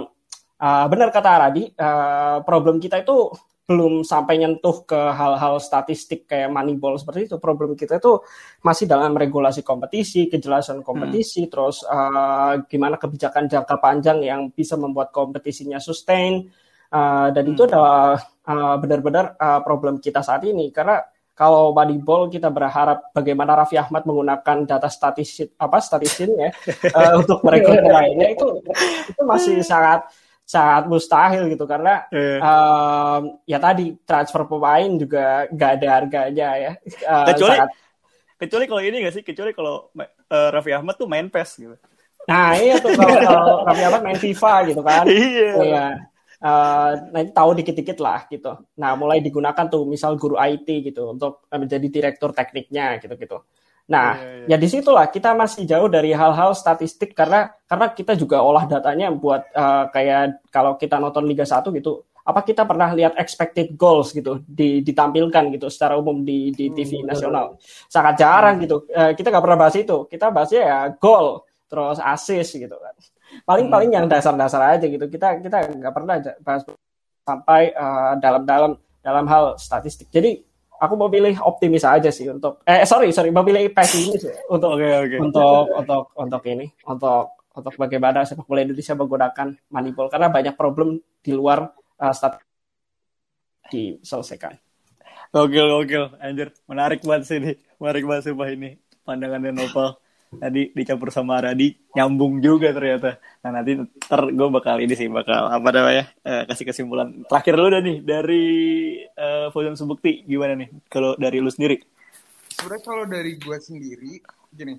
uh, 0.59 0.85
benar 0.91 1.15
kata 1.15 1.29
Aradi 1.31 1.71
uh, 1.79 2.43
problem 2.43 2.75
kita 2.83 2.99
itu 2.99 3.31
belum 3.65 4.05
sampai 4.05 4.37
nyentuh 4.37 4.85
ke 4.85 4.97
hal-hal 4.97 5.57
statistik 5.57 6.29
kayak 6.29 6.53
moneyball 6.53 6.93
seperti 7.01 7.25
itu. 7.25 7.41
Problem 7.41 7.73
kita 7.73 7.97
itu 7.97 8.21
masih 8.61 8.85
dalam 8.85 9.17
regulasi 9.17 9.65
kompetisi, 9.65 10.29
kejelasan 10.29 10.85
kompetisi, 10.85 11.45
hmm. 11.45 11.49
terus 11.49 11.81
uh, 11.81 12.61
gimana 12.69 13.01
kebijakan 13.01 13.49
jangka 13.49 13.75
panjang 13.81 14.21
yang 14.21 14.53
bisa 14.53 14.77
membuat 14.77 15.09
kompetisinya 15.09 15.81
sustain. 15.81 16.45
Uh, 16.93 17.33
dan 17.33 17.49
hmm. 17.49 17.53
itu 17.57 17.61
adalah 17.65 18.21
uh, 18.45 18.77
benar-benar 18.77 19.33
uh, 19.41 19.59
problem 19.65 19.97
kita 19.97 20.21
saat 20.21 20.45
ini 20.45 20.69
karena 20.69 21.01
kalau 21.35 21.75
moneyball 21.75 22.31
kita 22.31 22.47
berharap 22.47 23.11
bagaimana 23.11 23.59
Raffi 23.59 23.75
Ahmad 23.75 24.07
menggunakan 24.07 24.63
data 24.63 24.87
statistik 24.87 25.57
apa 25.59 25.83
statistiknya 25.83 26.53
uh, 26.95 27.13
untuk 27.19 27.43
merekrut 27.43 27.83
pemainnya 27.83 28.31
itu 28.31 28.63
itu 29.11 29.21
masih 29.27 29.59
sangat 29.59 30.07
sangat 30.45 30.85
mustahil 30.85 31.49
gitu 31.49 31.65
karena 31.65 32.05
yeah. 32.13 32.37
um, 32.37 33.41
ya 33.49 33.57
tadi 33.57 33.97
transfer 34.05 34.45
pemain 34.45 34.93
juga 34.93 35.49
gak 35.49 35.71
ada 35.81 35.87
harganya 35.99 36.49
ya. 36.53 36.71
Uh, 37.01 37.25
kecuali 37.33 37.57
sangat... 37.57 37.69
kecuali 38.37 38.65
kalau 38.69 38.81
ini 38.85 38.97
gak 39.01 39.15
sih 39.17 39.23
kecuali 39.25 39.51
kalau 39.57 39.89
uh, 39.97 40.49
Raffi 40.53 40.71
Ahmad 40.77 41.01
tuh 41.01 41.09
main 41.09 41.33
PES 41.33 41.51
gitu. 41.65 41.75
Nah 42.29 42.53
iya 42.61 42.77
tuh 42.77 42.93
kalau, 42.93 43.17
kalau 43.25 43.55
Raffi 43.65 43.83
Ahmad 43.89 44.01
main 44.05 44.19
FIFA 44.21 44.53
gitu 44.69 44.81
kan. 44.85 45.05
Iya. 45.09 45.51
iya. 45.65 45.85
Uh, 46.45 46.91
nanti 47.09 47.33
tahu 47.33 47.49
dikit-dikit 47.57 47.97
lah 47.97 48.29
gitu. 48.29 48.53
Nah 48.77 48.93
mulai 48.93 49.25
digunakan 49.25 49.65
tuh 49.65 49.89
misal 49.89 50.13
guru 50.13 50.37
IT 50.37 50.93
gitu 50.93 51.09
untuk 51.09 51.49
menjadi 51.49 51.89
direktur 51.89 52.37
tekniknya 52.37 53.01
gitu-gitu. 53.01 53.41
Nah, 53.85 54.17
yeah, 54.17 54.49
yeah. 54.49 54.57
ya 54.57 54.57
di 54.57 54.65
situlah 54.65 55.05
kita 55.13 55.37
masih 55.37 55.69
jauh 55.69 55.85
dari 55.85 56.09
hal-hal 56.09 56.57
statistik 56.57 57.13
karena 57.13 57.53
karena 57.69 57.93
kita 57.93 58.17
juga 58.17 58.41
olah 58.41 58.65
datanya 58.65 59.13
buat 59.13 59.45
uh, 59.53 59.93
kayak 59.93 60.49
kalau 60.49 60.73
kita 60.73 60.97
nonton 60.97 61.29
Liga 61.29 61.45
1 61.45 61.69
gitu, 61.69 62.01
apa 62.25 62.41
kita 62.41 62.65
pernah 62.65 62.89
lihat 62.97 63.13
expected 63.21 63.77
goals 63.77 64.09
gitu 64.09 64.41
di, 64.41 64.81
ditampilkan 64.81 65.53
gitu 65.53 65.69
secara 65.69 65.93
umum 66.01 66.25
di 66.25 66.49
di 66.49 66.73
TV 66.73 67.05
hmm, 67.05 67.13
nasional? 67.13 67.61
Sangat 67.85 68.17
jarang 68.17 68.57
gitu. 68.57 68.89
Uh, 68.89 69.13
kita 69.13 69.29
nggak 69.29 69.43
pernah 69.45 69.59
bahas 69.61 69.75
itu. 69.77 69.97
Kita 70.09 70.33
bahasnya 70.33 70.61
ya 70.65 70.79
gol, 70.97 71.45
terus 71.69 72.01
assist 72.01 72.57
gitu 72.57 72.73
kan. 72.73 72.95
Paling-paling 73.45 73.93
hmm. 73.93 73.97
yang 74.01 74.05
dasar-dasar 74.09 74.81
aja 74.81 74.85
gitu. 74.89 75.05
Kita 75.05 75.37
kita 75.37 75.77
nggak 75.77 75.93
pernah 75.93 76.17
bahas 76.41 76.65
sampai 77.21 77.69
uh, 77.77 78.17
dalam-dalam 78.17 78.81
dalam 79.05 79.25
hal 79.29 79.61
statistik. 79.61 80.09
Jadi 80.09 80.41
aku 80.79 80.93
mau 80.99 81.09
pilih 81.09 81.35
optimis 81.41 81.83
aja 81.87 82.09
sih 82.11 82.27
untuk 82.31 82.61
eh 82.67 82.83
sorry 82.83 83.11
sorry 83.15 83.31
mau 83.31 83.45
pilih 83.45 83.71
pesimis 83.71 84.21
ya, 84.21 84.35
untuk 84.55 84.75
okay, 84.75 84.91
okay. 85.05 85.19
untuk 85.19 85.63
untuk 85.71 86.03
untuk 86.15 86.41
ini 86.47 86.67
untuk 86.85 87.35
untuk 87.55 87.73
bagaimana 87.79 88.27
sepak 88.27 88.43
bola 88.43 88.61
Indonesia 88.63 88.93
menggunakan 88.93 89.47
manipul 89.71 90.11
karena 90.11 90.27
banyak 90.27 90.55
problem 90.59 90.99
di 91.23 91.31
luar 91.31 91.71
uh, 92.03 92.13
stat 92.13 92.43
diselesaikan. 93.71 94.59
Gokil 95.31 95.67
gokil. 95.67 96.05
Anjir 96.19 96.51
menarik 96.67 97.01
banget 97.01 97.23
sih 97.27 97.37
ini. 97.39 97.55
Menarik 97.79 98.03
banget 98.03 98.29
sih 98.29 98.35
ini 98.35 98.77
pandangannya 99.05 99.51
Nopal 99.53 99.95
tadi 100.39 100.71
dicampur 100.71 101.09
sama 101.09 101.41
Radi 101.41 101.73
nyambung 101.95 102.43
juga 102.43 102.71
ternyata. 102.75 103.17
Nah 103.43 103.49
nanti 103.61 103.79
ntar 103.79 104.29
gue 104.29 104.47
bakal 104.51 104.79
ini 104.83 104.93
sih 104.93 105.07
bakal 105.07 105.49
apa 105.49 105.69
namanya 105.71 106.05
uh, 106.25 106.43
kasih 106.49 106.65
kesimpulan 106.67 107.25
terakhir 107.25 107.53
lu 107.57 107.67
udah 107.71 107.81
nih 107.81 107.97
dari 108.03 108.45
uh, 109.15 109.47
Fauzan 109.49 109.79
Subukti 109.79 110.25
gimana 110.27 110.59
nih 110.59 110.69
kalau 110.91 111.15
dari 111.15 111.37
lu 111.39 111.49
sendiri? 111.49 111.79
Sebenarnya 112.55 112.83
kalau 112.83 113.03
dari 113.07 113.31
gue 113.35 113.57
sendiri 113.59 114.13
gini, 114.55 114.75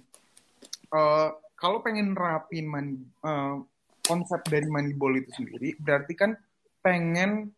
uh, 0.93 1.29
kalau 1.57 1.81
pengen 1.85 2.17
rapin 2.17 2.69
uh, 3.25 3.61
konsep 4.07 4.41
dari 4.47 4.69
Moneyball 4.69 5.21
itu 5.21 5.31
sendiri 5.35 5.77
berarti 5.81 6.13
kan 6.15 6.31
pengen 6.81 7.51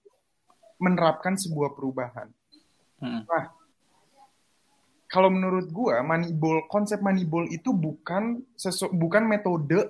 menerapkan 0.78 1.34
sebuah 1.34 1.74
perubahan. 1.74 2.30
Hmm. 3.02 3.22
Nah 3.26 3.57
kalau 5.08 5.32
menurut 5.32 5.72
gua 5.72 6.04
moneyball 6.04 6.68
konsep 6.68 7.00
moneyball 7.00 7.48
itu 7.48 7.72
bukan 7.72 8.44
sesu, 8.54 8.92
bukan 8.92 9.24
metode 9.24 9.88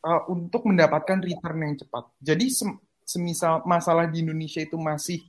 uh, 0.00 0.22
untuk 0.32 0.64
mendapatkan 0.64 1.20
return 1.20 1.58
yang 1.60 1.76
cepat. 1.76 2.08
Jadi 2.18 2.46
sem, 2.48 2.72
semisal 3.04 3.60
masalah 3.68 4.08
di 4.08 4.24
Indonesia 4.24 4.64
itu 4.64 4.80
masih 4.80 5.20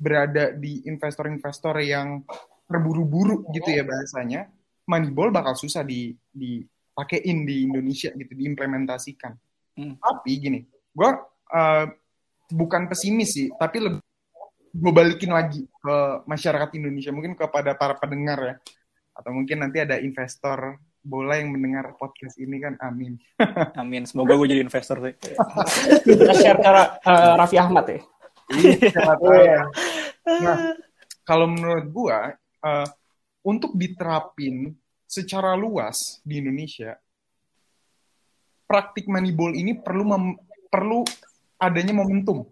berada 0.00 0.54
di 0.54 0.86
investor-investor 0.86 1.76
yang 1.84 2.24
terburu-buru 2.70 3.50
gitu 3.50 3.68
ya 3.74 3.82
bahasanya, 3.82 4.46
moneyball 4.86 5.34
bakal 5.34 5.58
susah 5.58 5.82
di 5.82 6.14
dipakein 6.30 7.44
di 7.44 7.66
Indonesia 7.66 8.14
gitu, 8.14 8.32
diimplementasikan. 8.32 9.34
Hmm. 9.76 9.98
Tapi 9.98 10.30
gini, 10.38 10.60
gue 10.94 11.10
uh, 11.50 11.86
bukan 12.54 12.86
pesimis 12.86 13.34
sih, 13.34 13.48
tapi 13.58 13.82
lebih 13.82 13.99
gue 14.70 14.92
balikin 14.94 15.34
lagi 15.34 15.66
ke 15.66 15.96
masyarakat 16.26 16.70
Indonesia, 16.78 17.10
mungkin 17.10 17.34
kepada 17.34 17.74
para 17.74 17.98
pendengar 17.98 18.38
ya, 18.38 18.54
atau 19.14 19.30
mungkin 19.34 19.66
nanti 19.66 19.82
ada 19.82 19.98
investor 19.98 20.78
bola 21.00 21.40
yang 21.40 21.50
mendengar 21.50 21.96
podcast 21.96 22.36
ini 22.36 22.60
kan, 22.60 22.76
amin. 22.78 23.16
amin, 23.82 24.04
semoga 24.04 24.36
gue 24.36 24.48
jadi 24.52 24.62
investor 24.62 25.00
sih. 25.00 25.14
Kita 26.04 26.32
share 26.36 26.60
ke 26.60 26.70
uh, 26.70 27.34
Raffi 27.40 27.56
Ahmad 27.56 27.86
ya. 27.88 28.00
Iya. 28.50 29.62
nah, 30.42 30.74
kalau 31.22 31.46
menurut 31.46 31.86
gue, 31.88 32.18
uh, 32.66 32.88
untuk 33.46 33.72
diterapin 33.78 34.74
secara 35.06 35.56
luas 35.56 36.20
di 36.26 36.42
Indonesia, 36.42 36.98
praktik 38.68 39.10
moneyball 39.10 39.56
ini 39.56 39.78
perlu 39.78 40.04
mem, 40.06 40.24
perlu 40.70 41.02
adanya 41.58 41.94
momentum. 41.96 42.46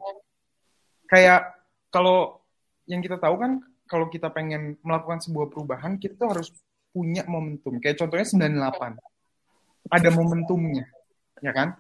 Kayak 1.07 1.58
kalau 1.89 2.41
yang 2.89 3.05
kita 3.05 3.21
tahu 3.21 3.37
kan 3.41 3.61
kalau 3.89 4.13
kita 4.13 4.29
pengen 4.29 4.77
melakukan 4.85 5.21
sebuah 5.25 5.49
perubahan, 5.49 5.97
kita 5.97 6.17
tuh 6.17 6.29
harus 6.37 6.49
punya 6.93 7.25
momentum. 7.25 7.81
Kayak 7.81 8.05
contohnya 8.05 8.27
98. 8.29 8.97
Ada 9.89 10.09
momentumnya, 10.13 10.85
ya 11.41 11.53
kan? 11.57 11.73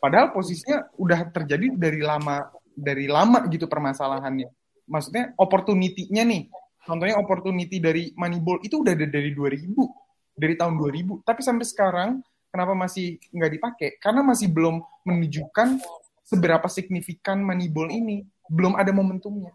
Padahal 0.00 0.32
posisinya 0.32 0.88
udah 0.96 1.28
terjadi 1.28 1.76
dari 1.76 2.00
lama 2.00 2.48
dari 2.72 3.04
lama 3.04 3.44
gitu 3.52 3.68
permasalahannya. 3.68 4.48
Maksudnya 4.88 5.36
opportunity-nya 5.36 6.24
nih. 6.24 6.48
Contohnya 6.80 7.20
opportunity 7.20 7.76
dari 7.76 8.08
Moneyball 8.16 8.64
itu 8.64 8.80
udah 8.80 8.96
ada 8.96 9.04
dari 9.04 9.36
2000, 9.36 9.76
dari 10.32 10.56
tahun 10.56 10.80
2000. 10.80 11.20
Tapi 11.20 11.40
sampai 11.44 11.66
sekarang 11.68 12.10
Kenapa 12.50 12.74
masih 12.74 13.22
nggak 13.30 13.52
dipakai? 13.54 13.88
Karena 14.02 14.26
masih 14.26 14.50
belum 14.50 14.82
menunjukkan 15.06 15.78
seberapa 16.26 16.66
signifikan 16.66 17.38
Moneyball 17.46 17.94
ini. 17.94 18.26
Belum 18.50 18.74
ada 18.74 18.90
momentumnya. 18.90 19.54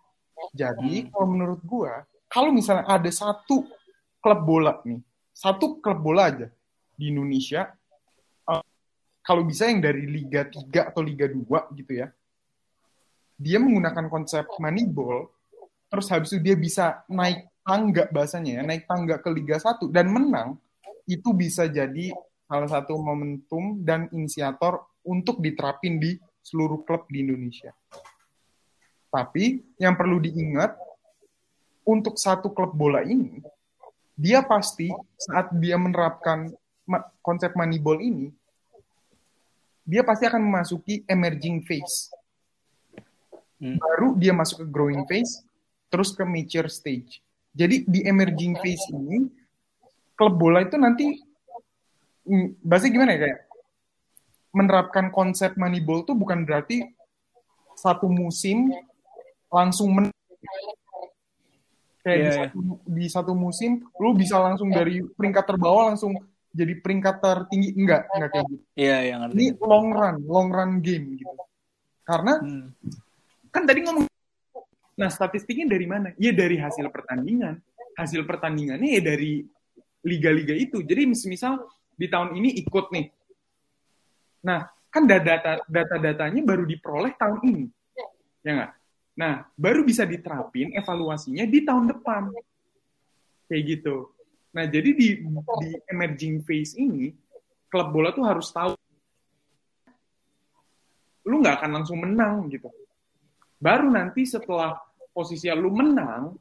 Jadi 0.55 1.03
hmm. 1.03 1.07
kalau 1.11 1.27
menurut 1.27 1.61
gua, 1.67 2.07
kalau 2.31 2.55
misalnya 2.55 2.87
ada 2.87 3.11
satu 3.11 3.67
klub 4.23 4.39
bola 4.47 4.79
nih, 4.87 5.03
satu 5.35 5.83
klub 5.83 5.99
bola 5.99 6.31
aja 6.31 6.47
di 6.95 7.11
Indonesia, 7.11 7.75
uh, 8.47 8.63
kalau 9.19 9.43
bisa 9.43 9.67
yang 9.67 9.83
dari 9.83 10.07
Liga 10.07 10.47
3 10.47 10.95
atau 10.95 11.03
Liga 11.03 11.27
2 11.27 11.43
gitu 11.75 11.91
ya, 11.91 12.07
dia 13.35 13.59
menggunakan 13.59 14.07
konsep 14.07 14.47
Moneyball, 14.59 15.27
terus 15.91 16.07
habis 16.07 16.31
itu 16.31 16.39
dia 16.39 16.55
bisa 16.55 17.03
naik 17.11 17.51
tangga 17.67 18.07
bahasanya 18.07 18.59
ya, 18.59 18.61
naik 18.63 18.87
tangga 18.87 19.19
ke 19.19 19.29
Liga 19.31 19.59
1 19.59 19.91
dan 19.91 20.07
menang, 20.07 20.55
itu 21.03 21.35
bisa 21.35 21.67
jadi 21.67 22.15
salah 22.45 22.69
satu 22.69 22.95
momentum 22.95 23.81
dan 23.83 24.07
inisiator 24.13 24.85
untuk 25.05 25.41
diterapin 25.41 25.97
di 25.99 26.17
seluruh 26.45 26.85
klub 26.85 27.09
di 27.09 27.25
Indonesia. 27.25 27.73
Tapi 29.15 29.63
yang 29.79 29.95
perlu 29.95 30.19
diingat 30.19 30.75
untuk 31.87 32.19
satu 32.19 32.51
klub 32.51 32.75
bola 32.75 32.99
ini, 33.07 33.39
dia 34.19 34.43
pasti 34.43 34.91
saat 35.15 35.55
dia 35.55 35.79
menerapkan 35.79 36.51
konsep 37.23 37.55
moneyball 37.55 38.03
ini, 38.03 38.27
dia 39.87 40.03
pasti 40.03 40.27
akan 40.27 40.43
memasuki 40.43 41.07
emerging 41.07 41.63
phase. 41.63 42.11
Hmm. 43.63 43.79
Baru 43.79 44.19
dia 44.19 44.35
masuk 44.35 44.65
ke 44.65 44.67
growing 44.67 45.07
phase, 45.07 45.47
terus 45.87 46.11
ke 46.11 46.27
mature 46.27 46.67
stage. 46.67 47.23
Jadi 47.55 47.87
di 47.87 48.03
emerging 48.03 48.59
phase 48.59 48.83
ini, 48.91 49.31
klub 50.19 50.35
bola 50.35 50.59
itu 50.59 50.75
nanti 50.75 51.23
Hmm, 52.25 52.57
bahasa 52.65 52.89
gimana 52.89 53.13
ya 53.13 53.29
kayak 53.29 53.39
menerapkan 54.49 55.13
konsep 55.13 55.53
moneyball 55.61 56.01
tuh 56.01 56.17
bukan 56.17 56.41
berarti 56.41 56.81
satu 57.77 58.09
musim 58.09 58.73
langsung 59.55 59.87
men 59.95 60.05
kayak 62.03 62.17
yeah, 62.19 62.19
di, 62.19 62.27
iya. 62.27 62.33
satu, 62.37 62.57
di 62.85 63.05
satu 63.07 63.31
musim 63.33 63.71
lu 63.97 64.13
bisa 64.13 64.37
langsung 64.37 64.67
dari 64.69 65.01
peringkat 65.01 65.45
terbawah 65.47 65.95
langsung 65.95 66.13
jadi 66.51 66.77
peringkat 66.83 67.15
tertinggi 67.23 67.69
enggak 67.75 68.07
enggak 68.15 68.29
kayak 68.31 68.45
gitu. 68.51 68.63
Iya, 68.75 68.87
yeah, 68.87 68.99
yang 69.11 69.19
Ini 69.31 69.47
long 69.59 69.87
run, 69.91 70.15
long 70.23 70.49
run 70.51 70.71
game 70.83 71.19
gitu. 71.19 71.35
Karena 72.05 72.39
hmm. 72.39 72.67
kan 73.49 73.63
tadi 73.65 73.79
ngomong 73.83 74.05
Nah, 74.95 75.09
statistiknya 75.11 75.75
dari 75.75 75.87
mana? 75.87 76.15
Ya 76.15 76.31
dari 76.31 76.55
hasil 76.55 76.87
pertandingan. 76.87 77.59
Hasil 77.99 78.23
pertandingannya 78.23 78.99
ya 78.99 79.01
dari 79.03 79.43
liga-liga 80.07 80.55
itu. 80.55 80.83
Jadi 80.83 81.03
misal 81.07 81.67
di 81.95 82.07
tahun 82.07 82.35
ini 82.39 82.63
ikut 82.63 82.85
nih. 82.95 83.05
Nah, 84.47 84.67
kan 84.87 85.03
data 85.03 85.59
data-datanya 85.67 86.41
baru 86.47 86.63
diperoleh 86.63 87.11
tahun 87.19 87.39
ini. 87.43 87.63
Ya 88.47 88.51
nggak? 88.55 88.71
Nah, 89.15 89.47
baru 89.55 89.87
bisa 89.87 90.03
diterapin 90.03 90.75
evaluasinya 90.75 91.47
di 91.47 91.63
tahun 91.63 91.95
depan. 91.95 92.31
Kayak 93.47 93.63
gitu. 93.79 94.11
Nah, 94.51 94.67
jadi 94.67 94.89
di, 94.91 95.23
di 95.23 95.69
emerging 95.91 96.43
phase 96.43 96.75
ini, 96.75 97.15
klub 97.71 97.91
bola 97.91 98.11
tuh 98.11 98.23
harus 98.27 98.51
tahu 98.51 98.75
lu 101.25 101.41
nggak 101.41 101.57
akan 101.57 101.71
langsung 101.81 101.97
menang 101.97 102.45
gitu. 102.53 102.69
Baru 103.57 103.89
nanti 103.89 104.29
setelah 104.29 104.77
posisi 105.09 105.49
lu 105.49 105.73
menang, 105.73 106.37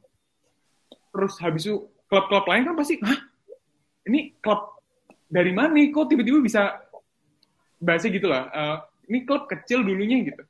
terus 1.09 1.41
habis 1.41 1.65
itu 1.65 1.89
klub-klub 2.05 2.45
lain 2.45 2.69
kan 2.69 2.75
pasti, 2.77 3.01
hah? 3.01 3.17
Ini 4.05 4.37
klub 4.37 4.75
dari 5.25 5.51
mana 5.51 5.73
kok 5.89 6.05
tiba-tiba 6.05 6.37
bisa 6.39 6.77
bahasa 7.81 8.07
gitu 8.07 8.29
lah 8.29 8.47
uh, 8.53 8.77
ini 9.11 9.25
klub 9.25 9.49
kecil 9.49 9.83
dulunya 9.83 10.21
gitu 10.25 10.43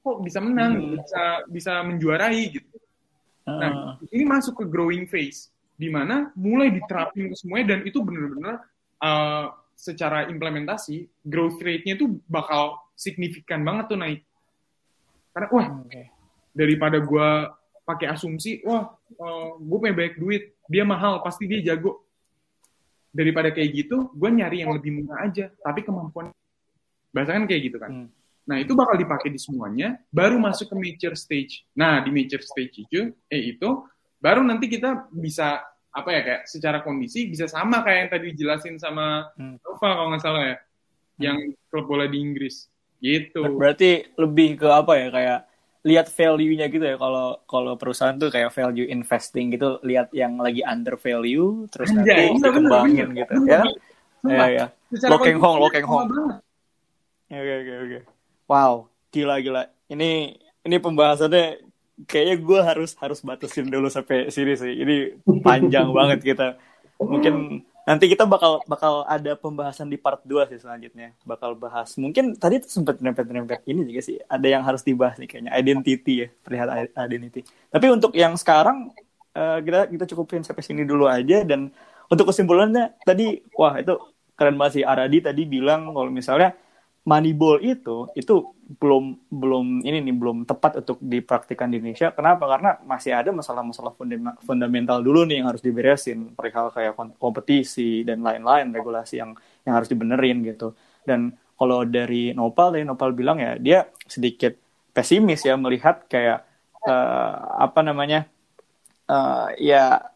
kok 0.00 0.16
bisa 0.24 0.38
menang 0.40 0.72
hmm. 0.78 0.90
bisa 1.02 1.22
bisa 1.48 1.72
menjuarai 1.84 2.42
gitu 2.52 2.76
nah 3.48 3.96
uh. 3.96 4.12
ini 4.12 4.24
masuk 4.28 4.60
ke 4.60 4.64
growing 4.68 5.08
phase 5.08 5.48
di 5.78 5.88
mana 5.88 6.34
mulai 6.34 6.74
diterapin 6.74 7.30
ke 7.30 7.36
semuanya 7.38 7.78
dan 7.78 7.86
itu 7.86 8.02
benar-benar 8.02 8.66
uh, 8.98 9.54
secara 9.78 10.26
implementasi 10.26 11.06
growth 11.22 11.62
rate-nya 11.62 11.94
itu 11.94 12.18
bakal 12.26 12.82
signifikan 12.98 13.62
banget 13.62 13.94
tuh 13.94 13.98
naik 13.98 14.20
karena 15.30 15.48
wah 15.54 15.66
okay. 15.86 16.10
daripada 16.50 16.98
gue 16.98 17.28
pakai 17.86 18.10
asumsi 18.10 18.58
wah 18.66 18.90
uh, 19.22 19.54
gue 19.54 19.76
punya 19.78 19.94
banyak 19.94 20.16
duit 20.18 20.42
dia 20.66 20.82
mahal 20.82 21.22
pasti 21.22 21.46
dia 21.46 21.62
jago 21.62 22.02
daripada 23.14 23.54
kayak 23.54 23.70
gitu 23.86 24.10
gue 24.12 24.28
nyari 24.34 24.66
yang 24.66 24.74
lebih 24.74 24.98
murah 24.98 25.30
aja 25.30 25.48
tapi 25.62 25.86
kemampuan 25.86 26.34
bahasa 27.14 27.38
kan 27.38 27.46
kayak 27.46 27.62
gitu 27.70 27.78
kan 27.78 27.90
hmm. 27.90 28.08
Nah 28.48 28.56
itu 28.56 28.72
bakal 28.72 28.96
dipakai 28.96 29.28
di 29.28 29.36
semuanya 29.36 30.00
baru 30.08 30.40
masuk 30.40 30.72
ke 30.72 30.76
mature 30.80 31.12
stage. 31.12 31.68
Nah 31.76 32.00
di 32.00 32.08
mature 32.08 32.40
stage 32.40 32.88
itu 32.88 33.12
eh 33.28 33.42
itu 33.52 33.84
baru 34.16 34.40
nanti 34.40 34.72
kita 34.72 35.12
bisa 35.12 35.60
apa 35.92 36.08
ya 36.08 36.20
kayak 36.24 36.42
secara 36.48 36.80
kondisi 36.80 37.28
bisa 37.28 37.44
sama 37.44 37.84
kayak 37.84 37.98
yang 38.00 38.10
tadi 38.10 38.24
dijelasin 38.32 38.76
sama 38.80 39.28
hmm. 39.36 39.60
Nova 39.60 39.88
kalau 39.92 40.08
nggak 40.08 40.22
salah 40.24 40.42
ya 40.48 40.56
hmm. 40.56 41.20
yang 41.20 41.38
klub 41.68 41.84
bola 41.84 42.08
di 42.08 42.16
Inggris. 42.16 42.72
Gitu. 42.98 43.38
Berarti 43.38 44.16
lebih 44.16 44.58
ke 44.58 44.68
apa 44.72 44.92
ya 44.96 45.08
kayak 45.12 45.40
lihat 45.86 46.10
value-nya 46.10 46.66
gitu 46.66 46.82
ya 46.82 46.96
kalau 46.98 47.38
kalau 47.46 47.78
perusahaan 47.78 48.18
tuh 48.18 48.34
kayak 48.34 48.50
value 48.50 48.90
investing 48.90 49.54
gitu 49.54 49.78
lihat 49.86 50.10
yang 50.10 50.34
lagi 50.36 50.60
under 50.66 50.98
value 50.98 51.70
terus 51.70 51.94
Anjay, 51.94 52.34
nanti 52.34 52.42
dikembangin 52.42 53.08
gitu 53.14 53.34
ya. 53.46 53.62
ya 54.26 54.46
ya. 54.50 54.66
Locking 55.06 55.38
hong 55.38 55.62
locking 55.62 55.86
hong 55.86 56.10
oke 57.30 57.52
oke 57.62 57.74
oke 57.86 57.98
wow 58.50 58.88
gila 59.12 59.38
gila 59.44 59.70
ini 59.92 60.40
ini 60.64 60.76
pembahasannya 60.80 61.62
kayaknya 62.08 62.36
gue 62.40 62.60
harus 62.64 62.90
harus 62.98 63.20
batasin 63.22 63.68
dulu 63.70 63.86
sampai 63.86 64.32
sini 64.34 64.56
sih 64.58 64.72
ini 64.72 64.96
panjang 65.44 65.92
banget 65.92 66.24
kita 66.24 66.58
mungkin 66.98 67.62
nanti 67.88 68.04
kita 68.04 68.28
bakal 68.28 68.60
bakal 68.68 69.00
ada 69.08 69.32
pembahasan 69.32 69.88
di 69.88 69.96
part 69.96 70.20
2 70.20 70.44
sih 70.52 70.60
selanjutnya. 70.60 71.16
Bakal 71.24 71.56
bahas. 71.56 71.96
Mungkin 71.96 72.36
tadi 72.36 72.60
sempat 72.68 73.00
nempet-nempet 73.00 73.64
ini 73.64 73.88
juga 73.88 74.04
sih. 74.04 74.20
Ada 74.28 74.44
yang 74.44 74.60
harus 74.60 74.84
dibahas 74.84 75.16
nih 75.16 75.24
kayaknya 75.24 75.56
identity 75.56 76.14
ya, 76.20 76.28
terlihat 76.44 76.92
identity. 76.92 77.48
Tapi 77.72 77.86
untuk 77.88 78.12
yang 78.12 78.36
sekarang 78.36 78.92
uh, 79.32 79.58
kita 79.64 79.88
kita 79.88 80.04
cukupin 80.12 80.44
sampai 80.44 80.60
sini 80.60 80.84
dulu 80.84 81.08
aja 81.08 81.48
dan 81.48 81.72
untuk 82.12 82.28
kesimpulannya 82.28 82.92
tadi 83.08 83.40
wah 83.56 83.80
itu 83.80 83.96
keren 84.36 84.60
banget 84.60 84.80
sih 84.80 84.84
Aradi 84.84 85.18
tadi 85.24 85.42
bilang 85.48 85.88
kalau 85.96 86.12
misalnya 86.12 86.52
Moneyball 87.08 87.64
itu 87.64 88.12
itu 88.12 88.52
belum 88.68 89.32
belum 89.32 89.80
ini 89.80 90.04
nih 90.04 90.12
belum 90.12 90.44
tepat 90.44 90.84
untuk 90.84 91.00
dipraktikkan 91.00 91.72
di 91.72 91.80
Indonesia. 91.80 92.12
Kenapa? 92.12 92.44
Karena 92.44 92.76
masih 92.84 93.16
ada 93.16 93.32
masalah-masalah 93.32 93.96
fundamental 94.44 95.00
dulu 95.00 95.24
nih 95.24 95.40
yang 95.40 95.48
harus 95.48 95.64
diberesin, 95.64 96.36
perihal 96.36 96.68
kayak 96.68 96.92
kompetisi 97.16 98.04
dan 98.04 98.20
lain-lain 98.20 98.68
regulasi 98.68 99.24
yang 99.24 99.32
yang 99.64 99.74
harus 99.80 99.88
dibenerin 99.88 100.44
gitu. 100.44 100.76
Dan 101.00 101.32
kalau 101.56 101.88
dari 101.88 102.36
Nopal, 102.36 102.76
dari 102.76 102.84
Nopal 102.84 103.16
bilang 103.16 103.40
ya 103.40 103.56
dia 103.56 103.88
sedikit 104.04 104.52
pesimis 104.92 105.48
ya 105.48 105.56
melihat 105.56 106.04
kayak 106.04 106.44
uh, 106.84 107.56
apa 107.56 107.80
namanya 107.80 108.28
uh, 109.08 109.48
ya 109.56 110.12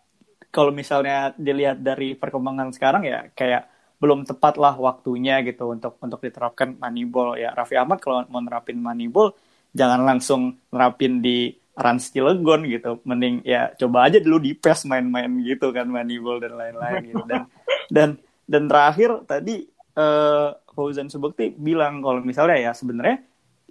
kalau 0.53 0.69
misalnya 0.69 1.33
dilihat 1.41 1.81
dari 1.81 2.13
perkembangan 2.13 2.77
sekarang 2.77 3.09
ya 3.09 3.33
kayak 3.33 3.72
belum 4.03 4.27
tepat 4.27 4.59
lah 4.59 4.75
waktunya 4.75 5.39
gitu 5.47 5.71
untuk 5.71 5.95
untuk 6.03 6.19
diterapkan 6.19 6.75
Moneyball. 6.75 7.39
Ya 7.39 7.55
Raffi 7.55 7.79
Ahmad 7.79 8.03
kalau 8.03 8.27
mau 8.27 8.43
nerapin 8.43 8.83
Moneyball 8.83 9.31
jangan 9.71 10.03
langsung 10.03 10.59
nerapin 10.75 11.23
di 11.23 11.55
Rans 11.79 12.11
Cilegon 12.11 12.67
gitu. 12.67 12.99
Mending 13.07 13.47
ya 13.47 13.71
coba 13.79 14.11
aja 14.11 14.19
dulu 14.19 14.43
di 14.43 14.59
PES 14.59 14.91
main-main 14.91 15.31
gitu 15.47 15.71
kan 15.71 15.87
Moneyball 15.87 16.43
dan 16.43 16.59
lain-lain 16.59 17.15
gitu. 17.15 17.23
Dan 17.31 17.43
dan 17.87 18.09
dan 18.51 18.63
terakhir 18.67 19.23
tadi 19.23 19.71
uh, 19.95 20.51
Fauzan 20.75 21.07
Subekti 21.07 21.55
bilang 21.55 22.03
kalau 22.03 22.19
misalnya 22.27 22.59
ya 22.59 22.73
sebenarnya 22.75 23.23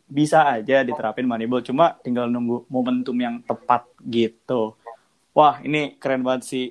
bisa 0.07 0.47
aja 0.47 0.87
diterapin 0.87 1.27
Moneyball 1.27 1.59
cuma 1.59 1.99
tinggal 1.99 2.31
nunggu 2.31 2.71
momentum 2.71 3.19
yang 3.19 3.43
tepat 3.43 3.83
gitu. 4.07 4.79
Wah 5.35 5.59
ini 5.59 5.99
keren 5.99 6.23
banget 6.23 6.47
sih 6.47 6.65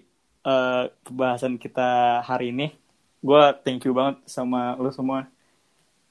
uh, 0.49 0.89
pembahasan 1.05 1.61
kita 1.61 2.21
hari 2.25 2.57
ini 2.57 2.80
gue 3.21 3.43
thank 3.65 3.85
you 3.85 3.93
banget 3.93 4.17
sama 4.25 4.77
lu 4.81 4.89
semua. 4.93 5.29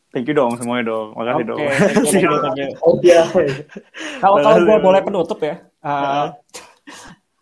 Thank 0.10 0.26
you 0.26 0.34
dong 0.34 0.58
semuanya 0.58 0.90
dong. 0.90 1.14
Makasih 1.14 1.46
okay, 1.46 1.50
dong. 1.50 1.60
oh, 2.82 2.94
iya. 3.06 3.22
kalau 4.22 4.38
kalau 4.42 4.58
gue 4.66 4.78
boleh 4.82 5.02
penutup 5.06 5.40
ya? 5.42 5.62
Uh, 5.86 6.34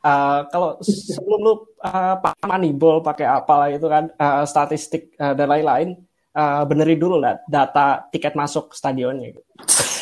uh, 0.03 0.39
kalau 0.51 0.69
sebelum 0.83 1.39
lu 1.39 1.53
uh, 1.79 2.15
pakai 2.19 2.43
moneyball 2.43 2.99
pakai 2.99 3.27
apalah 3.27 3.71
itu 3.71 3.87
kan 3.87 4.11
uh, 4.19 4.43
statistik 4.43 5.15
uh, 5.15 5.31
dan 5.31 5.47
lain-lain 5.47 5.95
uh, 6.35 6.67
benerin 6.67 6.99
dulu 6.99 7.23
lah 7.23 7.39
data 7.47 8.03
tiket 8.11 8.35
masuk 8.35 8.75
stadionnya. 8.75 9.31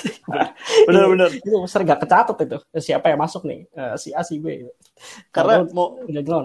Gitu. 0.05 0.21
bener-bener 0.85 1.33
itu 1.33 1.49
sering 1.65 1.89
gak 1.89 2.05
kecatat 2.05 2.37
itu 2.45 2.57
siapa 2.77 3.09
yang 3.09 3.21
masuk 3.21 3.45
nih? 3.45 3.65
Uh, 3.73 3.97
si 3.97 4.13
A 4.13 4.21
si 4.21 4.37
B. 4.37 4.65
Gitu. 4.65 4.73
karena 5.33 5.65
mau 5.73 5.97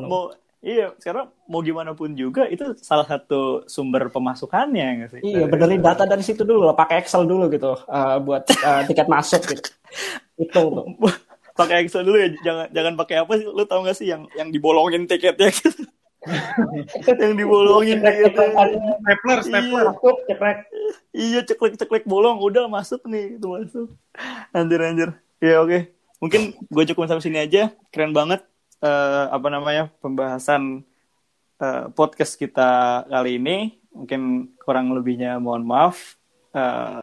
mau 0.08 0.32
Iya, 0.60 0.92
sekarang 1.00 1.32
mau 1.48 1.64
gimana 1.64 1.96
pun 1.96 2.12
juga 2.12 2.44
itu 2.44 2.76
salah 2.84 3.08
satu 3.08 3.64
sumber 3.64 4.12
pemasukannya 4.12 4.86
nggak 5.00 5.10
sih? 5.16 5.20
Iya, 5.24 5.48
benerin 5.48 5.80
data 5.80 6.04
dari 6.04 6.20
situ 6.20 6.44
dulu, 6.44 6.68
pakai 6.76 7.00
Excel 7.00 7.24
dulu 7.24 7.48
gitu 7.48 7.80
uh, 7.88 8.20
buat 8.20 8.44
uh, 8.60 8.84
tiket 8.84 9.08
masuk 9.08 9.40
gitu. 9.48 9.72
Itu 10.36 10.60
tuh. 10.60 10.84
pakai 11.60 11.88
Excel 11.88 12.04
dulu 12.04 12.20
ya, 12.20 12.28
jangan 12.44 12.66
jangan 12.76 12.92
pakai 13.00 13.16
apa 13.24 13.32
sih? 13.40 13.48
Lu 13.48 13.64
tau 13.64 13.80
gak 13.88 13.96
sih 13.96 14.12
yang 14.12 14.28
yang 14.36 14.52
dibolongin 14.52 15.08
tiketnya 15.08 15.48
gitu? 15.48 15.80
yang 17.24 17.34
dibolongin 17.40 18.04
tiketnya. 18.04 18.48
Stapler, 19.00 19.38
stapler, 19.40 19.86
iya. 19.88 20.20
ceklek. 20.28 20.58
Iya, 21.16 21.40
ceklek 21.48 21.74
ceklek 21.80 22.04
bolong, 22.04 22.36
udah 22.36 22.68
masuk 22.68 23.00
nih, 23.08 23.40
itu 23.40 23.46
masuk. 23.48 23.88
Anjir 24.52 24.80
anjir. 24.84 25.10
Ya 25.40 25.64
oke. 25.64 25.72
Okay. 25.72 25.82
Mungkin 26.20 26.52
gue 26.68 26.84
cukup 26.92 27.08
sampai 27.08 27.24
sini 27.24 27.40
aja. 27.40 27.72
Keren 27.88 28.12
banget 28.12 28.44
uh, 28.82 29.24
apa 29.30 29.48
namanya 29.48 29.88
pembahasan 30.02 30.82
uh, 31.62 31.88
podcast 31.94 32.34
kita 32.36 33.04
kali 33.06 33.38
ini. 33.38 33.78
Mungkin 33.94 34.54
kurang 34.58 34.92
lebihnya 34.96 35.38
mohon 35.38 35.64
maaf. 35.66 36.18
Uh, 36.50 36.98